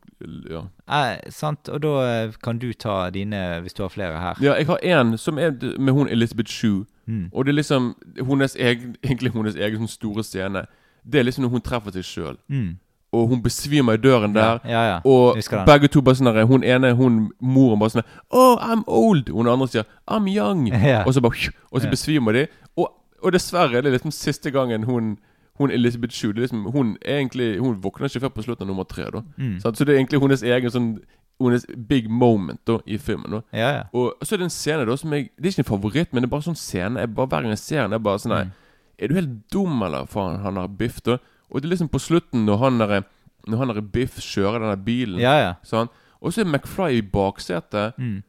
Ja. 0.51 0.63
Eh, 0.89 1.31
sant? 1.31 1.69
Og 1.71 1.81
da 1.81 2.25
eh, 2.27 2.33
kan 2.43 2.59
du 2.59 2.73
ta 2.75 3.11
dine, 3.11 3.63
hvis 3.63 3.73
du 3.75 3.83
har 3.83 3.89
flere 3.89 4.19
her. 4.21 4.35
ja, 4.41 4.55
jeg 4.55 4.67
har 4.67 4.79
en 4.83 5.17
som 5.19 5.39
er 5.39 5.51
med 5.79 5.95
hun 5.95 6.09
Elizabeth 6.09 6.51
Shue. 6.51 6.85
Mm. 7.09 7.31
Og 7.33 7.47
det 7.47 7.53
er 7.53 7.63
liksom 7.63 7.95
hennes 8.17 8.55
egen, 8.57 8.97
egentlig 9.03 9.33
hennes 9.33 9.57
egen 9.57 9.79
sånn 9.79 9.89
store 9.89 10.23
scene. 10.23 10.67
Det 11.11 11.21
er 11.21 11.25
liksom 11.25 11.45
når 11.45 11.51
hun 11.57 11.61
treffer 11.61 11.93
seg 11.93 12.05
sjøl. 12.05 12.37
Mm. 12.49 12.77
Og 13.13 13.29
hun 13.29 13.41
besvimer 13.43 13.93
i 13.97 13.97
døren 13.97 14.35
der. 14.35 14.59
Ja, 14.69 14.83
ja. 14.85 14.97
Og 15.05 15.37
begge 15.67 15.89
to 15.89 16.03
bare 16.05 16.15
sånn 16.19 16.29
der, 16.35 16.45
Hun 16.45 16.63
ene, 16.65 16.91
hun 16.95 17.31
moren 17.41 17.79
bare 17.81 17.91
sånn 17.95 18.03
Oh, 18.31 18.59
I'm 18.61 18.83
old. 18.87 19.29
Hun 19.33 19.49
andre 19.49 19.69
sier 19.69 19.85
I'm 20.11 20.29
young. 20.29 20.69
Og 21.07 21.15
så 21.15 21.21
bare 21.25 21.51
Og 21.73 21.81
så 21.81 21.89
besvimer 21.91 22.33
de. 22.37 22.47
Og, 22.77 22.91
og 23.23 23.33
dessverre 23.33 23.79
er 23.79 23.83
det 23.83 23.93
liksom 23.97 24.13
siste 24.13 24.51
gangen 24.53 24.85
hun 24.85 25.17
Hun 25.59 25.71
Elizabeth 25.71 26.13
Shue 26.15 26.31
er 26.31 26.43
liksom, 26.45 26.67
Hun 26.71 26.97
er 27.03 27.17
egentlig 27.23 27.59
Hun 27.59 27.81
våkner 27.83 28.07
ikke 28.13 28.21
før 28.21 28.29
på 28.37 28.43
slutten 28.45 28.63
av 28.63 28.69
nummer 28.69 28.85
tre. 28.85 29.05
da 29.11 29.23
Mm. 29.39 29.57
Så 29.61 29.71
det 29.85 29.89
er 29.89 29.99
egentlig 30.03 30.21
hennes 30.21 30.43
egen 30.43 30.71
sånn 30.71 30.99
Hennes 31.41 31.65
big 31.89 32.11
moment 32.11 32.61
da 32.67 32.79
i 32.87 32.99
filmen. 32.99 33.31
da 33.31 33.41
Ja, 33.57 33.71
ja. 33.79 33.83
Og 33.95 34.15
så 34.23 34.35
er 34.35 34.39
det 34.39 34.45
en 34.45 34.51
scene 34.51 34.85
da 34.87 34.97
som 34.97 35.13
jeg 35.13 35.31
Det 35.41 35.47
er 35.47 35.51
ikke 35.57 35.65
en 35.65 35.79
favoritt, 35.81 36.13
men 36.13 36.23
det 36.23 36.29
er 36.29 36.37
bare 36.37 36.43
sånn 36.53 36.57
scene 36.61 37.01
jeg 37.01 37.15
bare 37.15 37.27
Hver 37.27 37.41
gang 37.43 37.51
jeg 37.57 37.59
ser 37.59 37.83
den, 37.89 37.93
er 37.93 37.99
bare 37.99 38.19
sånn 38.19 38.35
Nei, 38.37 38.45
Mm. 38.45 38.53
Er 38.99 39.09
du 39.09 39.15
helt 39.15 39.35
dum, 39.53 39.83
eller? 39.83 40.07
Faen, 40.11 40.41
han 40.43 40.57
har 40.61 40.69
Biff, 40.69 41.01
da. 41.07 41.19
Og 41.51 41.61
det 41.63 41.69
er 41.69 41.75
liksom 41.77 41.89
på 41.93 42.01
slutten, 42.03 42.45
når 42.45 42.59
han 42.65 42.79
der, 42.83 43.03
Når 43.49 43.59
han 43.63 43.69
der 43.75 43.81
Biff 43.81 44.19
kjører 44.21 44.61
denne 44.61 44.77
bilen 44.85 45.21
Ja, 45.23 45.37
ja. 45.41 45.53
Sånn. 45.65 45.89
Og 46.21 46.33
så 46.35 46.43
er 46.43 46.51
McFly 46.51 46.99
i 46.99 47.03
baksetet. 47.03 47.95
Mm. 47.97 48.23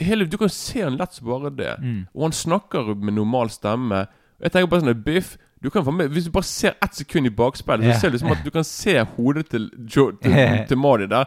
Hele, 0.00 0.24
du 0.30 0.36
kan 0.40 0.48
se 0.48 0.80
han 0.84 0.96
lett 0.96 1.12
som 1.12 1.26
bare 1.28 1.50
det. 1.50 1.74
Mm. 1.82 2.06
Og 2.14 2.22
han 2.28 2.32
snakker 2.32 2.94
med 2.94 3.16
normal 3.18 3.50
stemme. 3.52 4.06
Jeg 4.40 4.54
tenker 4.54 4.70
bare 4.70 4.84
sånn 4.86 5.02
Biff 5.04 5.34
du 5.64 5.70
kan 5.72 5.84
få 5.84 5.92
med, 5.96 6.10
Hvis 6.12 6.24
du 6.26 6.30
bare 6.30 6.44
ser 6.44 6.74
ett 6.82 6.94
sekund 6.94 7.26
i 7.26 7.30
bakspeilet, 7.30 7.86
Ja. 7.86 7.94
så 7.94 8.00
ser 8.00 8.10
du 8.10 8.18
som 8.18 8.32
at 8.32 8.44
du 8.44 8.50
kan 8.50 8.64
se 8.64 8.98
hodet 9.16 9.48
til, 9.48 9.70
til, 9.90 10.12
til 10.68 10.76
Marty 10.78 11.06
der. 11.08 11.24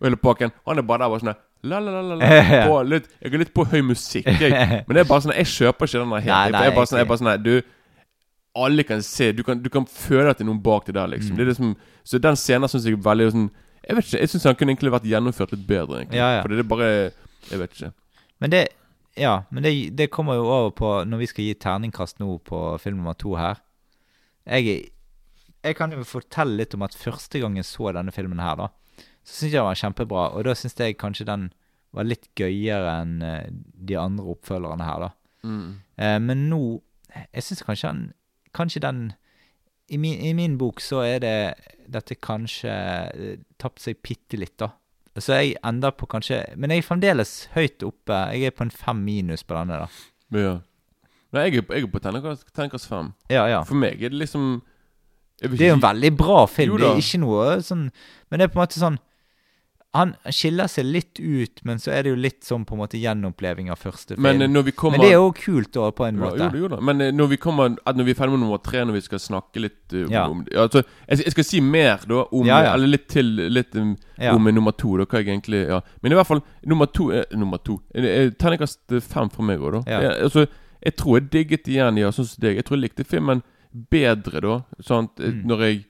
Og 0.00 0.06
hele 0.08 0.16
pakken. 0.16 0.50
Han 0.66 0.78
er 0.78 0.82
bare 0.82 1.04
der 1.04 1.08
bare 1.12 1.20
sånn 1.22 1.34
La, 1.66 1.78
la, 1.80 1.90
la, 1.90 2.00
la, 2.02 2.14
la. 2.14 2.26
Ja. 2.26 2.66
På 2.68 2.82
litt, 2.84 3.06
Jeg 3.22 3.32
er 3.32 3.38
litt 3.38 3.54
på 3.54 3.64
høy 3.64 3.80
musikk, 3.82 4.26
jeg. 4.26 4.50
Men 4.86 4.94
det 4.94 5.00
er 5.02 5.08
bare 5.08 5.24
sånn 5.24 5.34
jeg 5.34 5.48
kjøper 5.50 5.88
ikke 5.88 6.02
den 6.02 6.12
der 6.12 6.20
helt. 6.26 6.34
Nei, 6.34 6.50
nei, 6.52 6.60
jeg 6.66 6.72
er 6.72 6.76
bare 6.76 6.90
sånn, 6.90 6.98
jeg 7.00 7.06
er 7.06 7.10
bare 7.10 7.22
sånn 7.22 7.42
Du 7.42 7.54
alle 8.64 8.84
kan 8.86 9.02
se 9.04 9.32
Du 9.36 9.42
kan, 9.44 9.60
du 9.62 9.68
kan 9.72 9.86
føle 9.90 10.30
at 10.30 10.38
det 10.38 10.46
er 10.46 10.50
noen 10.50 10.62
bak 10.64 10.86
det 10.88 10.96
der, 10.96 11.10
liksom. 11.12 11.34
Mm. 11.34 11.38
Det 11.38 11.44
er 11.44 11.52
liksom 11.52 11.76
så 12.06 12.20
den 12.22 12.38
scenen 12.38 12.70
syns 12.70 12.86
jeg 12.86 12.98
veldig 13.02 13.28
sånn 13.34 13.46
Jeg 13.82 13.98
vet 13.98 14.08
ikke, 14.08 14.20
jeg 14.22 14.32
syns 14.32 14.48
han 14.48 14.58
kunne 14.58 14.74
egentlig 14.74 14.94
vært 14.94 15.08
gjennomført 15.10 15.54
litt 15.54 15.66
bedre. 15.68 16.00
egentlig 16.02 16.20
Ja, 16.20 16.28
ja. 16.36 16.42
For 16.42 16.52
det 16.52 16.62
er 16.62 16.68
bare 16.70 16.90
Jeg 17.50 17.62
vet 17.62 17.76
ikke. 17.78 17.92
Men 18.40 18.54
det 18.54 18.64
Ja, 19.16 19.36
men 19.50 19.64
det, 19.64 19.72
det 19.96 20.10
kommer 20.12 20.36
jo 20.36 20.44
over 20.44 20.72
på 20.76 20.90
når 21.08 21.22
vi 21.22 21.30
skal 21.30 21.46
gi 21.46 21.54
terningkast 21.54 22.18
nå 22.20 22.38
på 22.44 22.64
film 22.82 22.98
nummer 23.00 23.16
to 23.16 23.36
her. 23.40 23.62
Jeg, 24.44 24.90
jeg 25.64 25.76
kan 25.76 25.92
jo 25.92 26.04
fortelle 26.04 26.58
litt 26.60 26.74
om 26.76 26.84
at 26.84 26.94
første 26.94 27.40
gang 27.40 27.56
jeg 27.56 27.64
så 27.64 27.94
denne 27.96 28.12
filmen 28.12 28.42
her, 28.44 28.58
da, 28.60 28.68
så 29.24 29.38
syns 29.38 29.54
jeg 29.54 29.56
den 29.56 29.66
var 29.66 29.80
kjempebra. 29.80 30.26
Og 30.36 30.44
da 30.44 30.54
syns 30.54 30.76
jeg 30.78 30.98
kanskje 31.00 31.26
den 31.30 31.48
var 31.96 32.04
litt 32.04 32.28
gøyere 32.36 32.92
enn 33.00 33.16
eh, 33.24 33.48
de 33.88 33.96
andre 33.98 34.28
oppfølgerne 34.36 34.84
her, 34.86 35.06
da. 35.06 35.10
Mm. 35.46 35.80
Eh, 35.96 36.18
men 36.20 36.48
nå 36.50 36.60
Jeg 37.32 37.44
syns 37.46 37.62
kanskje 37.64 37.88
han 37.88 38.00
Kanskje 38.56 38.82
den 38.84 39.06
i 39.88 39.98
min, 40.02 40.18
I 40.18 40.32
min 40.34 40.56
bok 40.58 40.80
så 40.82 41.04
er 41.06 41.20
det 41.22 41.36
dette 41.86 42.16
kanskje 42.18 42.72
eh, 42.72 43.36
tapt 43.60 43.84
seg 43.84 44.00
bitte 44.02 44.38
litt, 44.40 44.56
da. 44.58 44.72
Så 45.16 45.38
jeg 45.38 45.54
ender 45.64 45.94
på 45.96 46.04
kanskje 46.12 46.42
Men 46.60 46.74
jeg 46.74 46.82
er 46.82 46.84
fremdeles 46.84 47.30
høyt 47.54 47.80
oppe. 47.86 48.16
Jeg 48.36 48.50
er 48.50 48.56
på 48.56 48.66
en 48.66 48.72
fem 48.74 48.98
minus 49.06 49.46
på 49.46 49.56
denne, 49.56 49.78
da. 49.86 49.86
Ja. 50.36 50.56
Nei, 51.32 51.46
jeg 51.46 51.62
er, 51.62 51.70
jeg 51.78 51.86
er 51.86 51.92
på 51.92 52.02
tenkers 52.56 52.86
fem. 52.90 53.12
Ja, 53.32 53.46
ja. 53.48 53.62
For 53.66 53.78
meg 53.78 54.02
er 54.02 54.12
det 54.12 54.20
liksom 54.24 54.60
Det 55.40 55.60
er 55.60 55.72
jo 55.72 55.78
en 55.78 55.84
veldig 55.86 56.12
bra 56.18 56.44
film. 56.50 56.74
Jo 56.74 56.82
det 56.82 56.90
er 56.90 57.02
ikke 57.04 57.22
noe 57.22 57.46
sånn 57.64 57.86
Men 58.30 58.40
det 58.40 58.48
er 58.48 58.52
på 58.52 58.58
en 58.60 58.64
måte 58.64 58.82
sånn 58.82 58.98
Han 59.96 60.12
skiller 60.34 60.68
seg 60.70 60.84
litt 60.86 61.18
ut, 61.20 61.62
men 61.64 61.78
så 61.82 61.90
er 61.96 62.02
det 62.06 62.12
jo 62.12 62.18
litt 62.20 62.44
sånn 62.46 62.64
på 62.68 62.76
en 62.76 62.80
måte 62.82 62.98
gjenoppleving 63.00 63.70
av 63.72 63.80
første 63.80 64.14
film. 64.14 64.22
Men 64.26 64.42
eh, 64.44 64.70
kommer 64.76 64.98
Men 64.98 65.04
det 65.06 65.10
er 65.14 65.18
jo 65.18 65.32
kult, 65.36 65.70
da, 65.74 65.90
på 65.96 66.06
en 66.06 66.18
Ja, 66.20 66.24
måte. 66.26 66.38
jo, 66.38 66.48
da, 66.50 66.58
jo 66.62 66.68
da. 66.74 66.80
Men 66.90 67.00
eh, 67.00 67.12
når 67.16 67.30
vi 67.32 67.38
kommer 67.42 67.74
når 67.76 68.04
vi 68.04 68.14
er 68.14 68.18
ferdig 68.20 68.34
med 68.36 68.42
nummer 68.44 68.62
tre, 68.62 68.84
når 68.84 68.98
vi 68.98 69.04
skal 69.06 69.22
snakke 69.24 69.62
litt 69.64 69.94
uh, 69.96 70.04
Ja. 70.12 70.26
om 70.28 70.44
ja, 70.52 70.66
altså, 70.68 70.82
jeg, 71.08 71.24
jeg 71.24 71.32
skal 71.36 71.48
si 71.50 71.60
mer, 71.60 72.04
da, 72.06 72.22
om 72.30 72.46
Ja, 72.46 72.60
ja. 72.68 72.74
Eller 72.74 72.92
litt 72.94 73.08
til 73.08 73.24
litt 73.50 73.74
um, 73.76 73.96
Ja. 74.18 74.34
om 74.34 74.44
nummer 74.52 74.72
to. 74.72 74.96
Da, 74.98 75.04
hva 75.04 75.22
jeg 75.24 75.28
egentlig 75.34 75.64
Ja. 75.68 75.80
Men 76.02 76.12
i 76.12 76.14
hvert 76.20 76.26
fall, 76.30 76.42
nummer 76.64 76.86
to 76.86 77.10
eh, 77.12 77.24
Nummer 77.36 77.58
to 77.58 77.80
Terningkast 77.94 78.80
fem 79.02 79.28
for 79.30 79.42
meg 79.42 79.60
òg, 79.60 79.72
da. 79.80 79.82
Ja. 79.90 80.00
Jeg, 80.06 80.22
altså, 80.28 80.46
jeg 80.86 80.96
tror 80.96 81.18
jeg 81.20 81.30
digget 81.32 81.68
igjen, 81.68 81.98
ja, 81.98 82.10
sånn 82.14 82.26
som 82.28 82.40
deg. 82.44 82.56
Jeg 82.60 82.64
tror 82.68 82.76
jeg 82.78 82.90
likte 82.90 83.04
filmen 83.08 83.42
bedre 83.90 84.40
da, 84.40 84.54
sant, 84.80 85.16
Mm. 85.18 85.42
når 85.46 85.58
jeg 85.66 85.84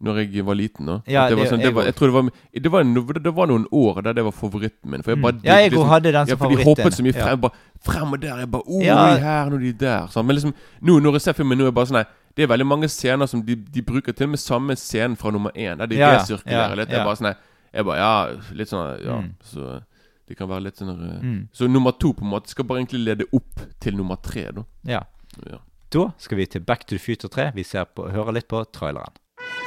når 0.00 0.18
jeg 0.32 0.44
var 0.46 0.54
liten. 0.54 0.86
da 0.86 1.00
Ja, 1.10 1.28
det 1.28 1.36
var 1.38 1.46
sånn, 1.50 1.58
det 1.62 1.74
var. 1.74 1.84
Jeg 1.84 1.94
tror 1.96 2.06
det 2.06 2.14
var 2.14 2.30
Det 2.62 2.70
var, 2.72 2.84
no, 2.84 3.02
det 3.02 3.32
var 3.34 3.46
noen 3.50 3.66
år 3.72 4.02
der 4.02 4.12
det 4.14 4.24
var 4.24 4.30
favoritten 4.32 4.90
min. 4.90 5.02
For 5.02 5.10
jeg 5.12 5.22
bare 5.22 5.32
Mm. 5.32 5.44
Ja, 5.44 5.56
jeg 5.58 5.72
liksom, 5.72 5.88
hadde 5.88 6.12
den 6.12 6.26
som 6.26 6.28
ja, 6.28 6.36
for 6.36 6.48
de 6.56 6.64
hoppet 6.64 6.94
så 6.94 7.02
mye 7.02 7.14
Ja. 7.16 7.36
Bare 7.36 7.52
frem 7.82 8.12
og 8.12 8.20
der. 8.20 8.36
Jeg 8.38 8.50
bare 8.50 8.62
Oi, 8.68 8.84
Ja. 8.84 9.14
de 9.14 9.20
her, 9.20 9.50
nå 9.50 9.58
de 9.60 9.72
der. 9.72 10.06
Sånn. 10.06 10.26
Men 10.26 10.36
liksom 10.36 10.54
nå 10.82 11.00
når 11.02 11.12
jeg 11.14 11.20
ser 11.22 11.32
filmen 11.32 11.58
nå, 11.58 11.62
er 11.62 11.66
jeg 11.72 11.74
bare 11.74 11.86
sånn 11.86 11.98
nei, 11.98 12.04
Det 12.36 12.44
er 12.44 12.56
veldig 12.56 12.66
mange 12.66 12.86
scener 12.88 13.26
som 13.26 13.42
de, 13.42 13.56
de 13.56 13.82
bruker 13.82 14.12
til 14.14 14.24
og 14.28 14.30
med 14.30 14.38
samme 14.38 14.76
scenen 14.76 15.16
fra 15.18 15.30
nummer 15.32 15.50
én. 15.56 15.76
Der 15.78 15.86
de 15.86 15.96
Ja, 15.96 16.14
resirkulerer 16.18 16.76
litt. 16.76 16.88
Jeg 16.90 17.04
bare 17.04 17.16
sånn 17.16 17.22
nei, 17.32 17.34
Jeg 17.74 17.84
bare 17.84 17.96
Ja, 17.98 18.26
litt 18.54 18.68
sånn 18.68 19.04
Ja. 19.04 19.16
Mm. 19.20 19.34
Så 19.42 19.82
det 20.28 20.36
kan 20.38 20.46
være 20.48 20.62
litt 20.62 20.76
sånn 20.76 20.90
eh, 20.90 21.20
Mm. 21.24 21.48
Så 21.52 21.68
nummer 21.68 21.90
to 21.98 22.12
på 22.12 22.22
en 22.22 22.30
måte 22.30 22.48
skal 22.48 22.64
bare 22.64 22.78
egentlig 22.84 23.02
lede 23.04 23.24
opp 23.32 23.60
til 23.80 23.94
nummer 23.96 24.16
tre, 24.22 24.52
da. 24.52 24.62
Ja. 24.84 25.02
Ja. 25.50 25.58
Da 25.90 26.12
skal 26.18 26.36
vi 26.38 26.46
til 26.46 26.60
Back 26.60 26.84
to 26.86 26.94
the 26.94 26.98
Future 26.98 27.28
3. 27.30 27.50
Vi 27.54 27.62
ser 27.64 27.84
på, 27.86 28.08
hører 28.12 28.32
litt 28.34 28.46
på 28.46 28.62
traileren. 28.70 29.10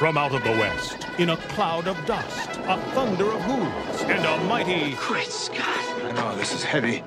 From 0.02 0.18
out 0.18 0.34
of 0.34 0.44
the 0.44 0.50
west, 0.50 1.06
in 1.20 1.30
a 1.30 1.38
cloud 1.38 1.88
of 1.88 1.96
dust, 2.08 2.50
a 2.66 2.82
thunder 2.96 3.32
of 3.32 3.42
hooves, 3.44 4.02
and 4.02 4.26
a 4.26 4.44
mighty. 4.46 4.96
Great 4.96 5.28
Scott. 5.28 5.68
I 6.04 6.12
know, 6.14 6.36
this 6.36 6.56
is 6.56 6.64
heavy. 6.64 7.04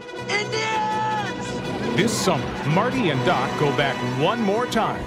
This 1.96 2.12
summer, 2.12 2.46
Marty 2.68 3.10
and 3.10 3.18
Doc 3.26 3.50
go 3.58 3.76
back 3.76 3.96
one 4.22 4.40
more 4.40 4.66
time 4.66 5.04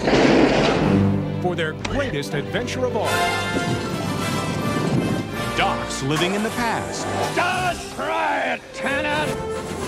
for 1.40 1.56
their 1.56 1.72
greatest 1.72 2.34
adventure 2.34 2.84
of 2.84 2.94
all. 2.94 3.87
Doc's 5.58 6.04
living 6.04 6.34
in 6.36 6.44
the 6.44 6.50
past, 6.50 7.04
Just 7.34 7.92
try 7.96 8.42
it, 8.54 8.60
Tenant! 8.74 9.36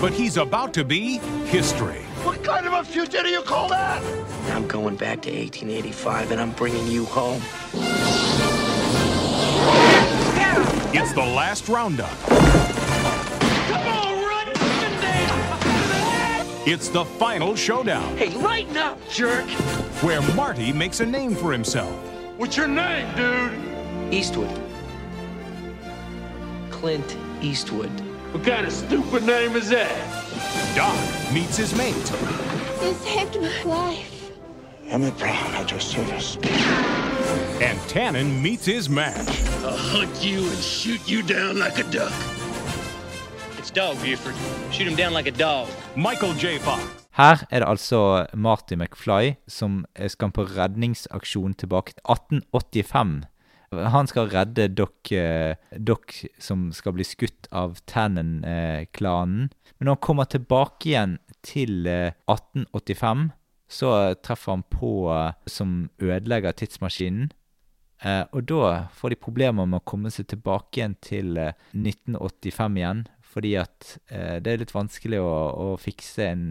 but 0.01 0.11
he's 0.11 0.35
about 0.35 0.73
to 0.73 0.83
be 0.83 1.19
history. 1.45 2.01
What 2.25 2.43
kind 2.43 2.67
of 2.67 2.73
a 2.73 2.83
future 2.83 3.23
do 3.23 3.29
you 3.29 3.41
call 3.41 3.69
that? 3.69 4.03
I'm 4.51 4.67
going 4.67 4.97
back 4.97 5.21
to 5.21 5.29
1885 5.31 6.31
and 6.31 6.41
I'm 6.41 6.51
bringing 6.51 6.87
you 6.87 7.05
home. 7.05 7.41
It's 10.93 11.13
the 11.13 11.21
last 11.21 11.69
roundup. 11.69 12.09
Come 12.19 13.87
on, 13.87 14.23
run! 14.25 14.47
It's 16.67 16.89
the 16.89 17.05
final 17.05 17.55
showdown, 17.55 18.17
Hey, 18.17 18.29
lighten 18.31 18.75
up, 18.75 18.99
jerk! 19.09 19.45
where 20.03 20.21
Marty 20.35 20.73
makes 20.73 20.99
a 20.99 21.05
name 21.05 21.33
for 21.33 21.53
himself. 21.53 21.93
What's 22.35 22.57
your 22.57 22.67
name, 22.67 23.07
dude? 23.15 24.13
Eastwood. 24.13 24.70
Clint 26.81 27.15
Eastwood. 27.43 27.91
What 28.33 28.43
kind 28.43 28.65
of 28.65 28.73
stupid 28.73 29.23
name 29.23 29.55
is 29.55 29.69
that? 29.69 29.95
Doc 30.75 30.97
meets 31.31 31.55
his 31.57 31.75
mate. 31.77 31.93
You 32.81 32.93
saved 32.95 33.39
my 33.39 33.63
life. 33.65 34.31
Emmett 34.87 35.15
Brown 35.19 35.53
at 35.61 35.69
your 35.69 35.79
service. 35.79 36.37
And 37.61 37.77
Tannen 37.87 38.41
meets 38.41 38.65
his 38.65 38.89
match. 38.89 39.29
I'll 39.63 39.77
hunt 39.77 40.25
you 40.25 40.39
and 40.39 40.57
shoot 40.57 41.07
you 41.07 41.21
down 41.21 41.59
like 41.59 41.77
a 41.77 41.83
duck. 41.91 42.13
It's 43.59 43.69
Dog 43.69 44.01
Buford. 44.01 44.33
Shoot 44.71 44.87
him 44.87 44.95
down 44.95 45.13
like 45.13 45.27
a 45.27 45.37
dog. 45.37 45.67
Michael 45.95 46.33
J. 46.33 46.57
Fox. 46.57 46.81
Her 47.11 47.45
er 47.51 47.59
det 47.59 47.67
altså 47.67 48.25
Marty 48.33 48.73
McFly 48.73 49.33
som 49.47 49.85
skal 50.07 50.31
på 50.31 50.43
redningsaksjon 50.43 51.53
tilbake 51.53 51.93
til 51.93 52.01
1885. 52.09 53.30
Han 53.71 54.07
skal 54.07 54.27
redde 54.27 54.65
eh, 54.67 55.55
Doc 55.79 56.23
som 56.43 56.71
skal 56.75 56.95
bli 56.97 57.05
skutt 57.07 57.47
av 57.55 57.77
Tannen-klanen. 57.87 59.45
Men 59.77 59.87
når 59.87 59.95
han 59.95 60.03
kommer 60.03 60.27
tilbake 60.27 60.89
igjen 60.91 61.13
til 61.45 61.87
eh, 61.87 62.11
1885, 62.27 63.29
så 63.71 63.93
treffer 64.19 64.57
han 64.57 64.65
på 64.67 64.91
eh, 65.15 65.37
som 65.47 65.85
ødelegger 66.03 66.57
tidsmaskinen. 66.59 67.31
Eh, 68.03 68.25
og 68.33 68.43
da 68.49 68.89
får 68.97 69.13
de 69.13 69.21
problemer 69.23 69.69
med 69.69 69.79
å 69.79 69.87
komme 69.87 70.11
seg 70.11 70.27
tilbake 70.33 70.81
igjen 70.81 70.97
til 71.05 71.39
eh, 71.39 71.55
1985 71.71 72.79
igjen. 72.81 73.05
Fordi 73.31 73.53
at 73.61 73.93
eh, 74.11 74.39
det 74.43 74.51
er 74.51 74.59
litt 74.59 74.73
vanskelig 74.75 75.21
å, 75.23 75.31
å 75.55 75.67
fikse 75.79 76.25
en, 76.33 76.43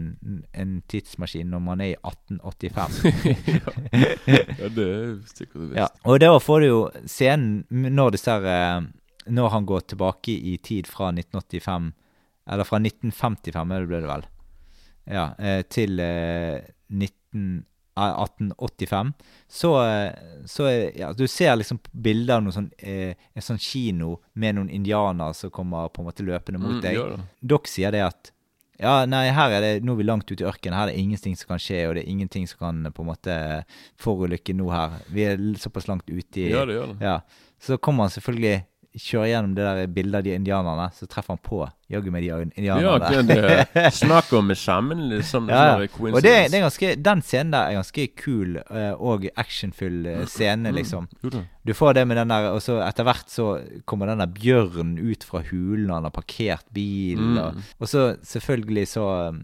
en 0.57 0.79
tidsmaskin 0.89 1.51
når 1.53 1.61
man 1.61 1.83
er 1.83 1.91
i 1.93 1.99
1885. 1.99 2.97
Ja, 4.31 4.69
det 4.71 4.85
er 4.87 5.13
sikkert 5.29 5.61
visst. 5.61 5.77
ja. 5.77 5.87
Og 6.09 6.19
da 6.23 6.31
får 6.41 6.63
du 6.63 6.67
jo 6.67 6.81
scenen 7.09 7.65
når 7.93 8.15
disse 8.15 8.33
her, 8.33 8.47
eh, 8.49 8.89
Når 9.29 9.49
han 9.53 9.67
går 9.69 9.81
tilbake 9.93 10.33
i 10.33 10.55
tid 10.63 10.89
fra 10.89 11.11
1985 11.13 11.91
Eller 12.51 12.65
fra 12.65 12.79
1955, 12.81 13.73
er 13.75 13.83
det 13.83 13.89
ble 13.91 14.01
det 14.01 14.09
vel. 14.09 14.25
Ja, 15.11 15.25
eh, 15.37 15.61
til 15.69 15.99
eh, 16.01 16.61
19, 16.89 17.11
eh, 17.59 17.65
1885. 17.97 19.13
Så, 19.47 19.71
eh, 19.85 20.11
så 20.45 20.65
eh, 20.67 20.91
ja, 20.99 21.11
Du 21.13 21.27
ser 21.27 21.55
liksom 21.59 21.79
bilder 21.91 22.37
av 22.41 22.51
sånn, 22.55 22.69
eh, 22.79 23.15
en 23.35 23.41
sånn 23.45 23.59
kino 23.59 24.19
med 24.33 24.55
noen 24.55 24.69
indianere 24.69 25.33
som 25.35 25.49
kommer 25.51 25.89
på 25.89 26.01
en 26.01 26.07
måte 26.09 26.23
løpende 26.25 26.59
mot 26.59 26.77
Mm, 26.77 26.81
deg. 26.81 26.95
ja 26.95 27.17
Dere 27.41 27.67
sier 27.67 27.91
det 27.91 28.01
at 28.05 28.31
ja, 28.81 29.05
nei, 29.05 29.27
her 29.29 29.51
er 29.51 29.61
det, 29.61 29.83
nå 29.85 29.93
er 29.93 29.97
vi 29.99 30.03
langt 30.07 30.31
ute 30.31 30.41
i 30.41 30.47
ørkenen. 30.49 30.73
Her 30.73 30.87
er 30.87 30.93
det 30.95 30.97
ingenting 31.03 31.35
som 31.37 31.47
kan 31.51 31.59
skje, 31.61 31.83
og 31.87 31.93
det 31.95 32.01
er 32.01 32.09
ingenting 32.09 32.47
som 32.49 32.57
kan 32.57 32.91
på 32.91 33.03
en 33.03 33.09
måte 33.11 33.35
forulykke 34.01 34.55
nå 34.57 34.71
her. 34.73 34.95
Vi 35.13 35.21
er 35.21 35.37
såpass 35.61 35.85
langt 35.87 36.09
ute 36.09 36.41
i 36.41 36.49
Ja, 36.49 36.65
det 36.65 36.73
gjør 36.79 36.95
det. 36.95 37.01
Ja. 37.05 37.19
Så 37.61 37.77
kommer 37.77 38.07
han 38.07 38.09
selvfølgelig 38.15 38.63
kjører 38.99 39.29
gjennom 39.31 39.51
det 39.55 39.63
der 39.63 39.87
bildet 39.95 40.17
av 40.19 40.23
de 40.25 40.33
indianerne, 40.35 40.87
så 40.97 41.07
treffer 41.07 41.35
han 41.37 41.41
på 41.45 41.59
jaggu 41.91 42.09
med 42.11 42.23
de 42.23 42.27
Ja, 42.27 42.39
indianerne. 42.43 43.21
det, 43.27 43.67
det 43.73 43.83
Snakk 43.95 44.33
om 44.35 44.51
sammen 44.55 45.05
liksom, 45.13 45.47
Ja, 45.51 45.77
sånn 45.77 45.85
ja. 46.09 46.11
Og 46.11 46.21
det, 46.25 46.33
det 46.51 46.59
er 46.59 46.65
ganske, 46.65 46.91
den 46.99 47.21
scenen 47.23 47.53
der 47.55 47.69
er 47.71 47.77
ganske 47.79 48.07
kul 48.19 48.57
eh, 48.59 48.91
og 48.99 49.27
actionfull 49.39 50.05
eh, 50.11 50.25
scene, 50.27 50.71
liksom. 50.75 51.07
Du 51.63 51.73
får 51.77 51.93
det 51.99 52.05
med 52.09 52.17
den 52.19 52.33
der, 52.33 52.49
og 52.51 52.59
så 52.65 52.79
etter 52.83 53.07
hvert 53.07 53.31
så 53.31 53.47
kommer 53.85 54.11
den 54.11 54.19
der 54.23 54.31
bjørnen 54.35 54.97
ut 54.99 55.23
fra 55.23 55.43
hulen, 55.51 55.89
han 55.93 56.07
har 56.09 56.15
parkert 56.15 56.67
bilen, 56.75 57.31
Mm. 57.31 57.37
og, 57.45 57.55
og 57.79 57.87
så 57.87 58.15
selvfølgelig 58.27 58.87
så 58.91 59.03
um, 59.31 59.43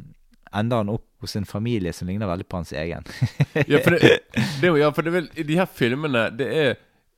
ender 0.56 0.78
han 0.84 0.89
opp 0.91 1.04
hos 1.22 1.36
en 1.36 1.45
familie 1.50 1.91
som 1.93 2.08
ligner 2.08 2.28
veldig 2.30 2.45
på 2.50 2.60
hans 2.60 2.72
egen. 2.78 3.06
Ja, 3.68 3.80
for 3.84 3.95
det, 3.95 4.20
det, 4.62 4.72
ja, 4.80 4.89
for 4.93 5.02
det 5.08 5.14
vil, 5.16 5.30
de 5.48 5.56
her 5.58 5.66
filmene 5.66 6.28
Det 6.38 6.48
er 6.62 6.76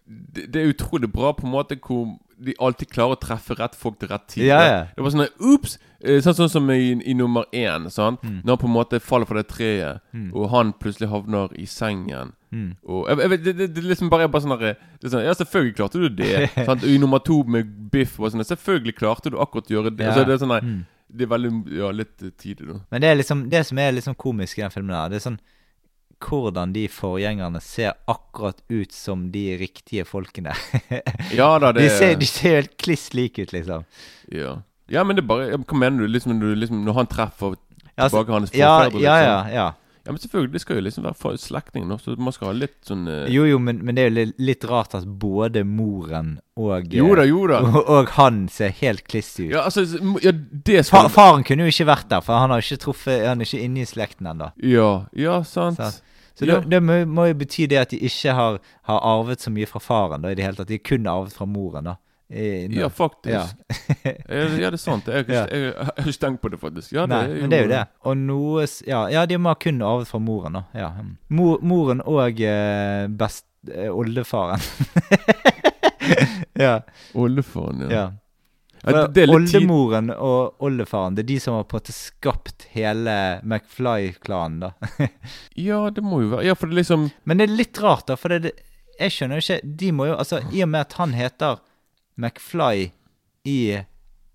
det, 0.10 0.48
det 0.54 0.62
er 0.64 0.72
utrolig 0.74 1.10
bra 1.14 1.32
på 1.38 1.46
en 1.46 1.54
måte 1.54 1.78
hvor 1.86 2.16
de 2.40 2.54
alltid 2.64 2.88
klarer 2.90 3.18
å 3.18 3.20
treffe 3.20 3.56
rett 3.60 3.76
folk 3.76 3.98
til 4.00 4.10
rett 4.10 4.26
tid. 4.32 4.46
Yeah. 4.48 4.88
Det 4.96 5.04
var 5.04 5.12
sånn 5.14 5.26
Ops! 5.54 5.78
Eh, 6.00 6.22
Sånn, 6.24 6.38
sånn 6.38 6.50
som 6.54 6.70
i, 6.72 6.94
i 7.04 7.14
nummer 7.14 7.44
én. 7.52 7.90
Sånn? 7.92 8.16
Mm. 8.24 8.38
Når 8.48 8.54
han 8.54 8.62
på 8.62 8.68
en 8.70 8.76
måte 8.78 9.00
faller 9.04 9.28
fra 9.28 9.42
det 9.42 9.50
treet, 9.52 10.00
og 10.32 10.46
han 10.54 10.72
plutselig 10.80 11.10
havner 11.12 11.52
i 11.60 11.66
sengen. 11.68 12.32
Mm. 12.56 12.70
Og 12.88 13.10
jeg, 13.12 13.20
jeg, 13.20 13.42
det, 13.44 13.54
det, 13.60 13.68
det 13.76 13.84
liksom 13.90 14.10
bare 14.10 14.26
er 14.26 14.32
bare 14.32 14.46
sånn 14.46 14.56
er 14.56 14.78
sånn, 15.04 15.26
Ja, 15.28 15.36
selvfølgelig 15.38 15.76
klarte 15.82 16.00
du 16.02 16.08
det. 16.22 16.48
sant? 16.70 16.88
Og 16.88 16.88
I 16.90 16.96
nummer 17.04 17.20
to 17.22 17.42
med 17.44 17.68
Biff 17.94 18.16
var 18.18 18.32
sånn 18.34 18.42
Selvfølgelig 18.48 18.96
klarte 18.98 19.30
du 19.30 19.38
akkurat 19.44 19.68
å 19.70 19.76
gjøre 19.76 19.92
det. 19.92 20.08
Yeah. 20.08 20.16
Altså, 20.16 20.26
det 20.32 20.38
er 20.38 20.42
sånn 20.46 20.56
der, 20.56 20.72
Mm. 20.72 20.80
Det 21.10 21.26
er 21.26 21.30
veldig 21.36 21.52
Ja, 21.74 21.92
litt 21.92 22.24
eh, 22.24 22.32
tidlig, 22.38 22.68
da. 22.72 22.80
Men 22.94 23.02
det 23.04 23.08
er 23.12 23.16
liksom 23.20 23.44
det 23.52 23.66
som 23.68 23.80
er 23.84 23.92
liksom 24.00 24.16
komisk 24.16 24.60
i 24.60 24.64
den 24.64 24.74
filmen, 24.74 24.96
der, 24.96 25.10
det 25.12 25.20
er 25.20 25.28
sånn 25.28 25.40
hvordan 26.24 26.74
de 26.76 26.86
forgjengerne 26.92 27.62
ser 27.64 27.94
akkurat 28.10 28.60
ut 28.70 28.94
som 28.96 29.30
de 29.34 29.58
riktige 29.60 30.06
folkene. 30.06 30.56
Ja 31.40 31.52
da, 31.62 31.72
det 31.76 31.86
de, 31.86 31.90
ser, 31.94 32.16
de 32.20 32.28
ser 32.30 32.62
helt 32.62 32.78
kliss 32.82 33.10
like 33.14 33.42
ut, 33.42 33.54
liksom. 33.54 33.86
Ja. 34.34 34.60
ja, 34.90 35.04
men 35.04 35.18
det 35.18 35.24
er 35.24 35.30
bare 35.30 35.60
Hva 35.60 35.78
mener 35.78 36.06
du? 36.06 36.12
Liksom, 36.12 36.40
du 36.42 36.50
liksom, 36.56 36.84
når 36.86 37.02
han 37.02 37.12
treffer 37.12 37.56
altså- 37.56 38.10
tilbake 38.18 38.36
hans 38.36 38.52
forfedre? 38.52 39.04
ja, 39.04 39.20
ja, 39.22 39.38
ja, 39.48 39.54
ja. 39.54 39.70
Ja, 40.10 40.14
men 40.14 40.20
selvfølgelig, 40.24 40.54
det 40.54 40.62
skal 40.64 40.78
jo 40.80 40.82
liksom 40.82 41.04
være 41.06 41.38
slektning 41.38 41.90
så 42.02 42.16
man 42.18 42.34
skal 42.34 42.48
ha 42.50 42.54
litt 42.58 42.78
sånn 42.88 43.04
uh... 43.06 43.28
Jo, 43.30 43.44
jo, 43.46 43.60
men, 43.62 43.82
men 43.86 43.94
det 43.94 44.02
er 44.02 44.08
jo 44.08 44.16
litt, 44.16 44.40
litt 44.42 44.64
rart 44.66 44.96
at 44.98 45.04
både 45.06 45.62
moren 45.68 46.40
og 46.58 46.96
Jo 46.96 47.12
da, 47.20 47.28
jo 47.30 47.44
da. 47.52 47.60
Og, 47.68 47.78
og 47.84 48.10
han 48.16 48.48
ser 48.50 48.74
helt 48.80 49.04
kliss 49.06 49.36
ut. 49.38 49.52
Ja, 49.52 49.68
altså 49.68 49.84
Ja, 50.24 50.34
det 50.34 50.88
Fa 50.90 51.04
faren 51.14 51.46
kunne 51.46 51.68
jo 51.68 51.74
ikke 51.76 51.90
vært 51.92 52.10
der, 52.10 52.24
for 52.26 52.42
han 52.42 52.50
har 52.50 52.64
jo 52.64 52.66
ikke 52.66 52.84
truffet 52.88 53.28
Han 53.28 53.44
er 53.44 53.52
ikke 53.52 53.62
inne 53.68 53.84
i 53.84 53.90
slekten 53.92 54.32
ennå. 54.32 54.50
Ja, 54.66 54.90
ja, 55.14 55.42
sant. 55.46 55.78
Sant. 55.78 56.02
Så 56.40 56.46
Ja. 56.48 56.60
det, 56.60 56.70
det 56.72 57.06
må, 57.08 57.26
jo 57.28 57.36
bety 57.36 57.68
det 57.68 57.82
at 57.82 57.92
de 57.92 58.00
ikke 58.08 58.34
har, 58.34 58.60
har 58.88 59.00
arvet 59.04 59.42
så 59.44 59.52
mye 59.52 59.68
fra 59.68 59.82
faren, 59.84 60.24
da, 60.24 60.32
i 60.32 60.38
det 60.40 60.46
hele 60.46 60.56
tatt. 60.62 60.70
De 60.72 60.80
kun 60.80 61.06
har 61.06 61.20
arvet 61.20 61.36
fra 61.36 61.48
moren, 61.50 61.92
da. 61.92 61.98
I, 62.30 62.68
Ja, 62.78 62.90
faktisk. 62.90 63.34
Ja. 63.34 63.48
Ja, 64.30 64.70
det 64.70 64.74
er 64.74 64.78
sant. 64.78 65.08
Jeg 65.10 65.26
har 65.26 65.92
ikke, 65.98 66.14
tenkt 66.22 66.42
på 66.42 66.52
det, 66.54 66.60
faktisk. 66.62 66.94
Ja, 66.94 67.08
Nei, 67.10 67.24
men 67.28 67.50
det 67.50 67.58
er 67.58 67.66
jo 67.66 67.72
det. 67.72 67.84
Og 68.06 68.18
noe 68.22 68.68
Ja, 68.88 69.08
ja 69.10 69.26
de 69.26 69.40
må 69.42 69.50
ha 69.50 69.58
kun 69.60 69.82
arvet 69.82 70.08
fra 70.08 70.22
moren, 70.22 70.60
da. 70.60 70.64
Ja. 70.78 70.92
mm. 71.02 71.16
Mor, 71.36 71.60
moren 71.66 72.04
og 72.06 72.40
eh, 72.40 73.08
best 73.10 73.48
eh, 73.74 73.90
oldefaren. 73.90 74.62
ja. 76.66 76.80
Oldefaren, 77.18 77.88
ja. 77.88 77.92
ja. 77.98 78.06
Ja, 78.84 79.08
det, 79.08 79.26
er 79.26 79.34
Oldemoren 79.34 80.12
og 80.14 80.64
oldefaren, 80.64 81.18
det 81.18 81.26
er 81.26 81.30
de 81.34 81.40
som 81.44 81.58
har 81.58 81.66
på 81.68 81.76
en 81.76 81.82
måte 81.82 81.96
skapt 81.96 82.68
hele 82.76 83.16
McFly-klanen, 83.44 84.64
da. 84.64 84.72
Ja, 85.68 85.82
det 85.92 86.04
må 86.06 86.22
jo 86.24 86.34
være 86.36 86.48
Ja, 86.48 86.56
for 86.56 86.72
det 86.72 86.80
liksom 86.80 87.10
Men 87.28 87.42
det 87.42 87.50
er 87.50 87.58
litt 87.60 87.82
rart, 87.84 88.08
da, 88.08 88.16
for 88.20 88.32
det, 88.32 88.40
det, 88.48 88.54
jeg 89.00 89.16
skjønner 89.16 89.40
jo 89.40 89.46
ikke 89.46 89.76
De 89.84 89.92
må 89.96 90.10
jo 90.10 90.16
Altså, 90.16 90.40
i 90.56 90.64
og 90.64 90.72
med 90.72 90.88
at 90.88 90.96
han 91.00 91.16
heter 91.18 91.60
McFly 92.20 92.90
i 93.48 93.60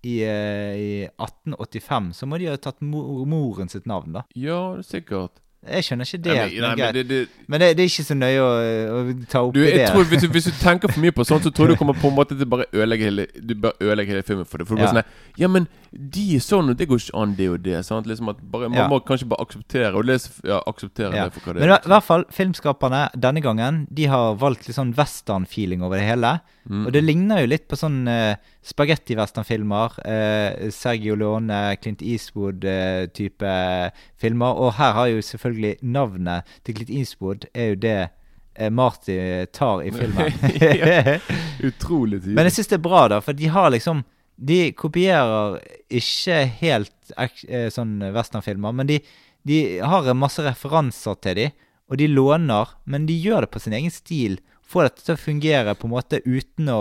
i, 0.05 0.21
eh, 0.21 0.75
I 0.77 1.09
1885, 1.17 2.13
så 2.13 2.27
må 2.29 2.37
de 2.37 2.51
ha 2.51 2.57
tatt 2.61 2.83
mor, 2.85 3.23
moren 3.25 3.71
sitt 3.71 3.87
navn, 3.89 4.13
da. 4.13 4.21
Ja, 4.37 4.59
sikkert. 4.85 5.39
Jeg 5.65 5.83
skjønner 5.87 6.05
ikke 6.05 6.17
det. 6.23 6.33
Nei, 6.35 6.49
men, 6.53 6.61
nei, 6.61 6.75
men 6.85 6.93
det, 6.95 7.03
det 7.09 7.19
men 7.47 7.59
det, 7.61 7.69
det 7.77 7.83
er 7.85 7.89
ikke 7.89 8.03
så 8.05 8.15
nøye 8.17 8.41
å, 8.41 8.49
å 8.95 8.99
ta 9.31 9.41
opp 9.47 9.53
Du, 9.55 9.61
i 9.65 9.71
det. 9.71 9.87
tror 9.89 10.03
hvis 10.11 10.21
du, 10.21 10.27
hvis 10.35 10.49
du 10.49 10.51
tenker 10.61 10.91
for 10.93 11.01
mye 11.01 11.11
på 11.15 11.25
sånt, 11.25 11.43
så 11.43 11.49
tror 11.49 11.67
jeg 11.71 11.75
du 11.75 11.79
kommer 11.81 11.97
på 11.97 12.07
en 12.11 12.15
måte 12.19 12.37
til 12.37 12.45
bare 12.45 12.67
ødelegge 12.73 13.03
hele 13.09 13.25
Du 13.41 13.55
bare 13.55 13.73
ødelegger 13.81 14.13
hele 14.19 14.23
filmen 14.27 14.45
for 14.45 14.57
det. 14.61 14.67
For 14.67 14.75
du 14.75 14.81
Ja. 14.83 14.91
bare 14.91 15.01
sånn 15.03 15.39
Ja, 15.41 15.47
men 15.47 15.67
de 15.95 16.23
er 16.35 16.41
sånn, 16.43 16.69
og 16.69 16.75
det 16.77 16.87
går 16.89 16.99
ikke 16.99 17.15
an, 17.21 17.35
det 17.37 17.45
og 17.49 17.61
det. 17.63 17.77
Sant? 17.87 18.05
Liksom 18.07 18.29
at 18.29 18.37
bare, 18.51 18.67
Man 18.69 18.77
Ja. 18.79 18.87
må 18.91 18.99
kanskje 19.05 19.27
bare 19.29 19.45
akseptere 19.45 19.93
Og 19.95 20.03
lese, 20.05 20.29
ja, 20.43 20.59
akseptere 20.67 21.13
Ja. 21.15 21.23
det 21.29 21.33
for 21.33 21.39
hva 21.39 21.53
det 21.53 21.61
Men 21.61 21.69
i 21.69 21.73
er. 21.73 21.79
hvert 21.87 22.03
fall, 22.03 22.25
filmskaperne 22.29 23.09
denne 23.17 23.41
gangen 23.41 23.87
De 23.93 24.05
har 24.11 24.35
valgt 24.35 24.67
litt 24.67 24.75
sånn 24.75 24.93
western-feeling 24.93 25.81
over 25.83 25.95
det 25.97 26.05
hele. 26.05 26.41
Mm. 26.69 26.85
Og 26.87 26.91
det 26.93 27.03
ligner 27.03 27.39
jo 27.41 27.47
litt 27.47 27.67
på 27.69 27.77
sånn 27.77 28.07
uh, 28.07 28.35
spagetti-western-filmer. 28.63 29.95
Uh, 30.05 30.69
Sergio 30.69 31.15
Leone, 31.15 31.77
Clint 31.81 32.01
Eastwood-type 32.01 33.91
filmer. 34.17 34.55
Og 34.59 34.73
her 34.73 34.93
har 34.93 35.07
jo 35.07 35.21
selvfølgelig 35.21 35.77
navnet 35.83 36.43
til 36.65 36.75
Clint 36.75 36.89
Eastwood 36.89 37.45
er 37.55 37.69
jo 37.73 37.75
det 37.75 38.09
eh, 38.57 38.69
Marty 38.69 39.45
tar 39.53 39.81
i 39.83 39.91
filmen. 39.91 40.31
Utrolig 41.69 42.21
tidlig. 42.21 42.35
Men 42.35 42.45
jeg 42.49 42.57
syns 42.59 42.67
det 42.71 42.79
er 42.79 42.85
bra, 42.89 43.07
da, 43.11 43.19
for 43.23 43.33
de 43.37 43.47
har 43.51 43.71
liksom 43.73 44.03
De 44.35 44.71
kopierer 44.75 45.59
ikke 45.87 46.41
helt 46.59 47.13
eh, 47.15 47.69
sånn 47.71 47.99
westernfilmer, 48.15 48.75
men 48.75 48.89
de, 48.89 48.99
de 49.47 49.61
har 49.79 50.11
masse 50.17 50.43
referanser 50.43 51.15
til 51.23 51.39
de, 51.39 51.47
og 51.85 51.99
de 52.01 52.09
låner, 52.09 52.75
men 52.89 53.05
de 53.05 53.15
gjør 53.15 53.45
det 53.45 53.53
på 53.53 53.61
sin 53.61 53.75
egen 53.77 53.93
stil. 53.93 54.39
Får 54.65 54.87
dette 54.87 55.03
til 55.05 55.13
å 55.13 55.21
fungere 55.21 55.75
på 55.77 55.85
en 55.85 55.93
måte 55.93 56.19
uten 56.25 56.71
å 56.73 56.79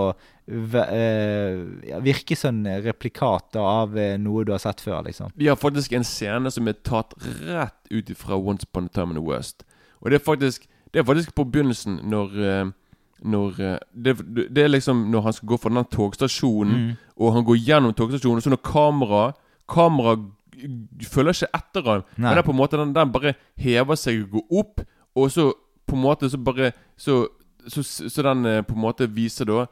eh, 0.49 1.99
virke 2.05 2.37
sånn 2.39 2.63
replikat 2.87 3.59
av 3.61 3.99
eh, 4.01 4.17
noe 4.21 4.47
du 4.49 4.55
har 4.55 4.63
sett 4.63 4.81
før, 4.81 5.03
liksom. 5.05 5.35
De 5.37 5.51
har 5.51 5.61
faktisk 5.61 5.93
en 5.93 6.07
scene 6.09 6.53
som 6.55 6.71
er 6.71 6.81
tatt 6.81 7.13
rett 7.45 7.93
ut 7.93 8.15
fra 8.17 8.41
Once 8.41 8.65
Upon 8.65 8.89
a 8.89 8.95
Time 8.97 9.13
in 9.13 9.21
the 9.21 9.27
West. 9.27 9.67
Og 10.01 10.11
det 10.11 10.21
er 10.21 10.25
faktisk 10.25 10.71
Det 10.95 11.01
er 11.01 11.07
faktisk 11.09 11.33
på 11.35 11.43
begynnelsen, 11.51 11.97
når 12.07 12.35
eh, 12.39 12.69
Når 13.25 13.61
eh, 13.65 13.79
det, 13.95 14.15
det 14.55 14.65
er 14.65 14.69
liksom 14.69 15.07
når 15.11 15.23
han 15.29 15.33
skal 15.33 15.49
gå 15.49 15.57
fra 15.63 15.71
den 15.73 15.85
togstasjonen, 15.91 16.75
Mm. 16.75 16.97
og 17.17 17.33
han 17.33 17.45
går 17.45 17.57
gjennom 17.65 17.95
togstasjonen, 17.97 18.37
og 18.37 18.43
så 18.45 18.51
når 18.53 18.63
kamera 18.67 19.23
Kamera 19.69 20.17
følger 21.09 21.33
ikke 21.39 21.49
etter 21.57 21.87
han 21.89 22.03
Nei. 22.17 22.27
Men 22.29 22.37
det 22.37 22.43
er 22.43 22.47
på 22.49 22.53
en 22.55 22.59
måte 22.59 22.77
den, 22.81 22.93
den 22.97 23.13
bare 23.15 23.35
hever 23.61 23.97
seg 23.99 24.23
og 24.27 24.35
går 24.37 24.59
opp, 24.61 24.83
og 25.17 25.31
så 25.33 25.47
på 25.89 25.97
en 25.97 26.03
måte 26.05 26.29
så 26.31 26.39
bare 26.41 26.73
Så, 26.97 27.27
så, 27.69 27.83
så 27.83 28.23
den 28.23 28.45
eh, 28.47 28.63
på 28.63 28.75
en 28.77 28.81
måte 28.85 29.09
viser 29.11 29.49
da 29.49 29.65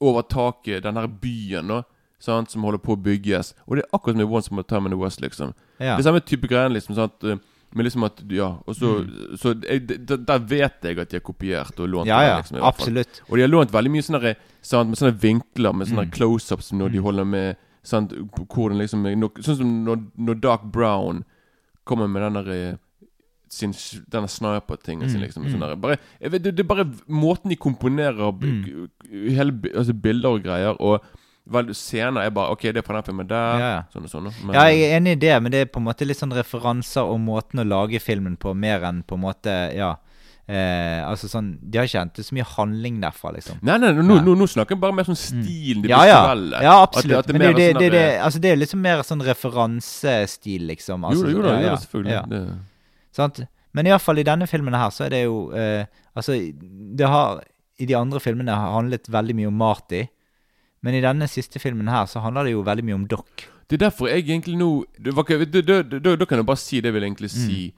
over 0.00 0.22
taket 0.22 0.84
den 0.84 0.94
her 1.00 1.08
byen, 1.08 1.66
da. 1.72 1.80
sant, 2.22 2.50
som 2.52 2.62
holder 2.62 2.78
på 2.78 2.92
å 2.94 3.00
bygges. 3.02 3.54
Og 3.66 3.76
det 3.76 3.82
er 3.84 3.96
akkurat 3.96 4.14
som 4.14 4.22
i 4.22 4.28
Once 4.30 4.50
a 4.54 4.62
Time 4.62 4.86
in 4.86 4.92
the 4.94 4.98
West, 5.00 5.20
liksom. 5.20 5.54
Ja. 5.80 5.96
Det 5.96 6.04
samme 6.06 6.20
type 6.20 6.46
greiene, 6.46 6.74
liksom. 6.76 6.94
Sant? 6.94 7.24
Men 7.74 7.84
liksom 7.84 8.04
at 8.06 8.22
Ja, 8.32 8.46
og 8.66 8.74
så, 8.76 9.04
så 9.36 9.52
jeg, 9.62 9.82
Der 10.08 10.38
vet 10.38 10.82
jeg 10.82 10.98
at 10.98 11.10
de 11.10 11.16
har 11.18 11.20
kopiert 11.26 11.78
og 11.80 11.88
lånt. 11.88 12.06
Ja, 12.08 12.22
ja, 12.24 12.36
liksom, 12.40 12.62
absolutt. 12.64 13.20
Og 13.28 13.36
de 13.36 13.42
har 13.44 13.48
lånt 13.52 13.70
veldig 13.74 13.90
mye 13.92 14.02
sånne, 14.06 14.34
sant, 14.62 14.88
med 14.88 14.98
sånne 14.98 15.18
vinkler, 15.20 15.72
med 15.76 15.88
sånne 15.90 16.06
Mm. 16.08 16.12
close-ups 16.16 16.72
når 16.72 16.92
de 16.92 16.98
holder 17.04 17.24
med 17.24 17.56
sant, 17.84 18.12
liksom 18.78 19.06
er 19.06 19.16
Sånn 19.44 19.56
som 19.56 19.84
når, 19.84 20.02
når 20.18 20.40
Dark 20.40 20.64
Brown 20.72 21.24
kommer 21.84 22.08
med 22.08 22.22
den 22.22 22.34
der 22.44 22.50
eh, 22.52 22.76
sin, 23.48 23.72
denne 24.12 24.28
sniper-tingen 24.28 25.08
sin, 25.08 25.20
Mm, 25.20 25.24
liksom. 25.26 25.44
mm. 25.44 25.52
Sånn 25.52 25.60
der, 25.60 25.76
bare, 25.76 25.96
vet, 26.20 26.42
det, 26.42 26.54
det 26.56 26.60
er 26.64 26.68
bare 26.68 26.84
måten 27.08 27.48
de 27.48 27.56
komponerer 27.56 28.32
Mm. 28.32 28.88
hele, 29.32 29.52
altså 29.74 29.94
bilder 29.94 30.28
og 30.28 30.42
greier. 30.44 30.76
Og 30.80 31.00
vel, 31.50 31.70
scener 31.74 32.26
er 32.26 32.30
bare 32.34 32.52
OK, 32.52 32.62
det 32.72 32.76
er 32.82 32.86
på 32.86 32.92
den 32.96 33.02
filmen 33.06 33.28
der. 33.30 33.60
Ja, 33.62 33.68
ja. 33.76 33.82
Sånn 33.92 34.04
og 34.04 34.10
sånn. 34.12 34.28
Men, 34.44 34.54
Ja, 34.54 34.66
jeg 34.68 34.82
er 34.90 34.96
enig 35.00 35.16
i 35.16 35.20
det, 35.26 35.36
men 35.42 35.52
det 35.54 35.60
er 35.64 35.70
på 35.72 35.80
en 35.80 35.86
måte 35.88 36.06
litt 36.06 36.18
sånn 36.20 36.32
referanser 36.36 37.02
og 37.08 37.18
måten 37.24 37.60
å 37.62 37.66
lage 37.66 38.00
filmen 38.00 38.36
på, 38.36 38.54
mer 38.54 38.84
enn 38.88 39.02
på 39.02 39.14
en 39.18 39.24
måte 39.24 39.56
Ja. 39.76 39.96
Eh, 40.48 41.02
altså 41.04 41.28
sånn 41.28 41.58
De 41.60 41.76
har 41.76 41.84
ikke 41.84 42.00
hentet 42.00 42.24
så 42.24 42.32
mye 42.32 42.44
handling 42.56 43.02
derfra, 43.02 43.34
liksom. 43.34 43.58
Nei, 43.60 43.74
nei, 43.82 43.90
nå, 43.92 44.02
Nei. 44.14 44.22
nå, 44.24 44.32
nå 44.40 44.46
snakker 44.48 44.76
jeg 44.76 44.80
bare 44.80 44.96
mer 44.96 45.04
sånn 45.04 45.18
stilen, 45.20 45.82
det 45.84 45.90
Ja, 45.90 45.98
ja. 46.08 46.20
visuelle. 46.24 46.62
ja, 46.64 46.76
At 46.82 46.96
absolutt. 46.96 47.18
at 47.18 47.28
men 47.34 47.40
det, 47.40 47.48
er 47.48 47.52
det 47.52 47.58
det, 47.58 47.66
sånn 47.74 47.82
det, 47.82 47.90
der, 47.90 47.98
det, 48.08 48.20
altså, 48.24 48.40
det 48.40 48.50
er 48.52 48.56
liksom 48.62 48.80
mer 48.80 49.02
sånn 49.04 49.24
referansestil, 49.28 50.66
liksom. 50.72 51.04
Altså, 51.04 51.28
jo 51.28 51.36
da, 51.36 51.36
jo 51.36 51.42
da, 51.42 51.52
ja, 51.60 51.68
ja, 51.72 51.76
selvfølgelig. 51.82 52.12
ja. 52.12 52.22
Det, 52.32 52.58
Sant? 53.18 53.40
Men 53.76 53.86
iallfall 53.90 54.18
i 54.22 54.24
denne 54.26 54.46
filmen 54.48 54.74
her, 54.74 54.90
så 54.94 55.04
er 55.06 55.10
det 55.12 55.22
jo 55.26 55.50
eh, 55.52 55.84
Altså, 56.16 56.34
det 56.98 57.06
har 57.06 57.42
I 57.78 57.86
de 57.86 57.94
andre 57.94 58.18
filmene 58.18 58.50
har 58.56 58.72
handlet 58.74 59.06
veldig 59.12 59.36
mye 59.38 59.50
om 59.52 59.54
Marty. 59.60 60.00
Men 60.82 60.94
i 60.94 61.00
denne 61.00 61.26
siste 61.28 61.58
filmen 61.58 61.88
her 61.88 62.04
så 62.06 62.20
handler 62.22 62.44
det 62.44 62.52
jo 62.52 62.62
veldig 62.62 62.84
mye 62.84 62.94
om 62.94 63.06
Doc. 63.06 63.26
Det 63.70 63.82
er 63.82 63.90
derfor 63.90 64.08
jeg 64.08 64.24
egentlig 64.24 64.56
nå 64.56 64.84
Da 65.02 66.24
kan 66.24 66.38
jeg 66.38 66.46
bare 66.46 66.56
si 66.56 66.80
det 66.80 66.84
jeg 66.84 66.94
vil 66.94 67.02
egentlig 67.02 67.30
Mm. 67.30 67.46
si, 67.46 67.74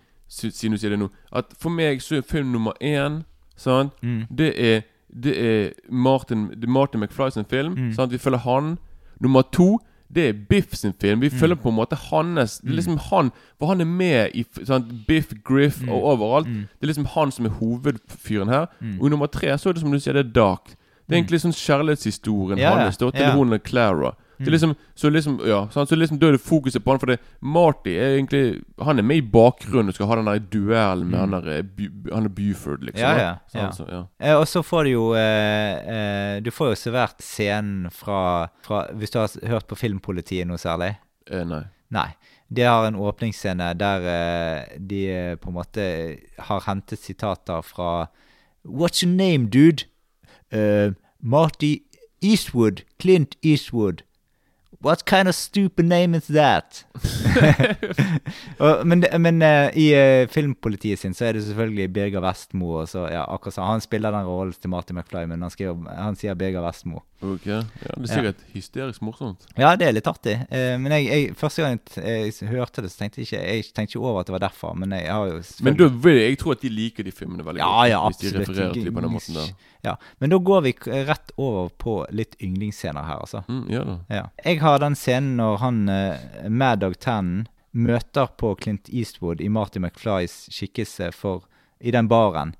mm. 0.47 0.51
siden 0.53 0.73
du 0.73 0.79
sier 0.79 0.91
det 0.91 0.99
nå. 0.99 1.09
At 1.33 1.47
for 1.59 1.71
meg 1.71 1.99
så 2.01 2.17
er 2.19 2.23
film 2.23 2.53
nummer 2.53 2.73
én 2.81 3.25
sant? 3.57 3.93
Mm. 4.03 4.27
Det 4.31 4.55
er 4.59 4.83
Det 5.13 5.37
er 5.37 5.73
Martin, 5.91 6.51
det 6.51 6.65
er 6.65 6.69
Martin 6.69 7.01
McFly 7.01 7.31
sin 7.31 7.45
film. 7.45 7.75
Mm. 7.75 7.93
Sant? 7.95 8.13
Vi 8.13 8.19
følger 8.19 8.39
han. 8.39 8.79
Nummer 9.21 9.43
to 9.43 9.81
det 10.15 10.29
er 10.29 10.33
Biff 10.49 10.75
sin 10.75 10.93
film. 11.01 11.21
Vi 11.21 11.29
Mm. 11.31 11.37
følger 11.39 11.57
på 11.57 11.69
en 11.69 11.75
måte 11.77 11.97
hans 11.97 12.59
Det 12.61 12.71
er 12.71 12.75
liksom 12.77 12.99
han 12.99 13.33
For 13.59 13.67
han 13.67 13.81
er 13.81 13.85
med 13.85 14.31
i 14.35 14.45
sant? 14.65 15.07
Biff, 15.09 15.33
Griff 15.45 15.83
Mm. 15.83 15.89
og 15.89 16.03
overalt. 16.05 16.47
Det 16.47 16.83
er 16.83 16.87
liksom 16.87 17.07
han 17.07 17.31
som 17.33 17.47
er 17.47 17.51
hovedfyren 17.51 18.49
her. 18.49 18.67
Og 19.01 19.07
i 19.07 19.11
nummer 19.11 19.27
tre 19.27 19.49
så 19.59 19.69
er 19.69 19.73
det 19.73 19.81
som 19.83 19.91
du 19.91 19.99
sier, 19.99 20.13
det 20.13 20.27
er 20.27 20.33
Dark. 20.33 20.75
Det 21.11 21.17
er 21.19 21.23
egentlig 21.23 21.41
sånn 21.43 21.53
kjærlighetshistorien 21.59 22.57
Mm. 22.59 22.63
Ja, 22.63 22.75
hans 22.79 22.97
da, 22.97 23.11
til 23.11 23.21
Ja. 23.27 23.33
hun 23.33 23.53
og 23.53 23.63
Clara. 23.65 24.15
Så 24.41 24.47
Mm. 24.47 24.53
liksom, 24.53 24.77
så 24.97 25.11
liksom 25.13 25.41
Ja, 25.47 25.67
så 25.69 25.85
liksom 25.97 26.19
da 26.19 26.29
er 26.29 26.33
det 26.33 26.41
fokuset 26.41 26.83
på 26.83 26.91
han, 26.93 26.99
for 26.99 27.07
det 27.07 27.19
Marty 27.43 27.91
er 27.99 28.17
egentlig 28.17 28.63
Han 28.83 28.99
er 28.99 29.03
med 29.03 29.17
i 29.19 29.21
bakgrunnen 29.21 29.89
og 29.89 29.95
skal 29.95 30.07
ha 30.07 30.15
den 30.17 30.25
der 30.25 30.39
duellen 30.39 31.11
med 31.11 31.19
han 31.21 31.31
der 31.33 31.59
eh, 31.59 32.15
Han 32.15 32.25
er 32.25 32.29
Buford, 32.31 32.81
liksom. 32.81 33.01
Ja, 33.03 33.11
Ja, 33.11 33.17
da. 33.19 33.37
ja, 33.55 33.61
ja. 33.67 33.71
Så, 33.71 33.85
ja. 33.91 34.05
Eh, 34.19 34.35
og 34.41 34.47
så 34.47 34.63
får 34.63 34.85
du 34.85 34.91
jo 34.91 35.13
eh, 35.13 36.37
eh, 36.37 36.41
Du 36.41 36.51
får 36.51 36.69
jo 36.71 36.75
servert 36.75 37.19
scenen 37.21 37.91
fra, 37.93 38.49
fra 38.63 38.87
Hvis 38.95 39.11
du 39.11 39.19
har 39.19 39.29
hørt 39.47 39.67
på 39.69 39.77
Filmpolitiet 39.77 40.47
noe 40.47 40.57
særlig? 40.57 40.97
Eh, 41.31 41.45
nei. 41.45 41.65
Nei. 41.91 42.09
De 42.51 42.63
har 42.63 42.87
en 42.87 42.95
åpningsscene 42.97 43.75
der 43.77 44.01
eh, 44.09 44.79
de 44.79 45.07
eh, 45.11 45.37
på 45.37 45.49
en 45.49 45.55
måte 45.55 46.17
har 46.39 46.61
hentet 46.61 46.99
sitater 46.99 47.61
fra 47.63 48.07
What's 48.67 49.03
your 49.05 49.13
name, 49.15 49.49
dude? 49.51 49.85
Eh, 50.53 50.93
Marty 51.21 51.79
Eastwood. 52.23 52.83
Clint 52.99 53.37
Eastwood. 53.43 54.03
What 54.83 55.05
kind 55.05 55.29
of 55.29 55.35
stupid 55.35 55.85
name 55.85 56.15
is 56.17 56.27
that? 56.29 56.85
og, 58.65 58.87
men 58.89 59.05
men 59.21 59.43
uh, 59.45 59.69
i 59.77 59.91
uh, 59.93 60.29
Filmpolitiet 60.33 61.03
sin 61.03 61.13
så 61.13 61.27
er 61.29 61.37
det 61.37 61.43
selvfølgelig 61.45 61.93
Birger 61.93 62.23
Vestmo. 62.25 62.71
Og 62.81 62.89
så, 62.89 63.03
ja, 63.13 63.27
akkurat 63.29 63.59
så, 63.59 63.67
han 63.69 63.85
spiller 63.85 64.15
den 64.15 64.25
rollen 64.25 64.55
til 64.57 64.73
Marty 64.73 64.95
McFly, 64.97 65.27
men 65.29 65.43
han, 65.45 65.53
skriver, 65.53 65.77
han 65.99 66.17
sier 66.17 66.39
Birger 66.39 66.65
Vestmo. 66.65 67.03
Ok. 67.21 67.45
Ja, 67.51 67.61
det 67.61 68.07
er 68.07 68.13
sikkert 68.15 68.41
hysterisk 68.55 69.03
morsomt. 69.05 69.45
Ja, 69.59 69.75
det 69.77 69.91
er 69.91 69.93
litt 69.99 70.09
artig. 70.09 70.39
Uh, 70.49 70.79
men 70.81 70.97
jeg, 70.97 71.11
jeg, 71.11 71.35
første 71.37 71.67
gang 71.67 71.77
jeg, 72.01 72.33
jeg 72.41 72.49
hørte 72.55 72.87
det, 72.87 72.95
så 72.95 73.03
tenkte 73.03 73.21
jeg 73.21 73.29
ikke 73.29 73.43
Jeg 73.43 73.67
tenkte 73.75 73.99
ikke 73.99 74.07
over 74.07 74.23
at 74.23 74.31
det 74.31 74.37
var 74.39 74.47
derfor. 74.47 74.73
Men 74.81 74.97
jeg 74.97 75.13
har 75.13 75.29
jo 75.29 75.43
Men 75.67 75.77
da 75.77 75.91
vil 76.09 76.23
jeg, 76.23 76.41
tror 76.41 76.57
at 76.57 76.65
de 76.65 76.73
liker 76.73 77.05
de 77.05 77.13
filmene 77.13 77.45
veldig 77.45 77.61
Ja, 77.61 77.69
godt. 77.75 77.93
ja, 77.93 78.01
Hvis 78.09 78.23
de 78.25 78.39
refererer 78.39 78.73
til 78.81 78.95
på 78.95 79.05
den 79.05 79.13
måten 79.19 79.43
der. 79.43 79.53
Ja, 79.83 79.97
Men 80.19 80.31
da 80.31 80.39
går 80.39 80.61
vi 80.61 80.73
rett 81.09 81.33
over 81.37 81.69
på 81.69 81.95
litt 82.11 82.37
yndlingsscener 82.43 83.07
her, 83.07 83.23
altså. 83.25 83.43
Mm, 83.49 83.65
ja 83.73 83.85
det. 83.85 83.97
Ja. 84.09 84.25
Jeg 84.45 84.61
har 84.61 84.79
den 84.83 84.97
scenen 84.99 85.37
når 85.41 85.57
han 85.63 85.81
uh, 85.89 86.49
Mad 86.49 86.85
Dog 86.85 86.99
Tannen 87.01 87.47
møter 87.71 88.27
på 88.37 88.55
Clint 88.61 88.91
Eastwood 88.93 89.41
i 89.41 89.49
Marty 89.49 89.79
McFlys 89.79 90.49
skikkelse 90.53 91.13
for, 91.15 91.47
i 91.79 91.95
den 91.95 92.09
baren. 92.11 92.55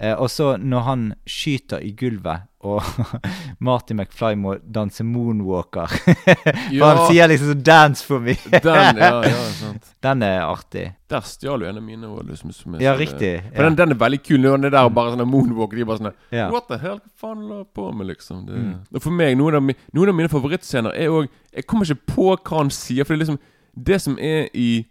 Eh, 0.00 0.14
og 0.16 0.30
så 0.32 0.54
når 0.56 0.80
han 0.86 1.00
skyter 1.28 1.82
i 1.84 1.90
gulvet, 1.92 2.46
og 2.64 2.80
Marty 3.64 3.92
McFly 3.96 4.34
må 4.36 4.54
danse 4.72 5.04
moonwalker 5.04 5.92
Ja. 6.76 6.88
han 6.90 6.98
sier 7.08 7.28
liksom 7.28 7.62
'dance 7.64 8.04
for 8.04 8.20
me'. 8.20 8.36
Den, 8.50 8.96
ja, 9.00 9.20
ja, 9.24 9.44
sant. 9.56 9.90
Den 10.02 10.22
er 10.22 10.42
artig. 10.44 10.86
Der 11.10 11.20
stjal 11.20 11.60
jo 11.64 11.68
en 11.68 11.76
av 11.76 11.82
mine 11.84 12.06
òg. 12.08 12.26
Liksom, 12.28 12.52
som 12.52 12.74
Ja, 12.80 12.94
sånn, 12.94 13.00
riktig, 13.00 13.28
eh, 13.28 13.44
ja. 13.44 13.56
For 13.56 13.62
den, 13.68 13.76
den 13.76 13.90
er 13.92 14.00
veldig 14.00 14.22
kul. 14.24 14.40
Når 14.40 14.50
han 14.56 14.64
er 14.64 14.70
der 14.70 14.88
og 14.88 14.94
bare 14.94 15.12
sånn 15.16 15.28
moonwalk. 15.28 15.70
De 15.76 15.80
er 15.80 15.88
bare 15.88 15.98
sånn 16.02 16.12
Ja. 16.32 16.48
What 16.50 16.68
the 16.68 16.78
hell? 16.78 17.00
Hva 17.00 17.12
faen 17.20 17.48
la 17.48 17.62
på 17.64 17.92
med, 17.92 18.06
liksom? 18.06 18.46
Det, 18.46 18.56
Mm. 18.60 18.74
Og 18.94 19.02
for 19.02 19.10
meg, 19.10 19.36
noen 19.36 19.54
av, 19.54 19.62
noen 19.94 20.08
av 20.08 20.14
mine 20.14 20.28
favorittscener 20.28 20.92
er 20.96 21.08
òg 21.08 21.28
Jeg 21.54 21.66
kommer 21.66 21.84
ikke 21.84 22.14
på 22.14 22.36
hva 22.36 22.56
han 22.58 22.70
sier, 22.70 23.04
for 23.04 23.14
det 23.16 23.20
er 23.20 23.24
liksom 23.26 23.38
Det 23.76 24.00
som 24.00 24.18
er 24.18 24.48
i 24.54 24.84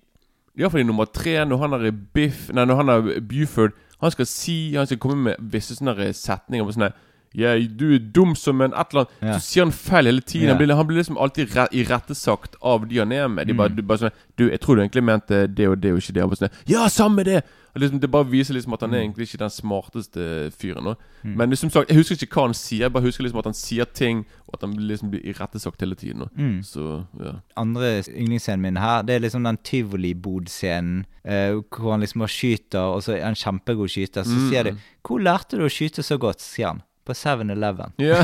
Iallfall 0.58 0.82
i 0.82 0.84
nummer 0.84 1.06
tre, 1.06 1.46
når 1.46 1.58
han 1.58 1.74
er 1.74 1.86
i 1.88 1.92
Biff 1.92 2.50
Nei, 2.54 2.66
når 2.66 2.76
han 2.76 2.90
er 2.90 3.20
Buford 3.22 3.74
Han 4.00 4.12
skal 4.12 4.28
si 4.30 4.76
Han 4.76 4.88
skal 4.88 5.00
komme 5.02 5.30
med 5.30 5.52
visse 5.52 5.76
sånne 5.76 6.12
setninger 6.16 6.68
på 6.68 6.76
sånn 6.76 6.92
ja, 7.34 7.54
du 7.60 7.94
er 7.96 8.00
dum 8.00 8.36
som 8.36 8.62
en 8.62 8.74
et 8.74 8.88
eller 8.94 9.06
annet 9.06 9.10
Ja. 9.22 9.38
Så 9.40 9.46
sier 9.54 9.64
han 9.64 9.72
feil 9.72 10.06
hele 10.06 10.22
tiden. 10.22 10.48
Ja. 10.48 10.56
Han, 10.56 10.58
blir, 10.66 10.76
han 10.76 10.88
blir 10.88 10.98
liksom 10.98 11.18
alltid 11.18 11.56
re 11.56 11.68
irettesagt 11.72 12.56
av 12.62 12.88
de 12.88 12.98
han 12.98 13.12
er 13.12 13.28
med. 13.28 13.48
De 13.48 13.54
bare, 13.54 13.70
Mm. 13.70 13.76
du, 13.76 13.82
bare 13.84 13.98
sånn 13.98 14.12
Du, 14.38 14.50
jeg 14.50 14.60
tror 14.62 14.76
du 14.76 14.82
egentlig 14.82 15.04
mente 15.04 15.48
det 15.48 15.68
og 15.68 15.80
det 15.82 15.92
og 15.92 15.98
ikke 16.00 16.14
det. 16.14 16.24
Og 16.24 16.32
sånn, 16.38 16.50
ja, 16.68 16.88
samme 16.88 17.24
det! 17.24 17.44
Liksom, 17.78 18.00
det 18.02 18.10
bare 18.12 18.26
viser 18.26 18.54
liksom 18.56 18.74
at 18.74 18.82
han 18.82 18.94
er 18.94 18.98
Mm. 19.00 19.04
egentlig 19.14 19.28
ikke 19.30 19.38
den 19.40 19.50
smarteste 19.50 20.52
fyren. 20.58 20.84
nå. 20.84 20.96
Men 21.24 21.56
som 21.56 21.70
sagt, 21.70 21.88
jeg 21.90 21.98
husker 21.98 22.16
ikke 22.16 22.34
hva 22.34 22.46
han 22.48 22.54
sier. 22.54 22.80
Jeg 22.88 22.92
bare 22.94 23.04
husker 23.04 23.24
liksom 23.24 23.40
at 23.40 23.46
han 23.46 23.54
sier 23.54 23.86
ting, 23.86 24.26
og 24.48 24.54
at 24.56 24.62
han 24.62 24.74
liksom 24.88 25.12
blir 25.12 25.22
irettesagt 25.22 25.80
hele 25.80 25.96
tiden. 25.96 26.28
Mm. 26.36 26.64
Så, 26.64 27.06
ja. 27.24 27.34
andre 27.56 28.02
yndlingsscenen 28.10 28.60
min 28.62 28.76
her, 28.78 29.02
det 29.04 29.16
er 29.16 29.20
liksom 29.20 29.44
den 29.44 29.58
Tivoli-bodscenen. 29.64 31.06
Eh, 31.26 31.52
hvor 31.70 31.92
han 31.92 32.00
liksom 32.02 32.26
skyter, 32.28 32.80
og 32.96 33.04
så 33.06 33.14
er 33.18 33.24
han 33.28 33.36
kjempegod 33.36 33.90
skyter. 33.92 34.24
Så 34.24 34.34
Mm. 34.36 34.50
sier 34.50 34.64
de 34.64 34.72
'Hvor 35.04 35.20
lærte 35.22 35.58
du 35.58 35.66
å 35.66 35.70
skyte 35.70 36.02
så 36.04 36.18
godt?' 36.18 36.42
sier 36.42 36.68
han. 36.68 36.82
På 37.10 37.14
7-Eleven. 37.14 37.92
Ja. 37.98 38.24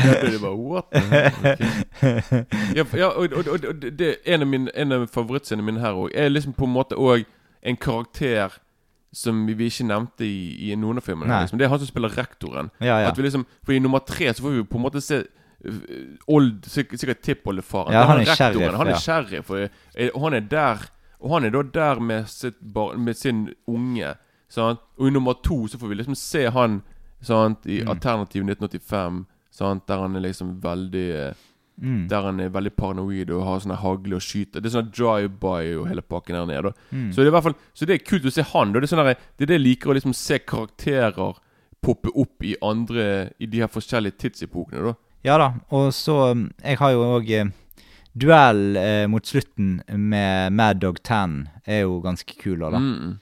Da 0.00 0.20
blir 0.20 0.30
det 0.30 0.40
bare 0.40 0.56
What? 0.56 0.90
the 0.90 1.00
hell? 1.00 1.32
Ok. 1.42 1.60
Ja, 2.76 2.84
ja 2.94 3.06
og, 3.06 3.32
og, 3.32 3.48
og, 3.48 3.64
og 3.68 3.74
det 3.98 4.16
en 4.24 4.42
av, 4.42 4.46
mine, 4.46 4.70
en 4.74 4.92
av 4.92 5.06
favorittscenene 5.10 5.66
mine 5.66 5.82
her 5.82 5.98
òg. 5.98 6.12
Er 6.14 6.30
liksom 6.30 6.54
på 6.54 6.68
en 6.68 6.76
måte 6.76 6.94
òg 6.94 7.24
en 7.66 7.76
karakter 7.76 8.54
som 9.12 9.42
vi 9.48 9.66
ikke 9.66 9.88
nevnte 9.88 10.28
i, 10.28 10.70
i 10.70 10.76
noen 10.78 11.02
av 11.02 11.08
filmene. 11.08 11.40
Liksom. 11.42 11.58
Det 11.58 11.66
er 11.66 11.72
han 11.74 11.82
som 11.82 11.90
spiller 11.90 12.14
rektoren. 12.14 12.70
Ja, 12.78 13.00
ja. 13.02 13.10
At 13.10 13.18
vi 13.18 13.26
liksom, 13.26 13.48
for 13.66 13.74
I 13.74 13.82
nummer 13.82 14.06
tre 14.06 14.30
så 14.30 14.46
får 14.46 14.54
vi 14.60 14.64
på 14.70 14.78
en 14.78 14.86
måte 14.86 15.02
se 15.02 15.24
uh, 15.24 15.82
old, 16.30 16.62
Sikkert 16.70 17.26
tippoldefaren. 17.26 17.98
Ja, 17.98 18.06
han, 18.06 18.22
er 18.22 18.30
han 18.30 18.36
er 18.38 18.38
sheriff, 18.38 18.78
Han 18.78 18.86
er 18.86 18.94
ja. 18.94 19.02
sheriff, 19.02 19.50
eh, 19.50 20.14
og 20.14 20.28
han 20.28 20.38
er 20.38 20.46
der 20.54 20.86
Og 21.18 21.34
han 21.34 21.50
er 21.50 21.58
da 21.58 21.66
der 21.74 22.00
med, 22.00 22.30
sitt 22.30 22.62
bar, 22.62 22.94
med 22.94 23.18
sin 23.18 23.48
unge. 23.66 24.14
Sant? 24.48 24.86
Og 24.98 25.10
i 25.10 25.10
nummer 25.18 25.34
to 25.42 25.66
så 25.66 25.78
får 25.78 25.90
vi 25.90 25.98
liksom 25.98 26.14
se 26.14 26.46
han 26.50 26.82
sant? 27.22 27.66
i 27.66 27.82
Mm. 27.82 27.88
Alternativ 27.94 28.44
1985. 28.44 29.24
Sant? 29.50 29.86
Der 29.86 29.98
han 29.98 30.16
er 30.16 30.20
liksom 30.20 30.60
veldig 30.62 31.08
eh, 31.14 31.32
Mm. 31.80 32.08
Der 32.08 32.22
han 32.22 32.40
er 32.40 32.50
veldig 32.52 32.74
paranoid 32.76 33.30
og 33.32 33.44
har 33.46 33.60
sånne 33.62 33.78
hagle 33.80 34.18
og 34.18 34.20
skyter. 34.20 34.60
Det 34.60 34.68
er 34.68 34.74
sånn 34.74 34.90
drive-by 34.92 35.78
og 35.80 35.86
hele 35.88 36.02
pakken 36.04 36.36
her 36.36 36.44
nede. 36.44 36.74
Mm. 36.92 37.06
Så 37.08 37.22
det 37.22 37.28
er 37.28 37.30
i 37.30 37.36
hvert 37.38 37.46
fall 37.46 37.56
Så 37.72 37.86
det 37.88 37.94
er 37.94 38.04
kult 38.04 38.26
å 38.28 38.32
se 38.34 38.42
han. 38.42 38.72
Det 38.72 38.82
er 38.82 38.90
sånne, 38.90 39.14
Det 39.38 39.46
er 39.46 39.46
det 39.46 39.56
jeg 39.56 39.64
liker 39.64 39.90
å 39.90 39.96
liksom 39.96 40.14
se 40.14 40.38
karakterer 40.38 41.38
poppe 41.80 42.12
opp 42.12 42.44
i 42.44 42.56
andre 42.62 43.32
I 43.40 43.46
de 43.46 43.62
her 43.62 43.72
forskjellige 43.72 44.18
tidsepokene. 44.20 44.92
da 44.92 44.94
Ja 45.24 45.38
da, 45.38 45.54
og 45.70 45.92
så 45.96 46.32
um, 46.32 46.50
Jeg 46.62 46.78
har 46.78 46.92
jo 46.92 47.06
òg 47.16 47.30
eh, 47.30 47.50
Duell 48.12 48.76
eh, 48.76 49.06
mot 49.06 49.24
slutten 49.24 49.82
med 49.88 50.52
Mad 50.52 50.80
Dog 50.82 50.98
10 51.02 51.46
er 51.64 51.84
jo 51.84 52.00
ganske 52.02 52.34
kul 52.36 52.58
da. 52.58 52.76
Mm. 52.76 53.20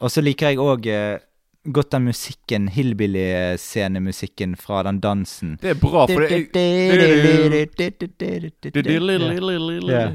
Og 0.00 0.10
så 0.10 0.20
liker 0.20 0.50
jeg 0.50 0.58
òg 0.58 0.86
eh, 0.90 1.20
godt 1.72 1.90
den 1.92 2.04
musikken, 2.04 2.68
hillbilly-scenemusikken 2.68 4.56
fra 4.56 4.82
den 4.86 5.00
dansen. 5.00 5.56
Det 5.62 5.70
er 5.70 5.74
bra, 5.80 6.06
for 6.06 6.20
det. 6.20 6.30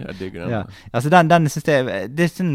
Jeg 0.08 0.20
digger 0.20 0.42
den. 0.46 0.50
Ja. 0.56 0.62
Altså 0.94 1.10
den, 1.10 1.30
jeg 1.72 2.10
det 2.18 2.26
er 2.26 2.34
sånn, 2.34 2.54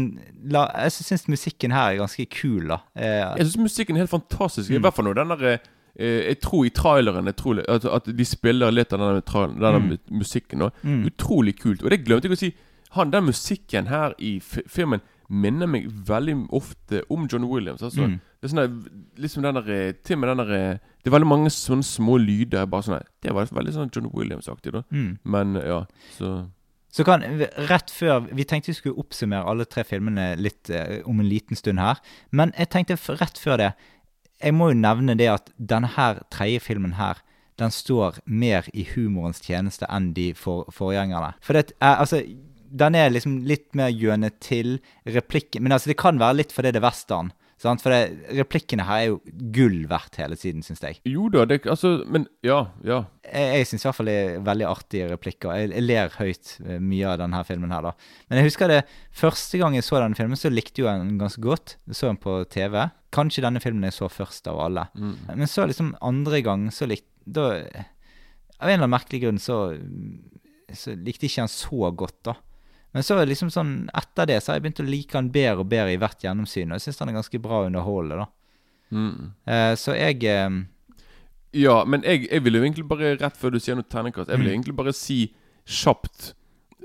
la, 0.51 0.65
Jeg 0.83 0.91
syns 0.97 1.27
musikken 1.31 1.71
her 1.75 1.93
er 1.93 1.97
ganske 2.01 2.25
kul, 2.29 2.67
da. 2.67 2.79
Eh, 2.95 3.37
Jeg 3.37 3.47
syns 3.47 3.57
musikken 3.67 3.95
er 3.95 4.05
helt 4.05 4.13
fantastisk. 4.13 4.69
I 4.71 4.77
Mm. 4.77 4.81
hvert 4.81 4.93
fall 4.95 5.05
når 5.05 5.13
den 5.21 5.27
derre 5.33 5.59
eh, 5.99 6.27
Jeg 6.29 6.39
tror 6.41 6.65
i 6.65 6.69
traileren 6.69 7.25
tror, 7.35 7.63
at, 7.67 7.85
at 7.85 8.05
de 8.17 8.25
spiller 8.25 8.71
litt 8.71 8.93
av 8.93 8.99
denne, 8.99 9.21
tra- 9.21 9.47
denne 9.47 9.79
Mm. 9.79 9.97
musikken. 10.11 10.69
Mm. 10.83 11.05
Utrolig 11.05 11.59
kult. 11.59 11.83
Og 11.83 11.89
det 11.89 12.03
glemte 12.05 12.27
jeg 12.27 12.31
å 12.31 12.37
si. 12.37 12.53
Han, 12.91 13.11
Den 13.11 13.25
musikken 13.25 13.87
her 13.87 14.13
i 14.17 14.39
fi- 14.39 14.63
filmen 14.67 15.01
minner 15.29 15.67
meg 15.67 15.87
veldig 16.07 16.35
ofte 16.55 17.01
om 17.11 17.27
John 17.31 17.47
Williams. 17.49 17.81
Altså, 17.83 18.07
Mm. 18.07 18.19
Det 18.37 18.45
er 18.45 18.51
sånn 18.53 18.61
der, 18.61 18.91
liksom 19.17 19.43
den 19.43 19.55
der, 19.55 19.93
Til 20.03 20.17
med 20.17 20.29
den 20.29 20.37
der 20.37 20.79
Det 21.03 21.07
er 21.07 21.11
veldig 21.11 21.27
mange 21.27 21.49
sånne 21.49 21.83
små 21.83 22.17
lyder. 22.17 22.65
Bare 22.65 22.83
sånn 22.83 23.01
Det 23.23 23.33
var 23.33 23.45
veldig 23.45 23.73
sånn 23.73 23.89
John 23.95 24.11
Williams-aktig, 24.13 24.71
da. 24.73 24.83
Mm. 24.91 25.17
Men 25.23 25.55
ja, 25.55 25.85
så 26.17 26.49
Så 26.91 27.03
kan, 27.03 27.21
rett 27.69 27.91
før 27.91 28.27
Vi 28.31 28.43
tenkte 28.43 28.67
vi 28.67 28.73
skulle 28.73 28.97
oppsummere 28.97 29.45
alle 29.45 29.65
tre 29.65 29.83
filmene 29.83 30.35
litt 30.37 30.69
eh, 30.69 31.01
om 31.05 31.19
en 31.19 31.27
liten 31.29 31.55
stund 31.55 31.79
her. 31.79 31.97
Men 32.31 32.53
jeg 32.57 32.69
tenkte 32.69 32.97
rett 33.19 33.37
før 33.37 33.57
det 33.57 33.73
Jeg 34.41 34.53
må 34.53 34.69
jo 34.69 34.77
nevne 34.77 35.17
det 35.17 35.27
at 35.27 35.49
denne 35.57 35.87
her 35.87 36.21
tredje 36.31 36.59
filmen 36.59 36.93
her 36.93 37.23
den 37.57 37.71
står 37.71 38.19
mer 38.25 38.67
i 38.73 38.83
humorens 38.83 39.41
tjeneste 39.41 39.87
enn 39.89 40.11
de 40.13 40.33
for, 40.37 40.67
forgjengerne. 40.69 41.33
For 41.41 41.53
det, 41.57 41.71
eh, 41.81 41.99
altså, 41.99 42.21
den 42.69 42.95
er 42.99 43.11
liksom 43.13 43.41
litt 43.47 43.75
mer 43.77 43.91
gjønet 43.93 44.39
til 44.43 44.77
replikken 45.07 45.63
Men 45.63 45.75
altså, 45.75 45.91
det 45.91 45.99
kan 45.99 46.19
være 46.19 46.41
litt 46.41 46.55
fordi 46.55 46.73
det 46.73 46.81
er 46.81 46.87
western. 46.87 47.31
Sant? 47.57 47.81
For 47.81 47.89
det, 47.89 48.29
replikkene 48.37 48.85
her 48.85 49.01
er 49.01 49.07
jo 49.09 49.17
gull 49.53 49.79
verdt 49.89 50.19
hele 50.21 50.37
tiden, 50.37 50.61
syns 50.65 50.83
jeg. 50.83 50.99
Jo 51.09 51.25
da, 51.33 51.45
det 51.49 51.63
Altså, 51.65 51.95
men 52.05 52.27
ja. 52.45 52.59
Ja. 52.85 52.99
Jeg, 53.25 53.47
jeg 53.57 53.69
syns 53.71 53.85
i 53.85 53.87
hvert 53.87 53.97
fall 53.97 54.11
det 54.11 54.17
er 54.17 54.43
veldig 54.45 54.67
artige 54.69 55.07
replikker. 55.09 55.55
Jeg, 55.57 55.71
jeg 55.73 55.85
ler 55.87 56.13
høyt 56.19 56.53
eh, 56.61 56.77
mye 56.77 57.09
av 57.09 57.17
denne 57.23 57.41
filmen 57.47 57.73
her, 57.73 57.89
da. 57.89 58.13
Men 58.29 58.41
jeg 58.41 58.51
husker 58.51 58.71
det 58.71 58.83
første 59.23 59.61
gang 59.61 59.77
jeg 59.77 59.87
så 59.87 59.97
denne 60.03 60.19
filmen, 60.19 60.37
så 60.39 60.53
likte 60.53 60.85
jeg 60.85 61.01
den 61.01 61.17
ganske 61.21 61.41
godt. 61.43 61.77
Jeg 61.89 61.97
så 61.97 62.11
den 62.11 62.21
på 62.21 62.37
TV. 62.53 62.77
Kanskje 63.17 63.45
denne 63.47 63.63
filmen 63.63 63.89
jeg 63.89 63.97
så 63.97 64.11
først 64.11 64.49
av 64.53 64.61
alle. 64.67 64.85
Mm. 64.93 65.15
Men 65.33 65.49
så 65.49 65.65
liksom 65.65 65.95
andre 66.05 66.43
gang, 66.45 66.69
så 66.73 66.89
likte 66.89 67.13
Da 67.27 67.49
Av 68.57 68.69
en 68.69 68.77
eller 68.77 68.85
annen 68.85 68.93
merkelig 68.93 69.19
grunn 69.21 69.39
så, 69.41 69.57
så 70.73 70.93
likte 70.95 71.25
jeg 71.25 71.33
ikke 71.33 71.43
den 71.43 71.51
så 71.51 71.89
godt, 71.93 72.19
da. 72.25 72.37
Men 72.93 73.03
så 73.03 73.17
liksom 73.25 73.49
sånn 73.53 73.89
etter 73.93 74.25
det 74.25 74.39
så 74.43 74.51
har 74.51 74.57
jeg 74.59 74.63
begynt 74.67 74.79
å 74.81 74.89
like 74.89 75.13
han 75.17 75.29
bedre 75.33 75.59
og 75.61 75.69
bedre 75.69 75.93
i 75.93 75.97
hvert 76.01 76.23
gjennomsyn. 76.23 76.71
Og 76.71 76.79
jeg 76.79 76.87
syns 76.87 76.99
han 77.03 77.09
er 77.11 77.17
ganske 77.19 77.39
bra 77.43 77.65
underholdende, 77.67 78.23
da. 78.23 78.27
Mm. 78.95 79.33
Eh, 79.45 79.73
så 79.75 79.93
jeg 79.97 80.23
eh, 80.23 80.49
Ja, 81.53 81.83
men 81.85 82.03
jeg, 82.03 82.27
jeg 82.31 82.43
vil 82.45 82.55
jo 82.55 82.61
egentlig 82.63 82.87
bare, 82.87 83.15
rett 83.19 83.37
før 83.37 83.51
du 83.51 83.59
sier 83.59 83.75
noe 83.75 83.83
terningkast, 83.87 84.29
jeg 84.31 84.39
vil 84.39 84.47
Mm. 84.47 84.53
egentlig 84.55 84.75
bare 84.77 84.93
si 84.95 85.33
kjapt 85.67 86.33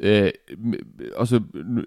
eh, 0.02 0.32
Altså 1.18 1.38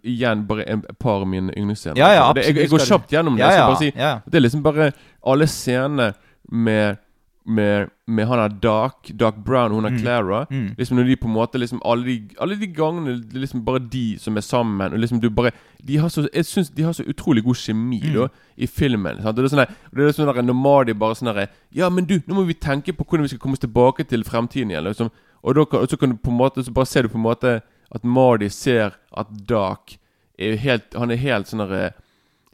igjen 0.04 0.46
bare 0.48 0.64
en, 0.72 0.84
et 0.88 1.00
par 1.00 1.22
av 1.22 1.28
mine 1.28 1.52
yndlingsscener. 1.52 1.98
Ja, 2.00 2.14
ja, 2.14 2.34
Det- 2.34 2.46
jeg, 2.48 2.56
jeg 2.56 2.70
går 2.70 2.86
kjapt 2.88 3.12
gjennom 3.12 3.36
det. 3.36 3.44
Ja, 3.44 3.52
ja, 3.70 3.76
si 3.76 3.92
ja. 3.96 4.22
Det 4.26 4.36
er 4.40 4.46
liksom 4.48 4.64
bare 4.64 4.92
alle 5.26 5.48
scenene 5.48 6.14
med 6.52 6.98
med, 7.47 7.89
med 8.07 8.26
han 8.27 8.39
er 8.39 8.49
Dark, 8.61 9.11
Dark 9.19 9.35
Brown 9.45 9.72
og 9.72 9.76
hun 9.81 9.85
er 9.85 9.89
Mm. 9.91 9.99
Clara. 9.99 10.45
Mm. 10.49 10.76
Liksom 10.77 10.97
når 10.97 11.03
de 11.05 11.15
på 11.15 11.27
en 11.27 11.34
måte 11.34 11.59
liksom 11.61 11.80
Alle 11.85 12.03
de, 12.05 12.30
alle 12.41 12.55
de 12.59 12.67
gangene 12.67 13.22
det 13.22 13.35
er 13.35 13.39
liksom 13.43 13.65
bare 13.65 13.80
de 13.80 14.17
som 14.19 14.35
er 14.38 14.41
sammen. 14.41 14.93
Og 14.93 14.99
liksom 14.99 15.19
du 15.22 15.30
bare 15.30 15.51
De 15.85 15.97
har 15.97 16.09
så 16.09 16.27
Jeg 16.34 16.45
synes 16.45 16.69
de 16.69 16.84
har 16.84 16.91
så 16.93 17.03
utrolig 17.07 17.43
god 17.43 17.55
kjemi 17.55 18.01
Mm. 18.03 18.13
da 18.13 18.27
i 18.57 18.65
filmen. 18.67 19.22
Sant? 19.22 19.38
Og 19.38 19.43
det 19.43 19.51
er 19.51 19.55
sånn 19.55 19.65
der, 19.67 19.73
det 19.95 20.07
er 20.07 20.11
sånn 20.23 20.34
der, 20.34 20.41
Når 20.41 20.53
Mardi 20.53 20.93
bare 20.93 21.15
sånn 21.15 21.34
der 21.35 21.47
Ja, 21.73 21.89
men 21.89 22.05
du, 22.05 22.19
nå 22.27 22.34
må 22.34 22.43
vi 22.47 22.53
tenke 22.53 22.93
på 22.93 23.03
hvordan 23.05 23.22
vi 23.22 23.27
skal 23.27 23.39
komme 23.39 23.53
oss 23.53 23.59
tilbake 23.59 24.03
til 24.09 24.23
fremtiden 24.23 24.72
igjen. 24.72 24.84
Liksom. 24.84 25.11
Og, 25.43 25.55
da, 25.55 25.61
og 25.77 25.88
så 25.89 25.97
kan 25.97 26.09
du 26.09 26.15
på 26.17 26.31
en 26.31 26.38
måte 26.38 26.63
Så 26.63 26.72
bare 26.73 26.85
ser 26.85 27.03
du 27.03 27.09
på 27.09 27.17
en 27.17 27.23
måte 27.30 27.61
at 27.93 28.03
Mardi 28.03 28.49
ser 28.49 28.95
at 29.15 29.27
Dark 29.47 29.97
er 30.39 30.55
helt 30.57 30.95
Han 30.97 31.11
er 31.11 31.15
helt 31.22 31.45
sånn 31.47 31.61
der 31.69 31.93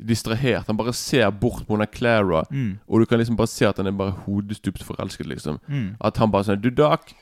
distrahert. 0.07 0.68
Han 0.68 0.78
bare 0.78 0.94
ser 0.94 1.30
bort 1.32 1.65
på 1.68 1.78
Clara, 1.91 2.44
Mm. 2.52 2.80
og 2.88 2.99
du 2.99 3.06
kan 3.06 3.19
liksom 3.19 3.36
bare 3.38 3.48
se 3.48 3.65
at 3.65 3.78
han 3.78 3.88
er 3.88 3.91
bare 3.91 4.11
hodestupt 4.26 4.84
forelsket, 4.84 5.26
liksom. 5.28 5.60
Mm. 5.68 5.95
At 6.02 6.18
han 6.18 6.32
bare 6.32 6.44
sånn 6.44 6.61
Du, 6.61 6.69
Doc, 6.69 7.14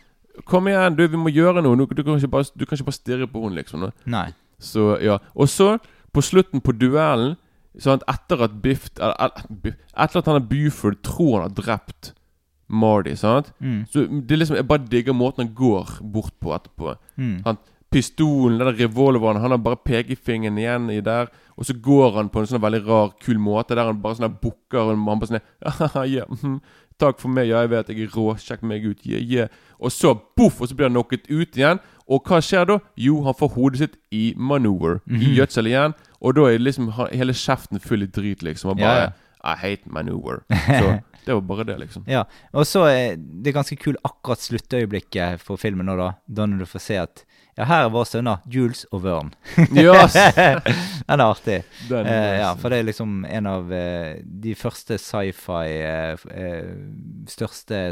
kom 0.46 0.68
igjen, 0.68 0.96
du, 0.96 1.08
vi 1.08 1.18
må 1.18 1.30
gjøre 1.30 1.62
noe. 1.62 1.76
Du, 1.76 1.86
du, 1.86 2.04
kan, 2.04 2.16
ikke 2.18 2.28
bare, 2.32 2.46
du 2.58 2.66
kan 2.66 2.78
ikke 2.78 2.86
bare 2.86 3.02
stirre 3.02 3.28
på 3.28 3.44
henne, 3.44 3.56
liksom. 3.56 3.92
Nei. 4.06 4.30
Så, 4.60 4.98
ja. 5.02 5.18
Og 5.36 5.48
så, 5.50 5.78
på 6.14 6.22
slutten 6.22 6.62
på 6.62 6.72
duellen 6.78 7.38
Sånn 7.80 8.02
etter 8.10 8.42
at 8.44 8.56
Biff 8.64 8.90
Etter 8.98 10.18
at 10.20 10.26
han 10.26 10.40
er 10.40 10.48
Buford 10.50 10.98
tror 11.06 11.36
han 11.40 11.52
har 11.52 11.56
drept 11.56 12.14
Marty, 12.70 13.14
sant? 13.16 13.52
Mm. 13.62 13.86
Så 13.90 14.04
det 14.28 14.32
er 14.36 14.42
liksom 14.42 14.58
Jeg 14.60 14.68
bare 14.68 14.88
digger 14.90 15.14
måten 15.14 15.46
han 15.46 15.54
går 15.56 16.00
bort 16.14 16.34
på 16.42 16.52
etterpå. 16.54 16.96
Mm. 17.18 17.42
Han, 17.46 17.58
pistolen, 17.94 18.60
den 18.60 18.76
revolveren 18.78 19.42
Han 19.42 19.52
har 19.52 19.58
bare 19.64 19.80
pekefingeren 19.86 20.58
igjen 20.62 20.90
i 20.94 21.00
der. 21.02 21.32
Og 21.60 21.66
så 21.68 21.74
går 21.76 22.14
han 22.16 22.30
på 22.32 22.40
en 22.40 22.48
sånn 22.48 22.62
veldig 22.64 22.86
rar, 22.88 23.10
kul 23.20 23.36
måte 23.44 23.76
der 23.76 23.84
han 23.90 23.98
bare 24.02 24.16
sånn 24.16 24.38
bukker 24.42 24.80
og 24.80 24.94
han 24.94 25.20
bare 25.20 25.28
sånn 25.34 25.42
«Haha, 25.66 26.06
ja, 26.16 26.24
mhm, 26.32 26.62
Takk 27.00 27.20
for 27.22 27.32
meg, 27.32 27.48
ja, 27.48 27.62
jeg 27.64 27.70
vet 27.72 27.88
jeg 27.94 28.02
er 28.04 28.10
rå. 28.12 28.26
Sjekk 28.44 28.64
meg 28.68 28.84
ut. 28.84 29.06
Yeah, 29.08 29.22
yeah. 29.24 29.48
Og 29.80 29.88
så 29.96 30.10
boff, 30.36 30.58
og 30.60 30.68
så 30.68 30.76
blir 30.76 30.90
han 30.90 30.98
knocket 30.98 31.30
ut 31.32 31.56
igjen. 31.56 31.80
Og 32.12 32.26
hva 32.28 32.42
skjer 32.44 32.66
da? 32.68 32.76
Jo, 33.00 33.22
han 33.24 33.38
får 33.40 33.54
hodet 33.54 33.80
sitt 33.80 33.96
i 34.12 34.34
maneuver. 34.36 34.98
I 35.08 35.14
Mhm. 35.16 35.36
gjødsel 35.38 35.70
igjen. 35.72 35.94
Og 36.20 36.36
da 36.36 36.50
er 36.50 36.60
liksom 36.60 36.90
han- 36.98 37.14
hele 37.16 37.32
kjeften 37.32 37.80
full 37.80 38.04
i 38.04 38.08
drit, 38.12 38.44
liksom. 38.44 38.72
Og 38.72 38.78
bare 38.84 39.00
ja. 39.06 39.12
I 39.48 39.56
hate 39.56 39.88
maneuver. 39.88 40.44
Så 40.52 41.00
det 41.26 41.34
var 41.38 41.42
bare 41.48 41.64
det, 41.64 41.78
liksom. 41.80 42.04
Ja, 42.06 42.26
og 42.54 42.66
så 42.68 42.84
er 42.92 43.16
det 43.16 43.54
ganske 43.56 43.78
kult 43.80 43.96
akkurat 44.04 44.40
sluttøyeblikket 44.44 45.40
for 45.40 45.56
filmen 45.56 45.86
nå, 45.88 45.96
da. 45.96 46.12
Da 46.28 46.46
når 46.46 46.60
du 46.60 46.66
får 46.66 46.82
se 46.84 46.98
at 47.00 47.24
ja, 47.60 47.66
her 47.68 47.84
er 47.86 47.90
vår 47.92 48.06
sønner, 48.08 48.38
Jules 48.48 48.86
og 48.96 49.02
Vørn. 49.04 49.30
Yes! 49.76 50.14
Den 51.10 51.20
er 51.20 51.26
artig. 51.26 51.58
Den 51.90 52.08
er 52.08 52.14
eh, 52.14 52.38
ja, 52.40 52.54
for 52.56 52.70
det 52.72 52.78
er 52.80 52.88
liksom 52.88 53.26
en 53.28 53.48
av 53.50 53.72
eh, 53.76 54.22
de 54.24 54.54
første 54.56 54.96
sci-fi 55.02 55.66
eh, 55.84 56.16
eh, 56.32 56.70
Største 57.30 57.90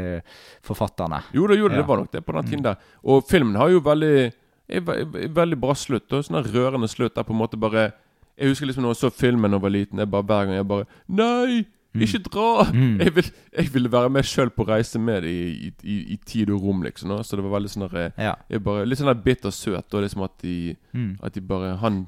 sci-fi-forfatterne. 0.00 1.22
Jo 1.36 1.46
da, 1.46 1.54
jo 1.58 1.68
da, 1.68 1.74
Ja. 1.74 1.80
det 1.82 1.86
var 1.88 1.96
nok 2.02 2.10
det 2.12 2.22
på 2.26 2.32
den 2.32 2.44
Mm. 2.44 2.50
tiden 2.50 2.62
der. 2.64 2.76
Og 3.04 3.24
filmen 3.28 3.54
har 3.56 3.68
jo 3.70 3.80
veldig 3.80 4.32
er 4.68 4.80
ve- 4.80 5.04
ve- 5.04 5.28
Veldig 5.34 5.60
bra 5.60 5.74
slutt. 5.74 6.12
Og 6.12 6.24
sånn 6.24 6.36
en 6.38 6.44
rørende 6.52 6.88
slutt 6.88 7.14
der 7.14 7.22
på 7.24 7.32
en 7.32 7.38
måte 7.38 7.56
bare 7.58 7.92
Jeg 8.38 8.48
husker 8.48 8.66
liksom 8.66 8.82
når 8.84 8.94
jeg 8.94 9.00
så 9.02 9.10
filmen 9.12 9.50
da 9.50 9.56
jeg 9.56 9.62
var 9.62 9.70
liten, 9.70 9.98
jeg 9.98 10.10
bare 10.10 10.22
hver 10.22 10.44
gang 10.46 10.54
jeg 10.56 10.68
bare 10.68 10.86
Nei! 11.08 11.66
Ikke 11.94 12.20
dra! 12.22 12.64
Mm. 12.70 13.00
Jeg, 13.00 13.14
vil, 13.16 13.30
jeg 13.56 13.72
ville 13.74 13.90
være 13.92 14.10
med 14.14 14.22
sjøl 14.22 14.50
på 14.54 14.66
reise 14.68 14.98
med 15.02 15.22
det 15.22 15.30
i, 15.30 15.72
i, 15.82 15.96
i, 16.14 16.18
tid 16.26 16.50
og 16.54 16.62
rom, 16.62 16.82
liksom. 16.86 17.16
Så 17.26 17.36
det 17.36 17.44
var 17.44 17.56
veldig 17.56 17.70
sånn 17.72 17.88
der, 17.90 18.12
Ja. 18.18 18.34
bare, 18.62 18.84
Litt 18.86 19.00
sånn 19.00 19.10
der 19.10 19.18
bitter 19.24 19.50
søt. 19.50 19.90
Og 19.94 20.04
liksom 20.04 20.22
at 20.24 20.36
de 20.42 20.76
Mm. 20.92 21.18
At 21.22 21.34
de 21.34 21.40
bare 21.40 21.76
Han 21.78 22.06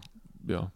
Ja. 0.49 0.69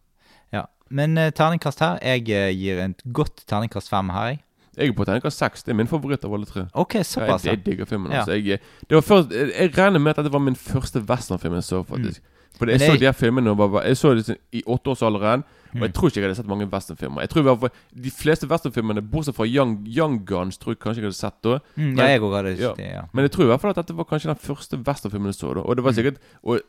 ja. 0.53 0.65
Men 0.91 1.19
uh, 1.19 1.31
terningkast 1.31 1.81
her 1.81 1.99
Jeg 2.03 2.23
uh, 2.31 2.51
gir 2.55 2.79
et 2.79 3.03
godt 3.13 3.45
terningkast 3.47 3.89
fem 3.89 4.09
her, 4.09 4.27
jeg. 4.27 4.41
Jeg 4.77 4.89
er 4.89 4.93
på 4.93 5.05
terningkast 5.05 5.39
seks. 5.39 5.63
Det 5.63 5.73
er 5.73 5.77
min 5.77 5.87
favoritt 5.89 6.25
av 6.25 6.35
alle 6.35 6.45
tre. 6.45 6.67
Ok, 6.75 6.99
såpass. 7.03 7.45
Jeg, 7.45 7.57
jeg 7.59 7.67
digger 7.67 7.85
filmen. 7.85 8.13
Ja. 8.13 8.19
Altså. 8.19 8.33
Jeg, 8.33 8.59
det 8.91 8.95
var 8.95 9.01
først, 9.01 9.31
jeg, 9.33 9.53
jeg 9.59 9.79
regner 9.79 9.99
med 9.99 10.11
at 10.11 10.17
dette 10.17 10.33
var 10.33 10.43
min 10.45 10.57
første 10.57 11.01
westernfilm 11.01 11.55
jeg 11.55 11.65
så, 11.65 11.83
faktisk. 11.83 12.23
For 12.59 12.67
jeg 12.67 12.81
Mm. 12.81 12.87
Så 12.87 12.99
de 12.99 13.05
her 13.05 13.13
filmene 13.13 13.57
var, 13.57 13.83
Jeg 13.85 13.97
så 13.97 14.15
det 14.15 14.37
i 14.53 14.63
åtteårsalderen. 14.67 15.45
Og 15.81 15.87
jeg 15.89 15.95
tror 15.95 16.09
ikke 16.09 16.21
jeg 16.21 16.27
hadde 16.29 16.37
sett 16.41 16.47
mange 16.51 16.69
westernfilmer. 16.73 17.21
Jeg 17.27 17.31
tror 17.31 17.43
fall 17.65 17.71
De 18.03 18.11
fleste 18.11 18.47
westernfilmene, 18.51 19.03
bortsett 19.03 19.37
fra 19.37 19.47
Young, 19.47 19.87
Young 19.87 20.25
Guns, 20.27 20.59
tror 20.59 20.75
jeg 20.75 20.79
kanskje 20.81 21.03
jeg 21.03 21.11
hadde 21.11 21.21
sett 21.21 21.43
da. 21.43 21.59
Mm, 21.77 21.97
ja, 21.99 22.07
jeg 22.13 22.21
også 22.23 22.37
hadde 22.37 22.55
ja. 22.61 22.73
det, 22.77 22.89
ja. 22.93 23.03
Men 23.13 23.23
jeg 23.29 23.33
tror 23.33 23.45
i 23.45 23.47
hvert 23.53 23.61
fall 23.61 23.71
at 23.71 23.77
dette 23.83 23.97
var 23.97 24.05
kanskje 24.05 24.33
den 24.33 24.43
første 24.43 24.77
westernfilmen 24.87 25.33
jeg 25.33 25.41
så. 25.41 25.55
da 25.55 25.61
Og 25.67 25.77
det 25.77 25.85
var 25.85 25.93
Mm. 25.93 26.01
sikkert 26.01 26.19
Og 26.43 26.61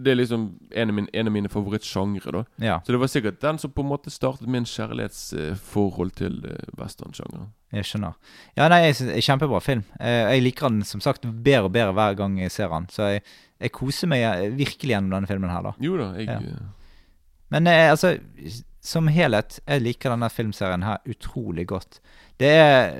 det 0.00 0.12
er 0.12 0.16
liksom 0.16 0.42
en 0.72 0.88
av 0.88 0.94
mine, 0.94 1.08
en 1.12 1.26
av 1.26 1.32
mine 1.32 1.48
favorittsjangre. 1.50 2.30
da 2.32 2.44
Ja. 2.64 2.78
Så 2.80 2.92
det 2.92 3.00
var 3.00 3.06
sikkert 3.08 3.40
den 3.40 3.58
som 3.58 3.70
på 3.72 3.82
en 3.82 3.88
måte 3.90 4.08
startet 4.10 4.46
min 4.48 4.64
kjærlighetsforhold 4.64 6.12
til 6.18 6.38
uh, 6.46 6.56
westernsjangeren. 6.80 7.50
Jeg 7.72 7.84
skjønner. 7.86 8.16
Ja, 8.58 8.68
nei, 8.68 8.80
jeg 8.88 8.96
synes, 8.98 9.24
Kjempebra 9.26 9.60
film. 9.62 9.84
Eh, 10.00 10.32
jeg 10.34 10.42
liker 10.42 10.68
den 10.72 10.82
som 10.86 11.00
sagt 11.00 11.22
bedre 11.22 11.68
og 11.68 11.72
bedre 11.72 11.92
hver 11.94 12.16
gang 12.18 12.38
jeg 12.40 12.50
ser 12.50 12.68
den. 12.72 12.88
Så 12.90 13.06
jeg, 13.14 13.22
jeg 13.62 13.72
koser 13.76 14.10
meg 14.10 14.24
eh, 14.26 14.48
virkelig 14.58 14.96
gjennom 14.96 15.14
denne 15.14 15.30
filmen 15.30 15.52
her, 15.52 15.62
da. 15.68 15.74
Jo 15.78 15.96
da, 16.00 16.12
jeg 16.18 16.26
Ja. 16.26 16.40
Men 17.50 17.66
eh, 17.70 17.90
altså, 17.90 18.14
som 18.84 19.10
helhet, 19.12 19.58
jeg 19.66 19.84
liker 19.84 20.14
denne 20.14 20.30
filmserien 20.32 20.86
her 20.86 21.02
utrolig 21.10 21.66
godt. 21.70 22.00
Det 22.40 22.50
er 22.50 22.94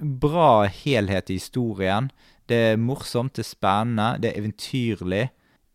bra 0.00 0.64
helhet 0.72 1.30
i 1.30 1.38
historien. 1.38 2.10
Det 2.50 2.58
er 2.72 2.80
morsomt, 2.80 3.36
det 3.36 3.44
er 3.44 3.50
spennende, 3.50 4.08
det 4.22 4.32
er 4.32 4.40
eventyrlig. 4.40 5.28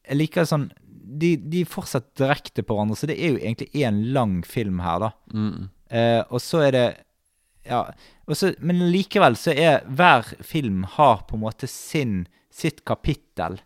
Jeg 0.05 0.19
liker 0.19 0.49
sånn 0.49 0.71
De, 1.05 1.35
de 1.37 1.61
fortsetter 1.69 2.25
direkte 2.25 2.63
på 2.65 2.73
hverandre, 2.73 2.97
så 2.97 3.07
det 3.09 3.15
er 3.21 3.35
jo 3.35 3.37
egentlig 3.37 3.83
én 3.85 3.99
lang 4.13 4.39
film 4.45 4.81
her, 4.81 5.03
da. 5.05 5.11
mm. 5.33 5.71
Eh, 5.93 6.23
og 6.33 6.41
så 6.41 6.63
er 6.65 6.71
det 6.73 6.85
Ja. 7.69 7.83
Og 8.25 8.37
så, 8.37 8.51
men 8.59 8.79
likevel 8.89 9.37
så 9.37 9.53
er 9.53 9.85
hver 9.85 10.25
film 10.41 10.83
har 10.97 11.21
på 11.29 11.37
en 11.37 11.43
måte 11.43 11.69
sin, 11.69 12.25
sitt 12.49 12.81
kapittel 12.89 13.59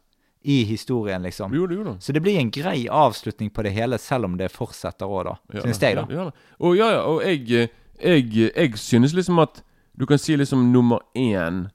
i 0.44 0.64
historien, 0.64 1.22
liksom. 1.22 1.54
Jo 1.54 1.66
det, 1.68 1.76
jo. 1.78 1.98
Så 2.00 2.14
det 2.14 2.22
blir 2.22 2.38
en 2.40 2.52
grei 2.52 2.88
avslutning 2.90 3.52
på 3.54 3.62
det 3.64 3.72
hele, 3.74 3.98
selv 3.98 4.26
om 4.26 4.38
det 4.38 4.52
fortsetter 4.52 5.06
òg, 5.06 5.24
da. 5.26 5.34
Ja, 5.54 5.62
synes 5.62 5.82
jeg, 5.82 5.96
da. 5.96 6.06
Ja, 6.10 6.24
ja. 6.24 6.32
Og 6.60 6.78
ja, 6.78 6.90
ja, 6.92 7.02
og 7.02 7.22
jeg, 7.24 7.52
eh, 7.52 7.68
jeg, 8.04 8.52
jeg 8.56 8.78
synes 8.78 9.14
liksom 9.14 9.40
at 9.40 9.64
Du 10.00 10.06
kan 10.06 10.18
si 10.18 10.36
liksom 10.36 10.72
nummer 10.72 11.00
én 11.18 11.68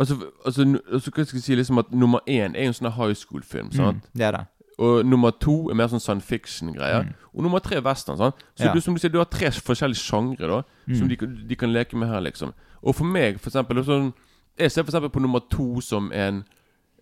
Altså, 0.00 0.16
altså, 0.44 0.62
altså 0.92 1.10
hva 1.14 1.24
skal 1.24 1.36
jeg 1.38 1.42
si 1.42 1.54
liksom 1.54 1.78
at 1.78 1.92
nummer 1.92 2.18
én 2.28 2.52
er 2.56 2.66
en 2.66 2.72
sånn 2.76 2.90
high 2.92 3.14
school-film, 3.16 3.70
sant? 3.72 4.02
Mm, 4.02 4.10
det 4.18 4.26
er 4.26 4.30
det. 4.36 4.42
Og 4.78 5.06
nummer 5.08 5.30
to 5.40 5.70
er 5.70 5.74
mer 5.78 5.88
sånn 5.88 6.02
science 6.04 6.26
fiction-greier. 6.28 7.06
Mm. 7.06 7.14
Og 7.32 7.42
nummer 7.46 7.58
tre 7.64 7.76
er 7.78 7.80
western. 7.86 8.16
sant? 8.18 8.34
Så 8.58 8.64
Ja. 8.66 8.72
du, 8.74 8.80
som 8.80 8.92
du 8.94 9.00
sier, 9.00 9.08
du 9.12 9.18
har 9.18 9.24
tre 9.24 9.46
forskjellige 9.48 9.96
sjangre 10.02 10.46
da 10.48 10.62
som 10.94 11.06
Mm. 11.06 11.08
de, 11.08 11.16
kan- 11.16 11.44
de 11.48 11.56
kan 11.56 11.72
leke 11.72 11.96
med 11.96 12.08
her, 12.08 12.20
liksom. 12.20 12.52
Og 12.82 12.94
for 12.94 13.04
meg, 13.04 13.40
for 13.40 13.50
eksempel 13.50 13.82
sånn, 13.84 14.12
Jeg 14.58 14.70
ser 14.72 14.82
for 14.84 14.90
eksempel 14.90 15.10
på 15.10 15.20
nummer 15.20 15.40
to 15.50 15.80
som 15.82 16.10
en 16.12 16.44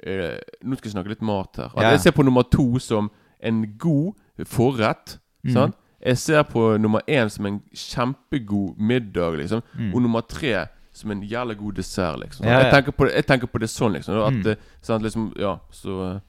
eh, 0.06 0.38
Nå 0.62 0.76
skal 0.76 0.88
jeg 0.90 0.92
snakke 0.94 1.08
litt 1.14 1.22
mat 1.22 1.56
her. 1.56 1.70
At 1.76 1.82
Ja. 1.82 1.90
Jeg 1.90 2.00
ser 2.00 2.10
på 2.12 2.22
nummer 2.24 2.42
to 2.42 2.78
som 2.78 3.10
en 3.40 3.62
god 3.78 4.14
forrett. 4.44 5.18
Mm. 5.44 5.52
Sant? 5.52 5.74
Jeg 6.04 6.18
ser 6.18 6.42
på 6.42 6.76
nummer 6.78 7.00
én 7.08 7.30
som 7.30 7.46
en 7.46 7.60
kjempegod 7.74 8.76
middag, 8.78 9.36
liksom. 9.38 9.62
Mm. 9.78 9.94
Og 9.94 10.02
nummer 10.02 10.20
tre 10.20 10.66
som 10.92 11.10
en 11.10 11.22
jævla 11.22 11.54
god 11.58 11.72
dessert, 11.74 12.18
liksom. 12.20 12.46
Ja, 12.46 12.52
ja. 12.52 12.58
Jeg, 12.64 12.72
tenker 12.72 12.92
på, 12.92 13.04
det- 13.06 13.14
jeg 13.14 13.26
tenker 13.26 13.46
på 13.46 13.58
det 13.60 13.68
sånn, 13.70 13.92
liksom. 13.92 14.14
At, 14.22 14.32
Mm. 14.32 14.46
eh, 14.50 14.56
sant, 14.82 15.02
liksom 15.02 15.32
Ja, 15.38 15.58
så 15.72 16.14
eh, 16.14 16.20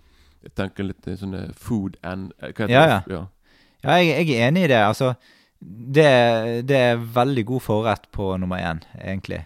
Jeg 0.43 0.53
tenker 0.55 0.83
litt 0.83 1.07
eh, 1.07 1.15
sånn 1.15 1.33
eh, 1.33 1.51
food 1.55 1.97
and 2.03 2.31
eh, 2.41 2.51
Hva 2.51 2.67
heter 2.67 2.69
Ja, 2.69 2.99
det? 2.99 3.13
ja. 3.13 3.25
Ja, 3.83 3.89
jeg, 3.97 4.27
jeg 4.27 4.39
er 4.39 4.47
enig 4.51 4.63
i 4.63 4.67
det. 4.67 4.77
Altså, 4.85 5.15
det, 5.61 6.67
det 6.67 6.75
er 6.77 6.97
veldig 6.97 7.45
god 7.45 7.61
forrett 7.61 8.11
på 8.11 8.37
nummer 8.39 8.57
én, 8.57 8.79
egentlig. 9.03 9.45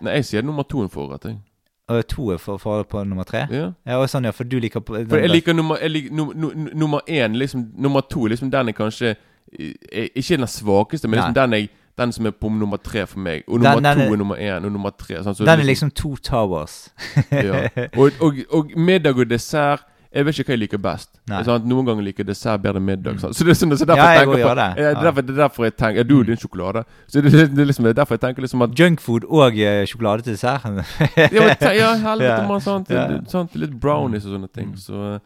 Nei, 0.00 0.12
jeg 0.20 0.24
sier 0.24 0.42
nummer 0.42 0.62
to 0.68 0.82
en 0.82 0.88
forrett, 0.88 1.24
jeg. 1.24 1.38
Og 1.88 2.06
to 2.08 2.30
er 2.34 2.36
for, 2.42 2.56
for 2.58 2.82
på 2.82 3.04
nummer 3.04 3.22
tre? 3.24 3.44
Ja. 3.50 3.68
Ja, 3.86 3.96
og 4.02 4.08
sånn, 4.10 4.24
ja, 4.26 4.30
for 4.34 4.44
du 4.44 4.58
liker 4.58 4.80
på 4.82 4.96
For 5.08 5.18
jeg 5.22 5.30
liker 5.30 5.54
nummer, 5.54 5.76
jeg 5.80 5.90
liker, 5.90 6.10
num- 6.18 6.32
num- 6.34 6.70
nummer 6.74 7.00
én 7.08 7.36
liksom, 7.38 7.68
Nummer 7.78 8.00
to 8.10 8.26
liksom, 8.26 8.50
den 8.50 8.68
er 8.68 8.72
kanskje 8.72 9.12
eh, 9.58 10.08
Ikke 10.14 10.36
den 10.36 10.46
svakeste, 10.50 11.06
men 11.08 11.20
liksom, 11.20 11.34
den, 11.34 11.54
er, 11.54 11.68
den 11.98 12.12
som 12.12 12.26
er 12.26 12.30
på 12.34 12.48
nummer 12.50 12.76
tre 12.82 13.06
for 13.06 13.18
meg. 13.22 13.44
Og 13.48 13.60
nummer 13.60 13.80
den 13.80 13.96
to 13.96 14.02
er- 14.02 14.12
er 14.12 14.16
nummer 14.16 14.36
én, 14.36 14.64
og 14.66 14.72
nummer 14.72 14.90
tre 14.98 15.22
sånn, 15.22 15.34
så 15.38 15.44
Den 15.46 15.60
er 15.60 15.64
liksom 15.64 15.90
to 15.94 16.16
towers. 16.16 16.88
ja. 17.30 17.68
og, 18.00 18.10
og, 18.20 18.34
og 18.50 18.72
middag 18.76 19.16
og 19.22 19.30
dessert 19.30 19.86
Jeg 20.16 20.24
vet 20.26 20.38
ikke 20.40 20.48
hva 20.48 20.54
jeg 20.56 20.60
liker 20.62 20.80
best. 20.80 21.10
Sånn? 21.46 21.66
Noen 21.68 21.86
ganger 21.90 22.06
liker 22.06 22.24
dessert 22.24 22.62
bedre 22.64 22.80
enn 22.80 22.86
middag. 22.88 23.18
Så 23.20 23.44
det 23.44 23.52
er 23.52 23.58
sånn, 23.60 23.74
så 23.76 23.84
derfor 23.88 24.00
Ja, 24.02 24.12
jeg 24.16 24.22
tenker 24.24 24.42
på, 24.48 24.54
det. 24.56 24.66
Ja, 24.80 24.90
er 24.94 25.02
derfor, 25.04 25.26
det 25.28 25.34
er 25.34 25.40
derfor 25.42 25.66
jeg 25.68 25.74
tenker 25.76 26.04
du 26.08 26.14
din 26.24 26.40
sjokolade. 26.40 26.82
Så 27.06 27.20
det, 27.20 27.32
det, 27.34 27.44
det 27.54 27.62
er 27.66 27.68
liksom 27.68 27.84
det 27.84 27.92
er 27.92 27.98
derfor 28.00 28.16
jeg 28.16 28.22
tenker 28.24 28.46
liksom 28.46 28.62
at 28.64 28.74
Junkfood 28.80 29.26
og 29.28 29.58
uh, 29.60 29.84
sjokolade 29.90 30.22
til 30.26 30.32
dessert. 30.38 30.64
ja, 30.64 30.70
men, 30.72 31.76
ja, 31.76 31.90
helvete, 32.06 32.30
Ja. 32.32 32.46
man. 32.48 32.60
Sant? 32.64 32.90
Ja. 32.90 33.06
Litt- 33.12 33.30
sant? 33.30 33.54
Litt 33.60 33.76
brownies 33.80 34.24
og 34.24 34.38
sånne 34.38 34.48
ting. 34.56 34.72
Så, 34.80 35.18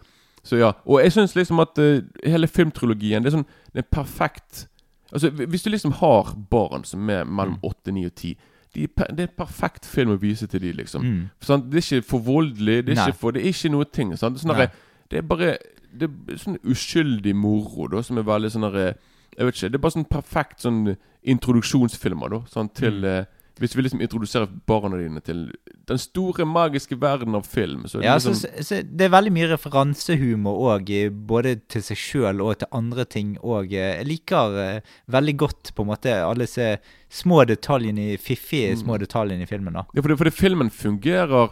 så 0.43 0.59
ja. 0.59 0.73
Og 0.85 1.01
jeg 1.05 1.13
syns 1.15 1.37
liksom 1.39 1.61
at 1.63 1.79
uh, 1.79 2.01
hele 2.25 2.49
filmtrilogien 2.51 3.23
Det 3.23 3.29
er 3.31 3.37
sånn 3.39 3.47
Det 3.75 3.85
er 3.85 3.89
perfekt 3.93 4.67
Altså, 5.13 5.31
hvis 5.35 5.63
du 5.67 5.71
liksom 5.73 5.93
har 5.99 6.29
barn 6.51 6.85
som 6.87 7.09
er 7.11 7.25
mellom 7.27 7.57
Mm. 7.59 7.65
åtte, 7.67 7.93
ni 7.93 8.05
og 8.07 8.15
ti 8.15 8.37
de, 8.75 8.87
Det 8.87 9.21
er 9.25 9.29
en 9.29 9.37
perfekt 9.37 9.87
film 9.87 10.11
å 10.15 10.19
vise 10.21 10.47
til 10.47 10.61
de 10.61 10.73
liksom. 10.73 11.03
Mm. 11.03 11.21
Sånn, 11.43 11.65
Det 11.71 11.81
er 11.81 11.87
ikke 11.99 12.07
for 12.09 12.21
voldelig. 12.27 12.85
Det 12.87 12.93
er 12.95 13.01
Nei. 13.01 13.09
ikke, 13.09 13.19
for, 13.19 13.33
det 13.33 13.43
er 13.43 13.49
ikke 13.55 13.71
noe 13.75 13.85
ting. 13.91 14.13
Sånn, 14.17 14.35
det, 14.39 14.45
er 14.51 14.61
der, 14.65 14.71
det 15.11 15.19
er 15.19 15.23
bare 15.23 15.57
Det 15.91 16.07
er 16.31 16.37
sånn 16.39 16.59
uskyldig 16.71 17.35
moro, 17.35 17.89
da, 17.91 18.03
som 18.07 18.19
er 18.19 18.23
veldig 18.29 18.51
sånn 18.55 18.69
der, 18.73 18.95
Jeg 19.37 19.47
vet 19.47 19.55
ikke. 19.57 19.69
Det 19.71 19.75
er 19.79 19.83
bare 19.87 19.97
sånn 19.97 20.09
perfekt 20.11 20.61
sånn 20.63 20.97
introduksjonsfilmer, 21.23 22.29
da. 22.31 22.41
Sånn 22.51 22.69
til 22.75 23.01
Mm. 23.03 23.27
Eh, 23.61 23.67
Hvis 23.67 23.77
vi 23.77 23.83
liksom 23.83 24.01
introduserer 24.01 24.49
barna 24.67 24.97
dine 24.97 25.21
til 25.21 25.51
den 25.87 25.99
store, 25.99 26.45
magiske 26.47 26.97
verden 27.01 27.35
av 27.35 27.43
film, 27.47 27.85
så 27.87 27.99
er 27.99 28.01
det 28.03 28.07
Ja, 28.07 28.15
liksom 28.15 28.35
så, 28.35 28.49
så 28.65 28.83
det 28.83 29.05
er 29.05 29.13
veldig 29.13 29.33
mye 29.33 29.49
referansehumor 29.53 30.59
òg, 30.79 30.91
både 31.27 31.61
til 31.69 31.83
seg 31.83 31.97
sjøl 31.97 32.41
og 32.41 32.59
til 32.59 32.69
andre 32.73 33.05
ting 33.05 33.37
òg. 33.43 33.71
Jeg 33.73 34.07
liker 34.07 34.57
uh, 34.81 34.81
veldig 35.11 35.37
godt 35.37 35.73
på 35.75 35.83
en 35.83 35.91
måte 35.93 36.15
alle 36.25 36.47
disse 36.47 36.79
små 37.11 37.45
detaljene, 37.45 38.15
i- 38.15 38.17
mm. 38.17 38.77
små 38.85 38.99
detaljene 38.99 39.43
i 39.43 39.47
filmen. 39.47 39.75
da. 39.75 39.85
Ja, 39.95 40.03
for, 40.03 40.25
det, 40.25 40.33
filmen 40.35 40.71
fungerer 40.71 41.51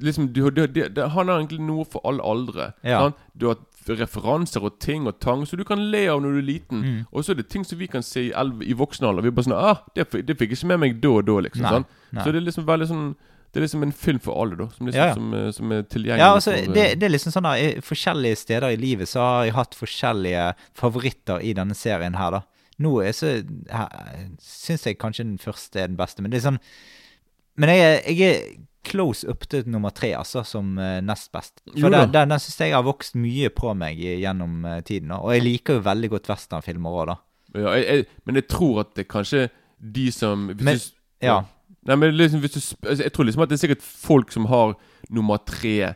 liksom, 0.00 0.32
du, 0.32 0.50
du, 0.50 0.66
du, 0.66 0.88
det, 0.88 1.08
Han 1.10 1.28
har 1.28 1.38
egentlig 1.40 1.60
noe 1.60 1.84
for 1.84 2.00
alle 2.04 2.22
aldre. 2.22 2.72
Ja. 2.84 3.10
Du 3.34 3.46
har 3.48 3.56
referanser 3.94 4.64
og 4.66 4.80
ting 4.82 5.06
og 5.06 5.20
tang 5.22 5.44
så 5.46 5.56
du 5.58 5.64
kan 5.66 5.80
le 5.92 6.06
av 6.10 6.22
når 6.22 6.36
du 6.36 6.40
er 6.40 6.48
liten. 6.48 6.82
Mm. 6.82 6.98
Og 7.12 7.24
så 7.24 7.32
er 7.32 7.40
det 7.40 7.48
ting 7.52 7.64
som 7.64 7.78
vi 7.78 7.88
kan 7.90 8.02
se 8.02 8.28
i, 8.28 8.32
i 8.66 8.76
voksen 8.76 9.06
alder. 9.06 9.22
Vi 9.22 9.30
er 9.30 9.36
bare 9.36 9.48
sånn 9.48 9.56
ah, 9.56 9.84
det, 9.94 10.08
det 10.26 10.36
fikk 10.38 10.54
jeg 10.54 10.60
ikke 10.60 10.72
med 10.72 10.82
meg 10.82 10.98
da 11.02 11.14
og 11.14 11.24
da, 11.28 11.38
liksom. 11.46 11.64
Nei, 11.66 11.72
sånn. 11.76 11.88
nei. 12.10 12.24
Så 12.24 12.34
det 12.34 12.40
er 12.40 12.46
liksom 12.48 12.68
veldig 12.68 12.90
sånn 12.90 13.06
Det 13.16 13.60
er 13.60 13.64
liksom 13.64 13.86
en 13.86 13.94
film 13.96 14.18
for 14.20 14.42
alle, 14.42 14.58
da. 14.58 14.68
Som, 14.74 14.90
liksom, 14.90 15.00
Ja, 15.00 15.06
ja. 15.06 15.14
Som, 15.14 15.30
eh, 15.38 15.48
som 15.54 15.72
er 15.72 15.86
tilgjengelig 15.86 16.24
Ja, 16.24 16.34
altså, 16.34 16.56
for 16.56 16.74
det, 16.74 16.84
eh, 16.90 16.98
det 16.98 17.08
er 17.08 17.14
liksom 17.14 17.36
sånn 17.36 17.48
da, 17.48 17.54
i 17.56 17.70
Forskjellige 17.86 18.42
steder 18.42 18.68
i 18.74 18.82
livet 18.82 19.08
så 19.08 19.22
har 19.22 19.46
jeg 19.46 19.56
hatt 19.56 19.78
forskjellige 19.78 20.44
favoritter 20.76 21.46
i 21.46 21.54
denne 21.56 21.78
serien 21.78 22.18
her, 22.18 22.40
da. 22.40 22.42
Nå 22.82 22.98
er 23.00 23.14
så 23.16 23.32
syns 24.44 24.84
jeg 24.84 24.98
kanskje 25.00 25.24
den 25.24 25.38
første 25.40 25.80
er 25.80 25.88
den 25.88 25.96
beste, 25.96 26.20
men 26.20 26.34
det 26.34 26.42
er 26.42 26.48
sånn 26.50 26.58
Men 27.56 27.72
jeg, 27.72 28.02
jeg 28.12 28.34
er 28.34 28.42
close 28.86 29.26
up 29.28 29.44
til 29.50 29.66
nummer 29.68 29.90
tre, 29.94 30.12
altså, 30.16 30.44
som 30.46 30.78
eh, 30.78 31.00
nest 31.04 31.30
best. 31.34 31.60
For 31.74 31.90
den, 31.90 32.12
den, 32.14 32.30
den 32.30 32.38
syns 32.42 32.60
jeg 32.62 32.72
har 32.76 32.86
vokst 32.86 33.16
mye 33.18 33.50
på 33.54 33.74
meg 33.78 33.98
gjennom 33.98 34.64
eh, 34.70 34.80
tiden. 34.86 35.10
Og 35.18 35.32
jeg 35.34 35.42
liker 35.46 35.80
jo 35.80 35.84
veldig 35.88 36.10
godt 36.14 36.30
westernfilmer 36.32 37.00
òg, 37.02 37.06
da. 37.12 37.16
ja, 37.58 37.74
jeg, 37.76 37.84
jeg, 37.90 38.06
Men 38.26 38.34
jeg 38.40 38.48
tror 38.52 38.80
at 38.84 38.94
det 38.96 39.08
kanskje 39.12 39.48
de 39.80 40.10
som 40.14 40.46
Men- 40.54 40.78
du 40.78 41.26
ja. 41.26 41.42
Nei, 41.86 41.94
men 41.96 42.14
liksom 42.18 42.40
du 42.42 42.46
altså, 42.48 43.02
Jeg 43.04 43.12
tror 43.14 43.24
liksom 43.28 43.42
at 43.44 43.48
det 43.48 43.56
er 43.60 43.62
sikkert 43.66 43.82
folk 43.86 44.32
som 44.34 44.46
har 44.50 44.74
nummer 45.10 45.36
tre 45.46 45.94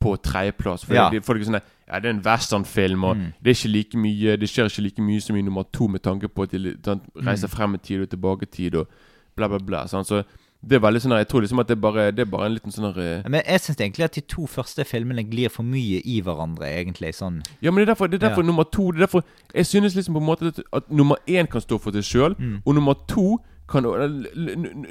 på 0.00 0.16
tredjeplass. 0.22 0.84
For 0.84 0.94
Ja. 0.94 1.08
folk 1.24 1.40
er 1.40 1.44
sånn 1.48 1.60
Ja, 1.90 1.98
det 1.98 2.06
er 2.06 2.14
en 2.14 2.22
westernfilm, 2.22 3.04
og 3.04 3.16
Mm. 3.16 3.32
det 3.42 3.50
er 3.50 3.56
ikke 3.58 3.72
like 3.72 3.96
mye 3.98 4.36
Det 4.38 4.48
skjer 4.48 4.68
ikke 4.68 4.82
like 4.82 5.02
mye 5.02 5.20
som 5.20 5.36
i 5.36 5.42
nummer 5.42 5.64
to 5.72 5.88
med 5.88 6.02
tanke 6.02 6.28
på 6.28 6.42
at 6.44 6.50
de 6.52 6.76
reiser 7.16 7.48
Mm. 7.48 7.54
frem 7.56 7.74
i 7.74 7.78
tid 7.78 8.02
og 8.02 8.08
tilbake 8.10 8.42
i 8.42 8.46
tid 8.46 8.74
og 8.76 8.86
bla, 9.36 9.48
bla, 9.48 9.58
bla. 9.58 9.86
Sant? 9.86 10.06
Så 10.06 10.22
det 10.62 10.76
er 10.76 10.80
veldig 10.84 11.00
sånn 11.00 11.16
Jeg 11.16 11.28
tror 11.28 11.40
liksom 11.40 11.58
at 11.62 11.68
det 11.68 11.76
er 11.78 11.80
bare, 11.80 12.10
det 12.12 12.20
er 12.20 12.30
bare 12.30 12.46
en 12.46 12.52
liten 12.54 12.70
sånn 12.74 12.90
eh, 12.98 13.22
Men 13.28 13.40
jeg 13.46 13.60
syns 13.60 13.78
egentlig 13.80 14.04
at 14.04 14.12
de 14.14 14.20
to 14.20 14.46
første 14.46 14.84
filmene 14.84 15.24
glir 15.24 15.48
for 15.48 15.62
mye 15.64 16.02
i 16.04 16.20
hverandre, 16.20 16.68
egentlig. 16.68 17.14
Sånn 17.16 17.42
Ja, 17.62 17.70
men 17.70 17.80
det 17.80 17.88
er 17.88 17.94
derfor, 17.94 18.06
det 18.08 18.22
er 18.22 18.28
derfor 18.28 18.42
Ja. 18.42 18.46
nummer 18.46 18.64
to 18.64 18.90
det 18.92 19.00
er 19.00 19.06
derfor, 19.06 19.24
Jeg 19.54 19.66
synes 19.66 19.94
liksom 19.96 20.14
på 20.14 20.20
en 20.20 20.26
måte 20.26 20.46
at, 20.48 20.60
at 20.72 20.90
nummer 20.90 21.16
én 21.26 21.46
kan 21.48 21.60
stå 21.60 21.78
for 21.80 21.90
seg 21.92 22.04
sjøl, 22.04 22.34
Mm. 22.38 22.62
og 22.66 22.74
nummer 22.74 22.94
to 23.08 23.38
kan 23.68 23.82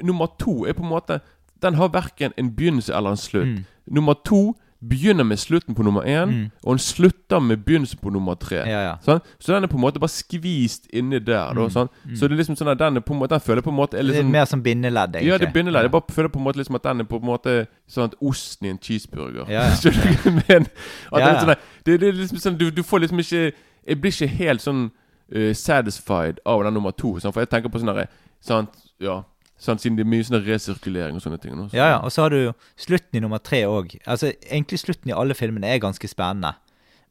Nummer 0.02 0.26
to 0.38 0.64
er 0.66 0.72
på 0.72 0.82
en 0.82 0.88
måte 0.90 1.20
Den 1.62 1.74
har 1.74 1.88
verken 1.88 2.32
en 2.38 2.50
begynnelse 2.56 2.90
eller 2.96 3.10
en 3.10 3.16
slutt. 3.16 3.46
Mm. 3.46 3.64
Nummer 3.90 4.14
to 4.24 4.56
begynner 4.80 5.24
med 5.24 5.36
slutten 5.38 5.74
på 5.74 5.82
nummer 5.82 6.02
én, 6.02 6.28
Mm. 6.30 6.50
og 6.64 6.72
den 6.72 6.78
slutter 6.78 7.38
med 7.40 7.58
begynnelsen 7.64 7.98
på 8.00 8.10
nummer 8.10 8.34
tre. 8.34 8.56
Ja, 8.56 8.80
ja. 8.82 8.94
Sånn? 9.04 9.20
Så 9.38 9.52
den 9.52 9.64
er 9.64 9.68
på 9.68 9.76
en 9.76 9.82
måte 9.82 10.00
bare 10.00 10.08
skvist 10.08 10.86
inni 10.92 11.18
der. 11.18 11.52
Da, 11.54 11.60
Mm. 11.60 11.70
sånn? 11.70 11.88
Mm. 12.06 12.16
Så 12.16 12.20
det 12.28 12.32
er 12.32 12.36
liksom 12.42 12.56
sånn 12.56 12.70
at 12.72 12.78
den 12.78 12.94
måte 12.94 13.28
Den 13.28 13.40
føler 13.40 13.60
på 13.62 13.68
en 13.70 13.76
måte 13.76 13.98
er 13.98 14.02
liksom, 14.02 14.12
Det 14.12 14.18
er 14.18 14.22
sånn 14.22 14.30
mer 14.30 14.44
som 14.46 14.62
bindeledd, 14.62 15.10
egentlig. 15.14 15.26
Ja, 15.28 15.38
det 15.38 15.48
er 15.48 15.52
bindeledd. 15.52 15.74
Ja. 15.74 15.82
Jeg 15.82 15.90
bare 15.90 16.02
føler 16.10 16.28
på 16.28 16.38
en 16.38 16.44
måte 16.44 16.56
liksom 16.56 16.74
at 16.74 16.82
den 16.82 17.00
er 17.00 17.04
på 17.04 17.16
en 17.16 17.26
måte 17.26 17.66
sånn 17.88 18.04
at 18.04 18.14
osten 18.22 18.66
i 18.66 18.70
en 18.70 18.78
cheeseburger. 18.78 19.44
Ja, 19.48 19.62
ja. 19.62 19.70
Skjønner 19.80 20.02
du 20.02 20.08
hva 20.08 20.24
jeg 20.24 20.32
mener? 20.48 20.70
Er 21.12 21.40
sånn, 21.40 21.56
det, 21.84 22.00
det 22.00 22.08
er 22.08 22.12
liksom 22.12 22.38
sånn 22.38 22.58
du, 22.58 22.70
du 22.70 22.82
får 22.82 23.00
liksom 23.00 23.18
ikke 23.18 23.52
Jeg 23.86 24.00
blir 24.00 24.10
ikke 24.12 24.28
helt 24.28 24.60
sånn 24.60 24.90
uh, 25.36 25.52
satisfied 25.52 26.38
av 26.46 26.62
den 26.64 26.74
nummer 26.74 26.90
to. 26.92 27.18
Sånn, 27.20 27.32
for 27.32 27.40
jeg 27.40 27.50
tenker 27.50 27.68
på 27.68 27.78
sånn 27.80 27.92
herre 27.94 28.08
Sant? 28.40 28.70
Ja. 28.98 29.22
Sant, 29.60 29.82
siden 29.82 29.98
det 29.98 30.06
er 30.06 30.10
mye 30.10 30.24
sånn 30.24 30.40
resirkulering 30.46 31.18
og 31.18 31.22
sånne 31.24 31.38
ting. 31.42 31.52
Nå, 31.58 31.66
så. 31.68 31.76
Ja, 31.76 31.90
ja. 31.92 31.98
Og 32.00 32.12
så 32.14 32.24
har 32.24 32.32
du 32.32 32.52
slutten 32.80 33.18
i 33.18 33.20
nummer 33.20 33.42
tre 33.44 33.62
òg. 33.68 33.92
Altså, 34.08 34.32
egentlig 34.48 34.80
slutten 34.80 35.12
i 35.12 35.16
alle 35.16 35.36
filmene 35.36 35.68
er 35.68 35.82
ganske 35.84 36.08
spennende. 36.08 36.54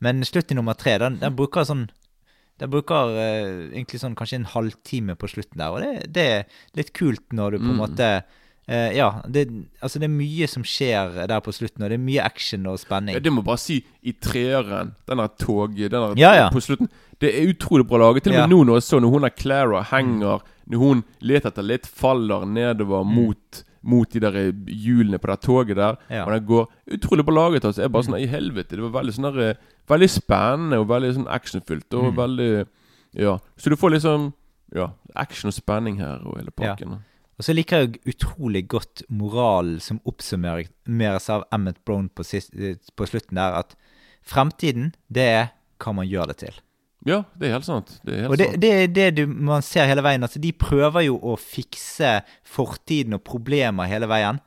Men 0.02 0.24
slutten 0.26 0.56
i 0.58 0.60
nummer 0.60 0.74
tre, 0.80 0.98
den, 1.02 1.20
den 1.22 1.36
bruker 1.38 1.68
sånn 1.68 1.88
Den 2.60 2.72
bruker 2.74 3.14
uh, 3.16 3.70
egentlig 3.72 4.02
sånn 4.02 4.18
kanskje 4.20 4.42
en 4.42 4.50
halvtime 4.52 5.14
på 5.16 5.30
slutten 5.32 5.62
der, 5.62 5.72
og 5.72 5.80
det, 5.80 6.10
det 6.12 6.26
er 6.28 6.42
litt 6.76 6.90
kult 6.98 7.24
når 7.32 7.56
du 7.56 7.58
på 7.62 7.70
en 7.70 7.78
Mm. 7.78 7.82
måte 7.86 8.10
Uh, 8.70 8.92
Ja, 8.94 9.24
det, 9.26 9.48
altså 9.82 9.98
det 9.98 10.06
er 10.06 10.12
mye 10.14 10.46
som 10.46 10.62
skjer 10.62 11.16
der 11.26 11.40
på 11.42 11.50
slutten, 11.56 11.82
og 11.82 11.90
det 11.90 11.96
er 11.98 12.04
mye 12.06 12.22
action 12.22 12.68
og 12.70 12.76
spenning. 12.78 13.16
Ja, 13.16 13.22
det 13.26 13.32
må 13.34 13.42
bare 13.42 13.58
si. 13.58 13.80
I 14.06 14.12
treeren, 14.14 14.92
den 15.10 15.18
der 15.18 15.32
toget 15.42 15.90
den 15.90 16.04
der, 16.04 16.14
Ja, 16.22 16.36
ja. 16.38 16.50
På 16.54 16.62
slutten 16.62 16.86
Det 17.20 17.34
er 17.36 17.50
utrolig 17.54 17.86
bra 17.88 17.98
laget. 17.98 18.24
Til 18.24 18.34
og 18.34 18.40
med 18.48 18.50
nå 18.56 18.64
når 18.66 18.76
jeg 18.80 18.84
så 18.84 19.00
når 19.02 19.10
hun 19.12 19.22
der 19.28 19.30
Clara 19.36 19.84
henger 19.84 20.41
Når 20.70 20.78
hun 20.78 21.04
leter 21.22 21.50
etter 21.50 21.64
litt, 21.66 21.86
faller 21.88 22.46
nedover 22.46 23.04
Mm. 23.04 23.14
mot 23.16 23.64
Mot 23.82 24.10
de 24.12 24.20
der 24.20 24.52
hjulene 24.68 25.18
på 25.18 25.28
det 25.32 25.40
toget 25.41 25.76
der. 25.78 25.96
Ja. 26.10 26.26
Og 26.26 26.32
den 26.34 26.46
går 26.46 26.66
utrolig 26.91 27.24
bra 27.26 27.34
laget. 27.34 27.64
Altså. 27.64 27.80
Jeg 27.82 27.86
er 27.86 27.94
bare 27.96 28.04
sånn 28.04 28.20
I 28.20 28.28
helvete. 28.28 28.76
Det 28.76 28.82
var 28.84 29.02
veldig 29.02 29.14
sånn 29.16 29.34
der, 29.34 29.50
eh, 29.50 29.56
Veldig 29.88 30.10
spennende 30.10 30.80
og 30.82 30.88
veldig 30.90 31.14
sånn 31.16 31.28
actionfylt. 31.32 31.94
Og 31.94 32.14
Mm. 32.14 32.16
veldig 32.18 32.68
Ja. 33.16 33.38
Så 33.58 33.70
du 33.70 33.76
får 33.78 33.91
liksom 33.91 34.34
Ja, 34.76 34.91
action 35.16 35.48
og 35.48 35.54
spenning 35.54 35.98
her 35.98 36.20
og 36.26 36.38
hele 36.38 36.52
Ja. 36.60 36.76
Og 37.40 37.46
så 37.46 37.56
liker 37.56 37.88
jeg 37.88 38.02
utrolig 38.06 38.68
godt 38.68 39.02
moralen 39.10 39.80
som 39.80 40.02
oppsummeres 40.06 41.30
av 41.30 41.46
Emmet 41.52 41.78
Brown 41.86 42.10
på, 42.10 42.24
sist, 42.26 42.52
eh, 42.54 42.76
på 42.98 43.08
slutten 43.08 43.36
der, 43.36 43.54
at 43.60 43.76
fremtiden, 44.26 44.94
det 45.12 45.24
er 45.24 45.52
hva 45.80 45.94
man 45.96 46.08
gjør 46.08 46.28
det 46.28 46.38
til. 46.38 46.54
Ja, 47.06 47.24
det 47.40 47.48
er 47.48 47.54
helt 47.56 47.66
sant. 47.66 48.00
Det 48.04 48.14
er 48.14 48.22
helt 48.26 48.32
Og 48.32 48.38
det, 48.38 48.48
sant. 48.50 48.62
det 48.62 48.72
er 48.76 48.88
det 48.88 49.08
du, 49.16 49.28
man 49.28 49.62
ser 49.62 49.88
hele 49.88 50.02
veien. 50.04 50.22
Altså, 50.26 50.40
de 50.44 50.52
prøver 50.52 51.06
jo 51.08 51.16
å 51.20 51.38
fikse 51.40 52.22
fortiden 52.44 53.14
og 53.16 53.24
problemer 53.24 53.88
hele 53.88 54.08
veien. 54.12 54.40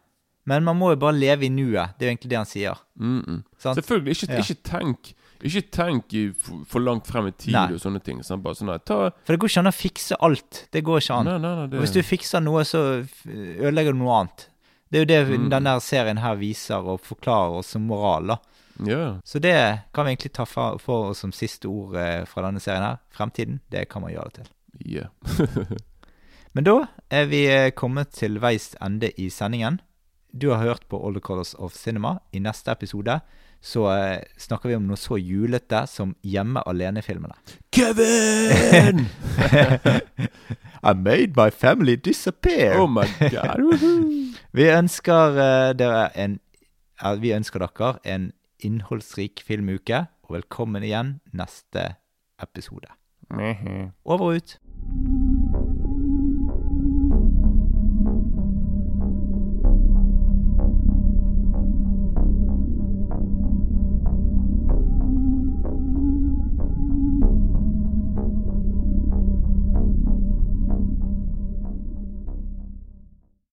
Men 0.45 0.65
man 0.67 0.77
må 0.77 0.91
jo 0.91 0.97
bare 0.97 1.15
leve 1.17 1.47
i 1.47 1.49
nuet. 1.55 1.95
Det 1.99 2.05
er 2.05 2.11
jo 2.11 2.13
egentlig 2.17 2.31
det 2.31 2.37
han 2.37 2.47
sier. 2.51 2.79
Mm 2.99 3.23
-mm. 3.23 3.43
Selvfølgelig. 3.63 4.11
Ikke, 4.17 4.33
Ja. 4.33 4.41
ikke 4.41 4.63
tenk 4.63 5.15
Ikke 5.45 5.71
tenk 5.73 6.15
i 6.15 6.33
for, 6.69 6.79
langt 6.81 7.07
frem 7.07 7.27
i 7.27 7.31
tid 7.33 7.53
Nei. 7.53 7.73
og 7.73 7.81
sånne 7.81 8.01
ting. 8.05 8.23
Sant? 8.23 8.43
Bare 8.45 8.55
sånn 8.55 8.67
nei, 8.67 8.79
ta 8.79 9.11
For 9.25 9.33
det 9.33 9.39
går 9.41 9.49
ikke 9.49 9.59
an 9.59 9.67
å 9.67 9.73
fikse 9.75 10.17
alt. 10.21 10.69
Det 10.71 10.85
går 10.85 10.99
ikke 11.01 11.15
an. 11.19 11.25
Nei, 11.27 11.39
nei, 11.39 11.55
nei, 11.57 11.67
det- 11.67 11.79
Og 11.81 11.83
hvis 11.85 11.93
du 11.93 12.03
fikser 12.03 12.41
noe, 12.43 12.63
så 12.65 13.05
ødelegger 13.27 13.93
du 13.93 13.99
noe 13.99 14.21
annet. 14.21 14.49
Det 14.93 14.99
er 14.99 15.05
jo 15.05 15.05
det 15.27 15.39
Mm. 15.41 15.51
denne 15.51 15.81
serien 15.81 16.19
her 16.19 16.37
viser 16.37 16.77
og 16.87 17.01
forklarer 17.01 17.59
oss 17.59 17.67
som 17.69 17.83
moral, 17.87 18.27
da. 18.27 18.37
Ja. 18.79 19.21
Så 19.25 19.39
det 19.39 19.79
kan 19.95 20.05
vi 20.05 20.11
egentlig 20.11 20.33
ta 20.33 20.47
for, 20.47 20.81
oss 20.89 21.19
som 21.19 21.33
siste 21.33 21.69
ord 21.69 21.97
eh, 21.97 22.25
fra 22.25 22.47
denne 22.47 22.61
serien 22.61 22.85
her. 22.85 23.01
Fremtiden, 23.11 23.61
det 23.69 23.89
kan 23.93 24.03
man 24.03 24.13
gjøre 24.15 24.31
det 24.31 24.41
til. 24.41 24.53
Yeah. 24.87 25.09
Men 26.57 26.65
da 26.65 26.77
er 27.13 27.29
vi 27.31 27.47
eh, 27.49 27.71
kommet 27.77 28.13
til 28.17 28.41
veis 28.43 28.73
ende 28.83 29.13
i 29.21 29.31
sendingen. 29.31 29.81
Du 30.33 30.51
har 30.51 30.65
hørt 30.65 30.89
på 30.89 30.99
All 31.07 31.15
the 31.15 31.21
Colors 31.21 31.55
of 31.55 31.75
Cinema. 31.77 32.19
I 32.33 32.41
neste 32.41 32.73
episode 32.73 33.21
så 33.63 33.87
eh, 33.93 34.23
snakker 34.37 34.69
vi 34.69 34.77
om 34.77 34.87
noe 34.89 34.99
så 34.99 35.17
julete 35.21 35.85
som 35.87 36.17
Hjemme 36.27 36.65
alene-filmene. 36.67 37.37
Kevin! 37.73 39.07
I 40.83 40.95
made 40.95 41.37
my 41.37 41.51
family 41.51 41.97
disappear. 41.97 42.81
oh 42.81 42.91
my 42.91 43.07
god. 43.31 43.61
Vi 44.57 44.67
ønsker 44.69 45.37
dere 45.79 46.09
en 46.19 46.41
Vi 47.23 47.31
ønsker 47.33 47.63
dere 47.63 47.95
en 48.05 48.33
innholdsrik 48.67 49.43
filmuke, 49.47 50.07
og 50.23 50.37
velkommen 50.39 50.87
igjen 50.87 51.17
neste 51.37 51.95
episode. 52.43 52.91
Over 54.05 54.27
og 54.29 54.41
ut. 54.41 54.59